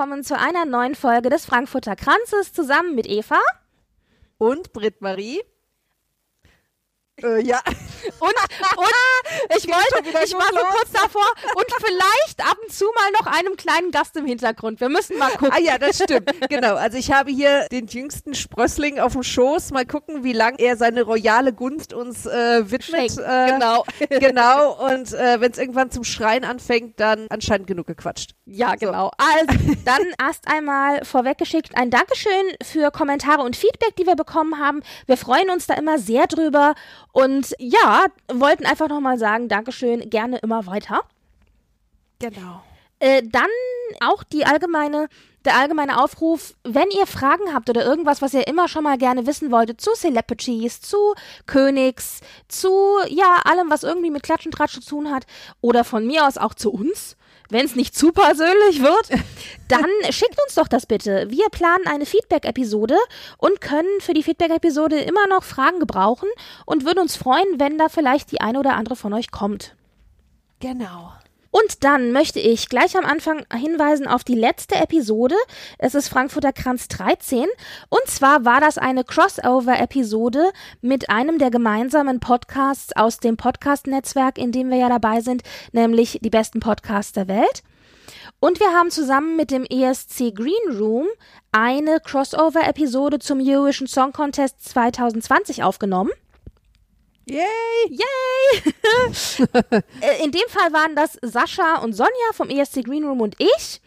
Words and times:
Willkommen 0.00 0.24
zu 0.24 0.38
einer 0.38 0.64
neuen 0.64 0.94
Folge 0.94 1.28
des 1.28 1.44
Frankfurter 1.44 1.94
Kranzes 1.94 2.54
zusammen 2.54 2.94
mit 2.94 3.06
Eva 3.06 3.38
und 4.38 4.72
Britt-Marie. 4.72 5.42
Äh, 7.22 7.42
ja. 7.42 7.60
Und, 8.18 8.34
und 8.76 8.90
ich 9.56 9.66
wollte, 9.66 10.24
ich 10.24 10.34
war 10.34 10.48
so 10.52 10.60
kurz 10.70 10.90
davor 10.92 11.26
und 11.54 11.66
vielleicht 11.84 12.40
ab 12.40 12.56
und 12.62 12.72
zu 12.72 12.84
mal 12.94 13.10
noch 13.12 13.26
einem 13.26 13.56
kleinen 13.56 13.90
Gast 13.90 14.16
im 14.16 14.26
Hintergrund. 14.26 14.80
Wir 14.80 14.88
müssen 14.88 15.18
mal 15.18 15.30
gucken. 15.30 15.52
Ah 15.52 15.60
ja, 15.60 15.78
das 15.78 15.96
stimmt. 15.96 16.30
genau. 16.48 16.76
Also 16.76 16.98
ich 16.98 17.12
habe 17.12 17.30
hier 17.30 17.66
den 17.70 17.86
jüngsten 17.86 18.34
Sprössling 18.34 18.98
auf 18.98 19.12
dem 19.12 19.22
Schoß. 19.22 19.70
Mal 19.70 19.86
gucken, 19.86 20.24
wie 20.24 20.32
lang 20.32 20.56
er 20.58 20.76
seine 20.76 21.02
royale 21.02 21.52
Gunst 21.52 21.92
uns 21.92 22.26
äh, 22.26 22.70
widmet. 22.70 23.18
Äh, 23.18 23.52
genau. 23.52 23.84
genau. 24.08 24.86
Und 24.86 25.12
äh, 25.12 25.40
wenn 25.40 25.52
es 25.52 25.58
irgendwann 25.58 25.90
zum 25.90 26.04
Schreien 26.04 26.44
anfängt, 26.44 26.98
dann 27.00 27.26
anscheinend 27.30 27.66
genug 27.66 27.86
gequatscht. 27.86 28.34
Ja, 28.46 28.74
genau. 28.74 29.06
So. 29.06 29.10
Also, 29.18 29.76
dann 29.84 30.02
erst 30.20 30.48
einmal 30.48 31.04
vorweggeschickt 31.04 31.76
ein 31.76 31.90
Dankeschön 31.90 32.30
für 32.62 32.90
Kommentare 32.90 33.42
und 33.42 33.56
Feedback, 33.56 33.96
die 33.96 34.06
wir 34.06 34.16
bekommen 34.16 34.58
haben. 34.58 34.82
Wir 35.06 35.16
freuen 35.16 35.50
uns 35.50 35.66
da 35.66 35.74
immer 35.74 35.98
sehr 35.98 36.26
drüber. 36.26 36.74
Und 37.12 37.54
ja, 37.58 37.89
wollten 38.32 38.66
einfach 38.66 38.88
nochmal 38.88 39.18
sagen, 39.18 39.48
Dankeschön, 39.48 40.10
gerne 40.10 40.38
immer 40.38 40.66
weiter. 40.66 41.02
Genau. 42.18 42.62
Äh, 42.98 43.22
dann 43.24 43.48
auch 44.00 44.22
die 44.22 44.44
allgemeine, 44.44 45.08
der 45.44 45.56
allgemeine 45.56 46.02
Aufruf, 46.02 46.54
wenn 46.64 46.90
ihr 46.90 47.06
Fragen 47.06 47.54
habt 47.54 47.70
oder 47.70 47.84
irgendwas, 47.84 48.20
was 48.20 48.34
ihr 48.34 48.46
immer 48.46 48.68
schon 48.68 48.84
mal 48.84 48.98
gerne 48.98 49.26
wissen 49.26 49.50
wolltet, 49.50 49.80
zu 49.80 49.92
Celebrities, 49.94 50.82
zu 50.82 51.14
Königs, 51.46 52.20
zu 52.46 52.98
ja, 53.08 53.40
allem, 53.44 53.70
was 53.70 53.82
irgendwie 53.82 54.10
mit 54.10 54.22
Klatsch 54.22 54.44
und 54.44 54.52
Tratsch 54.52 54.74
zu 54.74 54.80
tun 54.80 55.10
hat, 55.10 55.24
oder 55.62 55.82
von 55.82 56.06
mir 56.06 56.26
aus 56.26 56.36
auch 56.36 56.54
zu 56.54 56.70
uns, 56.70 57.16
wenn 57.50 57.64
es 57.64 57.76
nicht 57.76 57.96
zu 57.96 58.12
persönlich 58.12 58.80
wird, 58.80 59.20
dann 59.68 59.86
schickt 60.10 60.38
uns 60.44 60.54
doch 60.54 60.68
das 60.68 60.86
bitte. 60.86 61.26
Wir 61.28 61.48
planen 61.50 61.86
eine 61.86 62.06
Feedback-Episode 62.06 62.96
und 63.38 63.60
können 63.60 64.00
für 64.00 64.14
die 64.14 64.22
Feedback-Episode 64.22 65.00
immer 65.00 65.26
noch 65.28 65.44
Fragen 65.44 65.80
gebrauchen 65.80 66.28
und 66.66 66.84
würden 66.84 67.00
uns 67.00 67.16
freuen, 67.16 67.58
wenn 67.58 67.78
da 67.78 67.88
vielleicht 67.88 68.32
die 68.32 68.40
eine 68.40 68.58
oder 68.58 68.74
andere 68.74 68.96
von 68.96 69.12
euch 69.12 69.30
kommt. 69.30 69.74
Genau. 70.60 71.12
Und 71.50 71.82
dann 71.82 72.12
möchte 72.12 72.38
ich 72.38 72.68
gleich 72.68 72.96
am 72.96 73.04
Anfang 73.04 73.44
hinweisen 73.52 74.06
auf 74.06 74.22
die 74.22 74.36
letzte 74.36 74.76
Episode. 74.76 75.34
Es 75.78 75.96
ist 75.96 76.08
Frankfurter 76.08 76.52
Kranz 76.52 76.86
13. 76.88 77.46
Und 77.88 78.06
zwar 78.06 78.44
war 78.44 78.60
das 78.60 78.78
eine 78.78 79.02
Crossover-Episode 79.02 80.52
mit 80.80 81.10
einem 81.10 81.38
der 81.38 81.50
gemeinsamen 81.50 82.20
Podcasts 82.20 82.94
aus 82.94 83.18
dem 83.18 83.36
Podcast-Netzwerk, 83.36 84.38
in 84.38 84.52
dem 84.52 84.70
wir 84.70 84.78
ja 84.78 84.88
dabei 84.88 85.20
sind, 85.20 85.42
nämlich 85.72 86.20
die 86.22 86.30
besten 86.30 86.60
Podcasts 86.60 87.12
der 87.12 87.26
Welt. 87.26 87.64
Und 88.38 88.60
wir 88.60 88.72
haben 88.72 88.90
zusammen 88.90 89.36
mit 89.36 89.50
dem 89.50 89.64
ESC 89.64 90.32
Green 90.34 90.78
Room 90.78 91.08
eine 91.52 91.98
Crossover-Episode 92.00 93.18
zum 93.18 93.40
Eurovision 93.40 93.88
Song 93.88 94.12
Contest 94.12 94.64
2020 94.68 95.64
aufgenommen. 95.64 96.10
Yay! 97.30 97.46
Yay! 97.88 98.72
Äh, 100.00 100.24
in 100.24 100.32
dem 100.32 100.48
Fall 100.48 100.72
waren 100.72 100.96
das 100.96 101.18
Sascha 101.22 101.78
und 101.82 101.92
Sonja 101.92 102.10
vom 102.32 102.48
ESC 102.50 102.82
Green 102.84 103.04
Room 103.04 103.20
und 103.20 103.36
ich. 103.38 103.80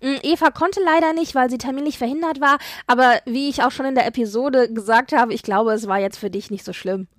Mm, 0.00 0.16
Eva 0.22 0.50
konnte 0.50 0.80
leider 0.84 1.12
nicht, 1.12 1.34
weil 1.34 1.48
sie 1.48 1.58
terminlich 1.58 1.98
verhindert 1.98 2.40
war. 2.40 2.58
Aber 2.86 3.20
wie 3.24 3.48
ich 3.48 3.62
auch 3.62 3.70
schon 3.70 3.86
in 3.86 3.94
der 3.94 4.06
Episode 4.06 4.72
gesagt 4.72 5.12
habe, 5.12 5.32
ich 5.32 5.42
glaube, 5.42 5.72
es 5.72 5.86
war 5.86 5.98
jetzt 5.98 6.18
für 6.18 6.30
dich 6.30 6.50
nicht 6.50 6.64
so 6.64 6.72
schlimm. 6.72 7.08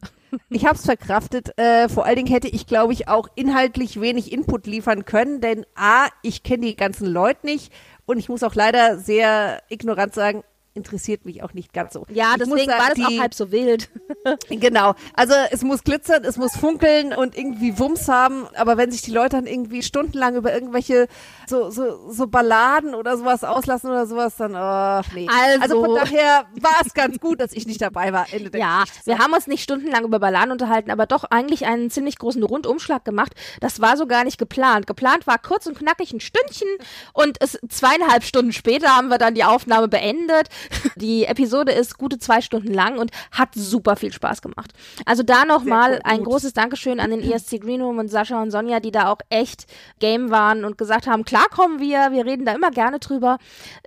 Ich 0.49 0.65
habe 0.65 0.75
es 0.75 0.85
verkraftet. 0.85 1.57
Äh, 1.57 1.89
vor 1.89 2.05
allen 2.05 2.15
Dingen 2.15 2.31
hätte 2.31 2.47
ich, 2.47 2.65
glaube 2.65 2.93
ich, 2.93 3.09
auch 3.09 3.27
inhaltlich 3.35 3.99
wenig 3.99 4.31
Input 4.31 4.65
liefern 4.65 5.03
können, 5.03 5.41
denn 5.41 5.65
a, 5.75 6.07
ich 6.21 6.43
kenne 6.43 6.67
die 6.67 6.77
ganzen 6.77 7.05
Leute 7.05 7.45
nicht 7.45 7.73
und 8.05 8.17
ich 8.17 8.29
muss 8.29 8.41
auch 8.41 8.55
leider 8.55 8.97
sehr 8.97 9.61
ignorant 9.67 10.13
sagen, 10.13 10.45
interessiert 10.73 11.25
mich 11.25 11.43
auch 11.43 11.53
nicht 11.53 11.73
ganz 11.73 11.93
so. 11.93 12.05
Ja, 12.09 12.31
ich 12.33 12.43
deswegen 12.43 12.69
sagen, 12.69 12.81
war 12.81 12.89
das 12.89 12.95
die, 12.95 13.17
auch 13.17 13.21
halb 13.21 13.33
so 13.33 13.51
wild. 13.51 13.89
genau. 14.49 14.95
Also 15.13 15.33
es 15.51 15.63
muss 15.63 15.83
glitzern, 15.83 16.23
es 16.23 16.37
muss 16.37 16.55
funkeln 16.55 17.13
und 17.13 17.37
irgendwie 17.37 17.77
Wumms 17.77 18.07
haben, 18.07 18.47
aber 18.55 18.77
wenn 18.77 18.91
sich 18.91 19.01
die 19.01 19.11
Leute 19.11 19.35
dann 19.37 19.47
irgendwie 19.47 19.83
stundenlang 19.83 20.35
über 20.35 20.53
irgendwelche 20.53 21.07
so, 21.47 21.69
so, 21.69 22.11
so 22.11 22.27
Balladen 22.27 22.95
oder 22.95 23.17
sowas 23.17 23.43
auslassen 23.43 23.89
oder 23.89 24.05
sowas, 24.05 24.35
dann, 24.37 24.55
oh, 24.55 25.01
nee. 25.13 25.27
Also, 25.29 25.61
also 25.61 25.85
von 25.85 25.95
daher 25.95 26.45
war 26.59 26.81
es 26.85 26.93
ganz 26.93 27.19
gut, 27.19 27.41
dass 27.41 27.53
ich 27.53 27.65
nicht 27.65 27.81
dabei 27.81 28.13
war. 28.13 28.25
Ende 28.31 28.57
ja, 28.57 28.83
wir 29.05 29.19
haben 29.19 29.33
uns 29.33 29.47
nicht 29.47 29.63
stundenlang 29.63 30.05
über 30.05 30.19
Balladen 30.19 30.51
unterhalten, 30.51 30.91
aber 30.91 31.05
doch 31.05 31.25
eigentlich 31.25 31.65
einen 31.65 31.89
ziemlich 31.89 32.17
großen 32.17 32.43
Rundumschlag 32.43 33.03
gemacht. 33.03 33.33
Das 33.59 33.81
war 33.81 33.97
so 33.97 34.07
gar 34.07 34.23
nicht 34.23 34.37
geplant. 34.37 34.87
Geplant 34.87 35.27
war 35.27 35.37
kurz 35.37 35.65
und 35.65 35.77
knackig 35.77 36.13
ein 36.13 36.19
Stündchen 36.19 36.67
und 37.13 37.37
es 37.39 37.59
zweieinhalb 37.69 38.23
Stunden 38.23 38.53
später 38.53 38.95
haben 38.95 39.09
wir 39.09 39.17
dann 39.17 39.35
die 39.35 39.43
Aufnahme 39.43 39.87
beendet. 39.87 40.47
Die 40.95 41.25
Episode 41.25 41.71
ist 41.71 41.97
gute 41.97 42.19
zwei 42.19 42.41
Stunden 42.41 42.73
lang 42.73 42.97
und 42.97 43.11
hat 43.31 43.49
super 43.53 43.95
viel 43.95 44.11
Spaß 44.11 44.41
gemacht. 44.41 44.73
Also 45.05 45.23
da 45.23 45.45
nochmal 45.45 45.99
ein 46.03 46.23
großes 46.23 46.53
Dankeschön 46.53 46.99
an 46.99 47.11
den 47.11 47.21
ESC 47.31 47.61
Green 47.61 47.81
Room 47.81 47.99
und 47.99 48.09
Sascha 48.09 48.41
und 48.41 48.51
Sonja, 48.51 48.79
die 48.79 48.91
da 48.91 49.11
auch 49.11 49.19
echt 49.29 49.65
game 49.99 50.31
waren 50.31 50.65
und 50.65 50.77
gesagt 50.77 51.07
haben, 51.07 51.25
klar 51.25 51.47
kommen 51.49 51.79
wir, 51.79 52.11
wir 52.11 52.25
reden 52.25 52.45
da 52.45 52.53
immer 52.53 52.71
gerne 52.71 52.99
drüber. 52.99 53.37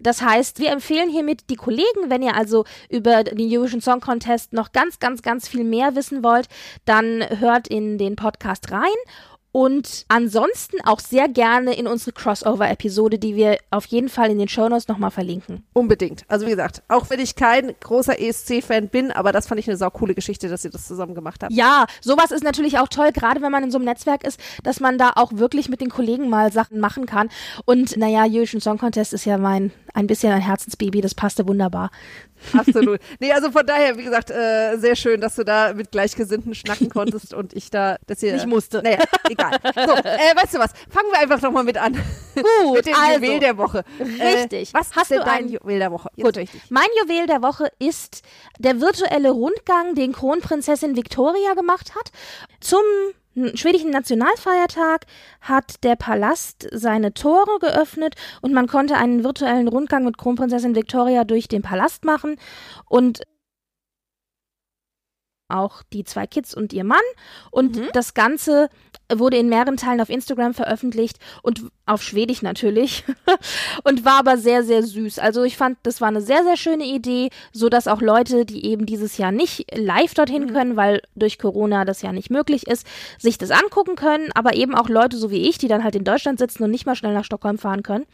Das 0.01 0.23
heißt, 0.23 0.59
wir 0.59 0.71
empfehlen 0.71 1.11
hiermit 1.11 1.51
die 1.51 1.57
Kollegen, 1.57 2.09
wenn 2.09 2.23
ihr 2.23 2.37
also 2.37 2.65
über 2.89 3.25
den 3.25 3.39
Eurovision 3.41 3.81
Song 3.81 4.01
Contest 4.01 4.53
noch 4.53 4.73
ganz, 4.73 4.99
ganz, 4.99 5.23
ganz 5.23 5.49
viel 5.49 5.65
mehr 5.65 5.95
wissen 5.95 6.25
wollt, 6.25 6.49
dann 6.85 7.25
hört 7.39 7.69
in 7.69 7.99
den 7.99 8.17
Podcast 8.17 8.71
rein 8.71 8.83
und 9.55 10.05
ansonsten 10.09 10.81
auch 10.85 10.99
sehr 10.99 11.29
gerne 11.29 11.75
in 11.75 11.87
unsere 11.87 12.11
Crossover-Episode, 12.11 13.21
die 13.21 13.37
wir 13.37 13.57
auf 13.71 13.87
jeden 13.87 14.09
Fall 14.09 14.33
in 14.33 14.39
den 14.39 14.49
Shownotes 14.49 14.89
nochmal 14.89 15.13
verlinken. 15.13 15.63
Unbedingt. 15.73 16.25
Also 16.27 16.45
wie 16.47 16.51
gesagt, 16.51 16.83
auch 16.89 17.09
wenn 17.09 17.21
ich 17.21 17.37
kein 17.37 17.73
großer 17.79 18.19
ESC-Fan 18.21 18.89
bin, 18.89 19.13
aber 19.13 19.31
das 19.31 19.47
fand 19.47 19.61
ich 19.61 19.69
eine 19.69 19.77
saukoole 19.77 20.17
Geschichte, 20.17 20.49
dass 20.49 20.65
ihr 20.65 20.73
das 20.73 20.89
zusammen 20.89 21.15
gemacht 21.15 21.45
habt. 21.45 21.53
Ja, 21.53 21.87
sowas 22.01 22.33
ist 22.33 22.43
natürlich 22.43 22.81
auch 22.81 22.89
toll, 22.89 23.13
gerade 23.13 23.43
wenn 23.43 23.53
man 23.53 23.63
in 23.63 23.71
so 23.71 23.79
einem 23.79 23.85
Netzwerk 23.85 24.27
ist, 24.27 24.41
dass 24.65 24.81
man 24.81 24.99
da 24.99 25.13
auch 25.15 25.31
wirklich 25.35 25.69
mit 25.69 25.81
den 25.81 25.89
Kollegen 25.89 26.29
mal 26.29 26.51
Sachen 26.51 26.81
machen 26.81 27.07
kann. 27.07 27.29
Und 27.65 27.97
naja, 27.97 28.25
Eurovision 28.25 28.61
Song 28.61 28.79
Contest 28.79 29.13
ist 29.13 29.25
ja 29.25 29.39
mein 29.39 29.71
ein 29.95 30.09
bisschen 30.09 30.33
ein 30.33 30.41
Herzensbaby, 30.41 31.01
das 31.01 31.15
passte 31.15 31.47
wunderbar. 31.47 31.91
Absolut. 32.53 33.00
Nee, 33.21 33.32
also 33.32 33.50
von 33.50 33.66
daher, 33.66 33.97
wie 33.97 34.05
gesagt, 34.05 34.31
äh, 34.31 34.77
sehr 34.77 34.97
schön, 34.97 35.21
dass 35.21 35.37
du 35.37 35.44
da 35.44 35.72
mit 35.72 35.91
Gleichgesinnten 35.91 36.55
schnacken 36.55 36.88
konntest 36.91 37.34
und 37.34 37.55
ich 37.55 37.71
da, 37.71 37.97
dass 38.06 38.22
ihr. 38.22 38.37
Ich 38.37 38.47
musste. 38.47 38.82
Naja, 38.82 38.99
egal. 39.28 39.59
So, 39.75 39.93
äh, 39.93 40.37
weißt 40.37 40.55
du 40.55 40.59
was? 40.59 40.72
Fangen 40.91 41.10
wir 41.10 41.21
einfach 41.21 41.41
nochmal 41.41 41.65
mit 41.65 41.78
an. 41.78 41.94
Gut. 42.34 42.77
mit 42.77 42.87
dem 42.87 42.94
also, 42.94 43.25
Juwel 43.25 43.41
der 43.41 43.56
Woche. 43.59 43.85
Richtig. 44.00 44.70
Äh, 44.70 44.79
was 44.79 44.94
hast 44.94 45.11
denn 45.11 45.23
dein 45.25 45.49
Juwel 45.49 45.79
der 45.79 45.93
Woche? 45.93 46.11
Jetzt 46.17 46.25
Gut. 46.25 46.37
Richtig. 46.37 46.62
Mein 46.70 46.88
Juwel 47.02 47.26
der 47.26 47.43
Woche 47.43 47.70
ist 47.79 48.23
der 48.58 48.81
virtuelle 48.81 49.31
Rundgang, 49.31 49.94
den 49.94 50.12
Kronprinzessin 50.12 50.97
Victoria 50.97 51.55
gemacht 51.55 51.94
hat, 51.94 52.11
zum 52.61 52.82
schwedischen 53.55 53.91
Nationalfeiertag 53.91 55.07
hat 55.41 55.83
der 55.85 55.97
Palast 55.97 56.69
seine 56.73 57.15
Tore 57.15 57.59
geöffnet 57.61 58.15
und 58.41 58.53
man 58.53 58.67
konnte 58.67 58.97
einen 58.97 59.25
virtuellen 59.25 59.69
Rundgang 59.69 60.05
mit 60.05 60.19
Kronprinzessin 60.19 60.75
Victoria 60.75 61.25
durch 61.25 61.49
den 61.49 61.63
Palast 61.63 62.05
machen. 62.05 62.37
Und 62.89 63.23
auch 65.49 65.82
die 65.93 66.05
zwei 66.05 66.26
Kids 66.26 66.55
und 66.55 66.73
ihr 66.73 66.85
Mann. 66.85 66.99
Und 67.50 67.76
mhm. 67.76 67.88
das 67.93 68.14
Ganze 68.14 68.69
wurde 69.12 69.37
in 69.37 69.49
mehreren 69.49 69.76
Teilen 69.76 70.00
auf 70.00 70.08
Instagram 70.08 70.55
veröffentlicht 70.55 71.19
und 71.43 71.62
auf 71.87 72.02
Schwedisch 72.02 72.43
natürlich 72.43 73.05
und 73.85 74.05
war 74.05 74.20
aber 74.20 74.38
sehr, 74.38 74.64
sehr 74.64 74.82
süß. 74.82 75.19
Also 75.19 75.43
ich 75.44 75.56
fand, 75.56 75.79
das 75.82 76.00
war 76.00 76.08
eine 76.08 76.23
sehr, 76.23 76.43
sehr 76.43 76.56
schöne 76.56 76.85
Idee, 76.85 77.29
so 77.52 77.69
dass 77.69 77.87
auch 77.87 78.00
Leute, 78.00 78.46
die 78.46 78.64
eben 78.64 78.87
dieses 78.87 79.19
Jahr 79.19 79.32
nicht 79.32 79.67
live 79.76 80.14
dorthin 80.14 80.44
mhm. 80.44 80.52
können, 80.52 80.76
weil 80.76 81.02
durch 81.14 81.38
Corona 81.38 81.85
das 81.85 82.02
ja 82.02 82.12
nicht 82.12 82.31
möglich 82.31 82.67
ist, 82.67 82.87
sich 83.19 83.37
das 83.37 83.50
angucken 83.50 83.97
können, 83.97 84.31
aber 84.35 84.55
eben 84.55 84.75
auch 84.75 84.88
Leute 84.88 85.19
so 85.19 85.31
wie 85.31 85.49
ich, 85.49 85.58
die 85.58 85.69
dann 85.69 85.85
halt 85.85 85.97
in 85.97 86.05
Deutschland 86.05 86.38
sitzen 86.38 86.64
und 86.64 86.70
nicht 86.70 86.87
mal 86.87 86.97
schnell 86.97 87.12
nach 87.12 87.25
Stockholm 87.25 87.58
fahren 87.58 87.82
können. 87.82 88.06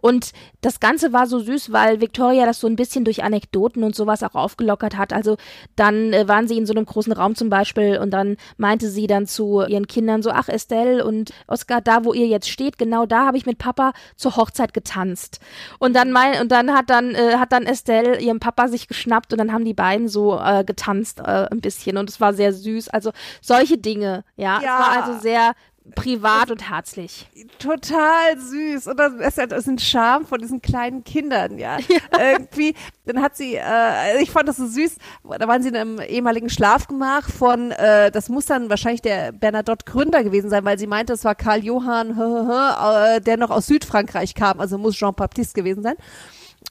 Und 0.00 0.32
das 0.60 0.80
Ganze 0.80 1.12
war 1.12 1.26
so 1.26 1.40
süß, 1.40 1.72
weil 1.72 2.00
Victoria 2.00 2.46
das 2.46 2.60
so 2.60 2.66
ein 2.66 2.76
bisschen 2.76 3.04
durch 3.04 3.24
Anekdoten 3.24 3.82
und 3.82 3.94
sowas 3.94 4.22
auch 4.22 4.34
aufgelockert 4.34 4.96
hat. 4.96 5.12
Also 5.12 5.36
dann 5.76 6.12
äh, 6.12 6.28
waren 6.28 6.48
sie 6.48 6.56
in 6.56 6.66
so 6.66 6.72
einem 6.72 6.86
großen 6.86 7.12
Raum 7.12 7.34
zum 7.34 7.50
Beispiel 7.50 7.98
und 7.98 8.10
dann 8.10 8.36
meinte 8.56 8.88
sie 8.90 9.06
dann 9.06 9.26
zu 9.26 9.62
ihren 9.66 9.86
Kindern 9.86 10.22
so, 10.22 10.30
ach 10.30 10.48
Estelle 10.48 11.04
und 11.04 11.32
Oscar, 11.46 11.80
da 11.80 12.04
wo 12.04 12.12
ihr 12.12 12.26
jetzt 12.26 12.48
steht, 12.48 12.78
genau 12.78 13.06
da 13.06 13.26
habe 13.26 13.36
ich 13.36 13.46
mit 13.46 13.58
Papa 13.58 13.92
zur 14.16 14.36
Hochzeit 14.36 14.72
getanzt. 14.72 15.40
Und 15.78 15.94
dann 15.94 16.12
mein, 16.12 16.40
und 16.40 16.52
dann 16.52 16.72
hat 16.72 16.90
dann, 16.90 17.14
äh, 17.14 17.36
hat 17.36 17.52
dann 17.52 17.66
Estelle 17.66 18.20
ihrem 18.20 18.40
Papa 18.40 18.68
sich 18.68 18.88
geschnappt 18.88 19.32
und 19.32 19.38
dann 19.38 19.52
haben 19.52 19.64
die 19.64 19.74
beiden 19.74 20.08
so 20.08 20.38
äh, 20.38 20.64
getanzt 20.64 21.20
äh, 21.20 21.48
ein 21.50 21.60
bisschen 21.60 21.96
und 21.96 22.08
es 22.08 22.20
war 22.20 22.34
sehr 22.34 22.52
süß. 22.52 22.88
Also 22.88 23.12
solche 23.40 23.78
Dinge, 23.78 24.24
ja. 24.36 24.48
Ja. 24.48 24.60
Es 24.60 24.66
war 24.66 25.02
also 25.02 25.20
sehr 25.20 25.52
privat 25.94 26.50
und 26.50 26.68
herzlich. 26.68 27.28
total 27.58 28.38
süß. 28.38 28.86
Und 28.88 28.98
das 28.98 29.12
ist, 29.14 29.38
das 29.38 29.58
ist 29.60 29.68
ein 29.68 29.78
Charme 29.78 30.26
von 30.26 30.40
diesen 30.40 30.62
kleinen 30.62 31.04
Kindern, 31.04 31.58
ja. 31.58 31.78
Irgendwie, 32.18 32.74
dann 33.06 33.22
hat 33.22 33.36
sie, 33.36 33.56
äh, 33.56 34.22
ich 34.22 34.30
fand 34.30 34.48
das 34.48 34.56
so 34.56 34.66
süß, 34.66 34.96
da 35.38 35.48
waren 35.48 35.62
sie 35.62 35.68
in 35.68 35.76
einem 35.76 36.00
ehemaligen 36.00 36.50
Schlafgemach 36.50 37.28
von, 37.28 37.70
äh, 37.72 38.10
das 38.10 38.28
muss 38.28 38.46
dann 38.46 38.70
wahrscheinlich 38.70 39.02
der 39.02 39.32
Bernadotte 39.32 39.84
Gründer 39.84 40.24
gewesen 40.24 40.50
sein, 40.50 40.64
weil 40.64 40.78
sie 40.78 40.86
meinte, 40.86 41.12
es 41.12 41.24
war 41.24 41.34
Karl 41.34 41.64
Johann, 41.64 42.10
äh, 43.16 43.20
der 43.20 43.36
noch 43.36 43.50
aus 43.50 43.66
Südfrankreich 43.66 44.34
kam, 44.34 44.60
also 44.60 44.78
muss 44.78 44.96
Jean 44.96 45.14
Baptiste 45.14 45.54
gewesen 45.54 45.82
sein. 45.82 45.96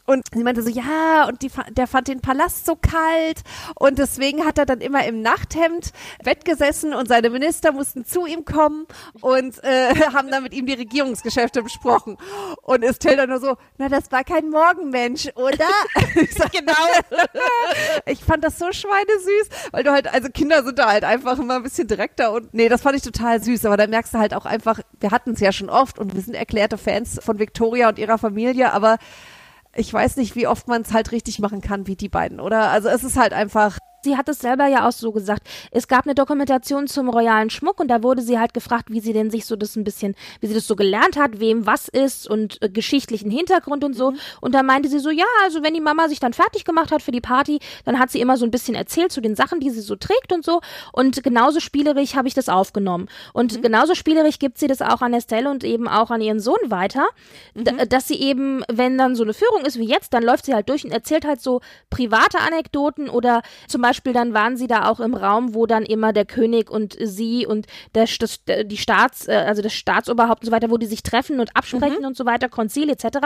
Und 0.10 0.26
sie 0.34 0.44
meinte 0.44 0.62
so, 0.62 0.70
ja, 0.70 1.28
und 1.28 1.42
die, 1.42 1.52
der 1.72 1.86
fand 1.86 2.08
den 2.08 2.22
Palast 2.22 2.66
so 2.66 2.78
kalt 2.78 3.42
und 3.76 4.00
deswegen 4.00 4.46
hat 4.46 4.58
er 4.58 4.66
dann 4.66 4.80
immer 4.80 5.06
im 5.06 5.22
Nachthemd 5.22 5.92
wettgesessen 6.24 6.94
und 6.94 7.10
seine 7.10 7.30
Minister 7.30 7.74
mussten 7.74 8.06
zu 8.06 8.26
ihm 8.26 8.46
kommen 8.46 8.88
und 9.20 9.62
äh, 9.66 9.94
haben 10.14 10.32
dann 10.32 10.44
mit 10.44 10.54
ihm 10.54 10.66
die 10.66 10.76
Regierungsgeschäfte 10.76 11.62
besprochen. 11.62 12.18
Und 12.62 12.84
Estelle 12.84 13.18
dann 13.18 13.30
nur 13.30 13.42
so, 13.42 13.58
na, 13.78 13.90
das 13.90 14.10
war 14.10 14.24
kein 14.24 14.50
Morgenmensch, 14.50 15.28
oder? 15.36 15.68
ich 16.16 16.34
sag, 16.34 16.54
genau. 16.54 16.74
ich 18.06 18.24
fand 18.24 18.46
das 18.46 18.58
so 18.58 18.72
schweinesüß, 18.72 19.50
weil 19.72 19.84
du 19.84 19.92
halt, 19.92 20.08
also 20.14 20.30
Kinder 20.30 20.64
sind 20.64 20.80
da 20.80 20.88
halt 20.88 21.04
einfach 21.04 21.38
immer 21.38 21.58
ein 21.58 21.64
bisschen 21.64 21.90
direkter 21.90 22.32
und 22.32 22.54
nee, 22.54 22.70
das 22.70 22.82
fand 22.82 22.96
ich 22.96 23.04
total 23.04 23.44
süß, 23.44 23.66
aber 23.66 23.76
da 23.76 23.88
merkst 23.88 24.14
du 24.14 24.20
halt 24.20 24.34
auch 24.34 24.46
einfach, 24.46 24.80
wir 25.02 25.12
hatten 25.12 25.32
es 25.32 25.42
ja 25.42 25.52
schon 25.52 25.70
oft 25.70 26.00
und 26.00 26.16
wir 26.16 26.22
sind 26.22 26.34
erklärte 26.34 26.78
Fans 26.78 27.20
von 27.22 27.40
Victoria 27.40 27.90
und 27.90 28.00
ihrer 28.00 28.18
Familie, 28.18 28.72
aber 28.72 29.00
ich 29.78 29.94
weiß 29.94 30.18
nicht, 30.18 30.36
wie 30.36 30.48
oft 30.48 30.68
man 30.68 30.82
es 30.82 30.92
halt 30.92 31.12
richtig 31.12 31.40
machen 31.40 31.62
kann 31.62 31.88
wie 31.88 31.96
die 31.96 32.10
beiden, 32.10 32.40
oder? 32.40 32.70
Also 32.70 32.90
es 32.90 33.04
ist 33.04 33.16
halt 33.16 33.32
einfach, 33.32 33.78
Sie 34.08 34.16
hat 34.16 34.30
es 34.30 34.40
selber 34.40 34.68
ja 34.68 34.88
auch 34.88 34.94
so 34.94 35.12
gesagt. 35.12 35.46
Es 35.70 35.90
gab 35.90 36.06
eine 36.06 36.16
Dokumentation 36.16 36.88
zum 36.88 37.10
royalen 37.10 37.50
Schmuck 37.50 37.82
und 37.82 37.90
da 37.90 38.04
wurde 38.04 38.22
sie 38.22 38.40
halt 38.40 38.54
gefragt, 38.54 38.90
wie 38.90 39.02
sie 39.02 39.12
denn 39.12 39.30
sich 39.30 39.46
so 39.46 39.58
das 39.58 39.76
ein 39.76 39.84
bisschen, 39.84 40.16
wie 40.40 40.48
sie 40.48 40.54
das 40.54 40.66
so 40.66 40.78
gelernt 40.78 41.18
hat, 41.18 41.42
wem 41.42 41.66
was 41.66 41.90
ist 41.90 42.26
und 42.26 42.62
äh, 42.62 42.70
geschichtlichen 42.70 43.30
Hintergrund 43.30 43.84
und 43.84 43.96
so. 43.96 44.14
Und 44.40 44.56
da 44.56 44.64
meinte 44.64 44.88
sie 44.88 45.00
so, 45.00 45.10
ja, 45.10 45.26
also 45.44 45.62
wenn 45.62 45.74
die 45.74 45.82
Mama 45.82 46.08
sich 46.08 46.22
dann 46.22 46.32
fertig 46.32 46.64
gemacht 46.64 46.90
hat 46.94 47.02
für 47.02 47.12
die 47.12 47.20
Party, 47.20 47.60
dann 47.84 48.00
hat 48.00 48.10
sie 48.10 48.22
immer 48.22 48.38
so 48.38 48.46
ein 48.46 48.52
bisschen 48.52 48.76
erzählt 48.76 49.12
zu 49.12 49.20
den 49.20 49.36
Sachen, 49.36 49.60
die 49.60 49.72
sie 49.72 49.82
so 49.82 49.98
trägt 49.98 50.32
und 50.32 50.46
so. 50.46 50.62
Und 50.94 51.22
genauso 51.22 51.60
spielerisch 51.60 52.16
habe 52.16 52.30
ich 52.30 52.34
das 52.34 52.48
aufgenommen. 52.48 53.10
Und 53.34 53.62
genauso 53.62 53.94
spielerisch 53.94 54.40
gibt 54.40 54.58
sie 54.58 54.68
das 54.68 54.82
auch 54.82 55.02
an 55.02 55.14
Estelle 55.14 55.50
und 55.52 55.66
eben 55.66 55.90
auch 55.90 56.12
an 56.12 56.22
ihren 56.22 56.40
Sohn 56.40 56.56
weiter, 56.68 57.06
d- 57.56 57.86
dass 57.88 58.08
sie 58.08 58.22
eben, 58.22 58.64
wenn 58.72 58.98
dann 58.98 59.18
so 59.18 59.24
eine 59.24 59.34
Führung 59.34 59.66
ist 59.66 59.78
wie 59.78 59.86
jetzt, 59.86 60.14
dann 60.14 60.24
läuft 60.24 60.46
sie 60.46 60.54
halt 60.54 60.70
durch 60.70 60.86
und 60.86 60.92
erzählt 60.92 61.26
halt 61.26 61.42
so 61.42 61.60
private 61.90 62.40
Anekdoten 62.40 63.10
oder 63.10 63.42
zum 63.68 63.82
Beispiel 63.82 63.97
dann 64.06 64.34
waren 64.34 64.58
sie 64.58 64.68
da 64.68 64.90
auch 64.90 65.00
im 65.00 65.14
Raum, 65.14 65.54
wo 65.54 65.66
dann 65.66 65.84
immer 65.84 66.14
der 66.14 66.26
König 66.26 66.70
und 66.70 66.96
sie 67.00 67.46
und 67.46 67.68
der, 67.96 68.08
das, 68.20 68.40
die 68.66 68.78
Staats, 68.78 69.28
äh, 69.28 69.34
also 69.34 69.62
das 69.62 69.74
Staatsoberhaupt 69.74 70.42
und 70.44 70.48
so 70.48 70.52
weiter, 70.52 70.70
wo 70.70 70.78
die 70.78 70.86
sich 70.86 71.04
treffen 71.04 71.40
und 71.40 71.56
absprechen 71.56 72.06
und 72.06 72.16
so 72.18 72.26
weiter, 72.26 72.50
Konzil 72.50 72.90
etc. 72.90 73.18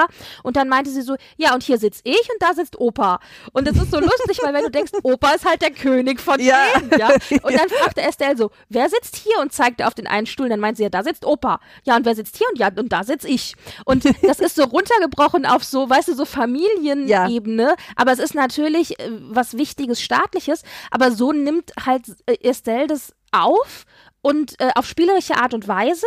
Und 0.43 0.55
dann 0.55 0.69
meinte 0.69 0.89
sie 0.89 1.01
so, 1.01 1.15
ja 1.37 1.53
und 1.53 1.63
hier 1.63 1.77
sitz 1.77 2.01
ich 2.03 2.29
und 2.31 2.41
da 2.41 2.53
sitzt 2.53 2.79
Opa. 2.79 3.19
Und 3.53 3.67
das 3.67 3.77
ist 3.77 3.91
so 3.91 3.99
lustig, 3.99 4.39
weil 4.43 4.53
wenn 4.53 4.63
du 4.63 4.71
denkst, 4.71 4.91
Opa 5.03 5.31
ist 5.31 5.45
halt 5.45 5.61
der 5.61 5.71
König 5.71 6.19
von 6.19 6.39
Ja. 6.39 6.57
denen, 6.77 6.99
ja. 6.99 7.09
Und 7.43 7.53
dann 7.57 7.69
fragte 7.69 8.01
Estelle 8.01 8.37
so, 8.37 8.51
wer 8.69 8.89
sitzt 8.89 9.15
hier 9.15 9.39
und 9.41 9.51
zeigte 9.51 9.87
auf 9.87 9.93
den 9.93 10.07
einen 10.07 10.25
Stuhl. 10.27 10.49
Dann 10.49 10.59
meinte 10.59 10.77
sie, 10.77 10.83
ja, 10.83 10.89
da 10.89 11.03
sitzt 11.03 11.25
Opa. 11.25 11.59
Ja, 11.83 11.95
und 11.95 12.05
wer 12.05 12.15
sitzt 12.15 12.37
hier? 12.37 12.47
Und 12.51 12.59
ja, 12.59 12.69
und 12.75 12.91
da 12.91 13.03
sitz 13.03 13.23
ich. 13.23 13.55
Und 13.85 14.05
das 14.23 14.39
ist 14.39 14.55
so 14.55 14.63
runtergebrochen 14.63 15.45
auf 15.45 15.63
so, 15.63 15.89
weißt 15.89 16.09
du, 16.09 16.13
so 16.15 16.25
Familienebene. 16.25 17.75
Aber 17.95 18.11
es 18.11 18.19
ist 18.19 18.35
natürlich 18.35 18.99
äh, 18.99 19.09
was 19.29 19.57
Wichtiges, 19.57 20.01
Staatliches. 20.01 20.60
Aber 20.89 21.11
so 21.11 21.31
nimmt 21.31 21.71
halt 21.85 22.03
äh, 22.25 22.37
Estelle 22.47 22.87
das 22.87 23.13
auf 23.31 23.85
und 24.21 24.59
äh, 24.59 24.71
auf 24.75 24.85
spielerische 24.85 25.35
Art 25.37 25.53
und 25.53 25.67
Weise, 25.67 26.05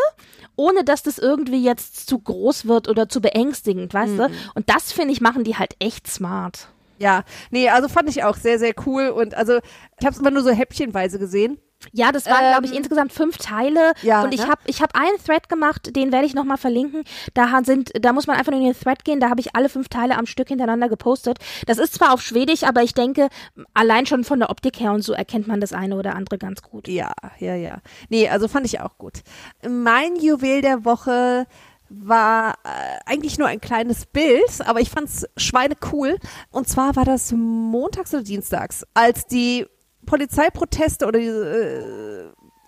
ohne 0.57 0.85
dass 0.85 1.03
das 1.03 1.19
irgendwie 1.19 1.65
jetzt 1.65 2.07
zu 2.09 2.19
groß 2.19 2.67
wird 2.67 2.89
oder 2.89 3.09
zu 3.09 3.21
beängstigend, 3.21 3.93
weißt 3.93 4.19
du? 4.19 4.31
Und 4.55 4.69
das, 4.71 4.93
finde 4.93 5.13
ich, 5.13 5.21
machen 5.21 5.43
die 5.45 5.57
halt 5.57 5.75
echt 5.81 6.07
smart. 6.07 6.69
ja, 6.99 7.25
nee, 7.51 7.69
also 7.69 7.89
fand 7.89 8.09
ich 8.09 8.23
auch 8.23 8.37
sehr, 8.37 8.59
sehr 8.59 8.73
cool 8.87 9.09
und 9.09 9.35
also 9.35 9.59
ich 9.99 10.07
habe 10.07 10.15
es 10.15 10.21
immer 10.21 10.31
nur 10.31 10.43
so 10.43 10.51
häppchenweise 10.51 11.19
gesehen. 11.19 11.59
Ja, 11.93 12.13
das 12.13 12.27
waren, 12.27 12.51
glaube 12.51 12.67
ich, 12.67 12.73
Ähm, 12.73 12.79
insgesamt 12.79 13.13
fünf 13.13 13.39
Teile. 13.39 13.93
ja, 14.03 14.23
und 14.23 14.33
ich 14.33 14.41
ne? 14.41 14.49
habe 14.49 14.61
ich 14.67 14.83
hab 14.83 14.95
einen 14.95 15.17
Thread 15.25 15.49
gemacht, 15.49 15.95
den 15.95 16.13
werde 16.13 16.27
ich 16.27 16.35
nochmal 16.35 16.57
verlinken. 16.57 17.05
Da 17.35 17.61
sind, 17.65 17.93
da 18.01 18.13
muss 18.13 18.27
man 18.27 18.37
einfach 18.37 18.53
nur 18.53 18.61
in 18.61 18.67
den 18.67 18.79
Thread 18.79 19.05
gehen, 19.05 19.21
da 19.21 19.31
habe 19.31 19.41
ich 19.41 19.55
alle 19.55 19.69
fünf 19.69 19.89
Teile 19.89 20.17
am 20.17 20.27
Stück 20.27 20.49
hintereinander 20.49 20.89
gepostet. 20.89 21.39
Das 21.67 21.79
ist 21.79 21.95
zwar 21.95 22.13
auf 22.13 22.21
Schwedisch, 22.23 22.63
aber 22.65 22.83
ich 22.83 22.95
denke, 22.95 23.29
allein 23.75 24.07
schon 24.07 24.25
von 24.25 24.39
der 24.39 24.51
Optik 24.51 24.81
her 24.81 24.93
und 24.93 25.03
so 25.03 25.13
erkennt 25.13 25.47
man 25.47 25.61
das 25.61 25.73
eine 25.73 25.97
oder 25.97 26.15
andere 26.15 26.39
ganz 26.39 26.63
gut. 26.63 26.89
Ja, 26.89 27.13
ja, 27.39 27.55
ja. 27.55 27.79
Nee, 28.09 28.29
also 28.29 28.49
fand 28.49 28.67
ich 28.67 28.81
auch 28.81 28.99
gut. 28.99 29.21
Mein 29.69 30.17
Juwel 30.17 30.63
der 30.63 30.85
Woche 30.85 31.47
war 31.89 32.55
äh, 32.65 32.99
eigentlich 33.07 33.39
nur 33.39 33.47
ein 33.47 33.61
kleines 33.61 34.07
Bild, 34.07 34.61
aber 34.65 34.81
ich 34.81 34.91
fand's 34.91 35.27
schweine 35.37 35.77
cool. 35.93 36.17
Und 36.51 36.69
zwar 36.69 36.97
war 36.97 37.05
das 37.05 37.33
montags 37.33 38.13
oder 38.15 38.23
dienstags, 38.23 38.85
als 38.95 39.27
die 39.27 39.67
Polizeiproteste 40.05 41.07
oder 41.07 41.19
die, 41.19 41.27
äh, 41.27 42.25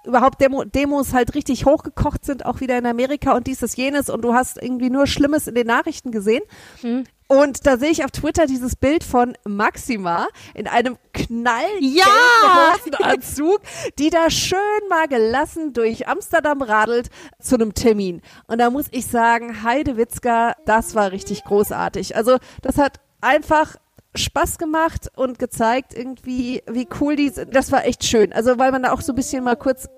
überhaupt 0.06 0.40
Demo 0.40 0.64
Demos 0.64 1.12
halt 1.12 1.34
richtig 1.34 1.66
hochgekocht 1.66 2.24
sind, 2.24 2.46
auch 2.46 2.60
wieder 2.60 2.78
in 2.78 2.86
Amerika 2.86 3.32
und 3.34 3.46
dies, 3.46 3.58
das, 3.58 3.76
jenes 3.76 4.08
und 4.08 4.22
du 4.22 4.34
hast 4.34 4.60
irgendwie 4.62 4.90
nur 4.90 5.06
Schlimmes 5.06 5.46
in 5.46 5.54
den 5.54 5.66
Nachrichten 5.66 6.12
gesehen. 6.12 6.42
Und 7.28 7.66
da 7.66 7.76
sehe 7.76 7.90
ich 7.90 8.04
auf 8.04 8.12
Twitter 8.12 8.46
dieses 8.46 8.76
Bild 8.76 9.02
von 9.02 9.36
Maxima 9.44 10.28
in 10.54 10.68
einem 10.68 10.96
knallgelben 11.12 11.96
Ja! 11.96 12.74
Hosenanzug, 12.74 13.60
die 13.98 14.10
da 14.10 14.30
schön 14.30 14.58
mal 14.88 15.08
gelassen 15.08 15.72
durch 15.72 16.06
Amsterdam 16.06 16.62
radelt 16.62 17.10
zu 17.40 17.56
einem 17.56 17.74
Termin. 17.74 18.22
Und 18.46 18.58
da 18.58 18.70
muss 18.70 18.86
ich 18.92 19.06
sagen, 19.06 19.64
Heide 19.64 19.96
Witzka, 19.96 20.54
das 20.66 20.94
war 20.94 21.10
richtig 21.10 21.42
großartig. 21.42 22.14
Also 22.14 22.36
das 22.62 22.78
hat 22.78 23.00
einfach 23.20 23.76
Spaß 24.16 24.58
gemacht 24.58 25.08
und 25.16 25.38
gezeigt 25.38 25.94
irgendwie, 25.94 26.62
wie 26.70 26.88
cool 27.00 27.16
die 27.16 27.28
sind. 27.30 27.54
Das 27.54 27.72
war 27.72 27.84
echt 27.84 28.04
schön. 28.04 28.32
Also 28.32 28.58
weil 28.58 28.72
man 28.72 28.82
da 28.82 28.92
auch 28.92 29.00
so 29.00 29.12
ein 29.12 29.16
bisschen 29.16 29.44
mal 29.44 29.56
kurz 29.56 29.88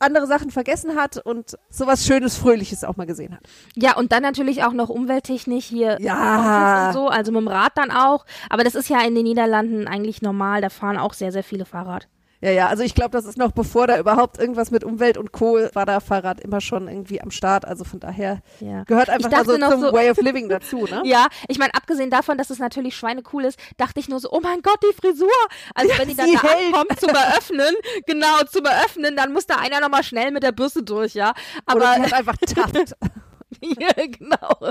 andere 0.00 0.26
Sachen 0.26 0.50
vergessen 0.50 0.96
hat 0.96 1.18
und 1.24 1.56
sowas 1.70 2.04
Schönes, 2.04 2.36
Fröhliches 2.36 2.84
auch 2.84 2.96
mal 2.96 3.06
gesehen 3.06 3.34
hat. 3.34 3.40
Ja, 3.74 3.96
und 3.96 4.12
dann 4.12 4.22
natürlich 4.22 4.62
auch 4.64 4.72
noch 4.72 4.88
umwelttechnisch 4.90 5.64
hier 5.64 5.96
Ja. 6.00 6.88
und 6.88 6.92
so, 6.94 7.08
also 7.08 7.32
mit 7.32 7.40
dem 7.40 7.48
Rad 7.48 7.72
dann 7.76 7.90
auch. 7.90 8.26
Aber 8.50 8.64
das 8.64 8.74
ist 8.74 8.88
ja 8.90 9.00
in 9.02 9.14
den 9.14 9.24
Niederlanden 9.24 9.86
eigentlich 9.86 10.20
normal, 10.20 10.60
da 10.60 10.68
fahren 10.68 10.98
auch 10.98 11.14
sehr, 11.14 11.32
sehr 11.32 11.44
viele 11.44 11.64
Fahrrad. 11.64 12.08
Ja, 12.44 12.50
ja, 12.50 12.66
also 12.68 12.82
ich 12.82 12.94
glaube, 12.94 13.10
das 13.12 13.24
ist 13.24 13.38
noch 13.38 13.52
bevor 13.52 13.86
da 13.86 13.98
überhaupt 13.98 14.38
irgendwas 14.38 14.70
mit 14.70 14.84
Umwelt 14.84 15.16
und 15.16 15.32
Co. 15.32 15.58
war 15.72 15.86
da 15.86 15.98
Fahrrad 16.00 16.40
immer 16.42 16.60
schon 16.60 16.88
irgendwie 16.88 17.20
am 17.22 17.30
Start. 17.30 17.64
Also 17.64 17.84
von 17.84 18.00
daher 18.00 18.42
Ja. 18.60 18.84
gehört 18.84 19.08
einfach 19.08 19.30
Ich 19.30 19.32
mal 19.36 19.44
dachte 19.44 19.52
so 19.52 19.56
noch 19.58 19.70
zum 19.70 19.80
so- 19.80 19.92
Way 19.94 20.10
of 20.10 20.18
Living 20.20 20.50
dazu, 20.50 20.84
ne? 20.84 21.00
Ja, 21.06 21.28
ich 21.48 21.58
meine, 21.58 21.72
abgesehen 21.74 22.10
davon, 22.10 22.36
dass 22.36 22.50
es 22.50 22.58
natürlich 22.58 22.96
schweinecool 22.96 23.46
ist, 23.46 23.58
dachte 23.78 23.98
ich 23.98 24.10
nur 24.10 24.20
so, 24.20 24.28
oh 24.30 24.40
mein 24.42 24.60
Gott, 24.60 24.78
die 24.82 24.94
Frisur. 24.94 25.28
Also 25.74 25.90
wenn 25.96 26.08
die 26.08 26.16
dann 26.16 26.30
da 26.34 26.42
hält. 26.42 26.74
ankommt 26.74 27.00
zum 27.00 27.08
Eröffnen, 27.08 27.74
genau, 28.06 28.42
zum 28.50 28.66
Eröffnen, 28.66 29.16
dann 29.16 29.32
muss 29.32 29.46
da 29.46 29.56
einer 29.56 29.80
nochmal 29.80 30.02
schnell 30.02 30.30
mit 30.30 30.42
der 30.42 30.52
Bürste 30.52 30.82
durch, 30.82 31.14
ja. 31.14 31.32
Aber 31.64 31.78
Oder 31.78 31.92
hat 31.92 32.12
einfach 32.12 32.36
Taft. 32.36 32.76
ja, 33.60 33.88
genau. 33.94 34.70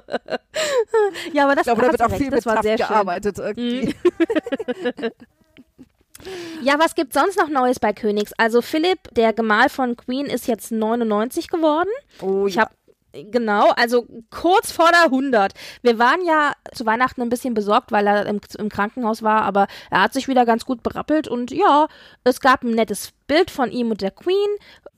ja, 1.33 1.45
aber 1.45 1.55
das, 1.55 1.65
Ich 1.65 1.73
glaube, 1.73 1.81
da 1.81 1.91
wird 1.91 2.01
auch 2.03 2.09
recht, 2.11 2.17
viel 2.21 2.29
das 2.29 2.45
mit 2.45 2.45
war 2.45 2.55
Taft. 2.57 2.67
Mhm. 2.67 2.75
gearbeitet 2.77 3.39
irgendwie. 3.39 3.95
Ja, 6.61 6.79
was 6.79 6.95
gibt's 6.95 7.15
sonst 7.15 7.37
noch 7.37 7.49
Neues 7.49 7.79
bei 7.79 7.93
Königs? 7.93 8.31
Also 8.37 8.61
Philipp, 8.61 8.99
der 9.11 9.33
Gemahl 9.33 9.69
von 9.69 9.95
Queen, 9.97 10.25
ist 10.27 10.47
jetzt 10.47 10.71
99 10.71 11.47
geworden. 11.49 11.89
Oh, 12.21 12.45
Ich 12.47 12.55
ja. 12.55 12.63
habe 12.63 12.71
Genau, 13.15 13.69
also 13.75 14.07
kurz 14.31 14.71
vor 14.71 14.89
der 14.91 15.03
100. 15.03 15.53
Wir 15.83 15.99
waren 15.99 16.25
ja 16.25 16.53
zu 16.73 16.83
Weihnachten 16.87 17.21
ein 17.21 17.29
bisschen 17.29 17.53
besorgt, 17.53 17.91
weil 17.91 18.07
er 18.07 18.25
im, 18.25 18.41
im 18.57 18.69
Krankenhaus 18.69 19.21
war, 19.21 19.43
aber 19.43 19.67
er 19.91 20.01
hat 20.01 20.13
sich 20.13 20.27
wieder 20.27 20.47
ganz 20.47 20.65
gut 20.65 20.81
berappelt 20.81 21.27
und 21.27 21.51
ja, 21.51 21.85
es 22.23 22.39
gab 22.39 22.63
ein 22.63 22.71
nettes 22.71 23.11
Bild 23.27 23.51
von 23.51 23.69
ihm 23.71 23.91
und 23.91 24.01
der 24.01 24.09
Queen. 24.09 24.35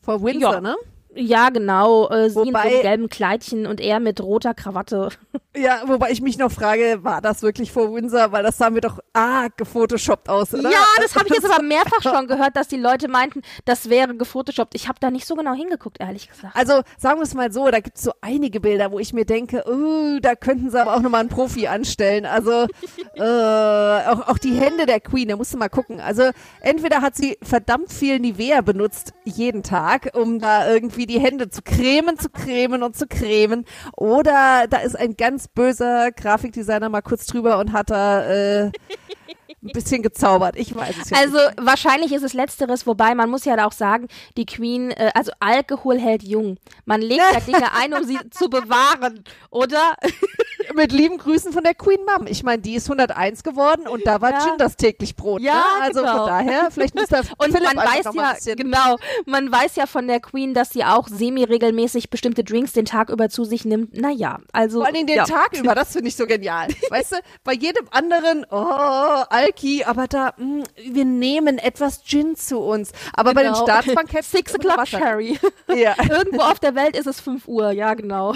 Vor 0.02 0.24
Windsor, 0.24 0.54
Ja. 0.54 0.62
ne? 0.62 0.76
Ja, 1.14 1.50
genau, 1.50 2.08
äh, 2.10 2.30
sie 2.30 2.40
in 2.40 2.46
so 2.46 2.46
Wobei- 2.46 2.60
einem 2.62 2.82
gelben 2.84 3.10
Kleidchen 3.10 3.68
und 3.68 3.82
er 3.82 4.00
mit 4.00 4.22
roter 4.22 4.54
Krawatte. 4.54 5.10
Ja, 5.58 5.82
wobei 5.86 6.12
ich 6.12 6.22
mich 6.22 6.38
noch 6.38 6.52
frage, 6.52 7.00
war 7.04 7.22
das 7.22 7.42
wirklich 7.42 7.72
vor 7.72 7.94
Windsor? 7.94 8.32
Weil 8.32 8.44
das 8.44 8.58
sah 8.58 8.70
mir 8.70 8.82
doch 8.82 9.00
arg 9.14 9.58
gefotoshoppt 9.58 10.30
aus, 10.30 10.54
oder? 10.54 10.70
Ja, 10.70 10.84
das 11.02 11.16
habe 11.16 11.28
ich 11.28 11.34
jetzt 11.34 11.50
aber 11.50 11.64
mehrfach 11.64 12.02
schon 12.02 12.28
gehört, 12.28 12.56
dass 12.56 12.68
die 12.68 12.78
Leute 12.78 13.08
meinten, 13.08 13.42
das 13.64 13.90
wäre 13.90 14.16
gefotoshoppt. 14.16 14.76
Ich 14.76 14.88
habe 14.88 15.00
da 15.00 15.12
nicht 15.12 15.26
so 15.26 15.36
genau 15.36 15.54
hingeguckt, 15.54 16.00
ehrlich 16.00 16.30
gesagt. 16.30 16.56
Also 16.56 16.82
sagen 16.98 17.20
wir 17.20 17.24
es 17.24 17.34
mal 17.34 17.52
so, 17.52 17.70
da 17.70 17.80
gibt 17.80 17.98
es 17.98 18.04
so 18.04 18.12
einige 18.22 18.60
Bilder, 18.60 18.92
wo 18.92 19.00
ich 19.00 19.14
mir 19.14 19.26
denke, 19.26 19.64
uh, 19.68 20.20
da 20.20 20.36
könnten 20.36 20.70
sie 20.70 20.80
aber 20.80 20.96
auch 20.96 21.02
nochmal 21.02 21.22
einen 21.22 21.30
Profi 21.30 21.68
anstellen. 21.68 22.26
Also 22.26 22.68
äh, 23.16 23.22
auch, 23.22 24.28
auch 24.28 24.38
die 24.38 24.54
Hände 24.54 24.86
der 24.86 25.00
Queen, 25.00 25.30
da 25.30 25.38
musst 25.38 25.54
du 25.54 25.58
mal 25.58 25.70
gucken. 25.70 26.00
Also 26.00 26.32
entweder 26.62 27.02
hat 27.02 27.16
sie 27.16 27.38
verdammt 27.42 27.92
viel 27.92 28.20
Nivea 28.20 28.62
benutzt, 28.62 29.14
jeden 29.24 29.64
Tag, 29.64 30.12
um 30.14 30.40
da 30.40 30.70
irgendwie 30.70 31.06
die 31.06 31.20
Hände 31.20 31.50
zu 31.50 31.62
cremen, 31.62 32.20
zu 32.20 32.30
cremen 32.30 32.84
und 32.84 32.96
zu 32.98 33.08
cremen. 33.08 33.66
Oder 33.96 34.66
da 34.70 34.78
ist 34.78 34.98
ein 34.98 35.16
ganz 35.16 35.45
böser 35.48 36.12
Grafikdesigner 36.12 36.90
mal 36.90 37.02
kurz 37.02 37.26
drüber 37.26 37.60
und 37.60 37.72
hat 37.74 37.90
da 37.90 38.26
äh, 38.26 38.72
ein 39.66 39.72
bisschen 39.74 40.02
gezaubert. 40.02 40.56
Ich 40.58 40.76
weiß 40.76 40.96
es 41.02 41.10
ja 41.10 41.18
Also 41.18 41.38
wahrscheinlich 41.58 42.12
ist 42.12 42.24
es 42.24 42.34
letzteres, 42.34 42.86
wobei 42.88 43.16
man 43.16 43.30
muss 43.30 43.46
ja 43.46 43.66
auch 43.66 43.72
sagen, 43.72 44.08
die 44.38 44.46
Queen, 44.46 44.92
äh, 44.92 45.12
also 45.14 45.32
Alkohol 45.40 46.00
hält 46.00 46.24
jung. 46.24 46.58
Man 46.86 47.02
legt 47.02 47.24
ja 47.34 47.40
Dinge 47.40 47.74
ein, 47.74 47.94
um 47.94 48.04
sie 48.04 48.20
zu 48.30 48.50
bewahren, 48.50 49.24
oder? 49.50 49.96
Mit 50.76 50.92
lieben 50.92 51.18
Grüßen 51.18 51.54
von 51.54 51.64
der 51.64 51.74
Queen 51.74 52.00
Mom. 52.06 52.28
Ich 52.28 52.44
meine, 52.44 52.62
die 52.62 52.76
ist 52.76 52.90
101 52.90 53.44
geworden 53.44 53.88
und 53.88 54.06
da 54.06 54.22
war 54.22 54.32
Ja. 54.32 54.40
Gin 54.40 54.58
das 54.58 54.76
täglich 54.76 55.16
Brot. 55.16 55.42
Ja, 55.42 55.54
ne? 55.54 55.64
Also 55.82 56.02
genau. 56.02 56.18
von 56.18 56.28
daher, 56.28 56.72
vielleicht 56.72 56.96
muss 56.96 57.08
da 57.08 57.22
Und 57.38 57.52
Philipp 57.52 57.74
man 57.74 57.78
weiß 57.78 58.06
ja, 58.14 58.56
genau, 58.56 58.98
man 59.26 59.52
weiß 59.52 59.76
ja 59.76 59.86
von 59.86 60.08
der 60.08 60.20
Queen, 60.20 60.54
dass 60.54 60.72
sie 60.72 60.84
auch 60.84 61.08
semi-regelmäßig 61.08 62.10
bestimmte 62.10 62.44
Drinks 62.44 62.74
den 62.74 62.86
Tag 62.86 63.10
über 63.10 63.30
zu 63.30 63.44
sich 63.44 63.66
nimmt. 63.66 63.96
Naja, 63.98 64.40
also. 64.52 64.84
Vor 64.84 64.92
Dingen 64.92 65.08
den 65.08 65.18
ja. 65.18 65.26
Tag 65.26 65.58
über, 65.58 65.76
das 65.76 65.94
finde 65.94 66.10
ich 66.10 66.16
so 66.16 66.26
genial. 66.26 66.68
Weißt 66.90 67.14
du, 67.14 67.18
bei 67.44 67.54
jedem 67.54 67.88
anderen, 67.92 68.46
oh, 68.50 69.24
Alki, 69.56 69.84
aber 69.86 70.08
da, 70.08 70.34
mh, 70.38 70.64
wir 70.92 71.06
nehmen 71.06 71.58
etwas 71.58 72.04
Gin 72.04 72.36
zu 72.36 72.60
uns. 72.60 72.92
Aber 73.14 73.34
bei 73.34 73.44
den 73.44 73.54
Genau. 73.54 73.64
Staatsbanketten 73.66 74.24
Six 74.30 74.56
o'clock. 74.56 74.86
Sherry. 74.88 75.40
Ja. 75.74 75.96
Irgendwo 76.10 76.42
auf 76.42 76.60
der 76.60 76.76
Welt 76.76 76.96
ist 76.96 77.08
es 77.08 77.20
5 77.20 77.48
Uhr, 77.48 77.72
ja, 77.72 77.94
genau. 77.96 78.34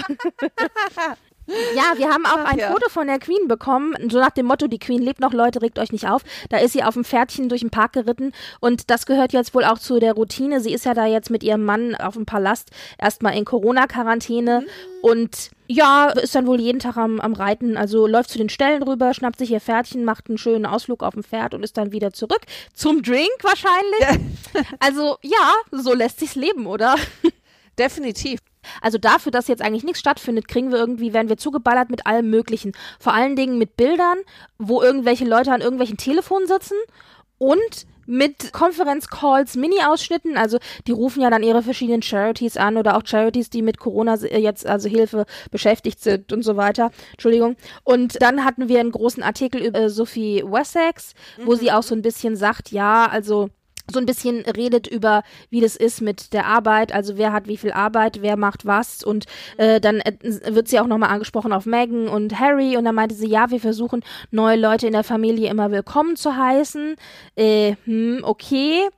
Ja, 1.74 1.96
wir 1.96 2.10
haben 2.10 2.26
auch 2.26 2.38
Ach 2.44 2.52
ein 2.52 2.58
ja. 2.58 2.70
Foto 2.70 2.88
von 2.88 3.06
der 3.08 3.18
Queen 3.18 3.48
bekommen, 3.48 3.94
so 4.10 4.18
nach 4.20 4.30
dem 4.30 4.46
Motto, 4.46 4.66
die 4.68 4.78
Queen 4.78 5.02
lebt 5.02 5.20
noch, 5.20 5.32
Leute, 5.32 5.62
regt 5.62 5.78
euch 5.78 5.90
nicht 5.90 6.06
auf. 6.08 6.22
Da 6.48 6.58
ist 6.58 6.72
sie 6.72 6.82
auf 6.84 6.94
dem 6.94 7.04
Pferdchen 7.04 7.48
durch 7.48 7.62
den 7.62 7.70
Park 7.70 7.92
geritten 7.94 8.32
und 8.60 8.90
das 8.90 9.04
gehört 9.06 9.32
jetzt 9.32 9.54
wohl 9.54 9.64
auch 9.64 9.78
zu 9.78 9.98
der 9.98 10.12
Routine. 10.12 10.60
Sie 10.60 10.72
ist 10.72 10.84
ja 10.84 10.94
da 10.94 11.06
jetzt 11.06 11.30
mit 11.30 11.42
ihrem 11.42 11.64
Mann 11.64 11.94
auf 11.96 12.14
dem 12.14 12.26
Palast 12.26 12.70
erstmal 12.98 13.36
in 13.36 13.44
Corona-Quarantäne 13.44 14.64
und 15.02 15.50
ja, 15.70 16.08
ist 16.08 16.34
dann 16.34 16.48
wohl 16.48 16.60
jeden 16.60 16.80
Tag 16.80 16.96
am, 16.96 17.20
am 17.20 17.32
Reiten, 17.32 17.76
also 17.76 18.08
läuft 18.08 18.30
zu 18.30 18.38
den 18.38 18.48
Ställen 18.48 18.82
rüber, 18.82 19.14
schnappt 19.14 19.38
sich 19.38 19.52
ihr 19.52 19.60
Pferdchen, 19.60 20.04
macht 20.04 20.28
einen 20.28 20.36
schönen 20.36 20.66
Ausflug 20.66 21.04
auf 21.04 21.14
dem 21.14 21.22
Pferd 21.22 21.54
und 21.54 21.62
ist 21.62 21.76
dann 21.76 21.92
wieder 21.92 22.12
zurück 22.12 22.40
zum 22.74 23.02
Drink 23.02 23.30
wahrscheinlich. 23.42 24.30
Also 24.80 25.16
ja, 25.22 25.52
so 25.70 25.94
lässt 25.94 26.18
sich's 26.18 26.34
leben, 26.34 26.66
oder? 26.66 26.96
Definitiv. 27.78 28.40
Also 28.80 28.98
dafür, 28.98 29.30
dass 29.30 29.46
jetzt 29.46 29.62
eigentlich 29.62 29.84
nichts 29.84 30.00
stattfindet, 30.00 30.48
kriegen 30.48 30.72
wir 30.72 30.78
irgendwie, 30.78 31.12
werden 31.12 31.28
wir 31.28 31.36
zugeballert 31.36 31.88
mit 31.88 32.04
allem 32.06 32.28
Möglichen. 32.30 32.72
Vor 32.98 33.14
allen 33.14 33.36
Dingen 33.36 33.58
mit 33.58 33.76
Bildern, 33.76 34.18
wo 34.58 34.82
irgendwelche 34.82 35.24
Leute 35.24 35.52
an 35.52 35.60
irgendwelchen 35.60 35.98
Telefonen 35.98 36.48
sitzen 36.48 36.76
und 37.38 37.86
mit 38.10 38.52
Konferenzcalls, 38.52 39.54
Mini-Ausschnitten, 39.54 40.36
also 40.36 40.58
die 40.88 40.92
rufen 40.92 41.22
ja 41.22 41.30
dann 41.30 41.44
ihre 41.44 41.62
verschiedenen 41.62 42.02
Charities 42.02 42.56
an 42.56 42.76
oder 42.76 42.96
auch 42.96 43.02
Charities, 43.04 43.50
die 43.50 43.62
mit 43.62 43.78
Corona 43.78 44.16
äh, 44.16 44.40
jetzt 44.40 44.66
also 44.66 44.88
Hilfe 44.88 45.26
beschäftigt 45.50 46.00
sind 46.02 46.32
und 46.32 46.42
so 46.42 46.56
weiter. 46.56 46.90
Entschuldigung. 47.12 47.56
Und 47.84 48.20
dann 48.20 48.44
hatten 48.44 48.68
wir 48.68 48.80
einen 48.80 48.90
großen 48.90 49.22
Artikel 49.22 49.64
über 49.64 49.88
Sophie 49.88 50.42
Wessex, 50.44 51.14
wo 51.44 51.54
sie 51.54 51.70
auch 51.70 51.84
so 51.84 51.94
ein 51.94 52.02
bisschen 52.02 52.34
sagt, 52.34 52.72
ja, 52.72 53.06
also 53.06 53.50
so 53.92 53.98
ein 53.98 54.06
bisschen 54.06 54.40
redet 54.40 54.86
über, 54.86 55.22
wie 55.50 55.60
das 55.60 55.76
ist 55.76 56.00
mit 56.00 56.32
der 56.32 56.46
Arbeit, 56.46 56.92
also 56.92 57.16
wer 57.16 57.32
hat 57.32 57.46
wie 57.46 57.56
viel 57.56 57.72
Arbeit, 57.72 58.22
wer 58.22 58.36
macht 58.36 58.66
was 58.66 59.02
und 59.02 59.26
äh, 59.56 59.80
dann 59.80 60.00
äh, 60.00 60.14
wird 60.22 60.68
sie 60.68 60.80
auch 60.80 60.86
nochmal 60.86 61.10
angesprochen 61.10 61.52
auf 61.52 61.66
Meghan 61.66 62.08
und 62.08 62.38
Harry 62.38 62.76
und 62.76 62.84
dann 62.84 62.94
meinte 62.94 63.14
sie, 63.14 63.28
ja, 63.28 63.50
wir 63.50 63.60
versuchen 63.60 64.02
neue 64.30 64.56
Leute 64.56 64.86
in 64.86 64.92
der 64.92 65.04
Familie 65.04 65.50
immer 65.50 65.70
willkommen 65.70 66.16
zu 66.16 66.36
heißen. 66.36 66.96
Äh, 67.36 67.76
hm, 67.84 68.20
okay. 68.22 68.88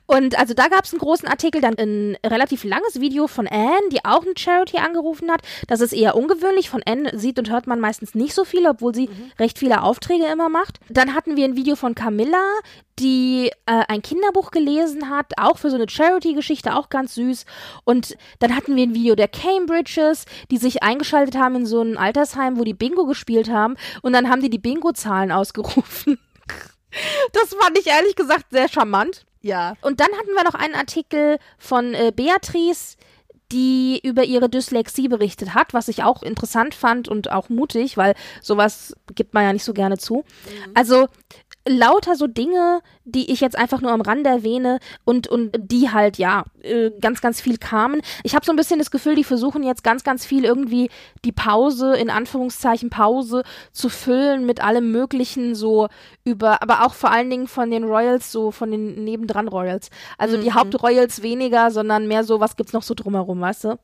und 0.05 0.37
also 0.37 0.53
da 0.53 0.67
gab 0.67 0.85
es 0.85 0.93
einen 0.93 0.99
großen 0.99 1.27
Artikel, 1.27 1.61
dann 1.61 1.77
ein 1.77 2.17
relativ 2.25 2.63
langes 2.63 2.99
Video 2.99 3.27
von 3.27 3.47
Anne, 3.47 3.89
die 3.91 4.03
auch 4.03 4.23
eine 4.23 4.33
Charity 4.37 4.77
angerufen 4.77 5.31
hat. 5.31 5.41
Das 5.67 5.81
ist 5.81 5.93
eher 5.93 6.15
ungewöhnlich. 6.15 6.69
Von 6.69 6.83
Anne 6.85 7.17
sieht 7.17 7.39
und 7.39 7.49
hört 7.49 7.67
man 7.67 7.79
meistens 7.79 8.15
nicht 8.15 8.33
so 8.33 8.43
viel, 8.43 8.67
obwohl 8.67 8.93
sie 8.93 9.09
recht 9.39 9.59
viele 9.59 9.83
Aufträge 9.83 10.25
immer 10.25 10.49
macht. 10.49 10.79
Dann 10.89 11.13
hatten 11.13 11.35
wir 11.35 11.45
ein 11.45 11.55
Video 11.55 11.75
von 11.75 11.95
Camilla, 11.95 12.43
die 13.01 13.51
äh, 13.65 13.83
ein 13.87 14.01
Kinderbuch 14.01 14.51
gelesen 14.51 15.09
hat, 15.09 15.33
auch 15.37 15.57
für 15.57 15.69
so 15.69 15.75
eine 15.75 15.89
Charity-Geschichte, 15.89 16.75
auch 16.75 16.89
ganz 16.89 17.15
süß. 17.15 17.45
Und 17.83 18.15
dann 18.39 18.55
hatten 18.55 18.75
wir 18.75 18.83
ein 18.83 18.93
Video 18.93 19.15
der 19.15 19.27
Cambridges, 19.27 20.25
die 20.51 20.57
sich 20.57 20.83
eingeschaltet 20.83 21.35
haben 21.35 21.55
in 21.55 21.65
so 21.65 21.81
ein 21.81 21.97
Altersheim, 21.97 22.59
wo 22.59 22.63
die 22.63 22.75
Bingo 22.75 23.05
gespielt 23.05 23.49
haben. 23.49 23.75
Und 24.01 24.13
dann 24.13 24.29
haben 24.29 24.41
die 24.41 24.49
die 24.49 24.59
Bingo-Zahlen 24.59 25.31
ausgerufen. 25.31 26.19
Das 27.31 27.53
fand 27.53 27.79
ich 27.79 27.87
ehrlich 27.87 28.17
gesagt 28.17 28.47
sehr 28.51 28.67
charmant. 28.67 29.23
Ja. 29.41 29.77
Und 29.81 30.01
dann 30.01 30.11
hatten 30.11 30.33
wir 30.35 30.43
noch 30.43 30.55
einen 30.55 30.75
Artikel 30.75 31.37
von 31.57 31.93
äh, 31.93 32.11
Beatrice, 32.13 32.97
die 33.51 34.01
über 34.03 34.25
ihre 34.25 34.49
Dyslexie 34.49 35.07
berichtet 35.07 35.53
hat, 35.53 35.73
was 35.73 35.87
ich 35.87 36.03
auch 36.03 36.21
interessant 36.21 36.75
fand 36.75 37.07
und 37.07 37.31
auch 37.31 37.47
mutig, 37.47 37.95
weil 37.95 38.13
sowas 38.41 38.93
gibt 39.15 39.33
man 39.33 39.43
ja 39.43 39.53
nicht 39.53 39.63
so 39.63 39.73
gerne 39.73 39.97
zu. 39.97 40.25
Also 40.73 41.07
lauter 41.67 42.15
so 42.15 42.27
Dinge, 42.27 42.81
die 43.05 43.31
ich 43.31 43.39
jetzt 43.39 43.57
einfach 43.57 43.81
nur 43.81 43.91
am 43.91 44.01
Rande 44.01 44.29
erwähne 44.29 44.79
und, 45.05 45.27
und 45.27 45.51
die 45.59 45.91
halt, 45.91 46.17
ja, 46.17 46.45
äh, 46.61 46.91
ganz, 46.99 47.21
ganz 47.21 47.41
viel 47.41 47.57
kamen. 47.57 48.01
Ich 48.23 48.35
habe 48.35 48.45
so 48.45 48.51
ein 48.51 48.55
bisschen 48.55 48.79
das 48.79 48.91
Gefühl, 48.91 49.15
die 49.15 49.23
versuchen 49.23 49.63
jetzt 49.63 49.83
ganz, 49.83 50.03
ganz 50.03 50.25
viel 50.25 50.43
irgendwie 50.43 50.89
die 51.23 51.31
Pause, 51.31 51.95
in 51.95 52.09
Anführungszeichen 52.09 52.89
Pause, 52.89 53.43
zu 53.71 53.89
füllen 53.89 54.45
mit 54.45 54.63
allem 54.63 54.91
Möglichen, 54.91 55.55
so 55.55 55.87
über, 56.23 56.61
aber 56.61 56.85
auch 56.85 56.93
vor 56.93 57.11
allen 57.11 57.29
Dingen 57.29 57.47
von 57.47 57.69
den 57.69 57.83
Royals, 57.83 58.31
so 58.31 58.51
von 58.51 58.71
den 58.71 59.03
nebendran 59.03 59.47
Royals. 59.47 59.89
Also 60.17 60.37
die 60.37 60.53
Hauptroyals 60.53 61.21
weniger, 61.21 61.71
sondern 61.71 62.07
mehr 62.07 62.23
so, 62.23 62.39
was 62.39 62.55
gibt's 62.55 62.73
noch 62.73 62.83
so 62.83 62.93
drumherum, 62.93 63.39
weißt 63.41 63.65
du? 63.65 63.79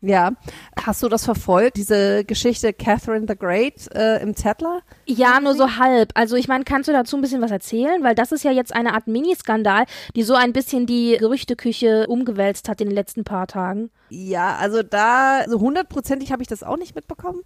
Ja. 0.00 0.32
Hast 0.80 1.02
du 1.02 1.08
das 1.08 1.24
verfolgt, 1.24 1.76
diese 1.76 2.24
Geschichte 2.24 2.72
Catherine 2.72 3.26
the 3.28 3.36
Great 3.36 3.92
äh, 3.94 4.22
im 4.22 4.36
Zettler? 4.36 4.80
Ja, 5.06 5.40
nur 5.40 5.54
so 5.54 5.76
halb. 5.76 6.12
Also 6.14 6.36
ich 6.36 6.46
meine, 6.46 6.64
kannst 6.64 6.88
du 6.88 6.92
dazu 6.92 7.16
ein 7.16 7.20
bisschen 7.20 7.42
was 7.42 7.50
erzählen? 7.50 8.02
Weil 8.02 8.14
das 8.14 8.30
ist 8.30 8.44
ja 8.44 8.52
jetzt 8.52 8.74
eine 8.74 8.94
Art 8.94 9.08
Miniskandal, 9.08 9.84
die 10.14 10.22
so 10.22 10.34
ein 10.34 10.52
bisschen 10.52 10.86
die 10.86 11.16
Gerüchteküche 11.18 12.06
umgewälzt 12.06 12.68
hat 12.68 12.80
in 12.80 12.88
den 12.88 12.94
letzten 12.94 13.24
paar 13.24 13.46
Tagen. 13.46 13.90
Ja, 14.10 14.56
also 14.56 14.82
da, 14.82 15.44
so 15.48 15.60
hundertprozentig 15.60 16.32
habe 16.32 16.42
ich 16.42 16.48
das 16.48 16.62
auch 16.62 16.76
nicht 16.76 16.94
mitbekommen. 16.94 17.42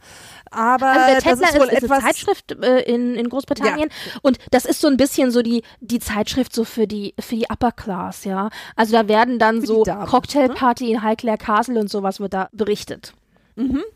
Aber 0.50 0.86
Also 0.86 1.06
der 1.06 1.14
das 1.16 1.24
Tesla 1.24 1.48
ist 1.48 1.54
wohl 1.58 1.66
ist, 1.66 1.72
ist 1.72 1.82
etwas. 1.84 1.98
eine 1.98 2.06
Zeitschrift 2.06 2.52
äh, 2.62 2.80
in, 2.82 3.14
in 3.14 3.28
Großbritannien 3.28 3.88
und 4.22 4.38
das 4.50 4.64
ist 4.64 4.80
so 4.80 4.88
ein 4.88 4.96
bisschen 4.96 5.30
so 5.30 5.42
die, 5.42 5.62
die 5.80 5.98
Zeitschrift 5.98 6.54
so 6.54 6.64
für 6.64 6.86
die, 6.86 7.14
für 7.18 7.36
die 7.36 7.46
Upper 7.50 7.72
Class, 7.72 8.24
ja. 8.24 8.50
Also 8.76 8.92
da 8.92 9.08
werden 9.08 9.38
dann 9.38 9.60
die 9.60 9.66
so 9.66 9.84
Damen, 9.84 10.06
Cocktailparty 10.06 10.90
in 10.92 11.02
Highclere 11.02 11.38
Castle 11.38 11.78
und 11.80 11.90
sowas 11.90 12.20
wird 12.20 12.34
da 12.34 12.48
berichtet. 12.52 13.14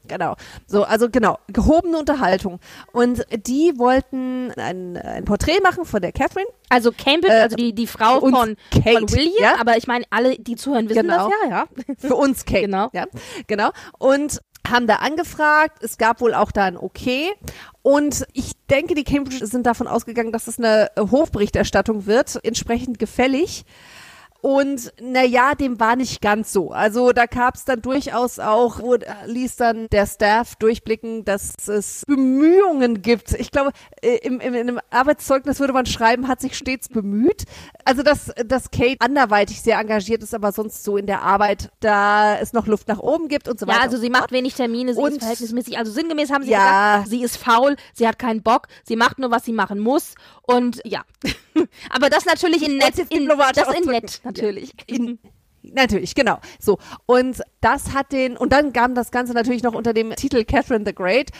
Genau. 0.06 0.36
So, 0.66 0.84
also 0.84 1.08
genau, 1.10 1.38
gehobene 1.48 1.98
Unterhaltung. 1.98 2.60
Und 2.92 3.24
die 3.46 3.72
wollten 3.76 4.52
ein, 4.52 4.96
ein 4.96 5.24
Porträt 5.24 5.60
machen 5.62 5.84
von 5.84 6.00
der 6.02 6.12
Catherine. 6.12 6.48
Also 6.68 6.92
Cambridge, 6.92 7.34
Äh, 7.34 7.40
also 7.40 7.56
die, 7.56 7.74
die 7.74 7.86
Frau 7.86 8.20
von, 8.20 8.56
Kate, 8.70 8.98
von 8.98 9.10
William, 9.12 9.32
ja? 9.40 9.56
aber 9.60 9.76
ich 9.76 9.86
meine, 9.86 10.04
alle, 10.10 10.36
die 10.36 10.56
zuhören, 10.56 10.88
wissen 10.88 11.02
Genau. 11.02 11.28
das 11.30 11.50
ja, 11.50 11.66
ja. 11.88 11.94
Für 11.98 12.16
uns 12.16 12.44
Kate. 12.44 12.62
Genau. 12.62 12.90
Ja, 12.92 13.06
genau. 13.46 13.70
Und 13.98 14.40
haben 14.68 14.86
da 14.86 14.96
angefragt. 14.96 15.82
Es 15.82 15.96
gab 15.96 16.20
wohl 16.20 16.34
auch 16.34 16.50
da 16.52 16.64
ein 16.64 16.76
Okay. 16.76 17.32
Und 17.82 18.26
ich 18.32 18.52
denke, 18.68 18.94
die 18.94 19.04
Cambridge 19.04 19.46
sind 19.46 19.64
davon 19.64 19.86
ausgegangen, 19.86 20.32
dass 20.32 20.48
es 20.48 20.58
eine 20.58 20.90
Hofberichterstattung 20.98 22.06
wird, 22.06 22.38
entsprechend 22.44 22.98
gefällig. 22.98 23.64
Und 24.46 24.92
naja, 25.00 25.56
dem 25.56 25.80
war 25.80 25.96
nicht 25.96 26.22
ganz 26.22 26.52
so. 26.52 26.70
Also 26.70 27.10
da 27.10 27.26
gab 27.26 27.56
es 27.56 27.64
dann 27.64 27.82
durchaus 27.82 28.38
auch, 28.38 28.78
wo 28.78 28.94
äh, 28.94 29.00
ließ 29.26 29.56
dann 29.56 29.88
der 29.90 30.06
Staff 30.06 30.54
durchblicken, 30.54 31.24
dass 31.24 31.54
es 31.66 32.04
Bemühungen 32.06 33.02
gibt. 33.02 33.32
Ich 33.32 33.50
glaube, 33.50 33.72
äh, 34.02 34.18
im, 34.18 34.38
im, 34.38 34.54
in 34.54 34.68
einem 34.68 34.78
Arbeitszeugnis 34.90 35.58
würde 35.58 35.72
man 35.72 35.84
schreiben, 35.86 36.28
hat 36.28 36.40
sich 36.40 36.56
stets 36.56 36.88
bemüht. 36.88 37.42
Also 37.84 38.04
dass, 38.04 38.30
dass 38.46 38.70
Kate 38.70 38.98
anderweitig 39.00 39.60
sehr 39.62 39.80
engagiert 39.80 40.22
ist, 40.22 40.32
aber 40.32 40.52
sonst 40.52 40.84
so 40.84 40.96
in 40.96 41.06
der 41.06 41.22
Arbeit, 41.22 41.70
da 41.80 42.38
es 42.38 42.52
noch 42.52 42.68
Luft 42.68 42.86
nach 42.86 43.00
oben 43.00 43.26
gibt 43.26 43.48
und 43.48 43.58
so 43.58 43.66
weiter. 43.66 43.78
Ja, 43.78 43.84
also 43.84 43.96
sie 43.96 44.10
macht 44.10 44.30
wenig 44.30 44.54
Termine, 44.54 44.94
sie 44.94 45.00
Und- 45.00 45.10
ist 45.10 45.18
verhältnismäßig, 45.22 45.76
also 45.76 45.90
sinngemäß 45.90 46.30
haben 46.30 46.44
sie 46.44 46.52
Ja. 46.52 46.98
gesagt, 46.98 47.10
sie 47.10 47.22
ist 47.24 47.36
faul, 47.36 47.74
sie 47.94 48.06
hat 48.06 48.20
keinen 48.20 48.44
Bock, 48.44 48.68
sie 48.84 48.94
macht 48.94 49.18
nur, 49.18 49.32
was 49.32 49.44
sie 49.44 49.52
machen 49.52 49.80
muss 49.80 50.14
und 50.46 50.80
ja. 50.84 51.04
Aber 51.90 52.10
das 52.10 52.24
natürlich 52.24 52.62
in 52.66 52.78
nett, 52.78 52.98
in, 53.10 53.28
das 53.28 53.74
in 53.74 53.90
nett, 53.90 54.20
natürlich. 54.24 54.72
in, 54.86 55.18
Natürlich, 55.72 56.14
genau. 56.14 56.38
So. 56.60 56.78
Und 57.06 57.42
das 57.60 57.92
hat 57.92 58.12
den, 58.12 58.36
und 58.36 58.52
dann 58.52 58.72
kam 58.72 58.94
das 58.94 59.10
Ganze 59.10 59.32
natürlich 59.32 59.62
noch 59.62 59.74
unter 59.74 59.92
dem 59.92 60.14
Titel 60.14 60.44
Catherine 60.44 60.84
the 60.86 60.94
Great. 60.94 61.30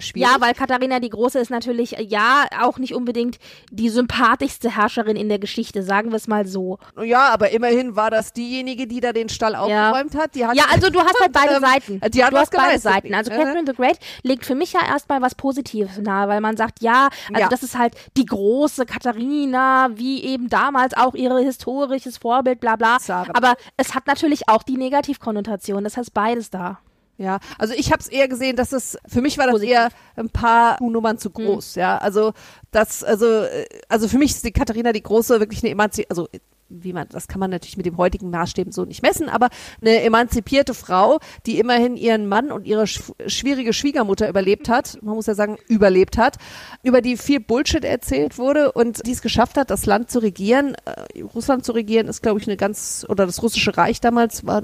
Schwierig. 0.00 0.28
Ja, 0.30 0.40
weil 0.40 0.54
Katharina 0.54 0.98
die 1.00 1.10
Große 1.10 1.38
ist 1.38 1.50
natürlich, 1.50 1.98
äh, 1.98 2.02
ja, 2.02 2.46
auch 2.60 2.78
nicht 2.78 2.94
unbedingt 2.94 3.38
die 3.70 3.88
sympathischste 3.88 4.76
Herrscherin 4.76 5.16
in 5.16 5.28
der 5.28 5.38
Geschichte, 5.38 5.82
sagen 5.82 6.10
wir 6.10 6.16
es 6.16 6.26
mal 6.28 6.46
so. 6.46 6.78
Ja, 7.02 7.28
aber 7.28 7.50
immerhin 7.50 7.96
war 7.96 8.10
das 8.10 8.32
diejenige, 8.32 8.86
die 8.86 9.00
da 9.00 9.12
den 9.12 9.28
Stall 9.28 9.54
aufgeräumt 9.54 10.14
hat. 10.16 10.34
Die 10.34 10.44
hat 10.46 10.56
Ja, 10.56 10.64
also 10.72 10.90
du 10.90 11.00
hast 11.00 11.18
halt 11.20 11.32
beide 11.34 11.54
ähm, 11.54 11.60
Seiten. 11.60 12.00
Die 12.10 12.24
hat 12.24 12.32
du 12.32 12.38
hast 12.38 12.52
beide. 12.52 12.78
Seiten. 12.78 13.14
Also 13.14 13.30
Mhm. 13.30 13.36
Catherine 13.36 13.66
the 13.66 13.74
Great 13.74 13.98
legt 14.22 14.44
für 14.46 14.54
mich 14.54 14.72
ja 14.72 14.80
erstmal 14.86 15.20
was 15.22 15.34
Positives 15.34 15.98
nahe, 15.98 16.28
weil 16.28 16.40
man 16.40 16.56
sagt, 16.56 16.80
ja, 16.82 17.08
also 17.28 17.40
Ja. 17.42 17.48
das 17.48 17.62
ist 17.62 17.78
halt 17.78 17.94
die 18.16 18.26
große 18.26 18.86
Katharina, 18.86 19.90
wie 19.94 20.22
eben 20.24 20.48
damals 20.48 20.94
auch 20.96 21.14
ihre 21.14 21.40
historisches 21.40 22.16
Vorbild, 22.18 22.60
bla 22.60 22.76
bla. 22.76 22.98
Zara. 22.98 23.30
Aber 23.34 23.54
es 23.76 23.94
hat 23.94 24.06
natürlich 24.06 24.48
auch 24.48 24.62
die 24.62 24.76
Negativkonnotation. 24.76 25.84
Das 25.84 25.96
heißt 25.96 26.14
beides 26.14 26.50
da. 26.50 26.78
Ja, 27.20 27.38
also 27.58 27.74
ich 27.74 27.92
habe 27.92 28.00
es 28.00 28.08
eher 28.08 28.28
gesehen, 28.28 28.56
dass 28.56 28.72
es 28.72 28.96
für 29.06 29.20
mich 29.20 29.36
war 29.36 29.44
das 29.44 29.56
Positiv. 29.56 29.74
eher 29.74 29.88
ein 30.16 30.30
paar 30.30 30.82
Nummern 30.82 31.18
zu 31.18 31.28
groß, 31.28 31.74
ja. 31.74 31.98
Also 31.98 32.32
das, 32.70 33.04
also 33.04 33.26
äh, 33.26 33.66
also 33.90 34.08
für 34.08 34.16
mich 34.16 34.30
ist 34.30 34.44
die 34.44 34.52
Katharina 34.52 34.90
die 34.92 35.02
große 35.02 35.38
wirklich 35.38 35.62
eine 35.62 35.70
Emanzi 35.70 36.06
also 36.08 36.28
wie 36.70 36.92
man, 36.94 37.08
das 37.10 37.28
kann 37.28 37.40
man 37.40 37.50
natürlich 37.50 37.76
mit 37.76 37.84
dem 37.84 37.98
heutigen 37.98 38.30
Maßstäben 38.30 38.72
so 38.72 38.84
nicht 38.84 39.02
messen, 39.02 39.28
aber 39.28 39.50
eine 39.82 40.00
emanzipierte 40.02 40.72
Frau, 40.72 41.18
die 41.44 41.58
immerhin 41.58 41.96
ihren 41.96 42.26
Mann 42.26 42.50
und 42.50 42.64
ihre 42.64 42.86
sch 42.86 43.02
schwierige 43.26 43.74
Schwiegermutter 43.74 44.28
überlebt 44.28 44.70
hat, 44.70 44.96
man 45.02 45.16
muss 45.16 45.26
ja 45.26 45.34
sagen, 45.34 45.58
überlebt 45.68 46.16
hat, 46.16 46.36
über 46.82 47.02
die 47.02 47.18
viel 47.18 47.40
Bullshit 47.40 47.84
erzählt 47.84 48.38
wurde 48.38 48.72
und 48.72 49.04
die 49.04 49.12
es 49.12 49.20
geschafft 49.20 49.58
hat, 49.58 49.70
das 49.70 49.84
Land 49.84 50.10
zu 50.10 50.20
regieren. 50.20 50.74
Äh, 50.84 51.22
Russland 51.22 51.64
zu 51.64 51.72
regieren 51.72 52.06
ist, 52.06 52.22
glaube 52.22 52.40
ich, 52.40 52.46
eine 52.46 52.56
ganz, 52.56 53.04
oder 53.08 53.26
das 53.26 53.42
russische 53.42 53.76
Reich 53.76 54.00
damals 54.00 54.46
war 54.46 54.62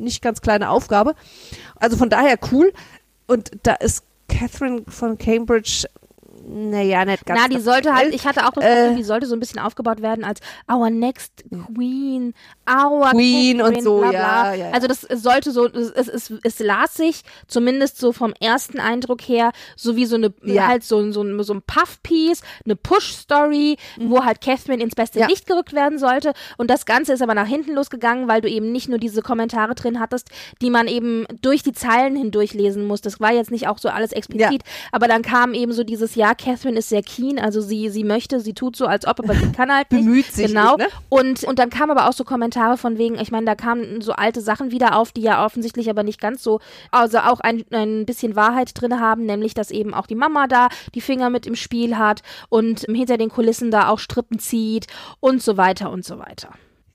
nicht 0.00 0.22
ganz 0.22 0.40
kleine 0.40 0.70
Aufgabe. 0.70 1.14
Also 1.76 1.96
von 1.96 2.10
daher 2.10 2.38
cool. 2.52 2.72
Und 3.26 3.50
da 3.62 3.74
ist 3.74 4.04
Catherine 4.28 4.82
von 4.88 5.18
Cambridge, 5.18 5.86
naja, 6.52 7.04
nicht 7.04 7.24
ganz. 7.26 7.40
Na, 7.40 7.48
die 7.48 7.60
sollte 7.60 7.94
halt, 7.94 8.14
ich 8.14 8.26
hatte 8.26 8.46
auch 8.46 8.50
das 8.50 8.64
Äh, 8.64 8.74
Gefühl, 8.82 8.96
die 8.96 9.04
sollte 9.04 9.26
so 9.26 9.34
ein 9.36 9.40
bisschen 9.40 9.60
aufgebaut 9.60 10.02
werden 10.02 10.24
als 10.24 10.40
our 10.70 10.90
next 10.90 11.44
queen, 11.74 12.34
our 12.68 13.10
Queen 13.10 13.60
und 13.60 13.66
Catherine, 13.74 13.82
so, 13.82 13.98
bla, 14.00 14.08
bla. 14.10 14.20
ja, 14.20 14.54
ja, 14.54 14.66
ja. 14.66 14.72
Also 14.72 14.86
das 14.88 15.00
sollte 15.02 15.50
so, 15.52 15.66
es, 15.66 15.90
es, 16.08 16.32
es, 16.42 16.58
las 16.58 16.94
sich 16.94 17.22
zumindest 17.46 17.98
so 17.98 18.12
vom 18.12 18.32
ersten 18.40 18.80
Eindruck 18.80 19.20
her, 19.22 19.52
so 19.76 19.96
wie 19.96 20.06
so 20.06 20.16
eine, 20.16 20.32
Ja. 20.42 20.66
halt 20.66 20.82
so, 20.84 21.10
so, 21.12 21.22
ein- 21.22 21.42
so 21.42 21.54
ein 21.54 21.62
Puff-Piece, 21.62 22.42
eine 22.64 22.76
Push-Story, 22.76 23.76
wo 24.00 24.24
halt 24.24 24.40
Catherine 24.40 24.82
ins 24.82 24.94
beste 24.94 25.20
Mhm. 25.20 25.26
Licht 25.28 25.46
gerückt 25.46 25.72
werden 25.72 25.98
sollte. 25.98 26.32
Und 26.58 26.70
das 26.70 26.86
Ganze 26.86 27.12
ist 27.12 27.22
aber 27.22 27.34
nach 27.34 27.46
hinten 27.46 27.74
losgegangen, 27.74 28.28
weil 28.28 28.40
du 28.40 28.48
eben 28.48 28.72
nicht 28.72 28.88
nur 28.88 28.98
diese 28.98 29.22
Kommentare 29.22 29.74
drin 29.74 30.00
hattest, 30.00 30.28
die 30.62 30.70
man 30.70 30.88
eben 30.88 31.26
durch 31.42 31.62
die 31.62 31.72
Zeilen 31.72 32.16
hindurch 32.16 32.54
lesen 32.54 32.86
muss. 32.86 33.00
Das 33.00 33.20
war 33.20 33.32
jetzt 33.32 33.50
nicht 33.50 33.68
auch 33.68 33.78
so 33.78 33.88
alles 33.88 34.12
explizit, 34.12 34.62
aber 34.92 35.08
dann 35.08 35.22
kam 35.22 35.54
eben 35.54 35.72
so 35.72 35.84
dieses, 35.84 36.14
ja, 36.14 36.34
Catherine 36.40 36.78
ist 36.78 36.88
sehr 36.88 37.02
keen, 37.02 37.38
also 37.38 37.60
sie, 37.60 37.90
sie 37.90 38.04
möchte, 38.04 38.40
sie 38.40 38.54
tut 38.54 38.74
so, 38.76 38.86
als 38.86 39.06
ob, 39.06 39.20
aber 39.20 39.34
sie 39.34 39.52
kann 39.52 39.72
halt 39.72 39.92
nicht. 39.92 40.04
Bemüht 40.04 40.26
sich 40.26 40.46
Genau. 40.48 40.76
nicht, 40.76 40.88
ne? 40.88 40.94
Und, 41.08 41.44
und 41.44 41.58
dann 41.58 41.70
kamen 41.70 41.90
aber 41.90 42.08
auch 42.08 42.12
so 42.12 42.24
Kommentare 42.24 42.76
von 42.76 42.98
wegen, 42.98 43.18
ich 43.18 43.30
meine, 43.30 43.46
da 43.46 43.54
kamen 43.54 44.00
so 44.00 44.12
alte 44.12 44.40
Sachen 44.40 44.70
wieder 44.70 44.96
auf, 44.96 45.12
die 45.12 45.20
ja 45.22 45.44
offensichtlich 45.44 45.90
aber 45.90 46.02
nicht 46.02 46.20
ganz 46.20 46.42
so, 46.42 46.60
also 46.90 47.18
auch 47.18 47.40
ein, 47.40 47.64
ein 47.72 48.06
bisschen 48.06 48.36
Wahrheit 48.36 48.72
drin 48.80 48.98
haben, 49.00 49.26
nämlich, 49.26 49.54
dass 49.54 49.70
eben 49.70 49.94
auch 49.94 50.06
die 50.06 50.14
Mama 50.14 50.46
da 50.46 50.68
die 50.94 51.00
Finger 51.00 51.30
mit 51.30 51.46
im 51.46 51.56
Spiel 51.56 51.98
hat 51.98 52.22
und 52.48 52.80
hinter 52.80 53.18
den 53.18 53.28
Kulissen 53.28 53.70
da 53.70 53.88
auch 53.88 53.98
Strippen 53.98 54.38
zieht 54.38 54.86
und 55.20 55.42
so 55.42 55.56
weiter 55.56 55.90
und 55.90 56.04
so 56.04 56.18
weiter. 56.18 56.50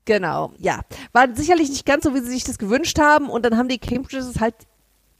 Genau, 0.06 0.52
ja. 0.58 0.80
War 1.12 1.34
sicherlich 1.34 1.68
nicht 1.68 1.84
ganz 1.84 2.04
so, 2.04 2.14
wie 2.14 2.20
sie 2.20 2.30
sich 2.30 2.44
das 2.44 2.58
gewünscht 2.58 2.98
haben. 3.00 3.28
Und 3.28 3.44
dann 3.44 3.56
haben 3.56 3.68
die 3.68 3.78
Cambridges 3.78 4.38
halt 4.40 4.54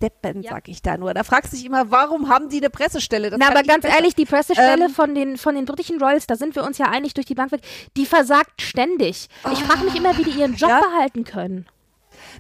Deppen, 0.03 0.43
Ja. 0.43 0.51
sag 0.53 0.69
ich 0.69 0.83
da 0.83 0.97
nur. 0.97 1.15
Da 1.15 1.25
fragst 1.25 1.53
du 1.53 1.57
dich 1.57 1.65
immer, 1.67 1.91
warum 1.91 2.29
haben 2.29 2.49
die 2.49 2.59
eine 2.59 2.71
Pressestelle? 2.71 3.31
Das 3.31 3.39
Na, 3.41 3.49
aber 3.49 3.63
ganz 3.63 3.83
besser. 3.83 3.97
ehrlich, 3.97 4.15
die 4.15 4.27
Pressestelle 4.27 4.85
Ähm, 4.87 4.91
von 4.91 5.15
den 5.15 5.37
von 5.39 5.55
den 5.55 5.65
britischen 5.65 6.01
Royals, 6.03 6.27
da 6.27 6.37
sind 6.37 6.55
wir 6.55 6.65
uns 6.65 6.79
ja 6.79 6.87
einig 6.87 7.15
durch 7.15 7.27
die 7.27 7.35
Bank 7.35 7.53
weg, 7.53 7.61
die 7.97 8.05
versagt 8.07 8.61
ständig. 8.63 9.29
Ich 9.53 9.63
frage 9.65 9.85
mich 9.85 9.95
immer, 9.97 10.17
wie 10.19 10.25
die 10.25 10.39
ihren 10.39 10.55
Job 10.55 10.69
Ja? 10.71 10.81
behalten 10.81 11.25
können. 11.25 11.67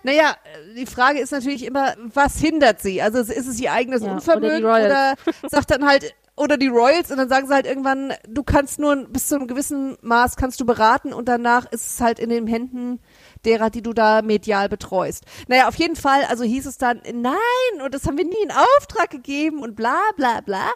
Naja, 0.02 0.36
die 0.76 0.86
Frage 0.86 1.18
ist 1.20 1.32
natürlich 1.32 1.64
immer, 1.64 1.94
was 2.12 2.38
hindert 2.38 2.80
sie? 2.80 3.02
Also 3.02 3.18
ist 3.20 3.30
es 3.46 3.60
ihr 3.60 3.72
eigenes 3.72 4.00
Ja, 4.02 4.06
oder 4.08 4.14
Unvermögen 4.16 4.64
Royals. 4.64 4.86
oder 4.86 5.14
sagt 5.50 5.70
dann 5.70 5.86
halt, 5.86 6.14
oder 6.36 6.56
die 6.58 6.68
Royals 6.68 7.10
und 7.10 7.16
dann 7.16 7.28
sagen 7.28 7.46
sie 7.48 7.54
halt 7.54 7.66
irgendwann, 7.66 8.12
du 8.28 8.42
kannst 8.42 8.78
nur 8.78 8.94
bis 9.08 9.28
zu 9.28 9.36
einem 9.36 9.46
gewissen 9.46 9.96
Maß 10.02 10.36
kannst 10.36 10.60
du 10.60 10.66
beraten 10.66 11.12
und 11.14 11.26
danach 11.28 11.70
ist 11.72 11.86
es 11.94 12.00
halt 12.00 12.18
in 12.18 12.28
den 12.28 12.46
Händen 12.46 13.00
derer, 13.46 13.70
die 13.70 13.82
du 13.82 13.92
da 13.92 14.22
medial 14.22 14.68
betreust. 14.68 15.24
Naja, 15.48 15.68
auf 15.68 15.76
jeden 15.76 15.96
Fall, 15.96 16.24
also 16.28 16.44
hieß 16.44 16.66
es 16.66 16.78
dann, 16.78 17.00
nein, 17.14 17.34
und 17.82 17.94
das 17.94 18.06
haben 18.06 18.18
wir 18.18 18.24
nie 18.24 18.42
in 18.42 18.50
Auftrag 18.50 19.10
gegeben 19.10 19.60
und 19.62 19.76
bla 19.76 20.00
bla 20.16 20.40
bla. 20.40 20.70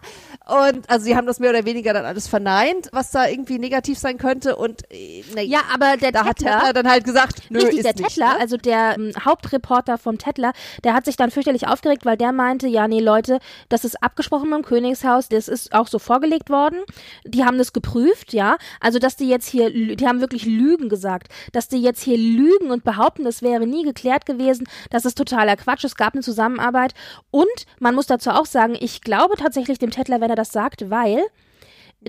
Und 0.46 0.88
also 0.88 1.04
sie 1.04 1.16
haben 1.16 1.26
das 1.26 1.40
mehr 1.40 1.50
oder 1.50 1.64
weniger 1.64 1.92
dann 1.92 2.04
alles 2.04 2.28
verneint, 2.28 2.88
was 2.92 3.11
da 3.11 3.28
irgendwie 3.28 3.59
negativ 3.59 3.98
sein 3.98 4.18
könnte 4.18 4.56
und 4.56 4.83
äh, 4.90 5.22
na, 5.35 5.42
Ja, 5.42 5.61
aber 5.72 5.96
der 5.96 6.12
da 6.12 6.24
hat 6.24 6.38
Tettler, 6.38 6.59
Tettler 6.59 6.72
dann 6.72 6.90
halt 6.90 7.04
gesagt, 7.04 7.42
nö, 7.50 7.59
Richtig, 7.59 7.78
ist 7.78 7.85
der 7.85 7.94
nicht, 7.94 8.14
Tettler, 8.14 8.35
ne? 8.35 8.40
also 8.40 8.56
der 8.56 8.94
ähm, 8.96 9.12
Hauptreporter 9.24 9.98
vom 9.98 10.18
Tettler, 10.18 10.52
der 10.85 10.94
hat 10.94 11.04
sich 11.04 11.16
dann 11.16 11.30
fürchterlich 11.30 11.66
aufgeregt, 11.66 12.04
weil 12.04 12.16
der 12.16 12.33
meinte, 12.33 12.68
ja, 12.68 12.88
nee, 12.88 13.00
Leute, 13.00 13.38
das 13.68 13.85
ist 13.85 14.02
abgesprochen 14.02 14.50
beim 14.50 14.62
Königshaus, 14.62 15.28
das 15.28 15.48
ist 15.48 15.74
auch 15.74 15.88
so 15.88 15.98
vorgelegt 15.98 16.50
worden. 16.50 16.78
Die 17.24 17.44
haben 17.44 17.59
das 17.59 17.72
geprüft, 17.72 18.33
ja. 18.33 18.56
Also, 18.80 18.98
dass 18.98 19.16
die 19.16 19.28
jetzt 19.28 19.46
hier, 19.48 19.70
die 19.70 20.06
haben 20.06 20.20
wirklich 20.20 20.44
Lügen 20.44 20.88
gesagt, 20.88 21.28
dass 21.52 21.68
die 21.68 21.80
jetzt 21.80 22.02
hier 22.02 22.16
lügen 22.16 22.59
und 22.68 22.84
behaupten, 22.84 23.24
das 23.24 23.42
wäre 23.42 23.66
nie 23.66 23.84
geklärt 23.84 24.26
gewesen, 24.26 24.68
das 24.90 25.04
ist 25.04 25.16
totaler 25.16 25.56
Quatsch, 25.56 25.84
es 25.84 25.94
gab 25.94 26.14
eine 26.14 26.22
Zusammenarbeit. 26.22 26.94
Und 27.30 27.66
man 27.78 27.94
muss 27.94 28.06
dazu 28.06 28.30
auch 28.30 28.46
sagen, 28.46 28.76
ich 28.78 29.00
glaube 29.00 29.36
tatsächlich 29.36 29.78
dem 29.78 29.90
Tettler, 29.90 30.20
wenn 30.20 30.30
er 30.30 30.36
das 30.36 30.52
sagt, 30.52 30.90
weil 30.90 31.22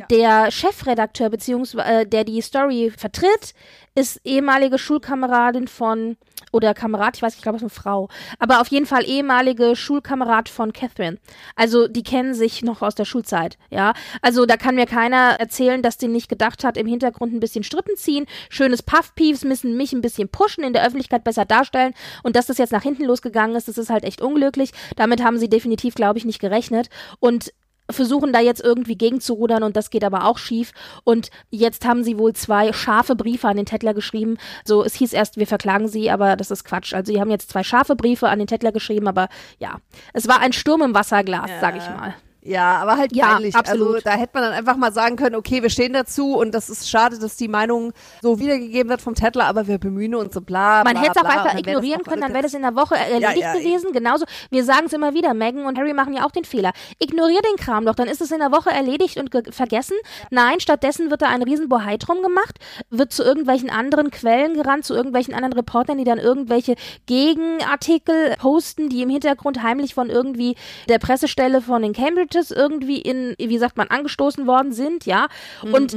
der 0.10 0.52
Chefredakteur, 0.52 1.30
beziehungsweise 1.30 1.88
äh, 1.88 2.06
der 2.06 2.24
die 2.24 2.42
Story 2.42 2.92
vertritt, 2.96 3.54
ist 3.94 4.22
ehemalige 4.24 4.78
Schulkameradin 4.78 5.68
von, 5.68 6.18
oder 6.52 6.74
Kamerad, 6.74 7.16
ich 7.16 7.22
weiß 7.22 7.34
nicht, 7.34 7.40
ich 7.40 7.44
glaube, 7.44 7.58
es 7.58 7.64
ist 7.64 7.72
eine 7.72 7.82
Frau, 7.82 8.10
aber 8.40 8.62
auf 8.62 8.68
jeden 8.68 8.86
Fall 8.86 9.06
ehemalige 9.06 9.76
Schulkamerad 9.76 10.50
von 10.50 10.74
Catherine. 10.74 11.18
Also 11.56 11.88
die 11.88 12.04
kennen 12.04 12.34
sich 12.34 12.62
noch 12.62 12.82
aus 12.82 12.96
der 12.96 13.06
Schulzeit, 13.06 13.58
ja. 13.70 13.94
Also 14.22 14.46
da 14.46 14.58
kann 14.58 14.76
mir 14.76 14.86
keiner 14.86 15.40
erzählen, 15.40 15.82
dass 15.82 15.98
die 15.98 16.08
nicht 16.08 16.30
gedacht 16.30 16.64
hat, 16.64 16.78
im 16.78 16.88
Hintergrund 16.88 17.34
ein 17.34 17.40
bisschen 17.40 17.64
Strippen 17.64 17.96
ziehen, 17.96 18.26
schönes 18.50 18.84
Puffpiefs, 18.84 19.44
müssen 19.44 19.78
mich 19.78 19.94
ein 19.94 20.02
bisschen 20.02 20.30
pushen, 20.30 20.64
in 20.64 20.74
der 20.74 20.86
Öffentlichkeit 20.86 21.24
besser 21.24 21.46
darstellen 21.46 21.94
und 22.24 22.36
dass 22.36 22.48
das 22.48 22.58
jetzt 22.58 22.72
nach 22.72 22.84
hinten 22.84 23.06
losgegangen 23.06 23.56
ist, 23.56 23.68
das 23.68 23.78
ist 23.78 23.90
halt 23.90 24.04
echt 24.04 24.22
unglücklich. 24.22 24.72
Damit 24.96 25.24
haben 25.24 25.38
sie 25.38 25.50
definitiv, 25.50 25.96
glaube 25.96 26.18
ich, 26.18 26.26
nicht 26.26 26.40
gerechnet 26.40 26.90
und 27.20 27.52
versuchen 27.92 28.34
da 28.34 28.40
jetzt 28.40 28.62
irgendwie 28.62 28.96
gegenzurudern 28.96 29.64
und 29.64 29.76
das 29.76 29.90
geht 29.90 30.04
aber 30.04 30.26
auch 30.26 30.38
schief. 30.38 30.72
Und 31.04 31.30
jetzt 31.50 31.86
haben 31.86 32.04
sie 32.04 32.18
wohl 32.18 32.34
zwei 32.34 32.74
scharfe 32.74 33.16
Briefe 33.16 33.48
an 33.48 33.58
den 33.58 33.66
Tettler 33.66 33.94
geschrieben. 33.94 34.38
So, 34.64 34.84
es 34.84 34.96
hieß 34.96 35.14
erst, 35.14 35.38
wir 35.38 35.48
verklagen 35.48 35.88
sie, 35.88 36.10
aber 36.10 36.36
das 36.36 36.52
ist 36.52 36.64
Quatsch. 36.64 36.94
Also, 36.94 37.12
sie 37.12 37.20
haben 37.20 37.32
jetzt 37.32 37.50
zwei 37.50 37.64
scharfe 37.64 37.96
Briefe 37.96 38.30
an 38.30 38.40
den 38.40 38.48
Tettler 38.48 38.72
geschrieben, 38.72 39.08
aber 39.08 39.30
ja, 39.60 39.78
es 40.14 40.28
war 40.28 40.40
ein 40.40 40.54
Sturm 40.54 40.82
im 40.82 40.94
Wasserglas, 40.94 41.52
sag 41.60 41.78
ich 41.78 41.88
mal. 41.90 42.16
Ja, 42.44 42.78
aber 42.78 42.98
halt 42.98 43.16
Ja, 43.16 43.34
peinlich. 43.34 43.56
absolut. 43.56 43.96
Also 43.96 44.00
da 44.06 44.12
hätte 44.12 44.32
man 44.34 44.44
dann 44.44 44.54
einfach 44.54 44.76
mal 44.76 44.92
sagen 44.92 45.16
können, 45.16 45.36
okay, 45.36 45.62
wir 45.62 45.70
stehen 45.70 45.94
dazu 45.94 46.36
und 46.36 46.54
das 46.54 46.70
ist 46.70 46.90
schade, 46.90 47.20
dass 47.20 47.36
die 47.38 47.48
Meinung 47.48 47.94
so 48.22 48.40
wiedergegeben 48.40 48.90
wird 48.90 49.02
vom 49.02 49.14
Tettler, 49.14 49.46
aber 49.46 49.68
wir 49.68 49.78
bemühen 49.78 50.16
uns 50.16 50.36
und 50.36 50.46
bla, 50.46 50.84
Man 50.84 50.94
bla, 50.94 51.04
hätte 51.04 51.20
es 51.20 51.26
auch 51.26 51.30
einfach 51.30 51.58
ignorieren 51.58 52.02
können, 52.04 52.22
dann 52.22 52.34
wäre 52.34 52.44
das 52.44 52.54
in 52.56 52.64
der 52.64 52.76
Woche 52.76 52.96
erledigt 52.96 53.38
ja, 53.42 53.54
gewesen. 53.54 53.92
Genauso, 53.92 54.26
wir 54.50 54.64
sagen 54.64 54.88
es 54.88 54.94
immer 54.94 55.14
wieder, 55.14 55.34
Meghan 55.36 55.66
und 55.66 55.78
Harry 55.78 55.94
machen 55.94 56.14
ja 56.14 56.26
auch 56.26 56.32
den 56.32 56.44
Fehler. 56.46 56.72
Ignorier 57.00 57.42
den 57.42 57.58
Kram 57.64 57.86
doch, 57.86 57.96
dann 57.96 58.08
ist 58.08 58.22
es 58.22 58.32
in 58.32 58.40
der 58.40 58.52
Woche 58.52 58.72
erledigt 58.72 59.18
und 59.18 59.30
ge- 59.30 59.52
vergessen. 59.52 59.96
Nein, 60.32 60.60
stattdessen 60.60 61.12
wird 61.12 61.22
da 61.22 61.28
ein 61.28 61.44
riesen 61.44 61.70
Bohai 61.70 61.98
drum 61.98 62.24
gemacht, 62.24 62.58
wird 62.90 63.14
zu 63.14 63.24
irgendwelchen 63.24 63.70
anderen 63.70 64.10
Quellen 64.10 64.56
gerannt, 64.56 64.86
zu 64.86 64.96
irgendwelchen 64.96 65.36
anderen 65.36 65.54
Reportern, 65.54 66.00
die 66.00 66.04
dann 66.06 66.18
irgendwelche 66.18 66.76
Gegenartikel 67.06 68.36
posten, 68.40 68.90
die 68.90 69.02
im 69.04 69.10
Hintergrund 69.10 69.62
heimlich 69.64 69.94
von 69.94 70.10
irgendwie 70.10 70.56
der 70.90 71.00
Pressestelle 71.00 71.62
von 71.62 71.82
den 71.82 71.94
Cambridges 72.32 72.52
irgendwie 72.52 73.02
in, 73.02 73.36
wie 73.38 73.58
sagt 73.58 73.78
man, 73.78 73.88
angestoßen 73.88 74.48
worden 74.48 74.72
sind, 74.72 75.06
ja. 75.06 75.28
Und 75.62 75.96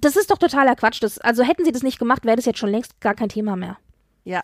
das 0.00 0.16
ist 0.16 0.30
doch 0.30 0.38
totaler 0.38 0.74
Quatsch. 0.76 1.02
Das, 1.02 1.18
also 1.18 1.42
hätten 1.42 1.64
sie 1.64 1.72
das 1.72 1.82
nicht 1.82 1.98
gemacht, 1.98 2.24
wäre 2.24 2.36
das 2.36 2.44
jetzt 2.44 2.58
schon 2.58 2.70
längst 2.70 3.00
gar 3.00 3.14
kein 3.14 3.28
Thema 3.28 3.56
mehr. 3.56 3.78
Ja, 4.24 4.42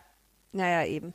naja, 0.53 0.87
eben. 0.87 1.15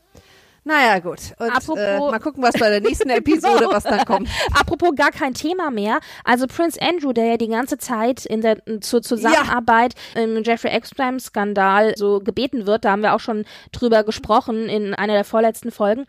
Naja, 0.63 0.99
gut. 0.99 1.17
Und 1.39 1.49
Apropos- 1.49 1.79
äh, 1.79 1.97
mal 1.97 2.19
gucken, 2.19 2.43
was 2.43 2.53
bei 2.53 2.69
der 2.69 2.81
nächsten 2.81 3.09
Episode, 3.09 3.65
was 3.71 3.83
dann 3.83 4.05
kommt. 4.05 4.29
Apropos 4.53 4.93
gar 4.95 5.09
kein 5.09 5.33
Thema 5.33 5.71
mehr. 5.71 5.99
Also 6.23 6.45
Prince 6.45 6.79
Andrew, 6.79 7.13
der 7.13 7.25
ja 7.25 7.37
die 7.37 7.47
ganze 7.47 7.79
Zeit 7.79 8.27
in 8.27 8.41
der 8.41 8.61
zur 8.79 9.01
Zusammenarbeit 9.01 9.95
im 10.13 10.43
Jeffrey 10.43 10.69
Epstein-Skandal 10.69 11.95
so 11.97 12.19
gebeten 12.19 12.67
wird, 12.67 12.85
da 12.85 12.91
haben 12.91 13.01
wir 13.01 13.15
auch 13.15 13.19
schon 13.19 13.45
drüber 13.71 14.03
gesprochen 14.03 14.69
in 14.69 14.93
einer 14.93 15.13
der 15.13 15.25
vorletzten 15.25 15.71
Folgen. 15.71 16.05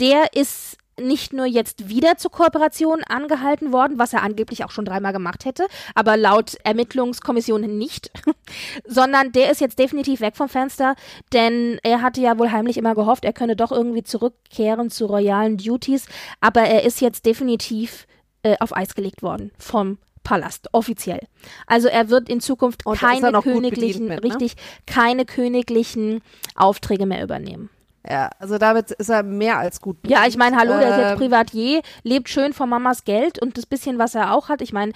Der 0.00 0.34
ist 0.34 0.76
nicht 1.00 1.32
nur 1.32 1.46
jetzt 1.46 1.88
wieder 1.88 2.16
zur 2.16 2.30
Kooperation 2.30 3.02
angehalten 3.04 3.72
worden, 3.72 3.98
was 3.98 4.12
er 4.12 4.22
angeblich 4.22 4.64
auch 4.64 4.70
schon 4.70 4.84
dreimal 4.84 5.12
gemacht 5.12 5.44
hätte, 5.44 5.66
aber 5.94 6.16
laut 6.16 6.56
Ermittlungskommissionen 6.64 7.78
nicht, 7.78 8.10
sondern 8.86 9.32
der 9.32 9.50
ist 9.50 9.60
jetzt 9.60 9.78
definitiv 9.78 10.20
weg 10.20 10.36
vom 10.36 10.48
Fenster, 10.48 10.94
denn 11.32 11.78
er 11.82 12.02
hatte 12.02 12.20
ja 12.20 12.38
wohl 12.38 12.52
heimlich 12.52 12.76
immer 12.76 12.94
gehofft, 12.94 13.24
er 13.24 13.32
könne 13.32 13.56
doch 13.56 13.72
irgendwie 13.72 14.02
zurückkehren 14.02 14.90
zu 14.90 15.06
royalen 15.06 15.56
Duties, 15.56 16.06
aber 16.40 16.62
er 16.62 16.84
ist 16.84 17.00
jetzt 17.00 17.26
definitiv 17.26 18.06
äh, 18.42 18.56
auf 18.60 18.76
Eis 18.76 18.94
gelegt 18.94 19.22
worden 19.22 19.50
vom 19.58 19.98
Palast, 20.24 20.68
offiziell. 20.72 21.20
Also 21.66 21.88
er 21.88 22.08
wird 22.08 22.28
in 22.30 22.40
Zukunft 22.40 22.86
Und 22.86 22.98
keine 22.98 23.30
königlichen, 23.42 24.08
mit, 24.08 24.22
ne? 24.22 24.28
richtig, 24.28 24.56
keine 24.86 25.26
königlichen 25.26 26.22
Aufträge 26.56 27.04
mehr 27.04 27.22
übernehmen. 27.22 27.68
Ja, 28.08 28.30
also 28.38 28.58
damit 28.58 28.90
ist 28.90 29.08
er 29.08 29.22
mehr 29.22 29.58
als 29.58 29.80
gut. 29.80 29.96
Ja, 30.06 30.26
ich 30.26 30.36
meine, 30.36 30.56
hallo, 30.56 30.78
der 30.78 30.88
ist 30.90 30.96
jetzt 30.98 31.12
Ähm, 31.12 31.18
Privatier, 31.18 31.82
lebt 32.02 32.28
schön 32.28 32.52
von 32.52 32.68
Mamas 32.68 33.04
Geld 33.04 33.40
und 33.40 33.56
das 33.56 33.64
bisschen, 33.64 33.98
was 33.98 34.14
er 34.14 34.34
auch 34.34 34.50
hat, 34.50 34.60
ich 34.60 34.72
meine, 34.74 34.92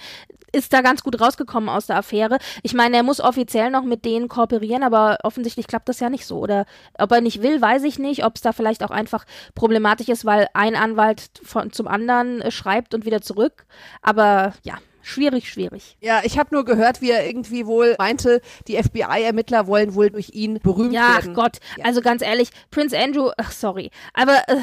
ist 0.51 0.73
da 0.73 0.81
ganz 0.81 1.03
gut 1.03 1.19
rausgekommen 1.19 1.69
aus 1.69 1.87
der 1.87 1.97
Affäre. 1.97 2.37
Ich 2.63 2.73
meine, 2.73 2.97
er 2.97 3.03
muss 3.03 3.19
offiziell 3.19 3.71
noch 3.71 3.83
mit 3.83 4.05
denen 4.05 4.27
kooperieren, 4.27 4.83
aber 4.83 5.19
offensichtlich 5.23 5.67
klappt 5.67 5.89
das 5.89 5.99
ja 5.99 6.09
nicht 6.09 6.25
so. 6.25 6.39
Oder 6.39 6.65
ob 6.97 7.11
er 7.11 7.21
nicht 7.21 7.41
will, 7.41 7.61
weiß 7.61 7.83
ich 7.83 7.99
nicht. 7.99 8.25
Ob 8.25 8.35
es 8.35 8.41
da 8.41 8.51
vielleicht 8.51 8.83
auch 8.83 8.91
einfach 8.91 9.25
problematisch 9.55 10.09
ist, 10.09 10.25
weil 10.25 10.47
ein 10.53 10.75
Anwalt 10.75 11.29
von, 11.43 11.71
zum 11.71 11.87
anderen 11.87 12.41
äh, 12.41 12.51
schreibt 12.51 12.93
und 12.93 13.05
wieder 13.05 13.21
zurück. 13.21 13.65
Aber 14.01 14.53
ja, 14.63 14.75
schwierig, 15.09 15.49
schwierig. 15.49 15.97
Ja, 16.01 16.21
ich 16.23 16.37
habe 16.37 16.53
nur 16.53 16.65
gehört, 16.65 17.01
wie 17.01 17.11
er 17.11 17.25
irgendwie 17.25 17.65
wohl 17.65 17.95
meinte, 17.97 18.41
die 18.67 18.81
FBI-Ermittler 18.81 19.67
wollen 19.67 19.95
wohl 19.95 20.09
durch 20.09 20.29
ihn 20.33 20.59
berühmt 20.61 20.93
Ja, 20.93 21.15
ach 21.17 21.23
werden. 21.23 21.33
Gott. 21.33 21.57
Also 21.83 22.01
ganz 22.01 22.21
ehrlich, 22.21 22.49
Prince 22.71 22.97
Andrew, 22.97 23.31
ach 23.37 23.51
sorry. 23.51 23.91
Aber 24.13 24.41
äh, 24.47 24.57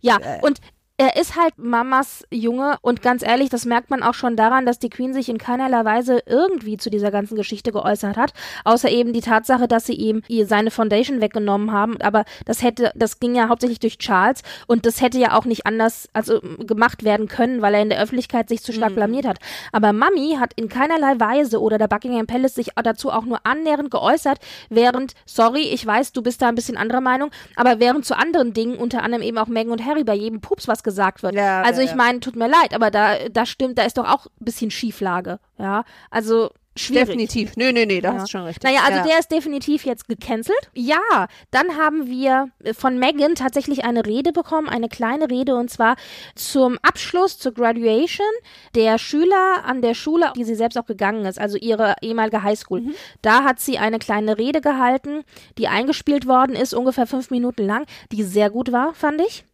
ja, 0.00 0.18
und 0.42 0.60
er 0.96 1.16
ist 1.16 1.36
halt 1.36 1.58
Mamas 1.58 2.24
Junge 2.30 2.76
und 2.80 3.02
ganz 3.02 3.26
ehrlich, 3.26 3.48
das 3.48 3.64
merkt 3.64 3.90
man 3.90 4.04
auch 4.04 4.14
schon 4.14 4.36
daran, 4.36 4.64
dass 4.64 4.78
die 4.78 4.90
Queen 4.90 5.12
sich 5.12 5.28
in 5.28 5.38
keinerlei 5.38 5.84
Weise 5.84 6.22
irgendwie 6.24 6.76
zu 6.76 6.88
dieser 6.88 7.10
ganzen 7.10 7.34
Geschichte 7.34 7.72
geäußert 7.72 8.16
hat, 8.16 8.32
außer 8.64 8.88
eben 8.88 9.12
die 9.12 9.20
Tatsache, 9.20 9.66
dass 9.66 9.86
sie 9.86 9.94
ihm 9.94 10.22
ihr- 10.28 10.46
seine 10.46 10.70
Foundation 10.70 11.20
weggenommen 11.20 11.72
haben, 11.72 12.00
aber 12.00 12.24
das 12.44 12.62
hätte, 12.62 12.92
das 12.94 13.18
ging 13.18 13.34
ja 13.34 13.48
hauptsächlich 13.48 13.80
durch 13.80 13.98
Charles 13.98 14.42
und 14.68 14.86
das 14.86 15.00
hätte 15.00 15.18
ja 15.18 15.36
auch 15.36 15.46
nicht 15.46 15.66
anders, 15.66 16.08
also 16.12 16.40
gemacht 16.40 17.02
werden 17.02 17.26
können, 17.26 17.60
weil 17.60 17.74
er 17.74 17.82
in 17.82 17.90
der 17.90 18.00
Öffentlichkeit 18.00 18.48
sich 18.48 18.62
zu 18.62 18.72
stark 18.72 18.94
blamiert 18.94 19.26
hat. 19.26 19.38
Aber 19.72 19.92
Mami 19.92 20.36
hat 20.38 20.52
in 20.54 20.68
keinerlei 20.68 21.18
Weise 21.18 21.60
oder 21.60 21.76
der 21.76 21.88
Buckingham 21.88 22.28
Palace 22.28 22.54
sich 22.54 22.68
dazu 22.84 23.10
auch 23.10 23.24
nur 23.24 23.40
annähernd 23.44 23.90
geäußert, 23.90 24.38
während, 24.70 25.14
sorry, 25.26 25.62
ich 25.62 25.84
weiß, 25.84 26.12
du 26.12 26.22
bist 26.22 26.40
da 26.40 26.48
ein 26.48 26.54
bisschen 26.54 26.76
anderer 26.76 27.00
Meinung, 27.00 27.32
aber 27.56 27.80
während 27.80 28.04
zu 28.04 28.16
anderen 28.16 28.52
Dingen, 28.52 28.76
unter 28.76 29.02
anderem 29.02 29.24
eben 29.24 29.38
auch 29.38 29.48
Meghan 29.48 29.72
und 29.72 29.84
Harry, 29.84 30.04
bei 30.04 30.14
jedem 30.14 30.40
Pups 30.40 30.68
was 30.68 30.83
gesagt 30.84 31.22
wird. 31.22 31.34
Ja, 31.34 31.62
also 31.62 31.80
ja, 31.80 31.88
ich 31.88 31.94
meine, 31.96 32.20
tut 32.20 32.36
mir 32.36 32.48
leid, 32.48 32.74
aber 32.74 32.90
da, 32.90 33.28
da 33.30 33.44
stimmt, 33.46 33.78
da 33.78 33.82
ist 33.82 33.98
doch 33.98 34.08
auch 34.08 34.26
ein 34.26 34.44
bisschen 34.44 34.70
Schieflage, 34.70 35.40
ja. 35.58 35.84
Also 36.10 36.50
schwierig. 36.76 37.06
Definitiv. 37.06 37.56
Nö, 37.56 37.72
nö, 37.72 37.86
nee, 37.86 38.00
da 38.00 38.08
Ja. 38.08 38.14
hast 38.14 38.26
du 38.26 38.30
schon 38.32 38.42
recht. 38.42 38.62
Naja, 38.64 38.80
also 38.84 38.98
ja. 38.98 39.04
der 39.04 39.18
ist 39.20 39.30
definitiv 39.30 39.84
jetzt 39.84 40.08
gecancelt. 40.08 40.58
Ja, 40.74 41.28
dann 41.52 41.76
haben 41.76 42.08
wir 42.08 42.48
äh, 42.64 42.74
von 42.74 42.98
Megan 42.98 43.36
tatsächlich 43.36 43.84
eine 43.84 44.04
Rede 44.04 44.32
bekommen, 44.32 44.68
eine 44.68 44.88
kleine 44.88 45.30
Rede 45.30 45.54
und 45.54 45.70
zwar 45.70 45.94
zum 46.34 46.78
Abschluss, 46.82 47.38
zur 47.38 47.54
Graduation 47.54 48.26
der 48.74 48.98
Schüler 48.98 49.64
an 49.64 49.82
der 49.82 49.94
Schule, 49.94 50.32
die 50.36 50.42
sie 50.42 50.56
selbst 50.56 50.76
auch 50.76 50.86
gegangen 50.86 51.24
ist, 51.26 51.38
also 51.38 51.56
ihre 51.56 51.94
ehemalige 52.02 52.42
Highschool. 52.42 52.80
Mhm. 52.80 52.94
Da 53.22 53.44
hat 53.44 53.60
sie 53.60 53.78
eine 53.78 54.00
kleine 54.00 54.36
Rede 54.36 54.60
gehalten, 54.60 55.22
die 55.58 55.68
eingespielt 55.68 56.26
worden 56.26 56.56
ist, 56.56 56.74
ungefähr 56.74 57.06
fünf 57.06 57.30
Minuten 57.30 57.64
lang, 57.64 57.84
die 58.10 58.24
sehr 58.24 58.50
gut 58.50 58.72
war, 58.72 58.94
fand 58.94 59.20
ich. 59.20 59.44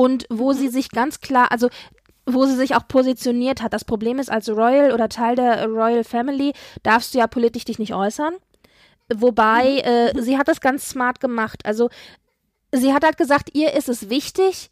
Und 0.00 0.24
wo 0.30 0.54
sie 0.54 0.68
sich 0.68 0.88
ganz 0.88 1.20
klar, 1.20 1.52
also 1.52 1.68
wo 2.24 2.46
sie 2.46 2.56
sich 2.56 2.74
auch 2.74 2.88
positioniert 2.88 3.60
hat. 3.60 3.74
Das 3.74 3.84
Problem 3.84 4.18
ist, 4.18 4.30
als 4.30 4.48
Royal 4.48 4.92
oder 4.92 5.10
Teil 5.10 5.36
der 5.36 5.66
Royal 5.66 6.04
Family 6.04 6.54
darfst 6.82 7.12
du 7.12 7.18
ja 7.18 7.26
politisch 7.26 7.66
dich 7.66 7.78
nicht 7.78 7.92
äußern. 7.92 8.32
Wobei, 9.14 9.80
äh, 9.80 10.18
sie 10.22 10.38
hat 10.38 10.48
das 10.48 10.62
ganz 10.62 10.88
smart 10.88 11.20
gemacht. 11.20 11.66
Also, 11.66 11.90
sie 12.72 12.94
hat 12.94 13.04
halt 13.04 13.18
gesagt, 13.18 13.50
ihr 13.52 13.74
ist 13.74 13.90
es 13.90 14.08
wichtig, 14.08 14.70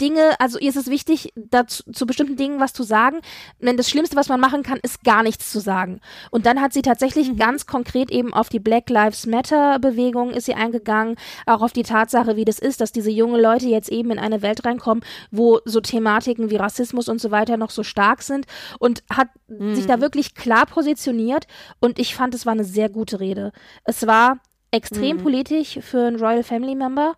Dinge, 0.00 0.38
also 0.38 0.58
ihr 0.58 0.70
ist 0.70 0.76
es 0.76 0.88
wichtig, 0.88 1.32
dazu, 1.36 1.82
zu 1.92 2.06
bestimmten 2.06 2.36
Dingen 2.36 2.60
was 2.60 2.72
zu 2.72 2.82
sagen. 2.82 3.20
Denn 3.60 3.76
das 3.76 3.90
Schlimmste, 3.90 4.16
was 4.16 4.28
man 4.28 4.40
machen 4.40 4.62
kann, 4.62 4.78
ist 4.82 5.04
gar 5.04 5.22
nichts 5.22 5.50
zu 5.50 5.60
sagen. 5.60 6.00
Und 6.30 6.46
dann 6.46 6.60
hat 6.60 6.72
sie 6.72 6.82
tatsächlich 6.82 7.36
ganz 7.36 7.66
konkret 7.66 8.10
eben 8.10 8.32
auf 8.32 8.48
die 8.48 8.60
Black 8.60 8.88
Lives 8.90 9.26
Matter 9.26 9.78
Bewegung 9.78 10.30
ist 10.30 10.46
sie 10.46 10.54
eingegangen, 10.54 11.16
auch 11.46 11.62
auf 11.62 11.72
die 11.72 11.82
Tatsache, 11.82 12.36
wie 12.36 12.44
das 12.44 12.58
ist, 12.58 12.80
dass 12.80 12.92
diese 12.92 13.10
jungen 13.10 13.40
Leute 13.40 13.66
jetzt 13.68 13.90
eben 13.90 14.10
in 14.10 14.18
eine 14.18 14.42
Welt 14.42 14.64
reinkommen, 14.64 15.04
wo 15.30 15.60
so 15.64 15.80
Thematiken 15.80 16.50
wie 16.50 16.56
Rassismus 16.56 17.08
und 17.08 17.20
so 17.20 17.30
weiter 17.30 17.56
noch 17.56 17.70
so 17.70 17.82
stark 17.82 18.22
sind 18.22 18.46
und 18.78 19.02
hat 19.10 19.28
sich 19.48 19.86
da 19.86 20.00
wirklich 20.00 20.34
klar 20.34 20.66
positioniert 20.66 21.46
und 21.80 21.98
ich 21.98 22.14
fand, 22.14 22.34
es 22.34 22.46
war 22.46 22.52
eine 22.52 22.64
sehr 22.64 22.88
gute 22.88 23.20
Rede. 23.20 23.52
Es 23.84 24.06
war 24.06 24.38
extrem 24.70 25.18
politisch 25.18 25.78
für 25.80 26.06
einen 26.06 26.16
Royal 26.16 26.42
Family 26.42 26.74
Member. 26.74 27.16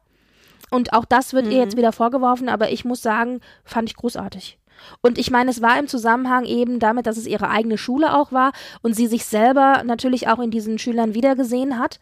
Und 0.72 0.94
auch 0.94 1.04
das 1.04 1.34
wird 1.34 1.46
ihr 1.46 1.58
jetzt 1.58 1.76
wieder 1.76 1.92
vorgeworfen, 1.92 2.48
aber 2.48 2.70
ich 2.72 2.84
muss 2.86 3.02
sagen, 3.02 3.40
fand 3.62 3.90
ich 3.90 3.96
großartig. 3.96 4.58
Und 5.02 5.18
ich 5.18 5.30
meine, 5.30 5.50
es 5.50 5.60
war 5.60 5.78
im 5.78 5.86
Zusammenhang 5.86 6.44
eben 6.46 6.78
damit, 6.78 7.06
dass 7.06 7.18
es 7.18 7.26
ihre 7.26 7.50
eigene 7.50 7.76
Schule 7.76 8.16
auch 8.16 8.32
war 8.32 8.52
und 8.80 8.96
sie 8.96 9.06
sich 9.06 9.26
selber 9.26 9.82
natürlich 9.84 10.28
auch 10.28 10.38
in 10.38 10.50
diesen 10.50 10.78
Schülern 10.78 11.14
wiedergesehen 11.14 11.78
hat. 11.78 12.00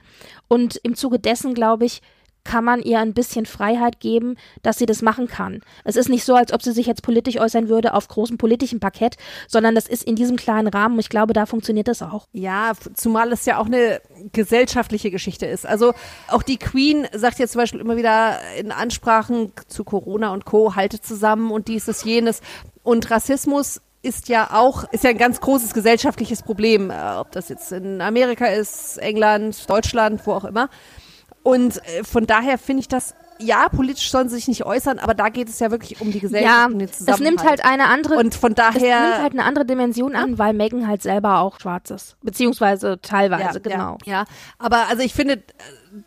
Und 0.48 0.76
im 0.84 0.94
Zuge 0.94 1.18
dessen, 1.18 1.52
glaube 1.52 1.84
ich, 1.84 2.00
kann 2.44 2.64
man 2.64 2.82
ihr 2.82 2.98
ein 2.98 3.14
bisschen 3.14 3.46
Freiheit 3.46 4.00
geben, 4.00 4.36
dass 4.62 4.78
sie 4.78 4.86
das 4.86 5.02
machen 5.02 5.28
kann. 5.28 5.60
Es 5.84 5.96
ist 5.96 6.08
nicht 6.08 6.24
so, 6.24 6.34
als 6.34 6.52
ob 6.52 6.62
sie 6.62 6.72
sich 6.72 6.86
jetzt 6.86 7.02
politisch 7.02 7.38
äußern 7.38 7.68
würde 7.68 7.94
auf 7.94 8.08
großem 8.08 8.38
politischen 8.38 8.80
Parkett, 8.80 9.16
sondern 9.48 9.74
das 9.74 9.86
ist 9.86 10.04
in 10.04 10.16
diesem 10.16 10.36
kleinen 10.36 10.68
Rahmen. 10.68 10.98
Ich 10.98 11.08
glaube, 11.08 11.32
da 11.32 11.46
funktioniert 11.46 11.88
das 11.88 12.02
auch. 12.02 12.26
Ja, 12.32 12.72
zumal 12.94 13.32
es 13.32 13.44
ja 13.46 13.58
auch 13.58 13.66
eine 13.66 14.00
gesellschaftliche 14.32 15.10
Geschichte 15.10 15.46
ist. 15.46 15.66
Also 15.66 15.92
auch 16.28 16.42
die 16.42 16.58
Queen 16.58 17.06
sagt 17.12 17.38
jetzt 17.38 17.52
zum 17.52 17.60
Beispiel 17.60 17.80
immer 17.80 17.96
wieder 17.96 18.38
in 18.58 18.72
Ansprachen 18.72 19.52
zu 19.68 19.84
Corona 19.84 20.32
und 20.32 20.44
Co. 20.44 20.74
haltet 20.74 21.04
zusammen 21.04 21.50
und 21.50 21.68
dieses, 21.68 22.04
jenes. 22.04 22.40
Und 22.82 23.10
Rassismus 23.10 23.80
ist 24.02 24.28
ja 24.28 24.50
auch, 24.52 24.84
ist 24.92 25.04
ja 25.04 25.10
ein 25.10 25.18
ganz 25.18 25.40
großes 25.40 25.74
gesellschaftliches 25.74 26.42
Problem, 26.42 26.90
äh, 26.90 26.94
ob 27.18 27.32
das 27.32 27.48
jetzt 27.48 27.70
in 27.72 28.00
Amerika 28.00 28.46
ist, 28.46 28.96
England, 28.98 29.68
Deutschland, 29.68 30.26
wo 30.26 30.32
auch 30.32 30.44
immer. 30.44 30.70
Und 31.42 31.78
äh, 31.86 32.04
von 32.04 32.26
daher 32.26 32.58
finde 32.58 32.80
ich 32.82 32.88
das, 32.88 33.14
ja, 33.38 33.68
politisch 33.70 34.10
sollen 34.10 34.28
sie 34.28 34.34
sich 34.36 34.48
nicht 34.48 34.66
äußern, 34.66 34.98
aber 34.98 35.14
da 35.14 35.30
geht 35.30 35.48
es 35.48 35.58
ja 35.60 35.70
wirklich 35.70 36.00
um 36.02 36.12
die 36.12 36.20
Gesellschaft, 36.20 36.54
Ja, 36.54 36.66
um 36.66 36.78
den 36.78 36.88
es 36.88 36.98
Zusammenhalt. 36.98 37.22
nimmt 37.24 37.44
halt 37.48 37.64
eine 37.64 37.86
andere 37.86 38.16
und 38.16 38.34
von 38.34 38.50
es 38.50 38.56
daher 38.56 39.00
nimmt 39.00 39.22
halt 39.22 39.32
eine 39.32 39.44
andere 39.44 39.64
Dimension 39.64 40.14
an, 40.14 40.38
weil 40.38 40.52
Megan 40.52 40.86
halt 40.86 41.00
selber 41.00 41.38
auch 41.38 41.58
schwarz 41.58 41.88
ist. 41.90 42.16
Beziehungsweise 42.22 43.00
teilweise, 43.00 43.60
genau. 43.62 43.96
Ja, 44.04 44.12
ja, 44.12 44.24
aber 44.58 44.88
also 44.90 45.02
ich 45.02 45.14
finde, 45.14 45.34
äh, 45.36 45.42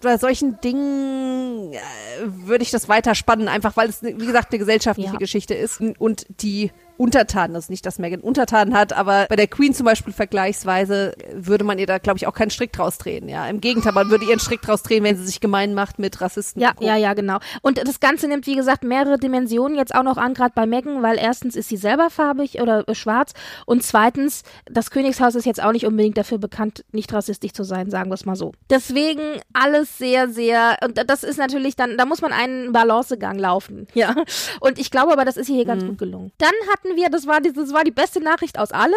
bei 0.01 0.17
solchen 0.19 0.61
Dingen 0.61 1.73
äh, 1.73 1.77
würde 2.23 2.63
ich 2.63 2.69
das 2.69 2.87
weiter 2.87 3.15
spannen, 3.15 3.47
einfach 3.47 3.75
weil 3.75 3.89
es, 3.89 4.03
wie 4.03 4.13
gesagt, 4.13 4.51
eine 4.51 4.59
gesellschaftliche 4.59 5.13
Ja. 5.13 5.17
Geschichte 5.17 5.55
ist 5.55 5.81
und 5.97 6.27
die 6.41 6.71
Untertanen, 6.97 7.53
das 7.53 7.65
ist 7.65 7.69
nicht, 7.69 7.85
dass 7.85 7.99
Megan 7.99 8.21
Untertanen 8.21 8.73
hat, 8.75 8.93
aber 8.93 9.25
bei 9.29 9.35
der 9.35 9.47
Queen 9.47 9.73
zum 9.73 9.85
Beispiel 9.85 10.13
vergleichsweise 10.13 11.13
würde 11.33 11.63
man 11.63 11.79
ihr 11.79 11.87
da, 11.87 11.97
glaube 11.97 12.17
ich, 12.17 12.27
auch 12.27 12.33
keinen 12.33 12.51
Strick 12.51 12.71
draus 12.71 12.97
drehen, 12.97 13.29
ja. 13.29 13.47
Im 13.47 13.61
Gegenteil, 13.61 13.93
man 13.93 14.09
würde 14.09 14.25
ihr 14.25 14.31
einen 14.31 14.39
Strick 14.39 14.61
draus 14.61 14.83
drehen, 14.83 15.03
wenn 15.03 15.17
sie 15.17 15.25
sich 15.25 15.39
gemein 15.39 15.73
macht 15.73 15.99
mit 15.99 16.21
Rassisten. 16.21 16.61
Ja, 16.61 16.73
ja, 16.79 16.95
ja, 16.95 17.13
genau. 17.13 17.39
Und 17.61 17.77
das 17.85 17.99
Ganze 17.99 18.27
nimmt, 18.27 18.47
wie 18.47 18.55
gesagt, 18.55 18.83
mehrere 18.83 19.17
Dimensionen 19.17 19.77
jetzt 19.77 19.93
auch 19.95 20.03
noch 20.03 20.17
an, 20.17 20.33
gerade 20.33 20.53
bei 20.55 20.65
Megan, 20.65 21.01
weil 21.01 21.17
erstens 21.17 21.55
ist 21.55 21.69
sie 21.69 21.77
selber 21.77 22.09
farbig 22.09 22.61
oder 22.61 22.87
äh, 22.87 22.95
schwarz 22.95 23.33
und 23.65 23.83
zweitens, 23.83 24.43
das 24.65 24.91
Königshaus 24.91 25.35
ist 25.35 25.45
jetzt 25.45 25.61
auch 25.63 25.71
nicht 25.71 25.85
unbedingt 25.85 26.17
dafür 26.17 26.37
bekannt, 26.37 26.85
nicht 26.91 27.11
rassistisch 27.13 27.53
zu 27.53 27.63
sein, 27.63 27.89
sagen 27.89 28.09
wir 28.09 28.15
es 28.15 28.25
mal 28.25 28.35
so. 28.35 28.53
Deswegen 28.69 29.21
alles 29.53 29.97
sehr, 29.97 30.29
sehr, 30.29 30.77
und 30.83 31.01
das 31.07 31.23
ist 31.23 31.37
natürlich 31.37 31.75
dann, 31.75 31.97
da 31.97 32.05
muss 32.05 32.21
man 32.21 32.31
einen 32.31 32.71
Balancegang 32.71 33.37
laufen, 33.39 33.87
ja. 33.93 34.15
Und 34.59 34.79
ich 34.79 34.91
glaube 34.91 35.11
aber, 35.11 35.25
das 35.25 35.37
ist 35.37 35.49
ihr 35.49 35.55
hier 35.55 35.65
ganz 35.65 35.85
gut 35.85 35.97
gelungen. 35.97 36.31
Dann 36.37 36.53
hatten 36.83 36.95
wir, 36.95 37.09
das 37.09 37.27
war, 37.27 37.41
die, 37.41 37.53
das 37.53 37.73
war 37.73 37.83
die 37.83 37.91
beste 37.91 38.19
Nachricht 38.21 38.59
aus 38.59 38.71
allem, 38.71 38.93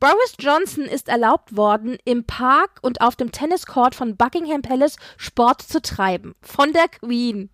Boris 0.00 0.34
Johnson 0.38 0.84
ist 0.84 1.08
erlaubt 1.08 1.56
worden, 1.56 1.98
im 2.04 2.24
Park 2.24 2.78
und 2.82 3.00
auf 3.00 3.16
dem 3.16 3.32
Tenniscourt 3.32 3.94
von 3.94 4.16
Buckingham 4.16 4.62
Palace 4.62 4.96
Sport 5.16 5.62
zu 5.62 5.80
treiben. 5.80 6.34
Von 6.42 6.72
der 6.72 6.88
Queen. 6.88 7.50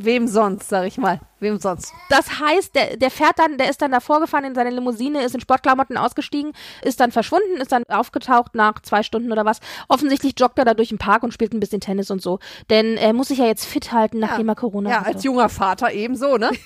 Wem 0.00 0.28
sonst, 0.28 0.68
sag 0.68 0.86
ich 0.86 0.96
mal. 0.96 1.18
Wem 1.40 1.58
sonst? 1.58 1.92
Das 2.08 2.38
heißt, 2.38 2.72
der, 2.76 2.96
der 2.98 3.10
fährt 3.10 3.36
dann, 3.36 3.58
der 3.58 3.68
ist 3.68 3.82
dann 3.82 3.90
davor 3.90 4.20
gefahren 4.20 4.44
in 4.44 4.54
seine 4.54 4.70
Limousine, 4.70 5.24
ist 5.24 5.34
in 5.34 5.40
Sportklamotten 5.40 5.96
ausgestiegen, 5.96 6.52
ist 6.82 7.00
dann 7.00 7.10
verschwunden, 7.10 7.60
ist 7.60 7.72
dann 7.72 7.82
aufgetaucht 7.88 8.54
nach 8.54 8.80
zwei 8.82 9.02
Stunden 9.02 9.32
oder 9.32 9.44
was. 9.44 9.58
Offensichtlich 9.88 10.34
joggt 10.38 10.56
er 10.60 10.64
da 10.64 10.74
durch 10.74 10.90
den 10.90 10.98
Park 10.98 11.24
und 11.24 11.34
spielt 11.34 11.52
ein 11.52 11.58
bisschen 11.58 11.80
Tennis 11.80 12.12
und 12.12 12.22
so. 12.22 12.38
Denn 12.70 12.96
er 12.96 13.12
muss 13.12 13.28
sich 13.28 13.38
ja 13.38 13.46
jetzt 13.46 13.64
fit 13.64 13.90
halten, 13.90 14.20
nachdem 14.20 14.48
er 14.48 14.54
Corona 14.54 14.88
Ja, 14.90 14.96
hatte. 15.00 15.06
als 15.16 15.24
junger 15.24 15.48
Vater 15.48 15.90
ebenso, 15.92 16.36
ne? 16.36 16.50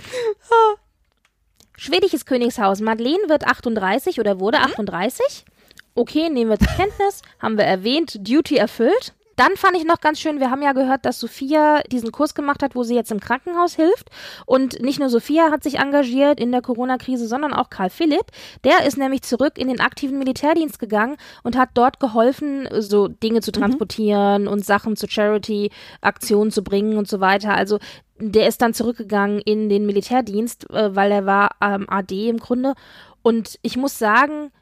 Schwedisches 1.76 2.26
Königshaus. 2.26 2.80
Madeleine 2.80 3.28
wird 3.28 3.46
38 3.46 4.20
oder 4.20 4.38
wurde 4.38 4.58
38. 4.58 5.46
Okay, 5.94 6.28
nehmen 6.28 6.50
wir 6.50 6.58
zur 6.58 6.68
Kenntnis. 6.76 7.22
Haben 7.38 7.56
wir 7.56 7.64
erwähnt. 7.64 8.18
Duty 8.20 8.56
erfüllt. 8.56 9.14
dann 9.36 9.56
fand 9.56 9.74
ich 9.74 9.86
noch 9.86 10.02
ganz 10.02 10.20
schön, 10.20 10.38
wir 10.38 10.50
haben 10.50 10.60
ja 10.60 10.74
gehört, 10.74 11.06
dass 11.06 11.18
Sophia 11.18 11.80
diesen 11.90 12.12
Kurs 12.12 12.34
gemacht 12.34 12.62
hat, 12.62 12.74
wo 12.74 12.82
sie 12.82 12.94
jetzt 12.94 13.10
im 13.10 13.20
Krankenhaus 13.20 13.74
hilft. 13.74 14.10
Und 14.44 14.82
nicht 14.82 15.00
nur 15.00 15.08
Sophia 15.08 15.50
hat 15.50 15.62
sich 15.62 15.78
engagiert 15.78 16.38
in 16.38 16.52
der 16.52 16.60
Corona-Krise, 16.60 17.26
sondern 17.26 17.54
auch 17.54 17.70
Karl 17.70 17.88
Philipp. 17.88 18.26
Der 18.64 18.84
ist 18.84 18.98
nämlich 18.98 19.22
zurück 19.22 19.56
in 19.56 19.68
den 19.68 19.80
aktiven 19.80 20.18
Militärdienst 20.18 20.78
gegangen 20.78 21.16
und 21.42 21.56
hat 21.56 21.70
dort 21.72 22.00
geholfen, 22.00 22.68
so 22.80 23.08
Dinge 23.08 23.40
zu 23.40 23.50
mhm. 23.50 23.60
transportieren 23.60 24.42
mhm. 24.42 24.48
und 24.48 24.66
Sachen 24.66 24.96
zu 24.96 25.08
Charity-Aktionen 25.08 26.50
zu 26.50 26.62
bringen 26.62 26.98
und 26.98 27.08
so 27.08 27.20
weiter. 27.20 27.54
Also 27.54 27.78
der 28.20 28.46
ist 28.46 28.62
dann 28.62 28.74
zurückgegangen 28.74 29.40
in 29.40 29.68
den 29.68 29.86
Militärdienst, 29.86 30.70
äh, 30.70 30.94
weil 30.94 31.10
er 31.10 31.26
war 31.26 31.56
ähm, 31.60 31.86
AD 31.88 32.28
im 32.28 32.38
Grunde. 32.38 32.74
Und 33.22 33.58
ich 33.62 33.76
muss 33.76 33.98
sagen, 33.98 34.52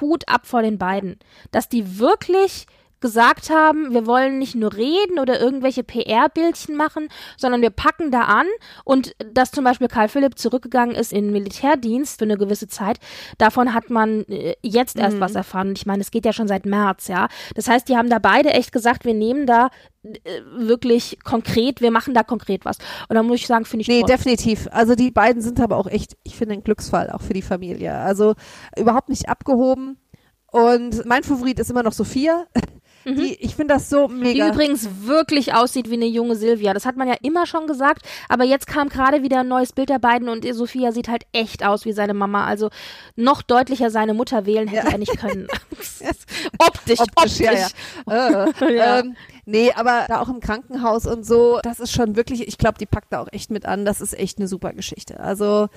Hut 0.00 0.28
ab 0.28 0.46
vor 0.46 0.62
den 0.62 0.78
beiden, 0.78 1.18
dass 1.50 1.68
die 1.68 1.98
wirklich 1.98 2.66
gesagt 3.00 3.50
haben, 3.50 3.92
wir 3.92 4.06
wollen 4.06 4.38
nicht 4.38 4.54
nur 4.54 4.72
reden 4.72 5.18
oder 5.20 5.40
irgendwelche 5.40 5.84
PR-Bildchen 5.84 6.76
machen, 6.76 7.08
sondern 7.36 7.62
wir 7.62 7.70
packen 7.70 8.10
da 8.10 8.22
an 8.22 8.46
und 8.84 9.14
dass 9.32 9.50
zum 9.50 9.64
Beispiel 9.64 9.88
Karl 9.88 10.08
Philipp 10.08 10.38
zurückgegangen 10.38 10.94
ist 10.94 11.12
in 11.12 11.24
den 11.24 11.32
Militärdienst 11.32 12.18
für 12.18 12.24
eine 12.24 12.36
gewisse 12.36 12.68
Zeit, 12.68 12.98
davon 13.38 13.74
hat 13.74 13.90
man 13.90 14.24
äh, 14.24 14.54
jetzt 14.62 14.98
erst 14.98 15.16
mhm. 15.16 15.20
was 15.20 15.34
erfahren. 15.34 15.68
Und 15.68 15.78
ich 15.78 15.86
meine, 15.86 16.00
es 16.00 16.10
geht 16.10 16.24
ja 16.24 16.32
schon 16.32 16.48
seit 16.48 16.66
März, 16.66 17.08
ja. 17.08 17.28
Das 17.54 17.68
heißt, 17.68 17.88
die 17.88 17.96
haben 17.96 18.10
da 18.10 18.18
beide 18.18 18.50
echt 18.50 18.72
gesagt, 18.72 19.04
wir 19.04 19.14
nehmen 19.14 19.46
da 19.46 19.70
äh, 20.02 20.40
wirklich 20.56 21.18
konkret, 21.24 21.80
wir 21.80 21.90
machen 21.90 22.14
da 22.14 22.22
konkret 22.22 22.64
was. 22.64 22.78
Und 23.08 23.16
da 23.16 23.22
muss 23.22 23.40
ich 23.40 23.46
sagen, 23.46 23.64
finde 23.64 23.82
ich 23.82 23.88
Nee, 23.88 24.00
toll. 24.00 24.08
definitiv. 24.08 24.68
Also 24.70 24.94
die 24.94 25.10
beiden 25.10 25.42
sind 25.42 25.60
aber 25.60 25.76
auch 25.76 25.86
echt, 25.86 26.16
ich 26.22 26.36
finde, 26.36 26.54
ein 26.54 26.64
Glücksfall 26.64 27.10
auch 27.10 27.22
für 27.22 27.34
die 27.34 27.42
Familie. 27.42 27.94
Also 27.94 28.34
überhaupt 28.76 29.08
nicht 29.08 29.28
abgehoben. 29.28 29.98
Und 30.50 31.04
mein 31.04 31.22
Favorit 31.22 31.58
ist 31.58 31.70
immer 31.70 31.82
noch 31.82 31.92
Sophia. 31.92 32.46
Mhm. 33.06 33.16
Die, 33.16 33.34
ich 33.34 33.54
finde 33.54 33.74
das 33.74 33.88
so 33.88 34.08
mega. 34.08 34.46
Die 34.46 34.52
übrigens 34.52 34.88
wirklich 35.02 35.54
aussieht 35.54 35.88
wie 35.90 35.94
eine 35.94 36.06
junge 36.06 36.34
Silvia. 36.34 36.74
Das 36.74 36.84
hat 36.84 36.96
man 36.96 37.06
ja 37.06 37.14
immer 37.22 37.46
schon 37.46 37.68
gesagt, 37.68 38.02
aber 38.28 38.42
jetzt 38.42 38.66
kam 38.66 38.88
gerade 38.88 39.22
wieder 39.22 39.40
ein 39.40 39.48
neues 39.48 39.72
Bild 39.72 39.90
der 39.90 40.00
beiden 40.00 40.28
und 40.28 40.44
Sophia 40.54 40.90
sieht 40.90 41.08
halt 41.08 41.22
echt 41.32 41.64
aus 41.64 41.84
wie 41.84 41.92
seine 41.92 42.14
Mama. 42.14 42.44
Also 42.44 42.70
noch 43.14 43.42
deutlicher 43.42 43.90
seine 43.90 44.12
Mutter 44.12 44.44
wählen 44.44 44.66
hätte 44.66 44.88
ja. 44.88 44.92
er 44.92 44.98
nicht 44.98 45.16
können. 45.18 45.46
optisch, 46.58 46.98
optisch. 46.98 47.00
optisch. 47.00 47.38
Ja, 47.38 47.52
ja. 47.52 48.44
äh, 48.60 48.76
ja. 48.76 48.98
Ähm, 48.98 49.16
nee, 49.44 49.72
aber 49.72 50.06
da 50.08 50.20
auch 50.20 50.28
im 50.28 50.40
Krankenhaus 50.40 51.06
und 51.06 51.24
so, 51.24 51.60
das 51.62 51.78
ist 51.78 51.92
schon 51.92 52.16
wirklich, 52.16 52.48
ich 52.48 52.58
glaube, 52.58 52.78
die 52.78 52.86
packt 52.86 53.12
da 53.12 53.20
auch 53.20 53.28
echt 53.30 53.52
mit 53.52 53.66
an. 53.66 53.84
Das 53.84 54.00
ist 54.00 54.18
echt 54.18 54.38
eine 54.38 54.48
super 54.48 54.72
Geschichte. 54.72 55.20
Also 55.20 55.68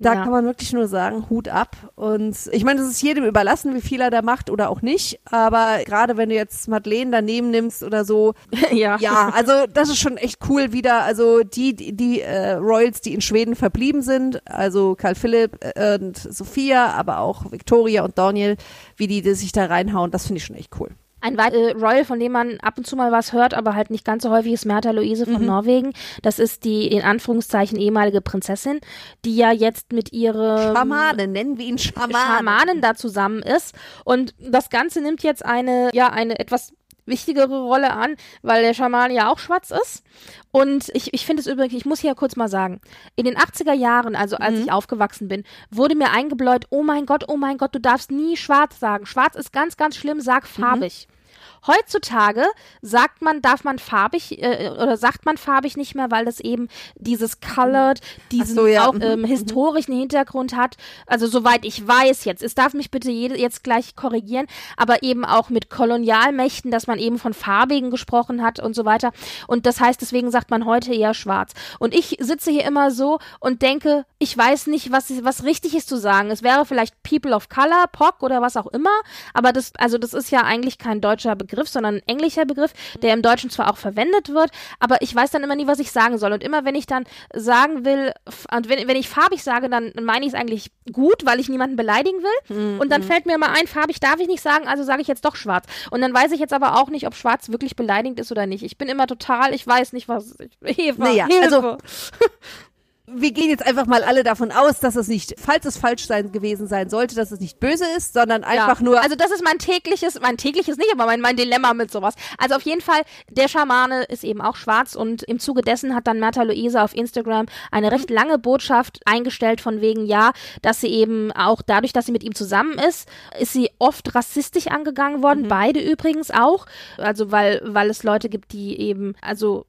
da 0.00 0.14
ja. 0.14 0.22
kann 0.22 0.32
man 0.32 0.46
wirklich 0.46 0.72
nur 0.72 0.88
sagen, 0.88 1.28
Hut 1.28 1.48
ab. 1.48 1.76
Und 1.94 2.34
ich 2.52 2.64
meine, 2.64 2.80
es 2.80 2.88
ist 2.88 3.02
jedem 3.02 3.24
überlassen, 3.24 3.74
wie 3.74 3.82
viel 3.82 4.00
er 4.00 4.10
da 4.10 4.22
macht 4.22 4.48
oder 4.48 4.70
auch 4.70 4.80
nicht. 4.80 5.20
Aber 5.30 5.84
gerade 5.84 6.16
wenn 6.16 6.30
du 6.30 6.34
jetzt 6.34 6.68
Madeleine 6.68 7.10
daneben 7.10 7.50
nimmst 7.50 7.82
oder 7.82 8.06
so, 8.06 8.32
ja, 8.72 8.96
ja 8.98 9.28
also 9.34 9.52
das 9.72 9.90
ist 9.90 9.98
schon 9.98 10.16
echt 10.16 10.38
cool 10.48 10.72
wieder. 10.72 11.02
Also 11.02 11.42
die, 11.42 11.76
die, 11.76 11.94
die 11.94 12.22
äh, 12.22 12.52
Royals, 12.52 13.02
die 13.02 13.12
in 13.12 13.20
Schweden 13.20 13.54
verblieben 13.54 14.00
sind, 14.00 14.40
also 14.48 14.94
Karl 14.94 15.14
Philipp 15.14 15.58
äh, 15.60 15.98
und 15.98 16.16
Sophia, 16.16 16.92
aber 16.92 17.18
auch 17.18 17.52
Victoria 17.52 18.02
und 18.02 18.16
Daniel, 18.16 18.56
wie 18.96 19.06
die, 19.06 19.20
die 19.20 19.34
sich 19.34 19.52
da 19.52 19.66
reinhauen, 19.66 20.10
das 20.10 20.26
finde 20.26 20.38
ich 20.38 20.46
schon 20.46 20.56
echt 20.56 20.72
cool. 20.80 20.90
Ein 21.20 21.36
weiterer 21.36 21.70
äh, 21.70 21.72
Royal, 21.72 22.04
von 22.04 22.18
dem 22.18 22.32
man 22.32 22.58
ab 22.60 22.78
und 22.78 22.86
zu 22.86 22.96
mal 22.96 23.12
was 23.12 23.32
hört, 23.32 23.54
aber 23.54 23.74
halt 23.74 23.90
nicht 23.90 24.04
ganz 24.04 24.22
so 24.22 24.30
häufig, 24.30 24.52
ist 24.52 24.66
Märtha 24.66 24.90
Luise 24.90 25.26
von 25.26 25.40
mhm. 25.40 25.46
Norwegen. 25.46 25.92
Das 26.22 26.38
ist 26.38 26.64
die 26.64 26.88
in 26.88 27.02
Anführungszeichen 27.02 27.78
ehemalige 27.78 28.20
Prinzessin, 28.20 28.80
die 29.24 29.36
ja 29.36 29.52
jetzt 29.52 29.92
mit 29.92 30.12
ihrem 30.12 30.74
Schamanen, 30.74 31.32
nennen 31.32 31.58
wir 31.58 31.66
ihn 31.66 31.78
Schamanen. 31.78 32.16
Schamanen 32.16 32.80
da 32.80 32.94
zusammen 32.94 33.42
ist. 33.42 33.74
Und 34.04 34.34
das 34.38 34.70
Ganze 34.70 35.00
nimmt 35.00 35.22
jetzt 35.22 35.44
eine, 35.44 35.90
ja, 35.92 36.08
eine 36.10 36.38
etwas 36.38 36.72
wichtigere 37.10 37.60
Rolle 37.60 37.92
an, 37.92 38.16
weil 38.40 38.62
der 38.62 38.72
Schaman 38.72 39.10
ja 39.10 39.30
auch 39.30 39.38
schwarz 39.38 39.70
ist. 39.70 40.02
Und 40.50 40.90
ich, 40.94 41.12
ich 41.12 41.26
finde 41.26 41.42
es 41.42 41.46
übrigens, 41.46 41.74
ich 41.74 41.84
muss 41.84 42.00
hier 42.00 42.14
kurz 42.14 42.36
mal 42.36 42.48
sagen, 42.48 42.80
in 43.16 43.26
den 43.26 43.36
80er 43.36 43.74
Jahren, 43.74 44.16
also 44.16 44.36
als 44.36 44.56
mhm. 44.56 44.62
ich 44.62 44.72
aufgewachsen 44.72 45.28
bin, 45.28 45.44
wurde 45.70 45.94
mir 45.94 46.10
eingebläut, 46.10 46.64
oh 46.70 46.82
mein 46.82 47.04
Gott, 47.04 47.24
oh 47.28 47.36
mein 47.36 47.58
Gott, 47.58 47.74
du 47.74 47.80
darfst 47.80 48.10
nie 48.10 48.36
schwarz 48.38 48.80
sagen. 48.80 49.04
Schwarz 49.04 49.36
ist 49.36 49.52
ganz, 49.52 49.76
ganz 49.76 49.96
schlimm, 49.96 50.20
sag 50.20 50.44
mhm. 50.44 50.62
farbig. 50.62 51.08
Mhm. 51.08 51.19
Heutzutage 51.66 52.44
sagt 52.82 53.22
man, 53.22 53.42
darf 53.42 53.64
man 53.64 53.78
farbig 53.78 54.42
äh, 54.42 54.70
oder 54.70 54.96
sagt 54.96 55.26
man 55.26 55.36
farbig 55.36 55.76
nicht 55.76 55.94
mehr, 55.94 56.10
weil 56.10 56.24
das 56.24 56.40
eben 56.40 56.68
dieses 56.96 57.40
Colored, 57.40 58.00
diesen 58.32 58.54
so, 58.54 58.66
ja. 58.66 58.86
auch 58.86 58.94
mhm, 58.94 59.02
ähm, 59.02 59.20
mhm. 59.20 59.24
historischen 59.26 59.94
Hintergrund 59.94 60.56
hat. 60.56 60.76
Also 61.06 61.26
soweit 61.26 61.64
ich 61.64 61.86
weiß 61.86 62.24
jetzt, 62.24 62.42
es 62.42 62.54
darf 62.54 62.74
mich 62.74 62.90
bitte 62.90 63.10
jede, 63.10 63.38
jetzt 63.38 63.62
gleich 63.62 63.94
korrigieren, 63.94 64.46
aber 64.76 65.02
eben 65.02 65.24
auch 65.24 65.50
mit 65.50 65.70
Kolonialmächten, 65.70 66.70
dass 66.70 66.86
man 66.86 66.98
eben 66.98 67.18
von 67.18 67.34
farbigen 67.34 67.90
gesprochen 67.90 68.42
hat 68.42 68.60
und 68.60 68.74
so 68.74 68.84
weiter. 68.84 69.12
Und 69.46 69.66
das 69.66 69.80
heißt, 69.80 70.00
deswegen 70.00 70.30
sagt 70.30 70.50
man 70.50 70.64
heute 70.64 70.94
eher 70.94 71.14
schwarz. 71.14 71.52
Und 71.78 71.94
ich 71.94 72.16
sitze 72.20 72.50
hier 72.50 72.64
immer 72.64 72.90
so 72.90 73.18
und 73.38 73.62
denke, 73.62 74.06
ich 74.18 74.36
weiß 74.36 74.66
nicht, 74.68 74.92
was, 74.92 75.12
was 75.24 75.44
richtig 75.44 75.74
ist 75.74 75.88
zu 75.88 75.96
sagen. 75.96 76.30
Es 76.30 76.42
wäre 76.42 76.64
vielleicht 76.64 77.02
People 77.02 77.34
of 77.34 77.48
Color, 77.48 77.86
POC 77.92 78.22
oder 78.22 78.42
was 78.42 78.56
auch 78.56 78.66
immer, 78.68 78.90
aber 79.34 79.52
das, 79.52 79.72
also 79.78 79.98
das 79.98 80.14
ist 80.14 80.30
ja 80.30 80.42
eigentlich 80.42 80.78
kein 80.78 81.00
deutscher 81.00 81.36
Begriff. 81.36 81.49
Begriff, 81.50 81.68
sondern 81.68 81.96
ein 81.96 82.02
englischer 82.06 82.44
Begriff, 82.44 82.72
der 83.02 83.14
im 83.14 83.22
Deutschen 83.22 83.50
zwar 83.50 83.70
auch 83.70 83.76
verwendet 83.76 84.28
wird, 84.30 84.50
aber 84.78 85.02
ich 85.02 85.14
weiß 85.14 85.30
dann 85.30 85.42
immer 85.42 85.56
nie, 85.56 85.66
was 85.66 85.78
ich 85.78 85.90
sagen 85.90 86.18
soll. 86.18 86.32
Und 86.32 86.42
immer 86.42 86.64
wenn 86.64 86.74
ich 86.74 86.86
dann 86.86 87.04
sagen 87.34 87.84
will, 87.84 88.12
und 88.54 88.68
wenn, 88.68 88.86
wenn 88.88 88.96
ich 88.96 89.08
farbig 89.08 89.42
sage, 89.42 89.68
dann 89.68 89.92
meine 90.00 90.24
ich 90.24 90.32
es 90.32 90.38
eigentlich 90.38 90.70
gut, 90.92 91.26
weil 91.26 91.40
ich 91.40 91.48
niemanden 91.48 91.76
beleidigen 91.76 92.18
will. 92.18 92.56
Mhm. 92.56 92.80
Und 92.80 92.90
dann 92.90 93.02
fällt 93.02 93.26
mir 93.26 93.34
immer 93.34 93.50
ein, 93.50 93.66
farbig 93.66 94.00
darf 94.00 94.20
ich 94.20 94.28
nicht 94.28 94.42
sagen, 94.42 94.66
also 94.66 94.84
sage 94.84 95.02
ich 95.02 95.08
jetzt 95.08 95.24
doch 95.24 95.36
schwarz. 95.36 95.66
Und 95.90 96.00
dann 96.00 96.14
weiß 96.14 96.32
ich 96.32 96.40
jetzt 96.40 96.52
aber 96.52 96.80
auch 96.80 96.88
nicht, 96.88 97.06
ob 97.06 97.14
schwarz 97.14 97.50
wirklich 97.50 97.76
beleidigend 97.76 98.20
ist 98.20 98.30
oder 98.30 98.46
nicht. 98.46 98.62
Ich 98.62 98.78
bin 98.78 98.88
immer 98.88 99.06
total, 99.06 99.54
ich 99.54 99.66
weiß 99.66 99.92
nicht, 99.92 100.08
was. 100.08 100.36
Eva, 100.64 101.04
naja, 101.04 101.26
Hilfe. 101.26 101.44
also 101.44 101.76
wir 103.12 103.32
gehen 103.32 103.50
jetzt 103.50 103.66
einfach 103.66 103.86
mal 103.86 104.02
alle 104.04 104.22
davon 104.22 104.52
aus, 104.52 104.80
dass 104.80 104.96
es 104.96 105.08
nicht, 105.08 105.34
falls 105.38 105.64
es 105.64 105.76
falsch 105.76 106.06
sein 106.06 106.32
gewesen 106.32 106.66
sein 106.66 106.88
sollte, 106.88 107.14
dass 107.14 107.30
es 107.30 107.40
nicht 107.40 107.60
böse 107.60 107.84
ist, 107.96 108.14
sondern 108.14 108.44
einfach 108.44 108.80
ja. 108.80 108.84
nur. 108.84 109.02
Also 109.02 109.16
das 109.16 109.30
ist 109.30 109.42
mein 109.42 109.58
tägliches, 109.58 110.20
mein 110.20 110.36
tägliches 110.36 110.76
nicht, 110.76 110.90
aber 110.92 111.06
mein, 111.06 111.20
mein 111.20 111.36
Dilemma 111.36 111.74
mit 111.74 111.90
sowas. 111.90 112.14
Also 112.38 112.56
auf 112.56 112.62
jeden 112.62 112.80
Fall, 112.80 113.02
der 113.30 113.48
Schamane 113.48 114.04
ist 114.04 114.24
eben 114.24 114.40
auch 114.40 114.56
schwarz 114.56 114.94
und 114.94 115.22
im 115.24 115.38
Zuge 115.38 115.62
dessen 115.62 115.94
hat 115.94 116.06
dann 116.06 116.20
Märtha 116.20 116.42
Luise 116.42 116.82
auf 116.82 116.94
Instagram 116.94 117.46
eine 117.70 117.90
recht 117.92 118.10
lange 118.10 118.38
Botschaft 118.38 119.00
eingestellt 119.04 119.60
von 119.60 119.80
wegen, 119.80 120.06
ja, 120.06 120.32
dass 120.62 120.80
sie 120.80 120.88
eben 120.88 121.32
auch 121.32 121.62
dadurch, 121.62 121.92
dass 121.92 122.06
sie 122.06 122.12
mit 122.12 122.22
ihm 122.22 122.34
zusammen 122.34 122.78
ist, 122.78 123.08
ist 123.38 123.52
sie 123.52 123.70
oft 123.78 124.14
rassistisch 124.14 124.68
angegangen 124.68 125.22
worden, 125.22 125.42
mhm. 125.42 125.48
beide 125.48 125.80
übrigens 125.80 126.30
auch. 126.30 126.66
Also 126.98 127.32
weil, 127.32 127.60
weil 127.64 127.90
es 127.90 128.02
Leute 128.02 128.28
gibt, 128.28 128.52
die 128.52 128.78
eben, 128.80 129.14
also 129.20 129.66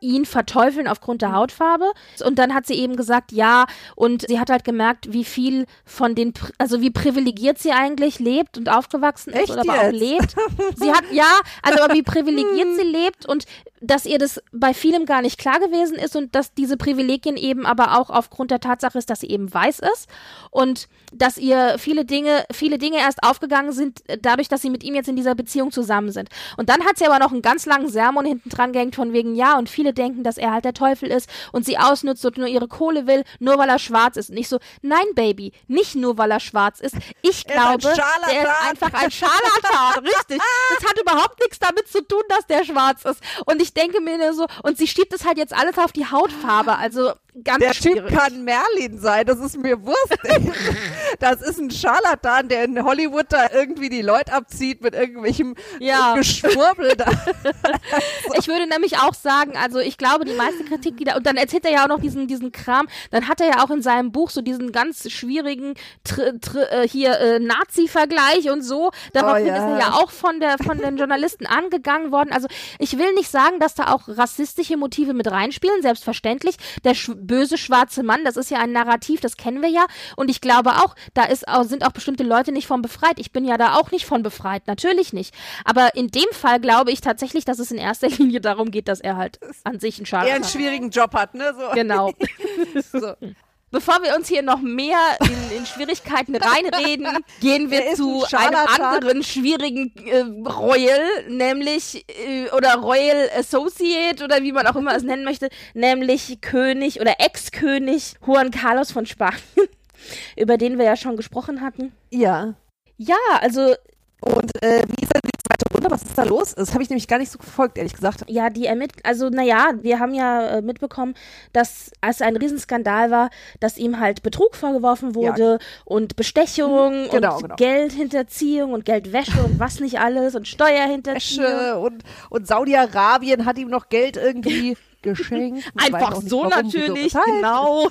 ihn 0.00 0.24
verteufeln 0.24 0.88
aufgrund 0.88 1.22
der 1.22 1.30
mhm. 1.30 1.36
Hautfarbe. 1.36 1.92
Und 2.24 2.38
dann 2.38 2.54
hat 2.54 2.66
sie 2.66 2.74
eben 2.74 2.96
gesagt, 2.96 3.32
ja, 3.32 3.66
und 3.96 4.26
sie 4.28 4.40
hat 4.40 4.50
halt 4.50 4.64
gemerkt, 4.64 5.12
wie 5.12 5.24
viel 5.24 5.66
von 5.84 6.14
den, 6.14 6.32
also 6.58 6.80
wie 6.80 6.90
privilegiert 6.90 7.58
sie 7.58 7.72
eigentlich 7.72 8.18
lebt 8.18 8.58
und 8.58 8.68
aufgewachsen 8.68 9.30
ist 9.30 9.42
Echt 9.42 9.50
oder 9.50 9.60
aber 9.60 9.88
auch 9.88 9.92
lebt. 9.92 10.34
Sie 10.76 10.90
hat, 10.90 11.04
ja, 11.12 11.40
also 11.62 11.82
aber 11.82 11.94
wie 11.94 12.02
privilegiert 12.02 12.68
sie 12.76 12.84
lebt 12.84 13.26
und 13.26 13.44
dass 13.80 14.04
ihr 14.04 14.18
das 14.18 14.42
bei 14.52 14.74
vielem 14.74 15.06
gar 15.06 15.22
nicht 15.22 15.38
klar 15.38 15.58
gewesen 15.58 15.96
ist 15.96 16.14
und 16.14 16.34
dass 16.34 16.52
diese 16.52 16.76
Privilegien 16.76 17.36
eben 17.36 17.64
aber 17.64 17.98
auch 17.98 18.10
aufgrund 18.10 18.50
der 18.50 18.60
Tatsache 18.60 18.98
ist, 18.98 19.08
dass 19.08 19.20
sie 19.20 19.30
eben 19.30 19.52
weiß 19.52 19.80
ist 19.80 20.08
und 20.50 20.88
dass 21.12 21.38
ihr 21.38 21.76
viele 21.78 22.04
Dinge, 22.04 22.44
viele 22.52 22.78
Dinge 22.78 22.98
erst 22.98 23.22
aufgegangen 23.22 23.72
sind, 23.72 24.02
dadurch, 24.20 24.48
dass 24.48 24.62
sie 24.62 24.70
mit 24.70 24.84
ihm 24.84 24.94
jetzt 24.94 25.08
in 25.08 25.16
dieser 25.16 25.34
Beziehung 25.34 25.72
zusammen 25.72 26.12
sind. 26.12 26.28
Und 26.56 26.68
dann 26.68 26.84
hat 26.84 26.98
sie 26.98 27.06
aber 27.06 27.18
noch 27.18 27.32
einen 27.32 27.42
ganz 27.42 27.66
langen 27.66 27.88
Sermon 27.88 28.24
hinten 28.24 28.50
dran 28.50 28.72
gehängt 28.72 28.94
von 28.94 29.12
wegen, 29.12 29.34
ja, 29.34 29.58
und 29.58 29.68
viele 29.68 29.89
denken, 29.92 30.22
dass 30.22 30.36
er 30.36 30.52
halt 30.52 30.64
der 30.64 30.74
Teufel 30.74 31.10
ist 31.10 31.28
und 31.52 31.64
sie 31.64 31.78
ausnutzt 31.78 32.24
und 32.24 32.38
nur 32.38 32.46
ihre 32.46 32.68
Kohle 32.68 33.06
will, 33.06 33.24
nur 33.38 33.58
weil 33.58 33.68
er 33.68 33.78
schwarz 33.78 34.16
ist. 34.16 34.30
Und 34.30 34.36
ich 34.36 34.48
so, 34.48 34.58
nein, 34.82 35.04
Baby, 35.14 35.52
nicht 35.68 35.94
nur 35.94 36.18
weil 36.18 36.30
er 36.30 36.40
schwarz 36.40 36.80
ist. 36.80 36.94
Ich 37.22 37.46
glaube, 37.46 37.88
ist 37.88 37.96
der 38.28 38.42
ist 38.42 38.68
einfach 38.68 38.92
ein 38.94 39.10
Scharlatan. 39.10 40.04
Richtig. 40.04 40.40
Das 40.78 40.88
hat 40.88 41.00
überhaupt 41.00 41.38
nichts 41.40 41.58
damit 41.58 41.88
zu 41.88 42.06
tun, 42.06 42.22
dass 42.28 42.46
der 42.46 42.64
schwarz 42.64 43.04
ist. 43.04 43.20
Und 43.46 43.60
ich 43.60 43.74
denke 43.74 44.00
mir 44.00 44.18
nur 44.18 44.34
so, 44.34 44.46
und 44.62 44.78
sie 44.78 44.86
schiebt 44.86 45.12
es 45.12 45.24
halt 45.24 45.38
jetzt 45.38 45.52
alles 45.52 45.78
auf 45.78 45.92
die 45.92 46.06
Hautfarbe. 46.06 46.76
Also 46.76 47.12
ganz 47.44 47.58
Der 47.58 47.74
schwierig. 47.74 48.08
Typ 48.08 48.18
kann 48.18 48.44
Merlin 48.44 48.98
sein, 48.98 49.26
das 49.26 49.38
ist 49.38 49.56
mir 49.56 49.84
Wurst. 49.84 50.16
das 51.20 51.42
ist 51.42 51.58
ein 51.58 51.70
Scharlatan, 51.70 52.48
der 52.48 52.64
in 52.64 52.84
Hollywood 52.84 53.26
da 53.28 53.48
irgendwie 53.52 53.88
die 53.88 54.02
Leute 54.02 54.32
abzieht 54.32 54.82
mit 54.82 54.94
irgendwelchem 54.94 55.54
ja. 55.78 56.14
Geschwurbel 56.16 56.94
da. 56.96 57.06
ich 58.38 58.48
würde 58.48 58.66
nämlich 58.68 58.98
auch 58.98 59.14
sagen, 59.14 59.56
also 59.56 59.78
ich 59.78 59.98
glaube, 59.98 60.24
die 60.24 60.34
meiste 60.34 60.64
Kritik, 60.64 60.96
die 60.96 61.04
da, 61.04 61.16
und 61.16 61.26
dann 61.26 61.36
erzählt 61.36 61.64
er 61.64 61.72
ja 61.72 61.84
auch 61.84 61.88
noch 61.88 62.00
diesen, 62.00 62.26
diesen 62.26 62.52
Kram, 62.52 62.88
dann 63.10 63.28
hat 63.28 63.40
er 63.40 63.48
ja 63.48 63.64
auch 63.64 63.70
in 63.70 63.82
seinem 63.82 64.12
Buch 64.12 64.30
so 64.30 64.42
diesen 64.42 64.72
ganz 64.72 65.10
schwierigen 65.10 65.74
tr, 66.04 66.40
tr, 66.40 66.72
äh, 66.72 66.88
hier 66.88 67.18
äh, 67.18 67.38
Nazi-Vergleich 67.38 68.50
und 68.50 68.62
so. 68.62 68.90
Daraufhin 69.12 69.44
oh, 69.44 69.48
ja. 69.48 69.56
ist 69.56 69.62
er 69.62 69.78
ja 69.78 69.92
auch 69.92 70.10
von 70.10 70.40
der 70.40 70.56
von 70.58 70.78
den 70.78 70.96
Journalisten 70.96 71.46
angegangen 71.46 72.12
worden. 72.12 72.32
Also 72.32 72.48
ich 72.78 72.98
will 72.98 73.12
nicht 73.14 73.30
sagen, 73.30 73.60
dass 73.60 73.74
da 73.74 73.92
auch 73.92 74.08
rassistische 74.08 74.76
Motive 74.76 75.14
mit 75.14 75.30
reinspielen, 75.30 75.82
selbstverständlich. 75.82 76.56
Der, 76.84 76.94
böse 77.20 77.58
schwarze 77.58 78.02
Mann, 78.02 78.24
das 78.24 78.36
ist 78.36 78.50
ja 78.50 78.58
ein 78.58 78.72
Narrativ, 78.72 79.20
das 79.20 79.36
kennen 79.36 79.62
wir 79.62 79.68
ja. 79.68 79.86
Und 80.16 80.30
ich 80.30 80.40
glaube 80.40 80.70
auch, 80.70 80.94
da 81.14 81.24
ist 81.24 81.44
sind 81.62 81.86
auch 81.86 81.92
bestimmte 81.92 82.22
Leute 82.22 82.52
nicht 82.52 82.66
von 82.66 82.82
befreit. 82.82 83.18
Ich 83.18 83.32
bin 83.32 83.44
ja 83.44 83.56
da 83.56 83.74
auch 83.74 83.90
nicht 83.90 84.06
von 84.06 84.22
befreit, 84.22 84.66
natürlich 84.66 85.12
nicht. 85.12 85.34
Aber 85.64 85.94
in 85.94 86.08
dem 86.08 86.28
Fall 86.32 86.60
glaube 86.60 86.90
ich 86.90 87.00
tatsächlich, 87.00 87.44
dass 87.44 87.58
es 87.58 87.70
in 87.70 87.78
erster 87.78 88.08
Linie 88.18 88.40
darum 88.40 88.70
geht, 88.70 88.88
dass 88.88 89.00
er 89.00 89.16
halt 89.16 89.38
an 89.64 89.80
sich 89.80 89.98
einen 89.98 90.06
Schaden 90.06 90.28
Er 90.28 90.34
einen 90.36 90.44
schwierigen 90.44 90.90
Job 90.90 91.14
hat, 91.14 91.34
ne? 91.34 91.54
So. 91.56 91.74
Genau. 91.74 92.12
so. 92.92 93.14
Bevor 93.72 94.02
wir 94.02 94.16
uns 94.16 94.26
hier 94.26 94.42
noch 94.42 94.60
mehr 94.60 94.98
in, 95.20 95.58
in 95.58 95.66
Schwierigkeiten 95.66 96.34
reinreden, 96.40 97.06
gehen 97.40 97.70
wir 97.70 97.94
zu 97.94 98.24
ein 98.32 98.54
einem 98.54 98.66
anderen 98.66 99.22
schwierigen 99.22 99.92
äh, 100.06 100.22
Royal, 100.48 101.00
nämlich 101.28 102.04
äh, 102.08 102.50
oder 102.50 102.74
Royal 102.76 103.30
Associate 103.38 104.24
oder 104.24 104.42
wie 104.42 104.50
man 104.50 104.66
auch 104.66 104.74
immer 104.74 104.96
es 104.96 105.04
nennen 105.04 105.24
möchte, 105.24 105.50
nämlich 105.74 106.40
König 106.40 107.00
oder 107.00 107.20
Ex-König 107.20 108.14
Juan 108.26 108.50
Carlos 108.50 108.90
von 108.90 109.06
Spanien, 109.06 109.40
über 110.36 110.56
den 110.56 110.76
wir 110.76 110.86
ja 110.86 110.96
schon 110.96 111.16
gesprochen 111.16 111.60
hatten. 111.60 111.92
Ja. 112.10 112.54
Ja, 112.96 113.16
also 113.40 113.74
und 114.20 114.62
äh, 114.62 114.82
wie 114.88 115.04
ist 115.04 115.14
er 115.14 115.29
zweite 115.40 115.64
Runde? 115.72 115.90
Was 115.90 116.02
ist 116.02 116.16
da 116.16 116.24
los? 116.24 116.54
Das 116.54 116.72
habe 116.72 116.82
ich 116.82 116.90
nämlich 116.90 117.08
gar 117.08 117.18
nicht 117.18 117.30
so 117.30 117.38
verfolgt, 117.38 117.78
ehrlich 117.78 117.94
gesagt. 117.94 118.24
Ja, 118.28 118.50
die 118.50 118.66
ermittelt, 118.66 119.04
also 119.04 119.28
naja, 119.28 119.72
wir 119.80 119.98
haben 119.98 120.14
ja 120.14 120.58
äh, 120.58 120.62
mitbekommen, 120.62 121.14
dass 121.52 121.90
es 122.00 122.22
ein 122.22 122.36
Riesenskandal 122.36 123.10
war, 123.10 123.30
dass 123.60 123.78
ihm 123.78 124.00
halt 124.00 124.22
Betrug 124.22 124.54
vorgeworfen 124.56 125.14
wurde 125.14 125.58
ja. 125.60 125.66
und 125.84 126.16
Bestechung 126.16 127.04
mhm, 127.04 127.10
genau, 127.10 127.36
und 127.36 127.42
genau. 127.42 127.56
Geldhinterziehung 127.56 128.72
und 128.72 128.84
Geldwäsche 128.84 129.42
und 129.42 129.58
was 129.58 129.80
nicht 129.80 130.00
alles 130.00 130.34
und 130.34 130.48
Steuerhinterziehung. 130.48 131.44
Wäsche 131.44 131.78
und, 131.78 132.02
und 132.30 132.46
Saudi-Arabien 132.46 133.44
hat 133.44 133.58
ihm 133.58 133.68
noch 133.68 133.88
Geld 133.88 134.16
irgendwie 134.16 134.76
geschenkt. 135.02 135.64
Einfach 135.76 136.20
so 136.20 136.44
natürlich, 136.46 137.14
genau. 137.14 137.88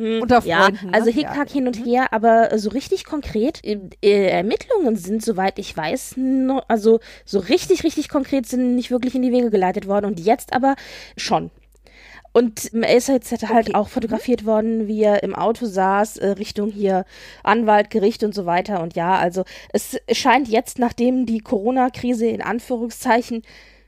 Hm, 0.00 0.22
Unter 0.22 0.40
Freunden. 0.40 0.86
Ja, 0.86 0.92
also 0.92 1.10
Hickhack 1.10 1.48
ja. 1.48 1.52
hin 1.52 1.66
und 1.66 1.84
her, 1.84 2.10
aber 2.14 2.58
so 2.58 2.70
richtig 2.70 3.04
konkret, 3.04 3.62
äh, 3.62 3.78
äh, 4.02 4.30
Ermittlungen 4.30 4.96
sind, 4.96 5.22
soweit 5.22 5.58
ich 5.58 5.76
weiß, 5.76 6.14
no, 6.16 6.62
also 6.68 7.00
so 7.26 7.38
richtig, 7.38 7.84
richtig 7.84 8.08
konkret 8.08 8.46
sind 8.46 8.76
nicht 8.76 8.90
wirklich 8.90 9.14
in 9.14 9.20
die 9.20 9.30
Wege 9.30 9.50
geleitet 9.50 9.86
worden 9.86 10.06
und 10.06 10.18
jetzt 10.18 10.54
aber 10.54 10.76
schon. 11.18 11.50
Und 12.32 12.72
er 12.72 12.96
ist 12.96 13.08
jetzt 13.08 13.30
halt 13.46 13.68
okay. 13.68 13.74
auch 13.74 13.88
fotografiert 13.88 14.46
worden, 14.46 14.88
wie 14.88 15.02
er 15.02 15.22
im 15.22 15.34
Auto 15.34 15.66
saß, 15.66 16.16
äh, 16.16 16.28
Richtung 16.28 16.70
hier 16.70 17.04
Anwalt, 17.42 17.90
Gericht 17.90 18.24
und 18.24 18.34
so 18.34 18.46
weiter. 18.46 18.82
Und 18.82 18.94
ja, 18.94 19.16
also 19.16 19.44
es 19.74 19.98
scheint 20.12 20.48
jetzt, 20.48 20.78
nachdem 20.78 21.26
die 21.26 21.40
Corona-Krise 21.40 22.26
in 22.26 22.40
Anführungszeichen 22.40 23.42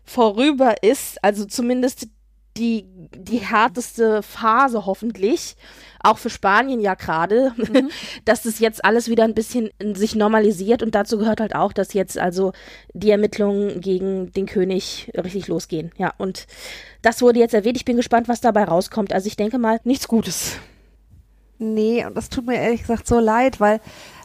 vorüber 0.04 0.82
ist, 0.82 1.24
also 1.24 1.46
zumindest 1.46 2.08
die, 2.56 2.84
die 3.16 3.38
härteste 3.38 4.22
Phase 4.22 4.84
hoffentlich, 4.84 5.56
auch 6.02 6.18
für 6.18 6.30
Spanien 6.30 6.80
ja 6.80 6.94
gerade, 6.94 7.52
mhm. 7.56 7.90
dass 8.24 8.42
das 8.42 8.58
jetzt 8.58 8.84
alles 8.84 9.08
wieder 9.08 9.24
ein 9.24 9.34
bisschen 9.34 9.70
sich 9.94 10.14
normalisiert 10.14 10.82
und 10.82 10.94
dazu 10.94 11.18
gehört 11.18 11.40
halt 11.40 11.54
auch, 11.54 11.72
dass 11.72 11.94
jetzt 11.94 12.18
also 12.18 12.52
die 12.92 13.10
Ermittlungen 13.10 13.80
gegen 13.80 14.32
den 14.32 14.46
König 14.46 15.10
richtig 15.16 15.48
losgehen. 15.48 15.92
Ja, 15.96 16.12
und 16.18 16.46
das 17.00 17.22
wurde 17.22 17.40
jetzt 17.40 17.54
erwähnt. 17.54 17.76
Ich 17.76 17.84
bin 17.84 17.96
gespannt, 17.96 18.28
was 18.28 18.40
dabei 18.40 18.64
rauskommt. 18.64 19.12
Also 19.12 19.26
ich 19.26 19.36
denke 19.36 19.58
mal, 19.58 19.80
nichts 19.84 20.08
Gutes. 20.08 20.56
Nee, 21.58 22.04
und 22.04 22.16
das 22.16 22.28
tut 22.28 22.46
mir 22.46 22.56
ehrlich 22.56 22.80
gesagt 22.80 23.06
so 23.06 23.20
leid, 23.20 23.60
weil 23.60 23.80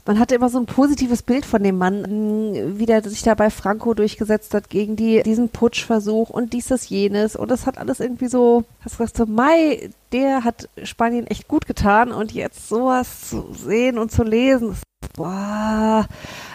man 0.07 0.19
hatte 0.19 0.35
immer 0.35 0.49
so 0.49 0.57
ein 0.57 0.65
positives 0.65 1.21
Bild 1.21 1.45
von 1.45 1.61
dem 1.61 1.77
Mann, 1.77 2.79
wie 2.79 2.85
der 2.85 3.03
sich 3.03 3.23
da 3.23 3.35
bei 3.35 3.49
Franco 3.49 3.93
durchgesetzt 3.93 4.53
hat 4.53 4.69
gegen 4.69 4.95
die, 4.95 5.21
diesen 5.21 5.49
Putschversuch 5.49 6.29
und 6.29 6.53
dies, 6.53 6.67
das, 6.67 6.89
jenes. 6.89 7.35
Und 7.35 7.51
das 7.51 7.65
hat 7.65 7.77
alles 7.77 7.99
irgendwie 7.99 8.29
so, 8.29 8.63
hast 8.79 8.95
du 8.95 8.97
gesagt, 8.99 9.17
so, 9.17 9.25
Mai, 9.25 9.89
der 10.13 10.45
hat 10.45 10.69
Spanien 10.83 11.27
echt 11.27 11.47
gut 11.47 11.67
getan 11.67 12.11
und 12.11 12.31
jetzt 12.31 12.69
sowas 12.69 13.29
zu 13.29 13.53
sehen 13.53 13.97
und 13.97 14.11
zu 14.11 14.23
lesen, 14.23 14.77
boah, 15.17 16.07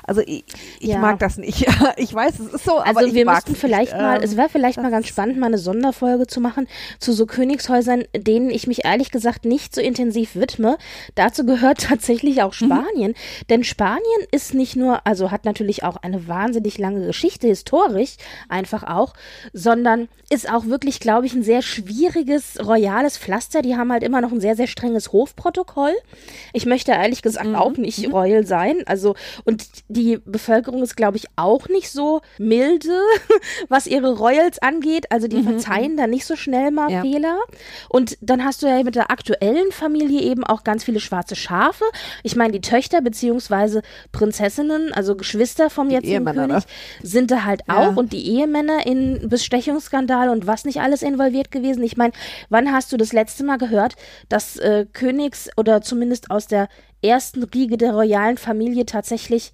also 0.05 0.21
ich, 0.21 0.45
ich 0.81 0.89
ja. 0.89 0.99
mag 0.99 1.19
das 1.19 1.37
nicht. 1.37 1.67
Ich 1.97 2.15
weiß, 2.15 2.39
es 2.39 2.55
ist 2.55 2.65
so, 2.65 2.79
also 2.79 2.99
aber 2.99 3.07
ich 3.07 3.15
wir 3.15 3.27
müssten 3.27 3.55
vielleicht 3.55 3.93
nicht. 3.93 4.01
mal, 4.01 4.17
ähm, 4.17 4.23
es 4.23 4.37
wäre 4.37 4.49
vielleicht 4.49 4.79
mal 4.79 4.91
ganz 4.91 5.09
spannend, 5.09 5.39
mal 5.39 5.47
eine 5.47 5.59
Sonderfolge 5.59 6.27
zu 6.27 6.41
machen 6.41 6.67
zu 6.99 7.13
so 7.13 7.27
Königshäusern, 7.27 8.05
denen 8.17 8.51
ich 8.51 8.67
mich 8.67 8.85
ehrlich 8.85 9.11
gesagt 9.11 9.45
nicht 9.45 9.75
so 9.75 9.81
intensiv 9.81 10.35
widme. 10.35 10.79
Dazu 11.15 11.45
gehört 11.45 11.81
tatsächlich 11.89 12.43
auch 12.43 12.53
mhm. 12.61 12.67
Spanien, 12.67 13.11
mhm. 13.11 13.47
denn 13.51 13.65
Spanien 13.65 14.03
ist 14.31 14.55
nicht 14.55 14.77
nur, 14.77 15.07
also 15.07 15.31
hat 15.31 15.45
natürlich 15.45 15.85
auch 15.85 15.97
eine 15.97 16.29
wahnsinnig 16.29 16.79
lange 16.79 17.07
Geschichte 17.07 17.47
historisch, 17.47 18.17
einfach 18.49 18.85
auch, 18.85 19.15
sondern 19.53 20.09
ist 20.31 20.51
auch 20.51 20.67
wirklich, 20.67 20.99
glaube 20.99 21.27
ich, 21.27 21.35
ein 21.35 21.43
sehr 21.43 21.63
schwieriges 21.63 22.59
royales 22.65 23.19
Pflaster. 23.19 23.61
Die 23.61 23.77
haben 23.77 23.93
halt 23.93 24.03
immer 24.03 24.21
noch 24.21 24.33
ein 24.33 24.41
sehr 24.41 24.57
sehr 24.57 24.67
strenges 24.67 25.13
Hofprotokoll. 25.13 25.95
Ich 26.53 26.65
möchte 26.65 26.93
ehrlich 26.93 27.23
gesagt 27.23 27.49
mhm. 27.49 27.55
auch 27.55 27.77
nicht 27.77 28.07
mhm. 28.07 28.13
royal 28.13 28.32
sein, 28.47 28.83
also 28.87 29.15
und 29.45 29.67
die 29.89 30.19
Bevölkerung 30.25 30.83
ist, 30.83 30.97
glaube 30.97 31.17
ich, 31.17 31.27
auch 31.37 31.69
nicht 31.69 31.91
so 31.91 32.21
milde, 32.39 32.99
was 33.69 33.87
ihre 33.87 34.17
Royals 34.17 34.61
angeht. 34.61 35.07
Also 35.11 35.29
die 35.29 35.39
mhm. 35.39 35.45
verzeihen 35.45 35.97
da 35.97 36.07
nicht 36.07 36.27
so 36.27 36.37
schnell 36.37 36.71
mal 36.71 36.91
ja. 36.91 37.03
Fehler. 37.03 37.39
Und 37.89 38.17
dann 38.21 38.45
hast 38.45 38.63
du 38.63 38.67
ja 38.67 38.83
mit 38.83 38.95
der 38.95 39.11
aktuellen 39.11 39.73
Familie 39.73 40.23
eben 40.23 40.45
auch 40.45 40.65
ganz 40.65 40.85
viele 40.85 41.01
schwarze 41.01 41.37
Schafe. 41.37 41.85
Ich 42.23 42.37
meine, 42.37 42.53
die 42.53 42.61
Töchter 42.61 43.01
beziehungsweise 43.01 43.83
Prinzessinnen, 44.13 44.93
also 44.93 45.17
Geschwister 45.17 45.71
vom 45.71 45.89
die 45.89 45.95
jetzigen 45.95 46.25
König, 46.25 46.49
ne? 46.49 46.63
sind 47.03 47.31
da 47.31 47.45
halt 47.45 47.63
ja. 47.69 47.91
auch 47.91 47.97
und 47.97 48.13
die 48.13 48.27
Ehemänner 48.27 48.87
in 48.87 49.29
Bestechungsskandale 49.29 50.31
und 50.31 50.47
was 50.47 50.65
nicht 50.65 50.81
alles 50.81 51.03
involviert 51.03 51.51
gewesen. 51.51 51.83
Ich 51.83 51.97
meine, 51.97 52.13
wann 52.49 52.73
hast 52.73 52.93
du 52.93 52.97
das 52.97 53.13
letzte 53.13 53.45
Mal 53.45 53.59
gehört, 53.59 53.95
dass 54.29 54.57
äh, 54.57 54.87
Königs 54.93 55.51
oder 55.57 55.83
zumindest 55.83 56.31
aus 56.31 56.47
der 56.47 56.69
ersten 57.03 57.43
Riege 57.45 57.77
der 57.77 57.93
royalen 57.93 58.39
Familie 58.39 58.87
tatsächlich 58.87 59.53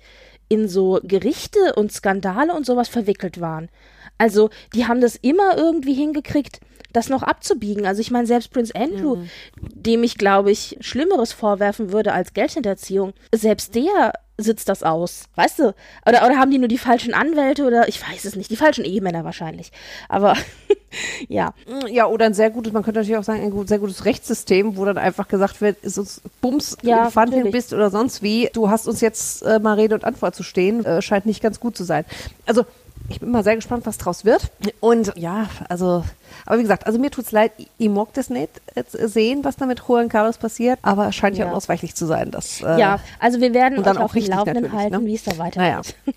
in 0.48 0.68
so 0.68 1.00
Gerichte 1.02 1.74
und 1.76 1.92
Skandale 1.92 2.54
und 2.54 2.66
sowas 2.66 2.88
verwickelt 2.88 3.40
waren. 3.40 3.68
Also, 4.16 4.50
die 4.74 4.86
haben 4.86 5.00
das 5.00 5.16
immer 5.16 5.56
irgendwie 5.56 5.94
hingekriegt, 5.94 6.60
das 6.92 7.08
noch 7.08 7.22
abzubiegen. 7.22 7.86
Also, 7.86 8.00
ich 8.00 8.10
meine, 8.10 8.26
selbst 8.26 8.50
Prince 8.52 8.74
Andrew, 8.74 9.16
mhm. 9.16 9.28
dem 9.60 10.02
ich, 10.02 10.16
glaube 10.16 10.50
ich, 10.50 10.76
Schlimmeres 10.80 11.32
vorwerfen 11.32 11.92
würde 11.92 12.12
als 12.12 12.32
Geldhinterziehung, 12.32 13.12
selbst 13.32 13.74
der 13.74 14.12
sitzt 14.38 14.68
das 14.68 14.82
aus. 14.82 15.24
Weißt 15.34 15.58
du? 15.58 15.74
Oder, 16.06 16.24
oder 16.24 16.38
haben 16.38 16.50
die 16.50 16.58
nur 16.58 16.68
die 16.68 16.78
falschen 16.78 17.12
Anwälte 17.12 17.64
oder 17.66 17.88
ich 17.88 18.00
weiß 18.00 18.24
es 18.24 18.36
nicht. 18.36 18.50
Die 18.50 18.56
falschen 18.56 18.84
Ehemänner 18.84 19.24
wahrscheinlich. 19.24 19.72
Aber 20.08 20.34
ja. 21.28 21.52
Ja, 21.90 22.06
oder 22.06 22.26
ein 22.26 22.34
sehr 22.34 22.50
gutes, 22.50 22.72
man 22.72 22.84
könnte 22.84 23.00
natürlich 23.00 23.18
auch 23.18 23.24
sagen, 23.24 23.42
ein 23.42 23.66
sehr 23.66 23.80
gutes 23.80 24.04
Rechtssystem, 24.04 24.76
wo 24.76 24.84
dann 24.84 24.96
einfach 24.96 25.26
gesagt 25.26 25.60
wird, 25.60 25.82
ist 25.82 25.98
uns 25.98 26.22
Bums, 26.40 26.78
ja, 26.82 27.10
Pfandling 27.10 27.50
bist 27.50 27.74
oder 27.74 27.90
sonst 27.90 28.22
wie, 28.22 28.48
du 28.52 28.70
hast 28.70 28.86
uns 28.86 29.00
jetzt 29.00 29.42
äh, 29.42 29.58
mal 29.58 29.74
Rede 29.74 29.96
und 29.96 30.04
Antwort 30.04 30.36
zu 30.36 30.44
stehen, 30.44 30.84
äh, 30.84 31.02
scheint 31.02 31.26
nicht 31.26 31.42
ganz 31.42 31.58
gut 31.58 31.76
zu 31.76 31.84
sein. 31.84 32.04
Also 32.46 32.64
ich 33.08 33.20
bin 33.20 33.30
mal 33.30 33.44
sehr 33.44 33.56
gespannt, 33.56 33.86
was 33.86 33.98
draus 33.98 34.24
wird. 34.24 34.50
Und 34.80 35.12
ja, 35.16 35.48
also, 35.68 36.04
aber 36.46 36.58
wie 36.58 36.62
gesagt, 36.62 36.86
also 36.86 36.98
mir 36.98 37.10
tut's 37.10 37.32
leid, 37.32 37.52
ich 37.78 37.88
mag 37.88 38.12
das 38.14 38.30
nicht 38.30 38.50
sehen, 38.84 39.44
was 39.44 39.56
da 39.56 39.66
mit 39.66 39.82
Juan 39.86 40.08
Carlos 40.08 40.38
passiert, 40.38 40.78
aber 40.82 41.08
es 41.08 41.14
scheint 41.14 41.36
ja, 41.36 41.44
ja 41.44 41.50
unausweichlich 41.50 41.94
zu 41.94 42.06
sein. 42.06 42.30
Dass, 42.30 42.60
äh, 42.62 42.78
ja, 42.78 43.00
also 43.18 43.40
wir 43.40 43.54
werden 43.54 43.78
euch 43.78 43.98
auf 43.98 44.12
dem 44.12 44.26
Laufenden 44.26 44.72
halten, 44.72 45.02
ne? 45.02 45.06
wie 45.06 45.14
es 45.14 45.24
da 45.24 45.38
weitergeht. 45.38 45.56
Naja. 45.56 45.82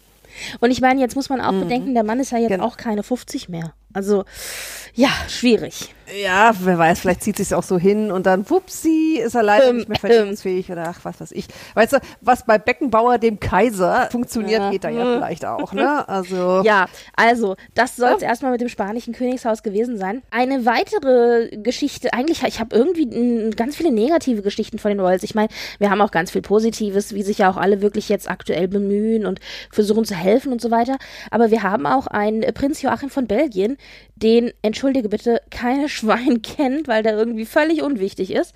Und 0.60 0.72
ich 0.72 0.82
meine, 0.82 1.02
jetzt 1.02 1.16
muss 1.16 1.30
man 1.30 1.42
auch 1.42 1.52
mhm. 1.52 1.62
bedenken, 1.62 1.94
der 1.94 2.04
Mann 2.04 2.20
ist 2.20 2.32
ja 2.32 2.38
jetzt 2.38 2.52
genau. 2.52 2.66
auch 2.66 2.78
keine 2.78 3.04
50 3.04 3.50
mehr. 3.50 3.74
Also, 3.94 4.24
ja, 4.94 5.10
schwierig. 5.28 5.94
Ja, 6.14 6.52
wer 6.60 6.78
weiß, 6.78 7.00
vielleicht 7.00 7.24
zieht 7.24 7.38
sich 7.38 7.54
auch 7.54 7.64
so 7.64 7.78
hin 7.78 8.12
und 8.12 8.26
dann, 8.26 8.50
wupsi, 8.50 9.20
ist 9.24 9.36
er 9.36 9.44
leider 9.44 9.70
ähm, 9.70 9.78
nicht 9.78 10.04
mehr 10.04 10.12
ähm. 10.12 10.64
oder 10.70 10.88
ach, 10.90 11.00
was 11.04 11.22
weiß 11.22 11.32
ich. 11.32 11.46
Weißt 11.74 11.94
du, 11.94 11.98
was 12.22 12.46
bei 12.46 12.58
Beckenbauer, 12.58 13.18
dem 13.18 13.40
Kaiser, 13.40 14.10
funktioniert, 14.12 14.62
ja. 14.62 14.72
geht 14.72 14.84
da 14.84 14.90
ja 14.90 15.16
vielleicht 15.16 15.46
auch, 15.46 15.74
ne? 15.74 16.08
Also. 16.08 16.62
Ja, 16.72 16.86
also, 17.16 17.56
das 17.74 17.96
soll 17.96 18.14
es 18.16 18.22
ja. 18.22 18.30
erstmal 18.30 18.52
mit 18.52 18.62
dem 18.62 18.70
spanischen 18.70 19.14
Königshaus 19.14 19.64
gewesen 19.64 19.98
sein. 19.98 20.22
Eine 20.32 20.66
weitere 20.66 21.58
Geschichte, 21.58 22.14
eigentlich, 22.14 22.44
ich 22.44 22.60
habe 22.60 22.76
irgendwie 22.76 23.52
ganz 23.56 23.76
viele 23.76 23.92
negative 23.92 24.42
Geschichten 24.42 24.78
von 24.78 24.90
den 24.90 25.00
Royals. 25.00 25.24
Ich 25.24 25.36
meine, 25.36 25.50
wir 25.80 25.90
haben 25.90 26.02
auch 26.02 26.12
ganz 26.12 26.32
viel 26.32 26.42
Positives, 26.42 27.14
wie 27.14 27.24
sich 27.24 27.40
ja 27.40 27.50
auch 27.50 27.58
alle 27.58 27.82
wirklich 27.82 28.10
jetzt 28.10 28.30
aktuell 28.30 28.68
bemühen 28.68 29.26
und 29.26 29.40
versuchen 29.72 30.06
zu 30.06 30.16
helfen 30.16 30.52
und 30.52 30.62
so 30.62 30.72
weiter. 30.72 30.98
Aber 31.30 31.52
wir 31.52 31.64
haben 31.64 31.86
auch 31.86 32.08
einen 32.08 32.42
Prinz 32.54 32.82
Joachim 32.82 33.10
von 33.10 33.28
Belgien, 33.28 33.78
den, 34.22 34.52
entschuldige 34.62 35.10
bitte, 35.10 35.42
keine 35.50 35.90
Schwein 35.90 36.42
kennt, 36.42 36.88
weil 36.88 37.04
der 37.04 37.18
irgendwie 37.18 37.46
völlig 37.46 37.82
unwichtig 37.82 38.32
ist. 38.32 38.54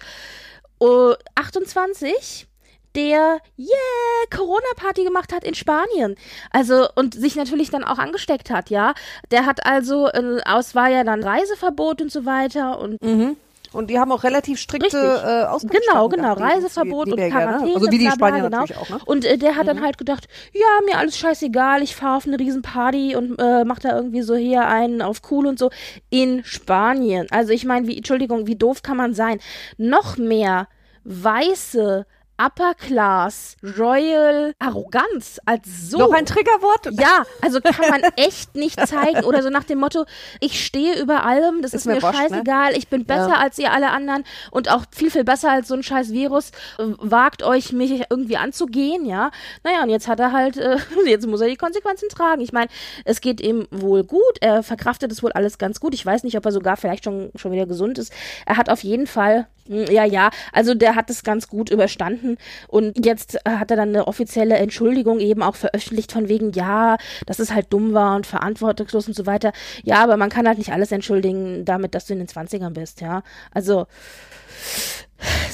Uh, 0.79 1.13
28 1.35 2.47
der 2.95 3.39
yeah 3.57 4.25
Corona-Party 4.33 5.03
gemacht 5.03 5.33
hat 5.33 5.43
in 5.43 5.53
Spanien. 5.53 6.15
Also 6.51 6.87
und 6.95 7.13
sich 7.13 7.35
natürlich 7.35 7.69
dann 7.69 7.83
auch 7.83 7.97
angesteckt 7.97 8.49
hat, 8.49 8.69
ja. 8.69 8.93
Der 9.31 9.45
hat 9.45 9.65
also, 9.65 10.07
äh, 10.07 10.41
aus 10.45 10.75
war 10.75 10.89
ja 10.89 11.03
dann 11.03 11.23
Reiseverbot 11.23 12.01
und 12.01 12.11
so 12.11 12.25
weiter 12.25 12.79
und 12.79 13.01
mhm. 13.01 13.37
Und 13.75 13.89
die 13.89 13.99
haben 13.99 14.11
auch 14.11 14.23
relativ 14.23 14.59
strikte 14.59 14.97
äh, 14.97 15.45
Ausgangssperren 15.45 15.83
Genau, 15.91 16.09
genau. 16.09 16.35
die- 16.35 16.41
Reiseverbot 16.43 17.11
und 17.11 17.19
ne? 17.19 17.29
Quarantäne. 17.29 17.75
Also 17.75 17.91
wie 17.91 17.97
die 17.97 18.09
Spanier 18.09 18.43
genau. 18.43 18.59
natürlich 18.61 18.77
auch, 18.81 18.89
ne? 18.89 18.99
Und 19.05 19.25
äh, 19.25 19.37
der 19.37 19.55
hat 19.55 19.67
dann 19.67 19.81
halt 19.81 19.97
gedacht, 19.97 20.27
ja, 20.53 20.65
mir 20.85 20.97
alles 20.97 21.17
scheißegal, 21.17 21.83
ich 21.83 21.95
fahre 21.95 22.17
auf 22.17 22.25
eine 22.27 22.39
Riesenparty 22.39 23.15
und 23.15 23.37
äh, 23.39 23.63
mach 23.65 23.79
da 23.79 23.95
irgendwie 23.95 24.21
so 24.21 24.35
hier 24.35 24.67
einen 24.67 25.01
auf 25.01 25.21
cool 25.29 25.45
und 25.45 25.59
so 25.59 25.69
in 26.09 26.43
Spanien. 26.43 27.27
Also 27.31 27.51
ich 27.51 27.65
meine, 27.65 27.87
wie, 27.87 27.97
Entschuldigung, 27.97 28.47
wie 28.47 28.55
doof 28.55 28.81
kann 28.81 28.97
man 28.97 29.13
sein? 29.13 29.39
Noch 29.77 30.17
mehr 30.17 30.67
weiße 31.03 32.05
Upper 32.37 32.73
Class, 32.73 33.55
Royal 33.77 34.53
Arroganz 34.59 35.39
als 35.45 35.89
so. 35.89 35.97
Noch 35.99 36.11
ein 36.11 36.25
Triggerwort? 36.25 36.87
Ja, 36.99 37.23
also 37.41 37.61
kann 37.61 37.89
man 37.89 38.01
echt 38.17 38.55
nicht 38.55 38.79
zeigen. 38.87 39.23
Oder 39.23 39.41
so 39.41 39.49
nach 39.49 39.63
dem 39.63 39.79
Motto, 39.79 40.05
ich 40.41 40.65
stehe 40.65 40.99
über 40.99 41.23
allem, 41.25 41.61
das 41.61 41.73
ist, 41.73 41.81
Ist 41.81 41.85
mir 41.85 41.95
mir 41.95 42.01
wurscht, 42.03 42.19
ne? 42.19 42.29
scheißegal, 42.29 42.73
ich 42.77 42.89
bin 42.89 43.05
besser 43.05 43.29
Ja. 43.29 43.37
als 43.37 43.57
ihr 43.57 43.71
alle 43.71 43.89
anderen 43.91 44.25
und 44.51 44.69
auch 44.69 44.83
viel, 44.91 45.09
viel 45.11 45.23
besser 45.23 45.49
als 45.51 45.67
so 45.69 45.75
ein 45.75 45.83
scheiß 45.83 46.11
Virus. 46.11 46.51
Wagt 46.77 47.41
euch, 47.43 47.71
mich 47.71 48.03
irgendwie 48.09 48.37
anzugehen, 48.37 49.05
ja. 49.05 49.31
Naja, 49.63 49.83
und 49.83 49.89
jetzt 49.89 50.07
hat 50.07 50.19
er 50.19 50.31
halt, 50.33 50.57
äh, 50.57 50.77
jetzt 51.05 51.27
muss 51.27 51.39
er 51.41 51.47
die 51.47 51.55
Konsequenzen 51.55 52.09
tragen. 52.09 52.41
Ich 52.41 52.51
meine, 52.51 52.67
es 53.05 53.21
geht 53.21 53.39
ihm 53.39 53.67
wohl 53.71 54.03
gut, 54.03 54.21
er 54.41 54.61
verkraftet 54.61 55.11
es 55.11 55.23
wohl 55.23 55.31
alles 55.31 55.57
ganz 55.57 55.79
gut. 55.79 55.93
Ich 55.93 56.05
weiß 56.05 56.23
nicht, 56.23 56.37
ob 56.37 56.45
er 56.45 56.51
sogar 56.51 56.75
vielleicht 56.75 57.05
schon, 57.05 57.31
schon 57.35 57.51
wieder 57.53 57.65
gesund 57.65 57.97
ist. 57.97 58.11
Er 58.45 58.57
hat 58.57 58.69
auf 58.69 58.83
jeden 58.83 59.07
Fall 59.07 59.47
Ja, 59.67 60.03
ja, 60.03 60.29
also 60.53 60.75
der 60.75 60.95
hat 60.95 61.09
es 61.09 61.23
ganz 61.23 61.47
gut 61.47 61.71
überstanden 61.71 62.37
und 62.67 63.03
jetzt 63.03 63.35
äh, 63.45 63.51
hat 63.51 63.71
er 63.71 63.77
dann 63.77 63.89
eine 63.89 64.07
offizielle 64.07 64.57
Entschuldigung 64.57 65.19
eben 65.19 65.41
auch 65.41 65.55
veröffentlicht 65.55 66.11
von 66.11 66.29
wegen, 66.29 66.51
ja, 66.51 66.97
dass 67.25 67.39
es 67.39 67.51
halt 67.51 67.73
dumm 67.73 67.93
war 67.93 68.15
und 68.15 68.27
verantwortungslos 68.27 69.07
und 69.07 69.15
so 69.15 69.25
weiter. 69.25 69.53
Ja, 69.83 70.03
aber 70.03 70.17
man 70.17 70.29
kann 70.29 70.47
halt 70.47 70.59
nicht 70.59 70.71
alles 70.71 70.91
entschuldigen 70.91 71.65
damit, 71.65 71.95
dass 71.95 72.05
du 72.05 72.13
in 72.13 72.19
den 72.19 72.27
20ern 72.27 72.71
bist, 72.71 73.01
ja. 73.01 73.23
Also 73.51 73.87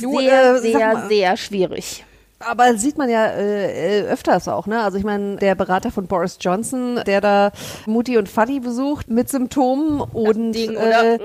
Du, 0.02 0.20
sehr, 0.20 0.56
äh, 0.56 0.60
sehr, 0.60 1.08
sehr 1.08 1.38
schwierig. 1.38 2.06
Aber 2.48 2.76
sieht 2.78 2.98
man 2.98 3.10
ja 3.10 3.26
äh, 3.28 4.00
äh, 4.02 4.04
öfters 4.08 4.48
auch, 4.48 4.68
ne? 4.68 4.82
Also 4.82 4.98
ich 4.98 5.04
meine, 5.04 5.38
der 5.38 5.56
Berater 5.56 5.92
von 5.92 6.08
Boris 6.08 6.38
Johnson, 6.40 7.00
der 7.06 7.22
da 7.22 7.52
Mutti 7.86 8.18
und 8.18 8.30
Fadi 8.30 8.60
besucht 8.60 9.10
mit 9.10 9.30
Symptomen 9.30 10.02
und 10.02 10.54
Ding, 10.54 10.76
äh, 10.76 11.18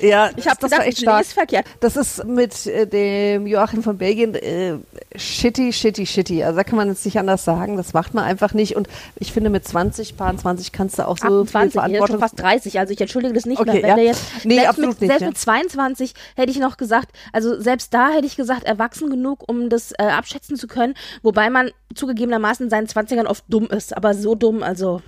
ja, 0.00 0.30
Ich 0.36 0.46
habe 0.46 0.56
das 0.60 0.70
gedacht, 0.70 0.78
war 0.80 0.86
echt 0.86 0.98
ich 0.98 1.02
stark. 1.04 1.26
verkehrt. 1.26 1.66
Das 1.80 1.96
ist 1.96 2.24
mit 2.24 2.66
äh, 2.66 2.86
dem 2.86 3.46
Joachim 3.46 3.82
von 3.82 3.98
Belgien 3.98 4.34
äh, 4.34 4.74
shitty, 5.16 5.72
shitty, 5.72 6.06
shitty. 6.06 6.42
Also 6.44 6.56
da 6.56 6.64
kann 6.64 6.76
man 6.76 6.88
jetzt 6.88 7.04
nicht 7.04 7.18
anders 7.18 7.44
sagen. 7.44 7.76
Das 7.76 7.92
macht 7.92 8.14
man 8.14 8.24
einfach 8.24 8.52
nicht. 8.54 8.76
Und 8.76 8.88
ich 9.16 9.32
finde, 9.32 9.50
mit 9.50 9.66
20, 9.66 10.16
paar 10.16 10.36
20 10.36 10.72
kannst 10.72 10.98
du 10.98 11.06
auch 11.08 11.18
so 11.18 11.26
28, 11.42 11.52
viel 11.72 11.78
er 11.80 11.82
Verantwortung. 11.82 12.18
fast 12.20 12.40
30, 12.40 12.78
also 12.78 12.92
ich 12.92 13.00
entschuldige 13.00 13.34
das 13.34 13.46
nicht 13.46 13.60
Okay, 13.60 13.72
mehr. 13.72 13.82
Wenn 13.82 13.88
ja. 13.90 13.96
der 13.96 14.04
jetzt, 14.04 14.22
Nee, 14.44 14.54
selbst 14.56 14.68
absolut 14.68 14.90
mit, 14.90 15.00
nicht, 15.00 15.08
Selbst 15.10 15.22
ja. 15.22 15.28
mit 15.28 15.38
22 15.38 16.14
hätte 16.36 16.50
ich 16.50 16.58
noch 16.58 16.76
gesagt, 16.76 17.08
also 17.32 17.60
selbst 17.60 17.94
da 17.94 18.10
hätte 18.10 18.26
ich 18.26 18.36
gesagt, 18.36 18.64
erwachsen 18.64 19.10
genug, 19.10 19.44
um 19.48 19.68
das 19.70 19.92
äh, 19.92 20.02
abschätzen 20.04 20.56
zu 20.58 20.66
können, 20.66 20.94
wobei 21.22 21.50
man 21.50 21.70
zugegebenermaßen 21.94 22.66
in 22.66 22.70
seinen 22.70 22.86
20ern 22.86 23.26
oft 23.26 23.44
dumm 23.48 23.66
ist, 23.66 23.96
aber 23.96 24.14
so 24.14 24.34
dumm, 24.34 24.62
also. 24.62 25.00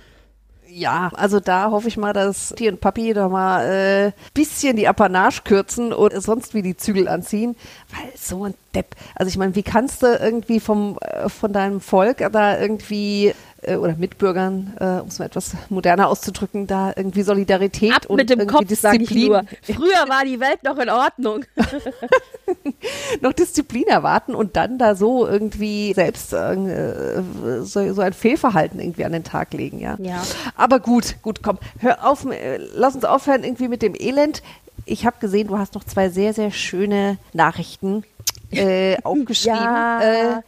Ja, 0.67 1.11
also 1.15 1.41
da 1.41 1.69
hoffe 1.69 1.89
ich 1.89 1.97
mal, 1.97 2.13
dass 2.13 2.53
Tee 2.55 2.69
und 2.69 2.79
Papi 2.79 3.13
da 3.13 3.27
mal 3.27 3.65
äh, 3.65 4.11
bisschen 4.33 4.77
die 4.77 4.87
Apanage 4.87 5.41
kürzen 5.43 5.91
und 5.91 6.13
sonst 6.21 6.53
wie 6.53 6.61
die 6.61 6.77
Zügel 6.77 7.09
anziehen, 7.09 7.57
weil 7.89 8.09
so 8.15 8.45
ein 8.45 8.53
Depp. 8.75 8.95
Also 9.15 9.29
ich 9.29 9.37
meine, 9.37 9.55
wie 9.55 9.63
kannst 9.63 10.03
du 10.03 10.07
irgendwie 10.07 10.59
vom 10.59 10.97
äh, 11.01 11.29
von 11.29 11.53
deinem 11.53 11.81
Volk 11.81 12.27
da 12.31 12.59
irgendwie 12.59 13.33
äh, 13.61 13.75
oder 13.75 13.95
Mitbürgern, 13.95 14.73
äh, 14.79 15.01
um 15.01 15.07
es 15.07 15.19
mal 15.19 15.25
etwas 15.25 15.53
moderner 15.69 16.07
auszudrücken, 16.07 16.67
da 16.67 16.93
irgendwie 16.95 17.21
Solidarität 17.21 17.93
ab 17.93 18.05
und 18.07 18.17
mit 18.17 18.29
dem 18.29 18.47
Kopf, 18.47 18.65
Disziplin. 18.65 19.47
Früher 19.61 20.09
war 20.09 20.25
die 20.25 20.39
Welt 20.39 20.63
noch 20.63 20.77
in 20.77 20.89
Ordnung. 20.89 21.45
noch 23.21 23.33
Disziplin 23.33 23.87
erwarten 23.87 24.33
und 24.33 24.55
dann 24.55 24.77
da 24.77 24.95
so 24.95 25.27
irgendwie 25.27 25.93
selbst 25.93 26.33
äh, 26.33 27.21
so, 27.61 27.93
so 27.93 28.01
ein 28.01 28.13
Fehlverhalten 28.13 28.79
irgendwie 28.79 29.05
an 29.05 29.11
den 29.11 29.23
Tag 29.23 29.53
legen, 29.53 29.79
ja. 29.79 29.95
Ja. 29.99 30.23
Aber 30.55 30.79
gut, 30.79 31.17
gut, 31.21 31.43
komm, 31.43 31.59
hör 31.79 32.07
auf, 32.07 32.25
äh, 32.25 32.57
lass 32.73 32.95
uns 32.95 33.05
aufhören 33.05 33.43
irgendwie 33.43 33.67
mit 33.67 33.81
dem 33.81 33.93
Elend. 33.95 34.41
Ich 34.85 35.05
habe 35.05 35.17
gesehen, 35.19 35.47
du 35.47 35.59
hast 35.59 35.75
noch 35.75 35.83
zwei 35.83 36.09
sehr, 36.09 36.33
sehr 36.33 36.49
schöne 36.49 37.17
Nachrichten 37.33 38.03
äh, 38.51 38.97
aufgeschrieben. 39.03 39.57
Ja. 39.57 40.01
Äh, 40.37 40.41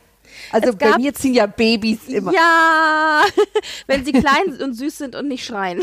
also 0.53 0.69
Es 0.69 0.75
bei 0.77 0.89
gab- 0.89 0.99
mir 0.99 1.13
ziehen 1.13 1.33
ja 1.33 1.45
Babys 1.45 2.07
immer. 2.07 2.31
Ja, 2.33 3.23
wenn 3.87 4.05
sie 4.05 4.11
klein 4.13 4.61
und 4.61 4.73
süß 4.73 4.97
sind 4.97 5.15
und 5.15 5.27
nicht 5.27 5.45
schreien. 5.45 5.81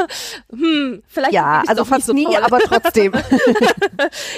hm, 0.50 1.02
vielleicht 1.06 1.32
Ja, 1.34 1.62
also 1.66 1.84
fast 1.84 2.06
so 2.06 2.12
nie, 2.12 2.24
toll. 2.24 2.36
aber 2.42 2.58
trotzdem. 2.60 3.12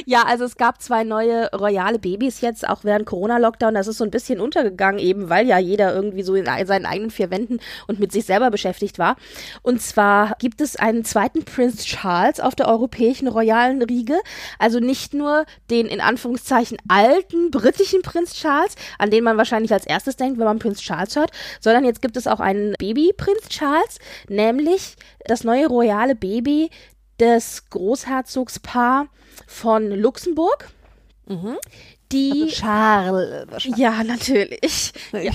Ja, 0.07 0.23
also 0.23 0.45
es 0.45 0.57
gab 0.57 0.81
zwei 0.81 1.05
neue 1.05 1.51
royale 1.53 1.99
Babys 1.99 2.41
jetzt, 2.41 2.67
auch 2.69 2.85
während 2.85 3.07
Corona-Lockdown. 3.07 3.75
Das 3.75 3.87
ist 3.87 3.99
so 3.99 4.05
ein 4.05 4.11
bisschen 4.11 4.41
untergegangen, 4.41 5.01
eben 5.01 5.29
weil 5.29 5.47
ja 5.47 5.59
jeder 5.59 5.95
irgendwie 5.95 6.23
so 6.23 6.35
in 6.35 6.45
seinen 6.67 6.87
eigenen 6.87 7.11
vier 7.11 7.31
Wänden 7.31 7.61
und 7.87 7.99
mit 7.99 8.13
sich 8.13 8.25
selber 8.25 8.51
beschäftigt 8.51 8.99
war. 8.99 9.17
Und 9.63 9.83
zwar 9.83 10.35
gibt 10.39 10.61
es 10.61 10.77
einen 10.77 11.05
zweiten 11.05 11.45
Prinz 11.45 11.85
Charles 11.85 12.41
auf 12.41 12.55
der 12.55 12.69
europäischen 12.69 13.29
royalen 13.29 13.83
Riege. 13.83 14.19
Also 14.59 14.81
nicht 14.81 15.15
nur 15.15 15.45
den 15.71 15.87
in 15.87 16.01
Anführungszeichen 16.01 16.79
alten 16.89 17.51
britischen 17.51 18.03
Prinz 18.03 18.35
Charles, 18.35 18.75
an 18.99 19.11
den 19.11 19.25
man 19.25 19.37
wahrscheinlich 19.37 19.68
als 19.73 19.87
erstes 19.87 20.17
denkt, 20.17 20.39
wenn 20.39 20.47
man 20.47 20.59
Prinz 20.59 20.81
Charles 20.81 21.17
hört, 21.17 21.31
sondern 21.61 21.85
jetzt 21.85 22.03
gibt 22.03 22.17
es 22.17 22.27
auch 22.27 22.41
einen 22.41 22.75
Baby-Prinz 22.79 23.49
Charles, 23.49 23.99
nämlich 24.29 24.97
das 25.27 25.45
neue 25.45 25.67
royale 25.67 26.15
Baby 26.15 26.71
des 27.21 27.69
Großherzogspaar 27.71 29.09
von 29.47 29.91
Luxemburg. 29.91 30.71
Die. 32.13 32.43
Also 32.43 32.55
Charles. 32.55 33.47
wahrscheinlich. 33.51 33.79
ja, 33.79 34.03
natürlich. 34.03 34.93
Ja. 35.13 35.33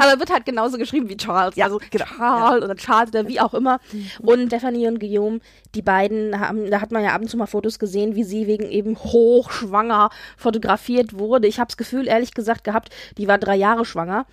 Aber 0.00 0.18
wird 0.18 0.30
halt 0.30 0.44
genauso 0.44 0.76
geschrieben 0.76 1.08
wie 1.08 1.16
Charles. 1.16 1.56
Ja, 1.56 1.66
also 1.66 1.80
genau. 1.90 2.04
Charles 2.04 2.64
oder 2.64 2.76
Charles 2.76 3.10
oder 3.10 3.28
wie 3.28 3.40
auch 3.40 3.54
immer. 3.54 3.80
Und 4.20 4.48
Stephanie 4.48 4.88
und 4.88 5.00
Guillaume, 5.00 5.40
die 5.74 5.82
beiden 5.82 6.38
haben, 6.38 6.70
da 6.70 6.80
hat 6.80 6.92
man 6.92 7.02
ja 7.02 7.14
ab 7.14 7.22
und 7.22 7.28
zu 7.28 7.36
mal 7.36 7.46
Fotos 7.46 7.78
gesehen, 7.78 8.14
wie 8.14 8.24
sie 8.24 8.46
wegen 8.46 8.68
eben 8.68 8.96
hochschwanger 8.96 10.10
fotografiert 10.36 11.18
wurde. 11.18 11.48
Ich 11.48 11.58
habe 11.58 11.68
das 11.68 11.76
Gefühl, 11.76 12.08
ehrlich 12.08 12.34
gesagt, 12.34 12.64
gehabt, 12.64 12.90
die 13.16 13.28
war 13.28 13.38
drei 13.38 13.56
Jahre 13.56 13.84
schwanger. 13.84 14.26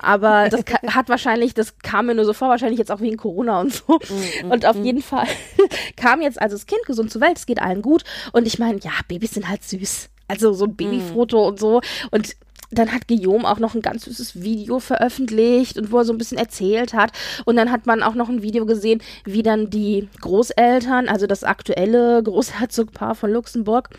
Aber 0.00 0.48
das 0.50 0.64
hat 0.88 1.08
wahrscheinlich, 1.08 1.54
das 1.54 1.78
kam 1.78 2.06
mir 2.06 2.14
nur 2.14 2.24
so 2.24 2.32
vor, 2.32 2.48
wahrscheinlich 2.48 2.78
jetzt 2.78 2.90
auch 2.90 3.00
wegen 3.00 3.16
Corona 3.16 3.60
und 3.60 3.72
so. 3.72 4.00
Und 4.48 4.66
auf 4.66 4.76
jeden 4.76 5.02
Fall 5.02 5.26
kam 5.96 6.20
jetzt 6.22 6.40
also 6.40 6.56
das 6.56 6.66
Kind 6.66 6.84
gesund 6.86 7.12
zur 7.12 7.20
Welt, 7.20 7.38
es 7.38 7.46
geht 7.46 7.60
allen 7.60 7.82
gut. 7.82 8.02
Und 8.32 8.46
ich 8.46 8.58
meine, 8.58 8.78
ja, 8.80 8.92
Babys 9.08 9.32
sind 9.32 9.48
halt 9.48 9.62
süß. 9.62 10.10
Also 10.28 10.52
so 10.52 10.64
ein 10.64 10.76
Babyfoto 10.76 11.48
und 11.48 11.58
so. 11.58 11.80
Und 12.10 12.36
dann 12.74 12.92
hat 12.92 13.08
Guillaume 13.08 13.48
auch 13.48 13.58
noch 13.58 13.74
ein 13.74 13.82
ganz 13.82 14.04
süßes 14.04 14.42
Video 14.42 14.80
veröffentlicht 14.80 15.78
und 15.78 15.92
wo 15.92 15.98
er 15.98 16.04
so 16.04 16.12
ein 16.12 16.18
bisschen 16.18 16.38
erzählt 16.38 16.94
hat. 16.94 17.12
Und 17.44 17.56
dann 17.56 17.70
hat 17.70 17.86
man 17.86 18.02
auch 18.02 18.14
noch 18.14 18.28
ein 18.28 18.42
Video 18.42 18.66
gesehen, 18.66 19.02
wie 19.24 19.42
dann 19.42 19.70
die 19.70 20.08
Großeltern, 20.20 21.08
also 21.08 21.26
das 21.26 21.44
aktuelle 21.44 22.22
Großherzogpaar 22.24 23.14
von 23.14 23.32
Luxemburg, 23.32 23.90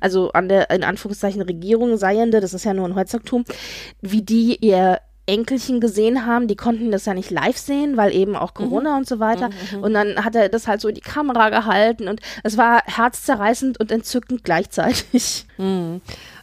also 0.00 0.32
an 0.32 0.48
der 0.48 0.70
in 0.70 0.84
Anführungszeichen 0.84 1.42
Regierung 1.42 1.96
seiende, 1.96 2.40
das 2.40 2.54
ist 2.54 2.64
ja 2.64 2.74
nur 2.74 2.86
ein 2.86 2.94
Herzogtum, 2.94 3.44
wie 4.00 4.22
die 4.22 4.56
ihr 4.60 4.98
Enkelchen 5.26 5.80
gesehen 5.80 6.26
haben, 6.26 6.48
die 6.48 6.56
konnten 6.56 6.90
das 6.90 7.06
ja 7.06 7.14
nicht 7.14 7.30
live 7.30 7.56
sehen, 7.56 7.96
weil 7.96 8.12
eben 8.14 8.36
auch 8.36 8.52
Corona 8.52 8.96
und 8.96 9.08
so 9.08 9.20
weiter. 9.20 9.48
Und 9.80 9.94
dann 9.94 10.22
hat 10.24 10.34
er 10.36 10.48
das 10.50 10.68
halt 10.68 10.80
so 10.82 10.88
in 10.88 10.94
die 10.94 11.00
Kamera 11.00 11.48
gehalten 11.48 12.08
und 12.08 12.20
es 12.42 12.56
war 12.58 12.82
herzzerreißend 12.84 13.80
und 13.80 13.90
entzückend 13.90 14.44
gleichzeitig. 14.44 15.46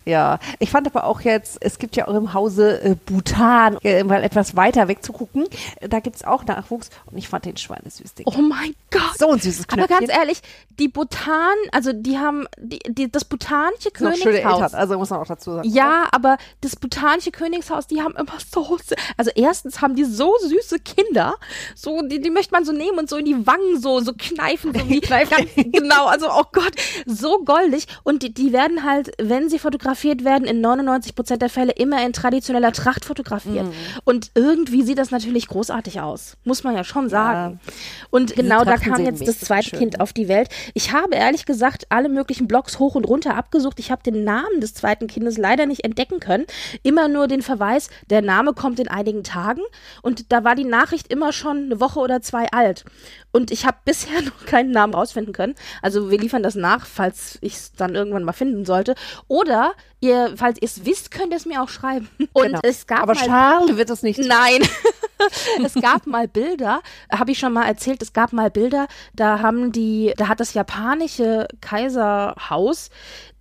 Ja, 0.05 0.39
ich 0.57 0.71
fand 0.71 0.87
aber 0.87 1.03
auch 1.03 1.21
jetzt, 1.21 1.57
es 1.61 1.77
gibt 1.77 1.95
ja 1.95 2.07
auch 2.07 2.15
im 2.15 2.33
Hause 2.33 2.81
äh, 2.81 2.95
Bhutan, 3.05 3.77
äh, 3.83 4.03
mal 4.03 4.23
etwas 4.23 4.55
weiter 4.55 4.87
wegzugucken, 4.87 5.47
äh, 5.79 5.87
da 5.87 5.99
gibt's 5.99 6.23
auch 6.23 6.43
Nachwuchs 6.45 6.89
und 7.05 7.17
ich 7.17 7.27
fand 7.29 7.45
den 7.45 7.57
Schweinesüß. 7.57 8.13
Oh 8.25 8.41
mein 8.41 8.73
Gott! 8.89 9.17
so 9.19 9.29
ein 9.29 9.39
süßes 9.39 9.65
Aber 9.69 9.85
Knöpfchen. 9.85 10.07
ganz 10.07 10.17
ehrlich, 10.17 10.41
die 10.79 10.87
Bhutan, 10.87 11.53
also 11.71 11.93
die 11.93 12.17
haben 12.17 12.47
die, 12.57 12.79
die, 12.87 13.11
das 13.11 13.25
bhutanische 13.25 13.89
noch 13.99 14.15
schöne 14.15 14.37
Eltern, 14.37 14.53
Königshaus. 14.53 14.73
also 14.73 14.97
muss 14.97 15.11
man 15.11 15.19
auch 15.19 15.27
dazu 15.27 15.53
sagen. 15.53 15.69
Ja, 15.69 16.07
aber 16.11 16.37
das 16.61 16.75
bhutanische 16.75 17.31
Königshaus, 17.31 17.85
die 17.85 18.01
haben 18.01 18.15
immer 18.15 18.37
so, 18.51 18.79
also 19.17 19.31
erstens 19.35 19.81
haben 19.81 19.95
die 19.95 20.05
so 20.05 20.33
süße 20.41 20.79
Kinder, 20.79 21.35
so, 21.75 22.01
die, 22.01 22.19
die 22.19 22.31
möchte 22.31 22.53
man 22.53 22.65
so 22.65 22.71
nehmen 22.71 22.97
und 22.97 23.09
so 23.09 23.17
in 23.17 23.25
die 23.25 23.45
Wangen 23.45 23.79
so, 23.79 23.99
so 23.99 24.13
kneifen, 24.17 24.73
so 24.73 24.79
wie, 24.89 24.99
ganz, 24.99 25.29
genau, 25.55 26.07
also, 26.07 26.27
oh 26.31 26.45
Gott, 26.51 26.73
so 27.05 27.43
goldig 27.45 27.85
und 28.03 28.23
die, 28.23 28.33
die 28.33 28.51
werden 28.51 28.83
halt, 28.83 29.11
wenn 29.19 29.47
sie 29.47 29.59
fotografiert 29.59 29.90
fotografiert 29.91 30.23
werden, 30.23 30.47
in 30.47 30.61
99 30.61 31.15
Prozent 31.15 31.41
der 31.41 31.49
Fälle 31.49 31.73
immer 31.73 32.05
in 32.05 32.13
traditioneller 32.13 32.71
Tracht 32.71 33.05
fotografiert. 33.05 33.65
Mhm. 33.65 33.73
Und 34.03 34.31
irgendwie 34.35 34.83
sieht 34.83 34.97
das 34.97 35.11
natürlich 35.11 35.47
großartig 35.47 35.99
aus. 35.99 36.37
Muss 36.43 36.63
man 36.63 36.75
ja 36.75 36.83
schon 36.83 37.09
sagen. 37.09 37.59
Ja. 37.65 37.73
Und 38.09 38.35
genau 38.35 38.63
da 38.63 38.77
kam 38.77 39.03
jetzt 39.03 39.27
das 39.27 39.39
zweite 39.39 39.69
schön. 39.69 39.79
Kind 39.79 39.99
auf 39.99 40.13
die 40.13 40.27
Welt. 40.27 40.49
Ich 40.73 40.91
habe 40.93 41.15
ehrlich 41.15 41.45
gesagt 41.45 41.85
alle 41.89 42.09
möglichen 42.09 42.47
Blogs 42.47 42.79
hoch 42.79 42.95
und 42.95 43.05
runter 43.05 43.35
abgesucht. 43.35 43.79
Ich 43.79 43.91
habe 43.91 44.03
den 44.03 44.23
Namen 44.23 44.61
des 44.61 44.73
zweiten 44.73 45.07
Kindes 45.07 45.37
leider 45.37 45.65
nicht 45.65 45.83
entdecken 45.83 46.19
können. 46.19 46.45
Immer 46.83 47.07
nur 47.07 47.27
den 47.27 47.41
Verweis, 47.41 47.89
der 48.09 48.21
Name 48.21 48.53
kommt 48.53 48.79
in 48.79 48.87
einigen 48.87 49.23
Tagen. 49.23 49.61
Und 50.01 50.31
da 50.31 50.43
war 50.43 50.55
die 50.55 50.63
Nachricht 50.63 51.11
immer 51.11 51.33
schon 51.33 51.65
eine 51.65 51.79
Woche 51.79 51.99
oder 51.99 52.21
zwei 52.21 52.47
alt. 52.51 52.85
Und 53.31 53.51
ich 53.51 53.65
habe 53.65 53.77
bisher 53.85 54.21
noch 54.21 54.45
keinen 54.45 54.71
Namen 54.71 54.93
rausfinden 54.93 55.33
können. 55.33 55.55
Also 55.81 56.09
wir 56.11 56.17
liefern 56.17 56.43
das 56.43 56.55
nach, 56.55 56.85
falls 56.85 57.37
ich 57.41 57.53
es 57.53 57.73
dann 57.73 57.95
irgendwann 57.95 58.23
mal 58.23 58.33
finden 58.33 58.65
sollte. 58.65 58.95
Oder 59.27 59.73
ihr, 59.99 60.34
falls 60.36 60.57
ihr 60.59 60.65
es 60.65 60.86
wisst, 60.86 61.11
könnt 61.11 61.32
ihr 61.32 61.38
es 61.38 61.45
mir 61.45 61.61
auch 61.61 61.69
schreiben. 61.69 62.09
Und 62.34 62.47
genau. 62.47 62.59
es 62.63 62.88
gab 62.88 63.03
Aber 63.03 63.13
mal, 63.13 63.25
Charles 63.25 63.77
wird 63.77 63.89
es 63.89 64.03
nicht. 64.03 64.19
Nein. 64.19 64.67
es 65.63 65.73
gab 65.75 66.07
mal 66.07 66.27
Bilder, 66.27 66.82
habe 67.11 67.32
ich 67.32 67.39
schon 67.39 67.53
mal 67.53 67.65
erzählt, 67.65 68.01
es 68.01 68.13
gab 68.13 68.34
mal 68.34 68.49
Bilder, 68.49 68.88
da 69.13 69.39
haben 69.39 69.71
die, 69.71 70.13
da 70.17 70.27
hat 70.27 70.39
das 70.39 70.53
japanische 70.53 71.47
Kaiserhaus 71.61 72.89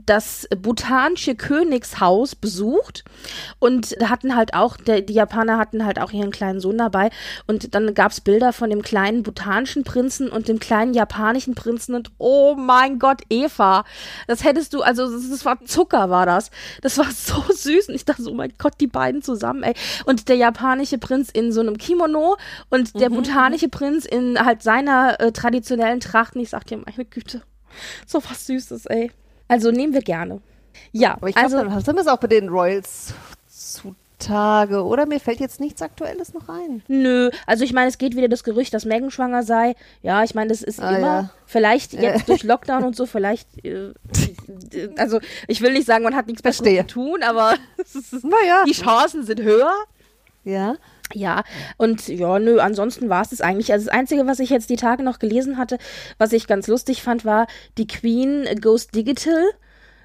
das 0.07 0.48
bhutanische 0.57 1.34
Königshaus 1.34 2.34
besucht 2.34 3.05
und 3.59 3.96
hatten 4.03 4.36
halt 4.36 4.55
auch, 4.55 4.76
der, 4.76 5.01
die 5.01 5.14
Japaner 5.14 5.59
hatten 5.59 5.84
halt 5.84 5.98
auch 5.98 6.12
ihren 6.12 6.30
kleinen 6.30 6.61
Sohn 6.61 6.78
dabei 6.78 7.11
und 7.46 7.74
dann 7.74 7.94
gab 7.94 8.12
es 8.12 8.20
Bilder 8.20 8.53
von 8.53 8.70
dem 8.70 8.82
kleinen 8.82 9.22
bhutanischen 9.22 9.84
Prinzen 9.84 10.28
und 10.28 10.48
dem 10.48 10.61
kleinen 10.61 10.94
japanischen 10.94 11.55
Prinzen 11.55 11.94
und 11.94 12.11
oh 12.18 12.55
mein 12.55 12.98
Gott, 12.98 13.22
Eva, 13.28 13.84
das 14.26 14.44
hättest 14.44 14.74
du, 14.74 14.82
also 14.82 15.11
das, 15.11 15.28
das 15.30 15.44
war 15.44 15.64
Zucker 15.64 16.11
war 16.11 16.26
das, 16.26 16.51
das 16.82 16.98
war 16.98 17.11
so 17.11 17.42
süß 17.48 17.88
und 17.88 17.94
ich 17.94 18.05
dachte 18.05 18.22
so, 18.22 18.30
oh 18.30 18.34
mein 18.34 18.53
Gott, 18.59 18.74
die 18.80 18.86
beiden 18.86 19.22
zusammen, 19.22 19.62
ey 19.62 19.74
und 20.07 20.28
der 20.28 20.36
japanische 20.36 20.98
Prinz 20.98 21.30
in 21.30 21.53
so 21.53 21.61
einem 21.61 21.78
Kimono 21.78 22.36
und 22.70 22.98
der 23.01 23.11
mhm. 23.11 23.14
bhutanische 23.14 23.68
Prinz 23.68 24.05
in 24.05 24.38
halt 24.38 24.62
seiner 24.62 25.20
äh, 25.20 25.32
traditionellen 25.32 26.01
Tracht 26.01 26.36
und 26.36 26.42
ich 26.42 26.51
sag 26.51 26.66
dir, 26.66 26.78
meine 26.78 27.05
Güte, 27.05 27.42
so 28.07 28.22
was 28.24 28.46
Süßes, 28.46 28.86
ey. 28.86 29.11
Also 29.51 29.70
nehmen 29.70 29.92
wir 29.92 30.03
gerne. 30.03 30.40
Ja, 30.92 31.14
aber 31.14 31.28
ich 31.28 31.34
glaube, 31.34 31.57
also, 31.57 31.68
dann 31.68 31.80
sind 31.82 31.96
wir 31.96 32.03
es 32.03 32.07
auch 32.07 32.18
bei 32.18 32.28
den 32.28 32.48
Royals 32.48 33.12
zutage, 33.48 34.84
oder? 34.84 35.07
Mir 35.07 35.18
fällt 35.18 35.40
jetzt 35.40 35.59
nichts 35.59 35.82
Aktuelles 35.82 36.34
noch 36.34 36.48
ein. 36.48 36.82
Nö, 36.88 37.30
also 37.46 37.64
ich 37.64 37.72
meine, 37.72 37.88
es 37.88 37.98
geht 37.98 38.16
wieder 38.16 38.28
das 38.28 38.44
Gerücht, 38.44 38.72
dass 38.74 38.84
Megan 38.84 39.11
schwanger 39.11 39.42
sei. 39.42 39.74
Ja, 40.03 40.22
ich 40.22 40.34
meine, 40.34 40.51
das 40.51 40.62
ist 40.62 40.80
ah, 40.80 40.90
immer, 40.90 41.01
ja. 41.01 41.30
vielleicht 41.46 41.92
jetzt 41.94 42.28
durch 42.28 42.44
Lockdown 42.44 42.84
und 42.84 42.94
so, 42.94 43.07
vielleicht, 43.07 43.48
äh, 43.64 43.92
also 44.96 45.20
ich 45.48 45.61
will 45.61 45.72
nicht 45.72 45.86
sagen, 45.86 46.05
man 46.05 46.14
hat 46.14 46.26
nichts 46.26 46.42
Besseres 46.42 46.86
zu 46.86 46.86
tun, 46.86 47.22
aber 47.22 47.55
naja. 48.22 48.64
die 48.66 48.72
Chancen 48.72 49.24
sind 49.24 49.42
höher. 49.42 49.74
Ja. 50.44 50.76
Ja, 51.12 51.42
und 51.76 52.08
ja, 52.08 52.38
nö, 52.38 52.61
ansonsten 52.61 53.08
war 53.08 53.22
es 53.22 53.30
das 53.30 53.40
eigentlich. 53.40 53.72
Also 53.72 53.86
das 53.86 53.94
Einzige, 53.94 54.26
was 54.26 54.38
ich 54.38 54.50
jetzt 54.50 54.70
die 54.70 54.76
Tage 54.76 55.02
noch 55.02 55.18
gelesen 55.18 55.58
hatte, 55.58 55.78
was 56.18 56.32
ich 56.32 56.46
ganz 56.46 56.66
lustig 56.66 57.02
fand, 57.02 57.24
war, 57.24 57.46
die 57.78 57.86
Queen 57.86 58.46
goes 58.61 58.88
digital. 58.88 59.44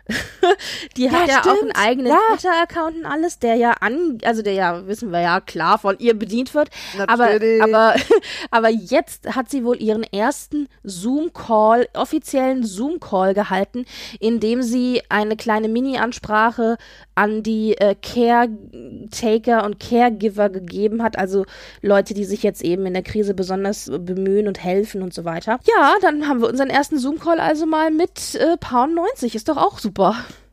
die 0.97 1.09
hat 1.09 1.27
ja, 1.27 1.41
ja 1.45 1.51
auch 1.51 1.61
einen 1.61 1.71
eigenen 1.71 2.11
ja. 2.11 2.19
Twitter-Account 2.33 2.97
und 2.97 3.05
alles, 3.05 3.39
der 3.39 3.55
ja 3.55 3.71
an, 3.79 4.19
also 4.23 4.43
der 4.43 4.53
ja, 4.53 4.85
wissen 4.87 5.11
wir 5.11 5.21
ja, 5.21 5.41
klar 5.41 5.79
von 5.79 5.97
ihr 5.97 6.13
bedient 6.13 6.53
wird. 6.53 6.69
Natürlich. 6.95 7.61
Aber, 7.61 7.93
aber, 7.93 7.95
aber 8.51 8.69
jetzt 8.69 9.35
hat 9.35 9.49
sie 9.49 9.63
wohl 9.63 9.81
ihren 9.81 10.03
ersten 10.03 10.67
Zoom-Call, 10.83 11.87
offiziellen 11.93 12.63
Zoom-Call 12.63 13.33
gehalten, 13.33 13.85
in 14.19 14.39
dem 14.39 14.61
sie 14.61 15.01
eine 15.09 15.35
kleine 15.37 15.69
Mini-Ansprache 15.69 16.77
an 17.15 17.41
die 17.41 17.75
äh, 17.77 17.95
Caretaker 17.95 19.65
und 19.65 19.79
Caregiver 19.79 20.49
gegeben 20.49 21.01
hat, 21.01 21.17
also 21.17 21.45
Leute, 21.81 22.13
die 22.13 22.25
sich 22.25 22.43
jetzt 22.43 22.61
eben 22.61 22.85
in 22.85 22.93
der 22.93 23.03
Krise 23.03 23.33
besonders 23.33 23.89
bemühen 23.89 24.47
und 24.47 24.63
helfen 24.63 25.01
und 25.01 25.13
so 25.13 25.25
weiter. 25.25 25.59
Ja, 25.63 25.95
dann 26.01 26.27
haben 26.27 26.41
wir 26.41 26.49
unseren 26.49 26.69
ersten 26.69 26.99
Zoom-Call 26.99 27.39
also 27.39 27.65
mal 27.65 27.89
mit 27.89 28.35
äh, 28.35 28.57
Pound 28.57 28.93
90. 28.93 29.33
Ist 29.33 29.49
doch 29.49 29.57
auch 29.57 29.79
super. 29.79 29.94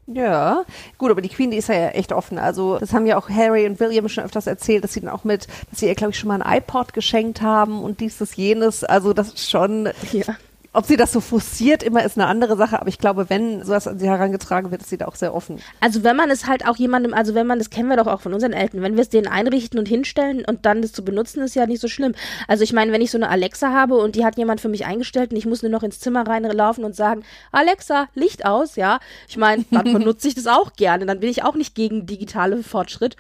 Ja, 0.07 0.65
gut, 0.99 1.11
aber 1.11 1.23
die 1.23 1.29
Queen, 1.29 1.51
die 1.51 1.57
ist 1.59 1.69
ja 1.69 1.89
echt 1.89 2.13
offen. 2.13 2.39
Also, 2.39 2.79
das 2.79 2.93
haben 2.93 3.07
ja 3.07 3.17
auch 3.17 3.29
Harry 3.29 3.67
und 3.67 3.79
William 3.79 4.09
schon 4.09 4.25
öfters 4.25 4.47
erzählt, 4.47 4.83
dass 4.83 4.93
sie 4.93 5.01
dann 5.01 5.11
auch 5.11 5.25
mit, 5.25 5.47
dass 5.71 5.81
sie 5.81 5.87
ihr, 5.87 5.95
glaube 5.95 6.11
ich, 6.11 6.19
schon 6.19 6.29
mal 6.29 6.43
ein 6.43 6.59
iPod 6.59 6.93
geschenkt 6.93 7.41
haben 7.41 7.83
und 7.83 8.01
dies, 8.01 8.19
das, 8.19 8.37
jenes. 8.37 8.83
Also, 8.83 9.13
das 9.13 9.29
ist 9.29 9.51
schon, 9.51 9.89
ja. 10.13 10.37
Ob 10.75 10.87
sie 10.87 10.97
das 10.97 11.13
so 11.13 11.21
forciert 11.21 11.83
immer 11.83 12.03
ist 12.03 12.17
eine 12.17 12.27
andere 12.27 12.57
Sache, 12.57 12.81
aber 12.81 12.89
ich 12.89 12.99
glaube, 12.99 13.29
wenn 13.29 13.63
sowas 13.63 13.87
an 13.87 13.99
sie 13.99 14.09
herangetragen 14.09 14.71
wird, 14.71 14.81
ist 14.81 14.89
sie 14.89 14.97
da 14.97 15.07
auch 15.07 15.17
sehr 15.17 15.35
offen. 15.35 15.61
Also 15.81 16.03
wenn 16.03 16.17
man 16.17 16.31
es 16.31 16.47
halt 16.47 16.67
auch 16.67 16.77
jemandem, 16.77 17.13
also 17.13 17.35
wenn 17.35 17.47
man, 17.47 17.59
das 17.59 17.69
kennen 17.69 17.91
wir 17.91 17.99
doch 17.99 18.07
auch 18.07 18.23
von 18.23 18.33
unseren 18.33 18.55
Eltern, 18.55 18.81
wenn 18.81 18.95
wir 18.95 19.03
es 19.03 19.11
denen 19.11 19.27
einrichten 19.27 19.79
und 19.79 19.87
hinstellen 19.87 20.45
und 20.47 20.65
dann 20.65 20.81
das 20.81 20.93
zu 20.93 21.05
benutzen, 21.05 21.43
ist 21.43 21.55
ja 21.55 21.67
nicht 21.67 21.81
so 21.81 21.89
schlimm. 21.89 22.15
Also 22.49 22.65
ich 22.65 22.73
meine, 22.73 22.91
wenn 22.93 23.03
ich 23.03 23.11
so 23.11 23.19
eine 23.19 23.29
Alexa 23.29 23.71
habe 23.71 23.97
und 23.97 24.17
die 24.17 24.25
hat 24.25 24.39
jemand 24.39 24.63
für 24.63 24.71
mich 24.71 24.87
eingestellt 24.87 25.31
und 25.33 25.37
ich 25.37 25.45
muss 25.45 25.63
nur 25.63 25.71
noch 25.71 25.83
ins 25.83 26.01
Zimmer 26.01 26.27
reinlaufen 26.27 26.85
und 26.85 26.97
sagen, 26.97 27.23
Alexa, 27.51 28.09
Licht 28.15 28.47
aus, 28.47 28.77
ja. 28.77 28.99
Ich 29.29 29.37
meine, 29.37 29.67
dann 29.71 29.93
benutze 29.93 30.29
ich 30.29 30.35
das 30.35 30.47
auch 30.47 30.73
gerne. 30.73 31.05
Dann 31.05 31.21
bin 31.21 31.29
ich 31.29 31.45
auch 31.45 31.55
nicht 31.55 31.75
gegen 31.75 32.07
digitale 32.07 32.63
Fortschritt. 32.63 33.17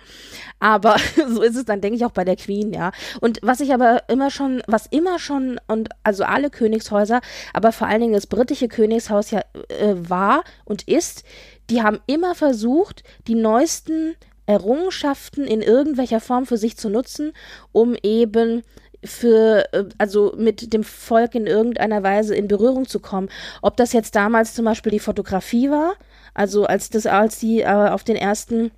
Aber 0.58 0.96
so 1.28 1.42
ist 1.42 1.56
es 1.56 1.66
dann, 1.66 1.82
denke 1.82 1.96
ich, 1.96 2.04
auch 2.06 2.12
bei 2.12 2.24
der 2.24 2.36
Queen, 2.36 2.72
ja. 2.72 2.92
Und 3.20 3.40
was 3.42 3.60
ich 3.60 3.74
aber 3.74 4.08
immer 4.08 4.30
schon, 4.30 4.62
was 4.66 4.86
immer 4.86 5.18
schon 5.18 5.60
und 5.66 5.90
also 6.02 6.24
alle 6.24 6.48
Königshäuser 6.48 7.20
aber 7.52 7.72
vor 7.72 7.86
allen 7.86 8.00
Dingen 8.00 8.12
das 8.12 8.26
britische 8.26 8.68
Königshaus 8.68 9.30
ja 9.30 9.40
äh, 9.68 9.94
war 9.96 10.44
und 10.64 10.88
ist, 10.88 11.24
die 11.70 11.82
haben 11.82 12.00
immer 12.06 12.34
versucht, 12.34 13.02
die 13.26 13.34
neuesten 13.34 14.14
Errungenschaften 14.46 15.46
in 15.46 15.62
irgendwelcher 15.62 16.20
Form 16.20 16.46
für 16.46 16.56
sich 16.56 16.76
zu 16.76 16.90
nutzen, 16.90 17.32
um 17.72 17.96
eben 18.02 18.62
für, 19.04 19.64
äh, 19.72 19.84
also 19.98 20.34
mit 20.36 20.72
dem 20.72 20.84
Volk 20.84 21.34
in 21.34 21.46
irgendeiner 21.46 22.02
Weise 22.02 22.34
in 22.34 22.48
Berührung 22.48 22.86
zu 22.86 23.00
kommen. 23.00 23.28
Ob 23.60 23.76
das 23.76 23.92
jetzt 23.92 24.14
damals 24.14 24.54
zum 24.54 24.64
Beispiel 24.64 24.92
die 24.92 24.98
Fotografie 24.98 25.70
war, 25.70 25.94
also 26.34 26.64
als 26.64 26.90
das, 26.90 27.06
als 27.06 27.38
die 27.38 27.60
äh, 27.60 27.66
auf 27.66 28.04
den 28.04 28.16
ersten 28.16 28.70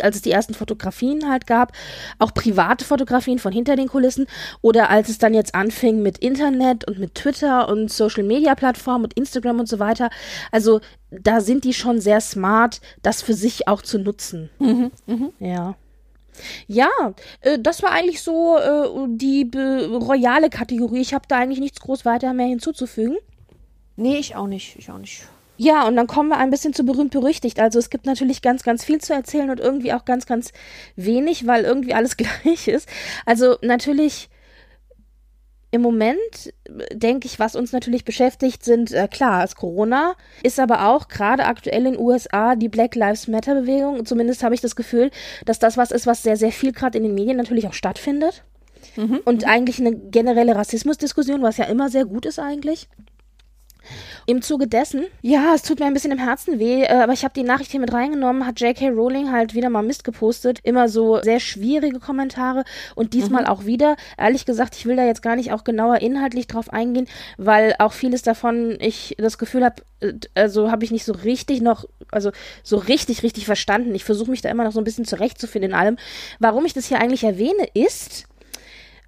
als 0.00 0.16
es 0.16 0.22
die 0.22 0.30
ersten 0.30 0.54
Fotografien 0.54 1.28
halt 1.28 1.46
gab, 1.46 1.72
auch 2.18 2.32
private 2.32 2.84
Fotografien 2.84 3.38
von 3.38 3.52
hinter 3.52 3.76
den 3.76 3.88
Kulissen 3.88 4.26
oder 4.62 4.90
als 4.90 5.08
es 5.08 5.18
dann 5.18 5.34
jetzt 5.34 5.54
anfing 5.54 6.02
mit 6.02 6.18
Internet 6.18 6.86
und 6.86 6.98
mit 6.98 7.14
Twitter 7.14 7.68
und 7.68 7.90
Social 7.92 8.22
Media 8.22 8.54
Plattformen 8.54 9.04
und 9.04 9.14
Instagram 9.14 9.60
und 9.60 9.68
so 9.68 9.78
weiter. 9.78 10.10
Also 10.52 10.80
da 11.10 11.40
sind 11.40 11.64
die 11.64 11.74
schon 11.74 12.00
sehr 12.00 12.20
smart, 12.20 12.80
das 13.02 13.22
für 13.22 13.34
sich 13.34 13.66
auch 13.68 13.82
zu 13.82 13.98
nutzen. 13.98 14.50
Mhm, 14.58 14.90
mh. 15.06 15.30
Ja. 15.40 15.74
Ja, 16.68 16.88
äh, 17.40 17.58
das 17.58 17.82
war 17.82 17.90
eigentlich 17.90 18.22
so 18.22 18.56
äh, 18.56 18.88
die 19.08 19.50
royale 19.54 20.48
Kategorie. 20.48 21.00
Ich 21.00 21.12
habe 21.12 21.24
da 21.28 21.38
eigentlich 21.38 21.60
nichts 21.60 21.80
groß 21.80 22.04
weiter 22.04 22.32
mehr 22.32 22.46
hinzuzufügen. 22.46 23.16
Nee, 23.96 24.18
ich 24.18 24.36
auch 24.36 24.46
nicht. 24.46 24.76
Ich 24.78 24.90
auch 24.90 24.98
nicht. 24.98 25.26
Ja, 25.62 25.86
und 25.86 25.94
dann 25.94 26.06
kommen 26.06 26.30
wir 26.30 26.38
ein 26.38 26.48
bisschen 26.48 26.72
zu 26.72 26.84
berühmt 26.84 27.10
berüchtigt. 27.10 27.60
Also 27.60 27.78
es 27.78 27.90
gibt 27.90 28.06
natürlich 28.06 28.40
ganz, 28.40 28.62
ganz 28.62 28.82
viel 28.82 28.98
zu 28.98 29.12
erzählen 29.12 29.50
und 29.50 29.60
irgendwie 29.60 29.92
auch 29.92 30.06
ganz, 30.06 30.24
ganz 30.24 30.52
wenig, 30.96 31.46
weil 31.46 31.64
irgendwie 31.64 31.92
alles 31.92 32.16
gleich 32.16 32.66
ist. 32.66 32.88
Also 33.26 33.58
natürlich 33.60 34.30
im 35.70 35.82
Moment 35.82 36.54
denke 36.94 37.26
ich, 37.26 37.38
was 37.38 37.56
uns 37.56 37.72
natürlich 37.72 38.06
beschäftigt, 38.06 38.64
sind 38.64 38.92
äh, 38.92 39.06
klar, 39.06 39.44
ist 39.44 39.56
Corona, 39.56 40.14
ist 40.42 40.58
aber 40.58 40.88
auch 40.88 41.08
gerade 41.08 41.44
aktuell 41.44 41.84
in 41.84 41.92
den 41.92 42.00
USA 42.00 42.54
die 42.56 42.70
Black 42.70 42.94
Lives 42.94 43.28
Matter 43.28 43.54
Bewegung. 43.54 44.06
Zumindest 44.06 44.42
habe 44.42 44.54
ich 44.54 44.62
das 44.62 44.76
Gefühl, 44.76 45.10
dass 45.44 45.58
das 45.58 45.76
was 45.76 45.90
ist, 45.90 46.06
was 46.06 46.22
sehr, 46.22 46.38
sehr 46.38 46.52
viel 46.52 46.72
gerade 46.72 46.96
in 46.96 47.04
den 47.04 47.14
Medien 47.14 47.36
natürlich 47.36 47.68
auch 47.68 47.74
stattfindet. 47.74 48.44
Mhm. 48.96 49.20
Und 49.26 49.46
eigentlich 49.46 49.78
eine 49.78 49.94
generelle 49.94 50.56
Rassismusdiskussion, 50.56 51.42
was 51.42 51.58
ja 51.58 51.66
immer 51.66 51.90
sehr 51.90 52.06
gut 52.06 52.24
ist 52.24 52.38
eigentlich. 52.38 52.88
Im 54.26 54.42
Zuge 54.42 54.66
dessen, 54.66 55.06
ja, 55.22 55.54
es 55.54 55.62
tut 55.62 55.80
mir 55.80 55.86
ein 55.86 55.94
bisschen 55.94 56.12
im 56.12 56.18
Herzen 56.18 56.58
weh, 56.58 56.82
äh, 56.82 56.88
aber 56.88 57.12
ich 57.12 57.24
habe 57.24 57.34
die 57.34 57.42
Nachricht 57.42 57.70
hier 57.70 57.80
mit 57.80 57.92
reingenommen, 57.92 58.46
hat 58.46 58.60
J.K. 58.60 58.90
Rowling 58.90 59.32
halt 59.32 59.54
wieder 59.54 59.70
mal 59.70 59.82
Mist 59.82 60.04
gepostet. 60.04 60.60
Immer 60.62 60.88
so 60.88 61.20
sehr 61.22 61.40
schwierige 61.40 62.00
Kommentare 62.00 62.64
und 62.94 63.14
diesmal 63.14 63.42
mhm. 63.42 63.48
auch 63.48 63.64
wieder. 63.64 63.96
Ehrlich 64.18 64.46
gesagt, 64.46 64.76
ich 64.76 64.86
will 64.86 64.96
da 64.96 65.04
jetzt 65.04 65.22
gar 65.22 65.36
nicht 65.36 65.52
auch 65.52 65.64
genauer 65.64 66.00
inhaltlich 66.00 66.46
drauf 66.46 66.72
eingehen, 66.72 67.06
weil 67.38 67.74
auch 67.78 67.92
vieles 67.92 68.22
davon 68.22 68.76
ich 68.80 69.16
das 69.18 69.38
Gefühl 69.38 69.64
habe, 69.64 69.82
äh, 70.00 70.12
also 70.34 70.70
habe 70.70 70.84
ich 70.84 70.90
nicht 70.90 71.04
so 71.04 71.12
richtig 71.12 71.60
noch, 71.60 71.84
also 72.10 72.30
so 72.62 72.76
richtig, 72.76 73.22
richtig 73.22 73.46
verstanden. 73.46 73.94
Ich 73.94 74.04
versuche 74.04 74.30
mich 74.30 74.42
da 74.42 74.50
immer 74.50 74.64
noch 74.64 74.72
so 74.72 74.80
ein 74.80 74.84
bisschen 74.84 75.04
zurechtzufinden 75.04 75.70
in 75.70 75.76
allem. 75.76 75.96
Warum 76.38 76.64
ich 76.64 76.74
das 76.74 76.86
hier 76.86 77.00
eigentlich 77.00 77.24
erwähne, 77.24 77.66
ist, 77.74 78.26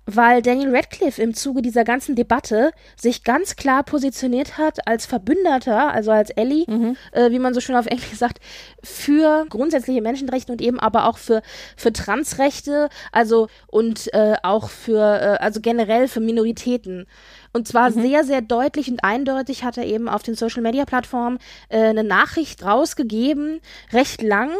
weil 0.06 0.42
Daniel 0.42 0.74
Radcliffe 0.74 1.22
im 1.22 1.34
Zuge 1.34 1.62
dieser 1.62 1.84
ganzen 1.84 2.16
Debatte 2.16 2.72
sich 2.96 3.24
ganz 3.24 3.56
klar 3.56 3.84
positioniert 3.84 4.58
hat 4.58 4.86
als 4.86 5.06
Verbündeter, 5.06 5.92
also 5.92 6.10
als 6.10 6.30
Ellie, 6.30 6.64
mhm. 6.66 6.96
äh, 7.12 7.30
wie 7.30 7.38
man 7.38 7.54
so 7.54 7.60
schön 7.60 7.76
auf 7.76 7.86
Englisch 7.86 8.14
sagt, 8.14 8.40
für 8.82 9.46
grundsätzliche 9.48 10.02
Menschenrechte 10.02 10.52
und 10.52 10.60
eben 10.60 10.80
aber 10.80 11.06
auch 11.06 11.18
für, 11.18 11.42
für 11.76 11.92
Transrechte, 11.92 12.88
also 13.12 13.48
und 13.68 14.12
äh, 14.12 14.34
auch 14.42 14.68
für, 14.68 14.98
äh, 14.98 15.42
also 15.42 15.60
generell 15.60 16.08
für 16.08 16.20
Minoritäten. 16.20 17.06
Und 17.52 17.68
zwar 17.68 17.90
mhm. 17.90 18.02
sehr, 18.02 18.24
sehr 18.24 18.40
deutlich 18.40 18.90
und 18.90 19.04
eindeutig 19.04 19.62
hat 19.62 19.76
er 19.76 19.84
eben 19.84 20.08
auf 20.08 20.22
den 20.22 20.34
Social-Media-Plattformen 20.34 21.38
äh, 21.68 21.78
eine 21.78 22.04
Nachricht 22.04 22.64
rausgegeben, 22.64 23.60
recht 23.92 24.22
lang, 24.22 24.50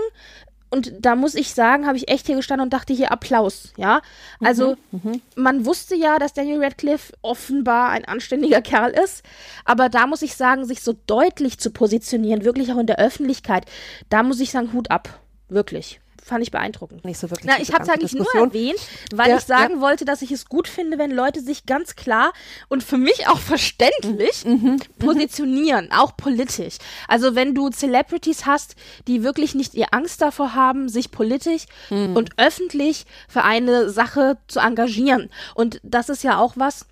und 0.73 0.93
da 1.01 1.15
muss 1.15 1.35
ich 1.35 1.55
sagen, 1.55 1.87
habe 1.87 1.97
ich 1.97 2.09
echt 2.09 2.27
hier 2.27 2.37
gestanden 2.37 2.65
und 2.65 2.73
dachte 2.73 2.93
hier 2.93 3.13
Applaus, 3.13 3.73
ja. 3.77 4.01
Also 4.43 4.77
mhm, 4.91 5.01
mhm, 5.05 5.23
man 5.37 5.67
wusste 5.67 5.95
ja, 5.95 6.19
dass 6.19 6.33
Daniel 6.33 6.65
Radcliffe 6.65 7.13
offenbar 7.23 7.91
ein 7.91 8.05
anständiger 8.05 8.63
Kerl 8.63 8.91
ist, 8.91 9.23
aber 9.65 9.89
da 9.89 10.07
muss 10.07 10.23
ich 10.23 10.35
sagen, 10.35 10.65
sich 10.65 10.83
so 10.83 10.95
deutlich 11.07 11.59
zu 11.59 11.71
positionieren, 11.71 12.45
wirklich 12.45 12.73
auch 12.73 12.79
in 12.79 12.87
der 12.87 12.99
Öffentlichkeit, 12.99 13.67
da 14.09 14.23
muss 14.23 14.41
ich 14.41 14.51
sagen, 14.51 14.73
Hut 14.73 14.91
ab, 14.91 15.21
wirklich 15.49 16.02
fand 16.25 16.43
ich 16.43 16.51
beeindruckend. 16.51 17.05
Nicht 17.05 17.19
so 17.19 17.31
wirklich. 17.31 17.47
Na, 17.47 17.61
ich 17.61 17.73
habe 17.73 17.83
es 17.83 17.89
eigentlich 17.89 18.15
nur 18.15 18.33
erwähnt, 18.35 18.79
weil 19.13 19.31
ja, 19.31 19.37
ich 19.37 19.43
sagen 19.43 19.75
ja. 19.75 19.81
wollte, 19.81 20.05
dass 20.05 20.23
ich 20.23 20.31
es 20.31 20.47
gut 20.47 20.69
finde, 20.69 20.99
wenn 20.99 21.11
Leute 21.11 21.41
sich 21.41 21.67
ganz 21.67 21.97
klar 21.97 22.33
und 22.69 22.83
für 22.83 22.97
mich 22.97 23.29
auch 23.29 23.39
verständlich 23.39 24.45
mhm, 24.45 24.53
mhm, 24.53 24.71
mhm. 24.71 24.81
positionieren, 24.99 25.91
auch 25.93 26.17
politisch. 26.17 26.77
Also 27.09 27.35
wenn 27.35 27.55
du 27.55 27.71
Celebrities 27.71 28.47
hast, 28.47 28.77
die 29.09 29.23
wirklich 29.23 29.55
nicht 29.55 29.75
ihr 29.75 29.89
Angst 29.93 30.23
davor 30.23 30.55
haben, 30.55 30.89
sich 30.89 31.11
politisch 31.11 31.65
mhm. 31.91 32.17
und 32.17 32.39
öffentlich 32.39 33.05
für 33.29 33.43
eine 33.43 33.91
Sache 33.91 34.39
zu 34.47 34.61
engagieren. 34.61 35.31
Und 35.55 35.81
das 35.83 36.09
ist 36.09 36.23
ja 36.23 36.39
auch 36.39 36.55
was, 36.57 36.87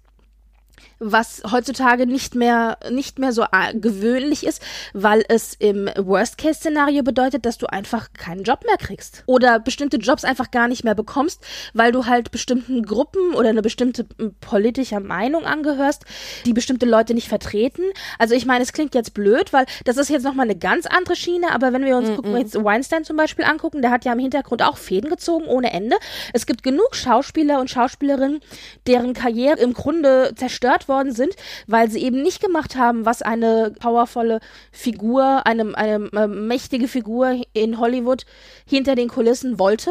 was 1.00 1.42
heutzutage 1.50 2.06
nicht 2.06 2.34
mehr, 2.34 2.76
nicht 2.90 3.18
mehr 3.18 3.32
so 3.32 3.42
äh, 3.42 3.74
gewöhnlich 3.74 4.44
ist, 4.46 4.62
weil 4.92 5.24
es 5.28 5.54
im 5.54 5.88
Worst-Case-Szenario 5.96 7.02
bedeutet, 7.02 7.46
dass 7.46 7.56
du 7.56 7.66
einfach 7.66 8.12
keinen 8.12 8.42
Job 8.42 8.64
mehr 8.66 8.76
kriegst. 8.76 9.24
Oder 9.24 9.58
bestimmte 9.58 9.96
Jobs 9.96 10.24
einfach 10.24 10.50
gar 10.50 10.68
nicht 10.68 10.84
mehr 10.84 10.94
bekommst, 10.94 11.42
weil 11.72 11.90
du 11.90 12.04
halt 12.04 12.30
bestimmten 12.30 12.82
Gruppen 12.82 13.34
oder 13.34 13.48
eine 13.48 13.62
bestimmte 13.62 14.04
politischer 14.40 15.00
Meinung 15.00 15.46
angehörst, 15.46 16.04
die 16.44 16.52
bestimmte 16.52 16.84
Leute 16.84 17.14
nicht 17.14 17.28
vertreten. 17.28 17.82
Also 18.18 18.34
ich 18.34 18.44
meine, 18.44 18.62
es 18.62 18.74
klingt 18.74 18.94
jetzt 18.94 19.14
blöd, 19.14 19.54
weil 19.54 19.64
das 19.84 19.96
ist 19.96 20.10
jetzt 20.10 20.24
nochmal 20.24 20.44
eine 20.44 20.58
ganz 20.58 20.84
andere 20.84 21.16
Schiene, 21.16 21.52
aber 21.52 21.72
wenn 21.72 21.84
wir 21.86 21.96
uns 21.96 22.08
mm 22.08 22.12
-mm. 22.12 22.16
gucken, 22.16 22.36
jetzt 22.36 22.62
Weinstein 22.62 23.04
zum 23.04 23.16
Beispiel 23.16 23.46
angucken, 23.46 23.80
der 23.80 23.90
hat 23.90 24.04
ja 24.04 24.12
im 24.12 24.18
Hintergrund 24.18 24.62
auch 24.62 24.76
Fäden 24.76 25.08
gezogen 25.08 25.46
ohne 25.46 25.72
Ende. 25.72 25.96
Es 26.34 26.44
gibt 26.44 26.62
genug 26.62 26.94
Schauspieler 26.94 27.58
und 27.58 27.70
Schauspielerinnen, 27.70 28.40
deren 28.86 29.14
Karriere 29.14 29.58
im 29.60 29.72
Grunde 29.72 30.34
zerstört 30.36 30.88
worden 30.90 31.14
sind, 31.14 31.34
weil 31.66 31.90
sie 31.90 32.02
eben 32.02 32.20
nicht 32.20 32.42
gemacht 32.42 32.76
haben, 32.76 33.06
was 33.06 33.22
eine 33.22 33.72
powervolle 33.80 34.40
Figur, 34.70 35.46
eine, 35.46 35.74
eine, 35.74 36.10
eine 36.12 36.28
mächtige 36.28 36.86
Figur 36.88 37.40
in 37.54 37.78
Hollywood 37.78 38.26
hinter 38.66 38.94
den 38.94 39.08
Kulissen 39.08 39.58
wollte. 39.58 39.90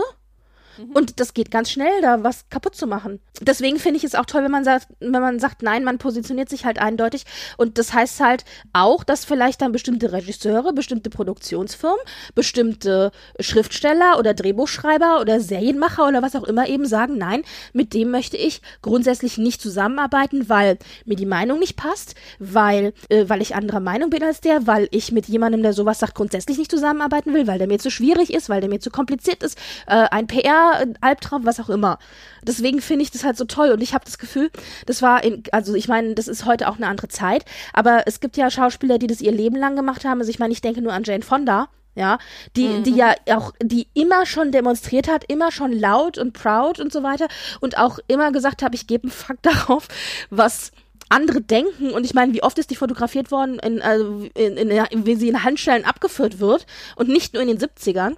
Mhm. 0.80 0.92
Und 0.92 1.20
das 1.20 1.34
geht 1.34 1.52
ganz 1.52 1.72
schnell, 1.72 2.02
da 2.02 2.24
was 2.24 2.48
kaputt 2.50 2.76
zu 2.76 2.88
machen. 2.88 3.20
Deswegen 3.42 3.80
finde 3.80 3.98
ich 3.98 4.04
es 4.04 4.16
auch 4.16 4.26
toll, 4.26 4.44
wenn 4.44 4.52
man 4.52 4.64
sagt, 4.64 4.88
wenn 5.00 5.12
man 5.12 5.40
sagt, 5.40 5.64
nein, 5.64 5.84
man 5.84 5.98
positioniert 5.98 6.50
sich 6.50 6.66
halt 6.66 6.80
eindeutig. 6.80 7.26
Und 7.58 7.78
das 7.78 7.94
heißt 7.94 8.20
halt 8.20 8.46
auch, 8.74 9.04
dass 9.04 9.26
vielleicht 9.26 9.62
dann 9.62 9.72
bestimmte 9.72 10.12
Regisseure, 10.12 10.74
bestimmte 10.74 11.10
Produktionsfirmen, 11.10 12.00
bestimmte 12.36 13.12
Schriftsteller 13.40 14.18
oder 14.20 14.34
Drehbuchschreiber 14.34 15.20
oder 15.22 15.40
Serienmacher 15.40 16.08
oder 16.08 16.22
was 16.22 16.36
auch 16.36 16.44
immer 16.44 16.68
eben 16.68 16.86
sagen, 16.86 17.18
nein, 17.18 17.44
mit 17.74 17.94
dem 17.94 18.12
möchte 18.12 18.38
ich 18.38 18.62
grundsätzlich 18.82 19.38
nicht 19.38 19.62
zusammenarbeiten, 19.62 20.50
weil 20.50 20.78
mir 21.06 21.16
die 21.16 21.26
Meinung 21.26 21.60
nicht 21.60 21.76
passt, 21.76 22.16
weil, 22.40 22.94
äh, 23.10 23.26
weil 23.28 23.42
ich 23.42 23.56
anderer 23.56 23.80
Meinung 23.80 24.10
bin 24.10 24.24
als 24.24 24.42
der, 24.42 24.68
weil 24.68 24.88
ich 24.92 25.12
mit 25.12 25.28
jemandem, 25.28 25.64
der 25.64 25.74
sowas 25.74 26.00
sagt, 26.00 26.16
grundsätzlich 26.16 26.58
nicht 26.58 26.72
zusammenarbeiten 26.72 27.34
will, 27.34 27.48
weil 27.48 27.58
der 27.58 27.68
mir 27.68 27.80
zu 27.80 27.90
schwierig 27.92 28.34
ist, 28.34 28.50
weil 28.50 28.62
der 28.62 28.70
mir 28.70 28.80
zu 28.80 28.90
kompliziert 28.90 29.44
ist, 29.44 29.58
äh, 29.88 30.08
ein 30.12 30.28
PR 30.28 30.69
Albtraum, 31.02 31.46
was 31.46 31.60
auch 31.60 31.70
immer. 31.70 32.00
Deswegen 32.44 32.82
finde 32.82 33.04
ich 33.04 33.12
das 33.12 33.24
halt 33.24 33.38
so 33.38 33.46
toll 33.46 33.72
und 33.72 33.82
ich 33.82 33.94
habe 33.94 34.06
das 34.06 34.18
Gefühl, 34.18 34.52
das 34.86 35.02
war 35.02 35.24
in, 35.24 35.44
also 35.52 35.76
ich 35.76 35.88
meine, 35.88 36.16
das 36.16 36.28
ist 36.28 36.46
heute 36.46 36.70
auch 36.70 36.78
eine 36.78 36.88
andere 36.88 37.08
Zeit, 37.08 37.46
aber 37.74 38.04
es 38.06 38.20
gibt 38.20 38.38
ja 38.38 38.50
Schauspieler, 38.50 38.98
die 38.98 39.08
das 39.08 39.22
ihr 39.22 39.32
Leben 39.32 39.56
lang 39.56 39.76
gemacht 39.76 40.06
haben. 40.06 40.20
Also 40.20 40.30
ich 40.30 40.40
meine, 40.40 40.54
ich 40.54 40.62
denke 40.62 40.82
nur 40.82 40.94
an 40.94 41.04
Jane 41.04 41.24
Fonda, 41.24 41.70
ja, 41.96 42.18
die, 42.56 42.68
mhm. 42.68 42.84
die 42.84 42.96
ja 42.96 43.14
auch, 43.32 43.52
die 43.62 43.88
immer 43.94 44.26
schon 44.26 44.52
demonstriert 44.52 45.08
hat, 45.10 45.26
immer 45.28 45.52
schon 45.52 45.74
laut 45.74 46.18
und 46.18 46.34
proud 46.34 46.80
und 46.80 46.94
so 46.94 47.04
weiter 47.04 47.28
und 47.60 47.78
auch 47.78 48.00
immer 48.08 48.32
gesagt 48.32 48.62
hat, 48.62 48.74
ich 48.74 48.88
gebe 48.88 49.04
einen 49.04 49.12
Fakt 49.12 49.46
darauf, 49.46 49.88
was 50.30 50.72
andere 51.10 51.42
denken 51.42 51.92
und 51.92 52.06
ich 52.06 52.14
meine, 52.14 52.34
wie 52.34 52.44
oft 52.44 52.60
ist 52.60 52.70
die 52.70 52.76
fotografiert 52.76 53.32
worden, 53.32 53.60
in, 53.60 53.82
also 53.82 54.28
in, 54.36 54.58
in, 54.58 54.70
in, 54.70 55.06
wie 55.06 55.16
sie 55.16 55.28
in 55.28 55.44
Handschellen 55.44 55.84
abgeführt 55.84 56.40
wird 56.40 56.68
und 56.96 57.10
nicht 57.10 57.34
nur 57.34 57.42
in 57.42 57.50
den 57.50 57.58
70ern. 57.58 58.16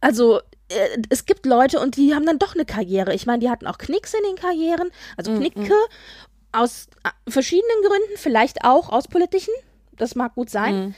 Also 0.00 0.40
äh, 0.68 1.02
es 1.08 1.26
gibt 1.26 1.46
Leute 1.46 1.80
und 1.80 1.96
die 1.96 2.14
haben 2.14 2.26
dann 2.26 2.38
doch 2.38 2.54
eine 2.54 2.64
Karriere. 2.64 3.14
Ich 3.14 3.26
meine, 3.26 3.40
die 3.40 3.50
hatten 3.50 3.66
auch 3.66 3.78
Knicks 3.78 4.14
in 4.14 4.22
den 4.24 4.36
Karrieren, 4.36 4.90
also 5.16 5.30
mhm, 5.32 5.38
Knicke 5.38 5.72
mm. 5.72 6.56
aus 6.56 6.88
äh, 7.04 7.30
verschiedenen 7.30 7.82
Gründen, 7.82 8.16
vielleicht 8.16 8.64
auch 8.64 8.90
aus 8.90 9.08
politischen. 9.08 9.54
Das 9.96 10.14
mag 10.14 10.34
gut 10.34 10.50
sein. 10.50 10.88
Mm. 10.88 10.94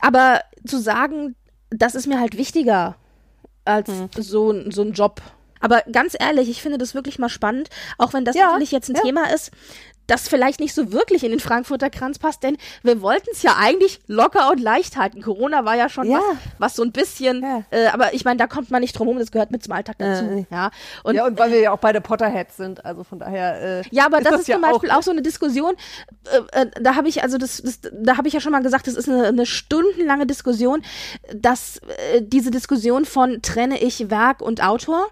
Aber 0.00 0.42
zu 0.66 0.78
sagen, 0.78 1.36
das 1.70 1.94
ist 1.94 2.06
mir 2.06 2.20
halt 2.20 2.36
wichtiger 2.36 2.96
als 3.64 3.88
mm. 3.88 4.06
so, 4.16 4.70
so 4.70 4.82
ein 4.82 4.92
Job. 4.92 5.20
Aber 5.60 5.82
ganz 5.90 6.16
ehrlich, 6.18 6.48
ich 6.48 6.62
finde 6.62 6.78
das 6.78 6.94
wirklich 6.94 7.18
mal 7.18 7.28
spannend, 7.28 7.68
auch 7.98 8.12
wenn 8.12 8.24
das 8.24 8.36
ja, 8.36 8.46
natürlich 8.46 8.72
jetzt 8.72 8.88
ein 8.88 8.96
ja. 8.96 9.02
Thema 9.02 9.32
ist, 9.32 9.50
das 10.08 10.26
vielleicht 10.26 10.58
nicht 10.58 10.74
so 10.74 10.90
wirklich 10.90 11.22
in 11.22 11.30
den 11.30 11.38
Frankfurter 11.38 11.90
Kranz 11.90 12.18
passt, 12.18 12.42
denn 12.42 12.56
wir 12.82 13.00
wollten 13.02 13.28
es 13.30 13.42
ja 13.42 13.56
eigentlich 13.58 14.00
locker 14.06 14.50
und 14.50 14.58
leicht 14.58 14.96
halten. 14.96 15.20
Corona 15.20 15.64
war 15.64 15.76
ja 15.76 15.88
schon 15.88 16.10
ja. 16.10 16.18
Was, 16.18 16.36
was 16.58 16.76
so 16.76 16.82
ein 16.82 16.92
bisschen, 16.92 17.42
ja. 17.42 17.64
äh, 17.70 17.86
aber 17.88 18.14
ich 18.14 18.24
meine, 18.24 18.38
da 18.38 18.46
kommt 18.46 18.70
man 18.70 18.80
nicht 18.80 18.98
drum 18.98 19.08
rum, 19.08 19.18
das 19.18 19.30
gehört 19.30 19.50
mit 19.50 19.62
zum 19.62 19.72
Alltag 19.72 19.96
dazu. 19.98 20.24
Äh, 20.24 20.46
ja. 20.50 20.70
Und, 21.04 21.14
ja, 21.14 21.26
und 21.26 21.38
weil 21.38 21.52
wir 21.52 21.60
ja 21.60 21.72
auch 21.72 21.78
beide 21.78 22.00
Potterheads 22.00 22.56
sind, 22.56 22.84
also 22.84 23.04
von 23.04 23.18
daher. 23.18 23.80
Äh, 23.80 23.82
ja, 23.90 24.06
aber 24.06 24.18
ist 24.18 24.24
das, 24.24 24.32
das, 24.32 24.40
ist 24.40 24.52
zum 24.52 24.62
Beispiel 24.62 24.90
auch, 24.90 24.98
auch, 24.98 25.02
so 25.02 25.10
eine 25.10 25.22
Diskussion, 25.22 25.74
äh, 26.52 26.62
äh, 26.62 26.70
da 26.80 26.94
habe 26.94 27.08
ich, 27.08 27.22
also 27.22 27.36
das, 27.36 27.62
das 27.62 27.80
da 27.92 28.16
habe 28.16 28.28
ich 28.28 28.34
ja 28.34 28.40
schon 28.40 28.52
mal 28.52 28.62
gesagt, 28.62 28.86
das 28.86 28.94
ist 28.94 29.08
eine, 29.08 29.26
eine 29.26 29.46
stundenlange 29.46 30.26
Diskussion, 30.26 30.82
dass 31.34 31.78
äh, 32.12 32.22
diese 32.22 32.50
Diskussion 32.50 33.04
von 33.04 33.42
trenne 33.42 33.78
ich 33.78 34.10
Werk 34.10 34.40
und 34.40 34.62
Autor 34.62 35.08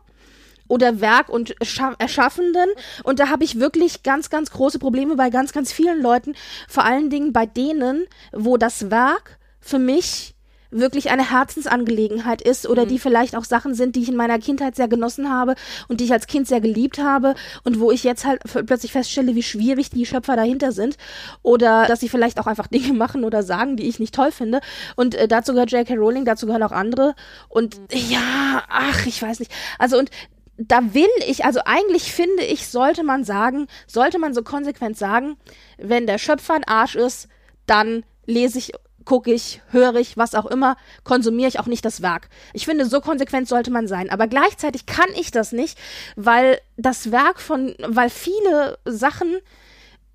oder 0.69 1.01
Werk 1.01 1.29
und 1.29 1.55
Erschaffenden. 1.61 2.69
Und 3.05 3.19
da 3.19 3.29
habe 3.29 3.45
ich 3.45 3.61
wirklich 3.61 4.03
ganz, 4.03 4.31
ganz 4.31 4.51
große 4.51 4.79
Probleme 4.79 5.17
bei 5.17 5.31
ganz, 5.31 5.53
ganz 5.53 5.73
vielen 5.73 6.03
Leuten. 6.03 6.35
Vor 6.69 6.85
allen 6.85 7.11
Dingen 7.11 7.33
bei 7.33 7.47
denen, 7.47 8.07
wo 8.33 8.57
das 8.57 8.91
Werk 8.91 9.39
für 9.61 9.79
mich 9.79 10.37
wirklich 10.71 11.11
eine 11.11 11.31
Herzensangelegenheit 11.31 12.43
ist 12.43 12.69
oder 12.69 12.85
mhm. 12.85 12.89
die 12.89 12.99
vielleicht 12.99 13.37
auch 13.37 13.45
Sachen 13.45 13.75
sind, 13.75 13.97
die 13.97 14.03
ich 14.03 14.09
in 14.09 14.17
meiner 14.17 14.39
Kindheit 14.39 14.77
sehr 14.77 14.89
genossen 14.89 15.31
habe 15.31 15.55
und 15.89 16.01
die 16.01 16.05
ich 16.05 16.13
als 16.13 16.27
Kind 16.27 16.49
sehr 16.49 16.61
geliebt 16.61 16.99
habe 16.99 17.35
und 17.65 17.81
wo 17.81 17.91
ich 17.91 18.05
jetzt 18.05 18.25
halt 18.25 18.43
plötzlich 18.43 18.93
feststelle, 18.93 19.35
wie 19.35 19.43
schwierig 19.43 19.91
die 19.91 20.07
Schöpfer 20.07 20.37
dahinter 20.37 20.73
sind 20.73 20.97
oder 21.43 21.87
dass 21.87 22.01
sie 22.01 22.09
vielleicht 22.09 22.39
auch 22.41 22.47
einfach 22.47 22.67
Dinge 22.77 22.93
machen 22.93 23.25
oder 23.25 23.43
sagen, 23.43 23.77
die 23.77 23.89
ich 23.89 23.99
nicht 23.99 24.15
toll 24.15 24.33
finde 24.33 24.61
und 24.97 25.15
äh, 25.15 25.29
dazu 25.29 25.53
gehört 25.53 25.71
J.K. 25.71 25.95
Rowling, 25.95 26.25
dazu 26.25 26.47
gehören 26.47 26.63
auch 26.63 26.73
andere 26.73 27.15
und 27.49 27.79
mhm. 27.79 27.87
ja, 28.11 28.63
ach, 28.69 29.07
ich 29.07 29.21
weiß 29.23 29.39
nicht. 29.39 29.53
Also 29.79 29.99
und 29.99 30.11
da 30.59 30.95
will 30.95 31.09
ich, 31.27 31.45
also 31.45 31.61
eigentlich 31.65 32.13
finde 32.13 32.43
ich, 32.43 32.69
sollte 32.69 33.05
man 33.05 33.25
sagen, 33.25 33.67
sollte 33.87 34.19
man 34.19 34.35
so 34.35 34.43
konsequent 34.43 34.97
sagen, 34.97 35.37
wenn 35.79 36.07
der 36.07 36.19
Schöpfer 36.19 36.55
ein 36.55 36.65
Arsch 36.65 36.95
ist, 36.95 37.29
dann 37.67 38.05
lese 38.25 38.59
ich, 38.59 38.73
gucke 39.05 39.33
ich, 39.33 39.61
höre 39.71 39.97
ich, 39.97 40.17
was 40.17 40.35
auch 40.35 40.47
immer, 40.47 40.77
konsumiere 41.05 41.49
ich 41.49 41.61
auch 41.61 41.67
nicht 41.67 41.85
das 41.85 42.03
Werk. 42.03 42.29
Ich 42.53 42.65
finde, 42.65 42.87
so 42.87 43.01
konsequent 43.01 43.49
sollte 43.49 43.71
man 43.71 43.87
sein. 43.87 44.11
Aber 44.11 44.27
gleichzeitig 44.27 44.87
kann 44.87 45.09
ich 45.15 45.31
das 45.31 45.53
nicht, 45.53 45.79
weil 46.17 46.61
das 46.77 47.13
Werk 47.13 47.41
von, 47.41 47.75
weil 47.87 48.11
viele 48.11 48.79
Sachen 48.85 49.39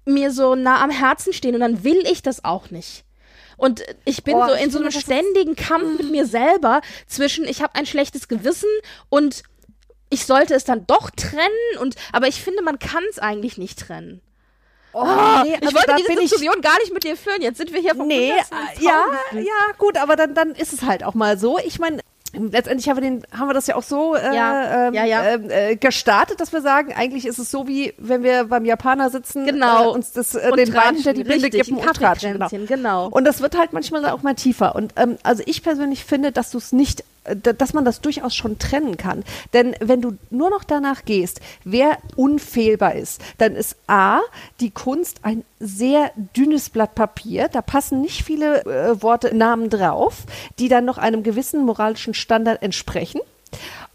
mir 0.06 0.32
so 0.32 0.56
nah 0.56 0.84
am 0.84 0.90
Herzen 0.90 1.34
stehen 1.34 1.56
und 1.56 1.62
dann 1.62 1.84
will 1.84 2.04
ich 2.12 2.22
das 2.22 2.44
auch 2.44 2.72
nicht. 2.72 3.06
Und 3.58 3.84
ich 4.06 4.24
bin 4.24 4.36
oh, 4.36 4.48
so 4.48 4.54
in 4.54 4.72
so 4.72 4.80
einem 4.80 4.90
ständigen 4.90 5.56
Kampf 5.56 6.00
mit 6.00 6.10
mir 6.10 6.26
selber 6.26 6.82
zwischen, 7.06 7.46
ich 7.46 7.62
habe 7.62 7.76
ein 7.76 7.86
schlechtes 7.86 8.28
Gewissen 8.28 8.70
und 9.10 9.44
ich 10.12 10.26
sollte 10.26 10.54
es 10.54 10.64
dann 10.64 10.86
doch 10.86 11.10
trennen 11.10 11.78
und 11.80 11.96
aber 12.12 12.28
ich 12.28 12.44
finde, 12.44 12.62
man 12.62 12.78
kann 12.78 13.04
es 13.10 13.18
eigentlich 13.18 13.58
nicht 13.58 13.80
trennen. 13.80 14.22
Oh, 14.94 15.06
nee, 15.44 15.56
ich 15.56 15.68
also 15.68 15.76
wollte 15.76 15.96
diese 15.98 16.20
Diskussion 16.20 16.56
ich, 16.58 16.62
gar 16.62 16.78
nicht 16.80 16.94
mit 16.94 17.04
dir 17.04 17.16
führen. 17.16 17.42
Jetzt 17.42 17.58
sind 17.58 17.72
wir 17.74 17.80
hier 17.80 17.96
vom 17.96 18.08
Nee, 18.08 18.34
ja, 18.80 19.06
ja, 19.34 19.74
gut, 19.78 19.98
aber 19.98 20.16
dann, 20.16 20.36
dann 20.36 20.52
ist 20.52 20.74
es 20.74 20.84
halt 20.84 21.04
auch 21.04 21.14
mal 21.14 21.38
so. 21.38 21.58
Ich 21.60 21.80
meine, 21.80 22.02
letztendlich 22.34 22.90
haben 22.90 22.98
wir, 22.98 23.02
den, 23.02 23.24
haben 23.32 23.48
wir 23.48 23.54
das 23.54 23.68
ja 23.68 23.76
auch 23.76 23.84
so 23.84 24.16
äh, 24.16 24.36
ja, 24.36 24.88
ähm, 24.88 24.94
ja, 24.94 25.06
ja. 25.06 25.24
Ähm, 25.24 25.50
äh, 25.50 25.76
gestartet, 25.76 26.40
dass 26.40 26.52
wir 26.52 26.62
sagen, 26.62 26.94
eigentlich 26.94 27.26
ist 27.26 27.40
es 27.40 27.52
so 27.52 27.68
wie, 27.68 27.94
wenn 27.98 28.24
wir 28.24 28.46
beim 28.46 28.66
Japaner 28.66 29.10
sitzen, 29.10 29.46
genau. 29.46 29.86
äh, 29.86 29.94
uns 29.94 30.12
das, 30.12 30.36
äh, 30.36 30.52
den 30.52 30.74
Wein 30.74 30.96
hinter 30.96 31.14
die 31.14 31.24
Binde 31.24 31.50
geben 31.50 31.78
und 31.78 31.94
tratschen. 31.94 32.34
Genau. 32.34 32.50
genau. 32.68 33.08
Und 33.08 33.26
das 33.26 33.42
wird 33.42 33.58
halt 33.58 33.74
manchmal 33.74 34.06
auch 34.10 34.24
mal 34.24 34.36
tiefer. 34.36 34.76
Und 34.76 34.94
ähm, 34.98 35.18
also 35.24 35.44
ich 35.46 35.64
persönlich 35.64 36.06
finde, 36.06 36.32
dass 36.32 36.52
du 36.52 36.58
es 36.58 36.72
nicht 36.72 37.02
äh, 37.02 37.04
dass 37.24 37.74
man 37.74 37.86
das 37.86 38.02
durchaus 38.02 38.36
schon 38.36 38.58
trennen 38.58 38.98
kann. 38.98 39.24
Denn 39.54 39.76
wenn 39.80 40.02
du 40.02 40.18
nur 40.30 40.50
noch 40.50 40.64
danach 40.64 41.06
gehst, 41.06 41.40
wer 41.64 41.98
unfehlbar 42.16 42.96
ist, 42.96 43.22
dann 43.38 43.56
ist 43.56 43.78
A, 43.88 44.22
die 44.60 44.72
Kunst 44.72 45.20
ein 45.24 45.44
sehr 45.60 46.12
dünnes 46.36 46.70
Blatt 46.70 46.96
Papier. 46.96 47.48
Da 47.48 47.62
passen 47.62 48.02
nicht 48.02 48.24
viele 48.24 48.66
äh, 48.66 49.02
Worte, 49.02 49.36
Namen 49.36 49.70
drauf, 49.70 50.24
die 50.58 50.68
dann 50.68 50.86
noch 50.86 50.98
einem 50.98 51.24
gewissen 51.24 51.64
moralischen 51.66 52.14
Standard 52.14 52.62
entsprechen. 52.64 53.22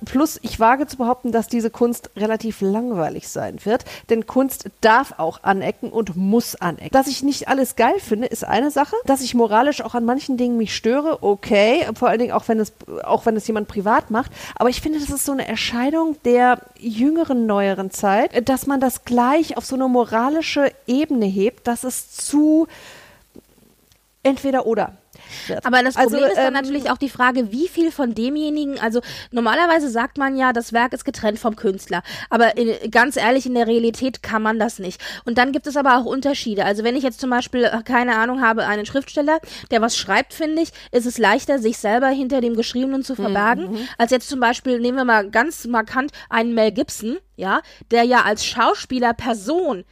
Plus, 0.05 0.39
ich 0.43 0.61
wage 0.61 0.87
zu 0.87 0.99
behaupten, 0.99 1.33
dass 1.33 1.49
diese 1.49 1.71
Kunst 1.71 2.11
relativ 2.17 2.61
langweilig 2.61 3.29
sein 3.29 3.65
wird, 3.65 3.85
denn 4.11 4.27
Kunst 4.27 4.69
darf 4.83 5.15
auch 5.19 5.43
anecken 5.43 5.91
und 5.91 6.17
muss 6.17 6.55
anecken. 6.55 6.91
Dass 6.93 7.07
ich 7.07 7.23
nicht 7.23 7.49
alles 7.49 7.77
geil 7.77 7.99
finde, 7.99 8.27
ist 8.27 8.45
eine 8.45 8.71
Sache. 8.71 8.95
Dass 9.07 9.23
ich 9.23 9.35
moralisch 9.35 9.81
auch 9.81 9.95
an 9.95 10.05
manchen 10.05 10.37
Dingen 10.37 10.59
mich 10.59 10.77
störe, 10.77 11.23
okay. 11.23 11.87
Vor 11.95 12.09
allen 12.09 12.19
Dingen 12.19 12.33
auch 12.33 12.47
wenn 12.49 12.61
es, 12.61 12.75
auch 13.05 13.25
wenn 13.25 13.37
es 13.37 13.47
jemand 13.47 13.69
privat 13.69 14.11
macht. 14.11 14.31
Aber 14.57 14.69
ich 14.69 14.83
finde, 14.83 15.01
das 15.01 15.09
ist 15.09 15.25
so 15.25 15.33
eine 15.33 15.49
Erscheinung 15.49 16.17
der 16.25 16.61
jüngeren, 16.79 17.47
neueren 17.47 17.91
Zeit, 17.91 18.49
dass 18.49 18.67
man 18.67 18.81
das 18.81 19.05
gleich 19.05 19.57
auf 19.57 19.65
so 19.65 19.77
eine 19.77 19.89
moralische 19.89 20.73
Ebene 20.87 21.27
hebt, 21.27 21.67
dass 21.67 21.85
es 21.85 22.11
zu 22.11 22.67
entweder 24.23 24.67
oder 24.67 24.93
wird. 25.47 25.65
Aber 25.65 25.83
das 25.83 25.95
Problem 25.95 26.23
also, 26.23 26.33
ist 26.33 26.37
dann 26.37 26.49
ähm, 26.49 26.53
natürlich 26.53 26.91
auch 26.91 26.99
die 26.99 27.09
Frage, 27.09 27.53
wie 27.53 27.69
viel 27.69 27.91
von 27.91 28.15
demjenigen, 28.15 28.79
also 28.81 29.01
normalerweise 29.31 29.89
sagt 29.89 30.19
man 30.19 30.37
ja, 30.37 30.53
das 30.53 30.73
Werk 30.73 30.93
ist 30.93 31.05
getrennt 31.05 31.39
vom 31.39 31.57
Künstler. 31.57 32.03
Aber 32.31 32.57
in, 32.57 32.91
ganz 32.91 33.17
ehrlich, 33.17 33.47
in 33.47 33.55
der 33.55 33.67
Realität 33.67 34.23
kann 34.23 34.43
man 34.43 34.59
das 34.59 34.79
nicht. 34.79 35.01
Und 35.25 35.39
dann 35.39 35.53
gibt 35.53 35.67
es 35.67 35.77
aber 35.77 35.99
auch 35.99 36.05
Unterschiede. 36.05 36.65
Also 36.65 36.85
wenn 36.85 36.97
ich 36.97 37.03
jetzt 37.03 37.21
zum 37.21 37.31
Beispiel, 37.31 37.65
äh, 37.65 37.83
keine 37.85 38.17
Ahnung 38.17 38.41
habe, 38.41 38.67
einen 38.67 38.87
Schriftsteller, 38.87 39.39
der 39.71 39.81
was 39.81 39.97
schreibt, 39.97 40.35
finde 40.35 40.63
ich, 40.63 40.71
ist 40.93 41.07
es 41.07 41.19
leichter, 41.19 41.59
sich 41.59 41.79
selber 41.79 42.09
hinter 42.09 42.41
dem 42.41 42.57
Geschriebenen 42.57 43.03
zu 43.03 43.15
verbergen, 43.15 43.73
mhm. 43.73 43.89
als 43.99 44.11
jetzt 44.11 44.29
zum 44.29 44.41
Beispiel, 44.41 44.81
nehmen 44.81 44.99
wir 44.99 45.05
mal 45.05 45.31
ganz 45.31 45.67
markant 45.67 46.13
einen 46.29 46.55
Mel 46.55 46.73
Gibson, 46.73 47.19
ja, 47.37 47.61
der 47.91 48.05
ja 48.05 48.23
als 48.23 48.45
Schauspieler 48.45 49.15
Person 49.15 49.85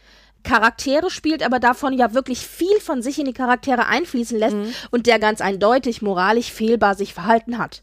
Charaktere 0.44 1.10
spielt, 1.10 1.42
aber 1.44 1.58
davon 1.58 1.92
ja 1.92 2.14
wirklich 2.14 2.46
viel 2.46 2.78
von 2.80 3.02
sich 3.02 3.18
in 3.18 3.24
die 3.24 3.32
Charaktere 3.32 3.86
einfließen 3.86 4.38
lässt 4.38 4.56
mhm. 4.56 4.72
und 4.90 5.06
der 5.06 5.18
ganz 5.18 5.40
eindeutig 5.40 6.02
moralisch 6.02 6.52
fehlbar 6.52 6.94
sich 6.94 7.12
verhalten 7.14 7.58
hat. 7.58 7.82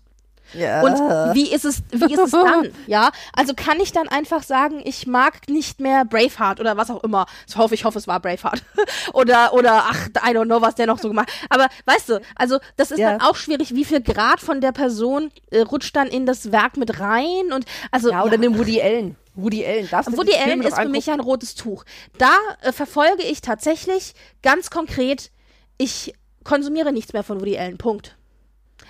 Ja. 0.54 0.82
Und 0.82 1.36
wie 1.36 1.52
ist 1.52 1.66
es, 1.66 1.84
wie 1.92 2.14
ist 2.14 2.20
es 2.20 2.32
dann? 2.32 2.72
Ja, 2.88 3.12
also 3.34 3.54
kann 3.56 3.80
ich 3.80 3.92
dann 3.92 4.08
einfach 4.08 4.44
sagen, 4.44 4.82
ich 4.84 5.08
mag 5.08 5.48
nicht 5.48 5.80
mehr 5.80 6.04
Braveheart 6.04 6.60
oder 6.60 6.78
was 6.78 6.90
auch 6.90 7.04
immer. 7.04 7.26
Ich 7.48 7.56
hoffe, 7.56 7.74
ich 7.74 7.86
hoffe, 7.86 8.00
es 8.00 8.08
war 8.08 8.20
Braveheart. 8.20 8.64
oder, 9.14 9.54
oder, 9.54 9.86
ach, 9.88 10.08
I 10.28 10.36
don't 10.36 10.46
know, 10.46 10.62
was 10.62 10.76
der 10.76 10.88
noch 10.88 11.00
so 11.00 11.08
gemacht 11.08 11.32
Aber 11.50 11.68
weißt 11.86 12.10
du, 12.10 12.22
also 12.36 12.60
das 12.76 12.92
ist 12.92 13.00
ja. 13.00 13.12
dann 13.12 13.22
auch 13.22 13.36
schwierig, 13.36 13.74
wie 13.76 13.86
viel 13.86 14.02
Grad 14.02 14.40
von 14.40 14.62
der 14.62 14.72
Person 14.72 15.32
äh, 15.52 15.62
rutscht 15.62 15.96
dann 15.96 16.08
in 16.08 16.26
das 16.26 16.52
Werk 16.52 16.78
mit 16.78 17.00
rein 17.00 17.54
und, 17.54 17.66
also. 17.92 18.12
Ja, 18.12 18.24
oder 18.24 18.36
ja. 18.36 18.42
den 18.42 18.58
Woody 18.58 18.82
Allen. 18.82 19.16
Woody 19.36 19.66
Allen, 19.66 19.88
das 19.90 20.08
Woody 20.18 20.36
Allen 20.36 20.62
ist 20.62 20.78
für 20.78 20.90
mich 20.90 21.10
ein 21.10 21.20
rotes 21.20 21.56
Tuch. 21.56 21.86
Da 22.18 22.34
äh, 22.62 22.72
verfolge 22.72 23.24
ich 23.24 23.42
tatsächlich 23.42 24.14
ganz 24.42 24.70
konkret, 24.70 25.32
ich 25.78 26.14
konsumiere 26.44 26.92
nichts 26.92 27.14
mehr 27.14 27.24
von 27.24 27.40
Woody 27.40 27.58
Allen. 27.58 27.78
Punkt. 27.78 28.18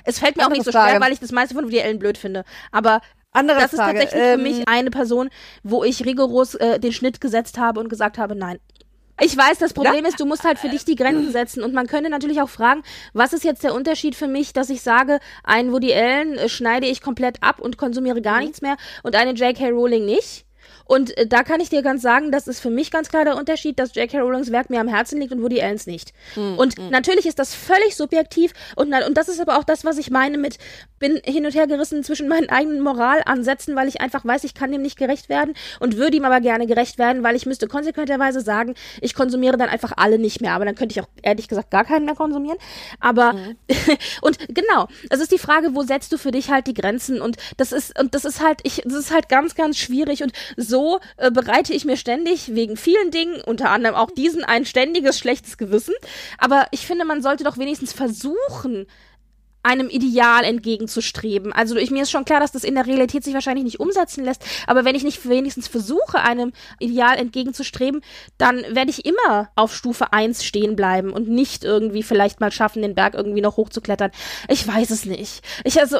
Es 0.03 0.19
fällt 0.19 0.37
mir 0.37 0.43
Andere 0.43 0.53
auch 0.53 0.57
nicht 0.57 0.65
so 0.65 0.71
Frage. 0.71 0.91
schwer, 0.91 1.01
weil 1.01 1.13
ich 1.13 1.19
das 1.19 1.31
meiste 1.31 1.53
von 1.53 1.65
Woody 1.65 1.81
Allen 1.81 1.99
blöd 1.99 2.17
finde. 2.17 2.43
Aber 2.71 3.01
Andere 3.31 3.59
das 3.59 3.71
Frage. 3.71 3.99
ist 3.99 4.03
tatsächlich 4.11 4.21
ähm, 4.21 4.39
für 4.39 4.43
mich 4.43 4.67
eine 4.67 4.89
Person, 4.89 5.29
wo 5.63 5.83
ich 5.83 6.05
rigoros 6.05 6.55
äh, 6.55 6.79
den 6.79 6.91
Schnitt 6.91 7.21
gesetzt 7.21 7.57
habe 7.57 7.79
und 7.79 7.89
gesagt 7.89 8.17
habe, 8.17 8.35
nein, 8.35 8.59
ich 9.19 9.35
weiß, 9.35 9.57
das 9.57 9.73
Problem 9.73 10.03
ja. 10.03 10.09
ist, 10.09 10.19
du 10.19 10.25
musst 10.25 10.43
halt 10.43 10.59
für 10.59 10.69
dich 10.69 10.85
die 10.85 10.95
Grenzen 10.95 11.31
setzen. 11.31 11.63
Und 11.63 11.73
man 11.73 11.87
könnte 11.87 12.09
natürlich 12.09 12.41
auch 12.41 12.49
fragen, 12.49 12.83
was 13.13 13.33
ist 13.33 13.43
jetzt 13.43 13.63
der 13.63 13.73
Unterschied 13.73 14.15
für 14.15 14.27
mich, 14.27 14.53
dass 14.53 14.69
ich 14.69 14.81
sage, 14.81 15.19
einen 15.43 15.71
Woody 15.71 15.93
Allen 15.93 16.37
äh, 16.37 16.49
schneide 16.49 16.87
ich 16.87 17.01
komplett 17.01 17.41
ab 17.43 17.59
und 17.59 17.77
konsumiere 17.77 18.21
gar 18.21 18.37
mhm. 18.37 18.45
nichts 18.45 18.61
mehr 18.61 18.77
und 19.03 19.15
einen 19.15 19.35
J.K. 19.35 19.69
Rowling 19.69 20.05
nicht? 20.05 20.45
Und 20.91 21.17
äh, 21.17 21.25
da 21.25 21.43
kann 21.43 21.61
ich 21.61 21.69
dir 21.69 21.83
ganz 21.83 22.01
sagen, 22.01 22.33
das 22.33 22.49
ist 22.49 22.59
für 22.59 22.69
mich 22.69 22.91
ganz 22.91 23.07
klar 23.07 23.23
der 23.23 23.37
Unterschied, 23.37 23.79
dass 23.79 23.95
J.K. 23.95 24.19
Rowlings 24.19 24.51
Werk 24.51 24.69
mir 24.69 24.81
am 24.81 24.89
Herzen 24.89 25.21
liegt 25.21 25.31
und 25.31 25.41
Woody 25.41 25.61
Allens 25.61 25.87
nicht. 25.87 26.11
Mhm. 26.35 26.57
Und 26.57 26.77
mhm. 26.77 26.89
natürlich 26.89 27.25
ist 27.25 27.39
das 27.39 27.55
völlig 27.55 27.95
subjektiv 27.95 28.51
und, 28.75 28.93
und 28.93 29.15
das 29.15 29.29
ist 29.29 29.39
aber 29.39 29.57
auch 29.57 29.63
das, 29.63 29.85
was 29.85 29.97
ich 29.97 30.11
meine 30.11 30.37
mit, 30.37 30.57
bin 30.99 31.21
hin 31.23 31.45
und 31.45 31.55
her 31.55 31.65
gerissen 31.65 32.03
zwischen 32.03 32.27
meinen 32.27 32.49
eigenen 32.49 32.81
Moralansätzen, 32.81 33.73
weil 33.77 33.87
ich 33.87 34.01
einfach 34.01 34.25
weiß, 34.25 34.43
ich 34.43 34.53
kann 34.53 34.73
dem 34.73 34.81
nicht 34.81 34.97
gerecht 34.97 35.29
werden 35.29 35.53
und 35.79 35.95
würde 35.95 36.17
ihm 36.17 36.25
aber 36.25 36.41
gerne 36.41 36.67
gerecht 36.67 36.97
werden, 36.97 37.23
weil 37.23 37.37
ich 37.37 37.45
müsste 37.45 37.69
konsequenterweise 37.69 38.41
sagen, 38.41 38.75
ich 38.99 39.15
konsumiere 39.15 39.55
dann 39.55 39.69
einfach 39.69 39.93
alle 39.95 40.19
nicht 40.19 40.41
mehr. 40.41 40.55
Aber 40.55 40.65
dann 40.65 40.75
könnte 40.75 40.91
ich 40.91 41.01
auch 41.01 41.09
ehrlich 41.23 41.47
gesagt 41.47 41.71
gar 41.71 41.85
keinen 41.85 42.03
mehr 42.03 42.15
konsumieren. 42.15 42.57
Aber 42.99 43.31
mhm. 43.31 43.55
und 44.21 44.39
genau, 44.49 44.89
es 45.09 45.21
ist 45.21 45.31
die 45.31 45.39
Frage, 45.39 45.73
wo 45.73 45.83
setzt 45.83 46.11
du 46.11 46.17
für 46.17 46.31
dich 46.31 46.51
halt 46.51 46.67
die 46.67 46.73
Grenzen? 46.73 47.21
Und 47.21 47.37
das 47.55 47.71
ist 47.71 47.97
und 47.97 48.13
das 48.13 48.25
ist 48.25 48.43
halt 48.43 48.59
ich, 48.63 48.81
das 48.83 48.95
ist 48.95 49.13
halt 49.13 49.29
ganz 49.29 49.55
ganz 49.55 49.77
schwierig 49.77 50.21
und 50.21 50.33
so 50.57 50.80
äh, 51.17 51.31
bereite 51.31 51.73
ich 51.73 51.85
mir 51.85 51.97
ständig 51.97 52.55
wegen 52.55 52.77
vielen 52.77 53.11
Dingen, 53.11 53.41
unter 53.41 53.69
anderem 53.69 53.95
auch 53.95 54.11
diesen, 54.11 54.43
ein 54.43 54.65
ständiges 54.65 55.19
schlechtes 55.19 55.57
Gewissen. 55.57 55.93
Aber 56.37 56.67
ich 56.71 56.85
finde, 56.85 57.05
man 57.05 57.21
sollte 57.21 57.43
doch 57.43 57.57
wenigstens 57.57 57.93
versuchen, 57.93 58.87
einem 59.63 59.89
Ideal 59.89 60.43
entgegenzustreben. 60.43 61.53
Also 61.53 61.75
ich, 61.75 61.91
mir 61.91 62.03
ist 62.03 62.11
schon 62.11 62.25
klar, 62.25 62.39
dass 62.39 62.51
das 62.51 62.63
in 62.63 62.75
der 62.75 62.87
Realität 62.87 63.23
sich 63.23 63.33
wahrscheinlich 63.33 63.63
nicht 63.63 63.79
umsetzen 63.79 64.23
lässt, 64.25 64.43
aber 64.67 64.85
wenn 64.85 64.95
ich 64.95 65.03
nicht 65.03 65.27
wenigstens 65.27 65.67
versuche, 65.67 66.19
einem 66.19 66.51
Ideal 66.79 67.17
entgegenzustreben, 67.17 68.01
dann 68.37 68.63
werde 68.69 68.89
ich 68.89 69.05
immer 69.05 69.49
auf 69.55 69.75
Stufe 69.75 70.13
1 70.13 70.43
stehen 70.43 70.75
bleiben 70.75 71.11
und 71.11 71.29
nicht 71.29 71.63
irgendwie 71.63 72.03
vielleicht 72.03 72.39
mal 72.39 72.51
schaffen, 72.51 72.81
den 72.81 72.95
Berg 72.95 73.13
irgendwie 73.13 73.41
noch 73.41 73.57
hochzuklettern. 73.57 74.11
Ich 74.47 74.67
weiß 74.67 74.89
es 74.89 75.05
nicht. 75.05 75.43
Ich 75.63 75.79
also, 75.79 75.97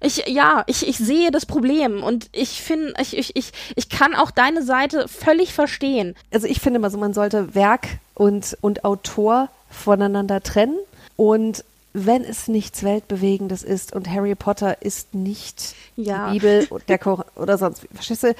ich, 0.00 0.24
ja, 0.26 0.64
ich, 0.66 0.86
ich 0.86 0.96
sehe 0.98 1.30
das 1.30 1.46
Problem 1.46 2.02
und 2.02 2.28
ich 2.32 2.62
finde, 2.62 2.94
ich, 3.00 3.16
ich, 3.16 3.36
ich, 3.36 3.52
ich 3.76 3.88
kann 3.88 4.14
auch 4.14 4.30
deine 4.30 4.62
Seite 4.62 5.08
völlig 5.08 5.52
verstehen. 5.52 6.14
Also 6.32 6.46
ich 6.46 6.60
finde 6.60 6.78
mal 6.78 6.90
so, 6.90 6.98
man 6.98 7.14
sollte 7.14 7.54
Werk 7.54 7.86
und, 8.14 8.56
und 8.60 8.84
Autor 8.84 9.48
voneinander 9.70 10.42
trennen 10.42 10.78
und 11.16 11.64
wenn 11.92 12.24
es 12.24 12.48
nichts 12.48 12.82
Weltbewegendes 12.82 13.62
ist 13.62 13.94
und 13.94 14.08
Harry 14.08 14.34
Potter 14.34 14.82
ist 14.82 15.14
nicht 15.14 15.74
ja. 15.96 16.30
die 16.32 16.38
Bibel 16.38 16.68
der 16.88 16.98
Kor 16.98 17.26
oder 17.34 17.58
sonst, 17.58 17.86
verstehst 17.94 18.22
du, 18.24 18.34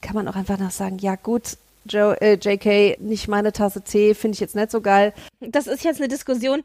kann 0.00 0.14
man 0.14 0.28
auch 0.28 0.36
einfach 0.36 0.58
noch 0.58 0.70
sagen, 0.70 0.98
ja 0.98 1.16
gut, 1.16 1.56
Joe, 1.84 2.20
äh, 2.20 2.34
JK, 2.34 3.00
nicht 3.00 3.28
meine 3.28 3.52
Tasse 3.52 3.82
Tee, 3.82 4.14
finde 4.14 4.34
ich 4.34 4.40
jetzt 4.40 4.54
nicht 4.54 4.70
so 4.70 4.80
geil. 4.80 5.12
Das 5.40 5.66
ist 5.66 5.84
jetzt 5.84 6.00
eine 6.00 6.08
Diskussion, 6.08 6.62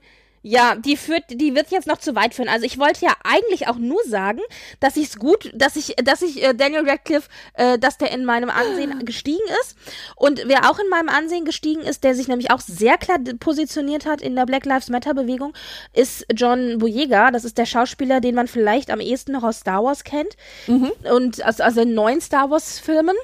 ja, 0.48 0.76
die 0.76 0.96
führt, 0.96 1.26
die 1.30 1.56
wird 1.56 1.72
jetzt 1.72 1.88
noch 1.88 1.98
zu 1.98 2.16
weit 2.16 2.34
führen. 2.34 2.48
Also 2.48 2.66
ich 2.66 2.80
wollte 2.80 3.06
ja 3.06 3.14
eigentlich 3.26 3.68
auch 3.68 3.76
nur 3.76 4.02
sagen, 4.06 4.40
dass 4.80 4.96
ich 4.96 5.10
es 5.10 5.20
gut, 5.20 5.52
dass 5.54 5.76
ich, 5.76 5.96
dass 6.02 6.22
ich 6.22 6.42
äh, 6.42 6.54
Daniel 6.54 6.90
Radcliffe, 6.90 7.30
äh, 7.56 7.78
dass 7.78 7.98
der 7.98 8.12
in 8.12 8.24
meinem 8.24 8.50
Ansehen 8.50 8.98
gestiegen 9.06 9.44
ist 9.62 9.76
und 10.16 10.44
wer 10.46 10.72
auch 10.72 10.80
in 10.80 10.88
meinem 10.88 11.10
Ansehen 11.10 11.44
gestiegen 11.44 11.82
ist, 11.82 12.06
der 12.06 12.16
sich 12.16 12.30
nämlich 12.30 12.50
auch 12.50 12.62
sehr 12.62 12.98
klar 12.98 13.20
positioniert 13.40 14.06
hat 14.06 14.22
in 14.22 14.38
der 14.38 14.46
Black 14.46 14.66
Lives 14.66 14.90
Matter 14.90 15.14
Bewegung, 15.14 15.54
ist 15.94 16.26
John 16.34 16.78
Boyega. 16.78 17.32
Das 17.32 17.44
ist 17.44 17.58
der 17.58 17.66
Schauspieler, 17.66 18.22
den 18.22 18.36
man 18.36 18.48
vielleicht 18.48 18.90
am 18.90 19.02
ehesten 19.02 19.34
noch 19.34 19.44
aus 19.44 19.60
Star 19.60 19.84
Wars 19.84 20.06
kennt 20.06 20.38
mhm. 20.68 20.92
und 21.14 21.44
aus, 21.46 21.60
aus 21.60 21.74
den 21.74 21.94
neuen 21.94 22.22
Star 22.22 22.50
Wars 22.50 22.80
Filmen 22.80 23.18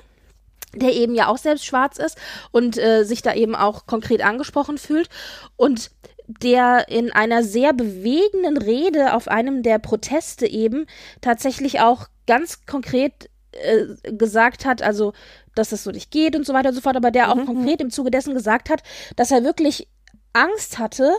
der 0.76 0.92
eben 0.92 1.14
ja 1.14 1.28
auch 1.28 1.38
selbst 1.38 1.66
schwarz 1.66 2.00
ist 2.00 2.18
und 2.52 2.80
äh, 2.80 3.04
sich 3.04 3.22
da 3.22 3.36
eben 3.36 3.56
auch 3.56 3.86
konkret 3.86 4.24
angesprochen 4.24 4.80
fühlt. 4.80 5.08
Und 5.56 5.92
der 6.28 6.88
in 6.90 7.12
einer 7.12 7.44
sehr 7.44 7.74
bewegenden 7.74 8.58
Rede 8.58 9.14
auf 9.14 9.28
einem 9.28 9.64
der 9.64 9.80
Proteste 9.80 10.48
eben 10.48 10.86
tatsächlich 11.22 11.82
auch 11.82 12.08
ganz 12.28 12.66
konkret 12.66 13.30
äh, 13.52 14.12
gesagt 14.14 14.66
hat, 14.66 14.82
also 14.82 15.14
dass 15.56 15.72
es 15.72 15.84
so 15.84 15.92
nicht 15.92 16.12
geht 16.12 16.36
und 16.36 16.46
so 16.46 16.54
weiter 16.54 16.70
und 16.70 16.76
so 16.76 16.82
fort, 16.82 16.96
aber 16.96 17.12
der 17.12 17.32
auch 17.32 17.36
mhm. 17.36 17.46
konkret 17.46 17.82
im 17.82 17.92
Zuge 17.92 18.12
dessen 18.12 18.34
gesagt 18.34 18.70
hat, 18.70 18.82
dass 19.16 19.32
er 19.32 19.44
wirklich 19.44 19.88
Angst 20.34 20.80
hatte 20.80 21.14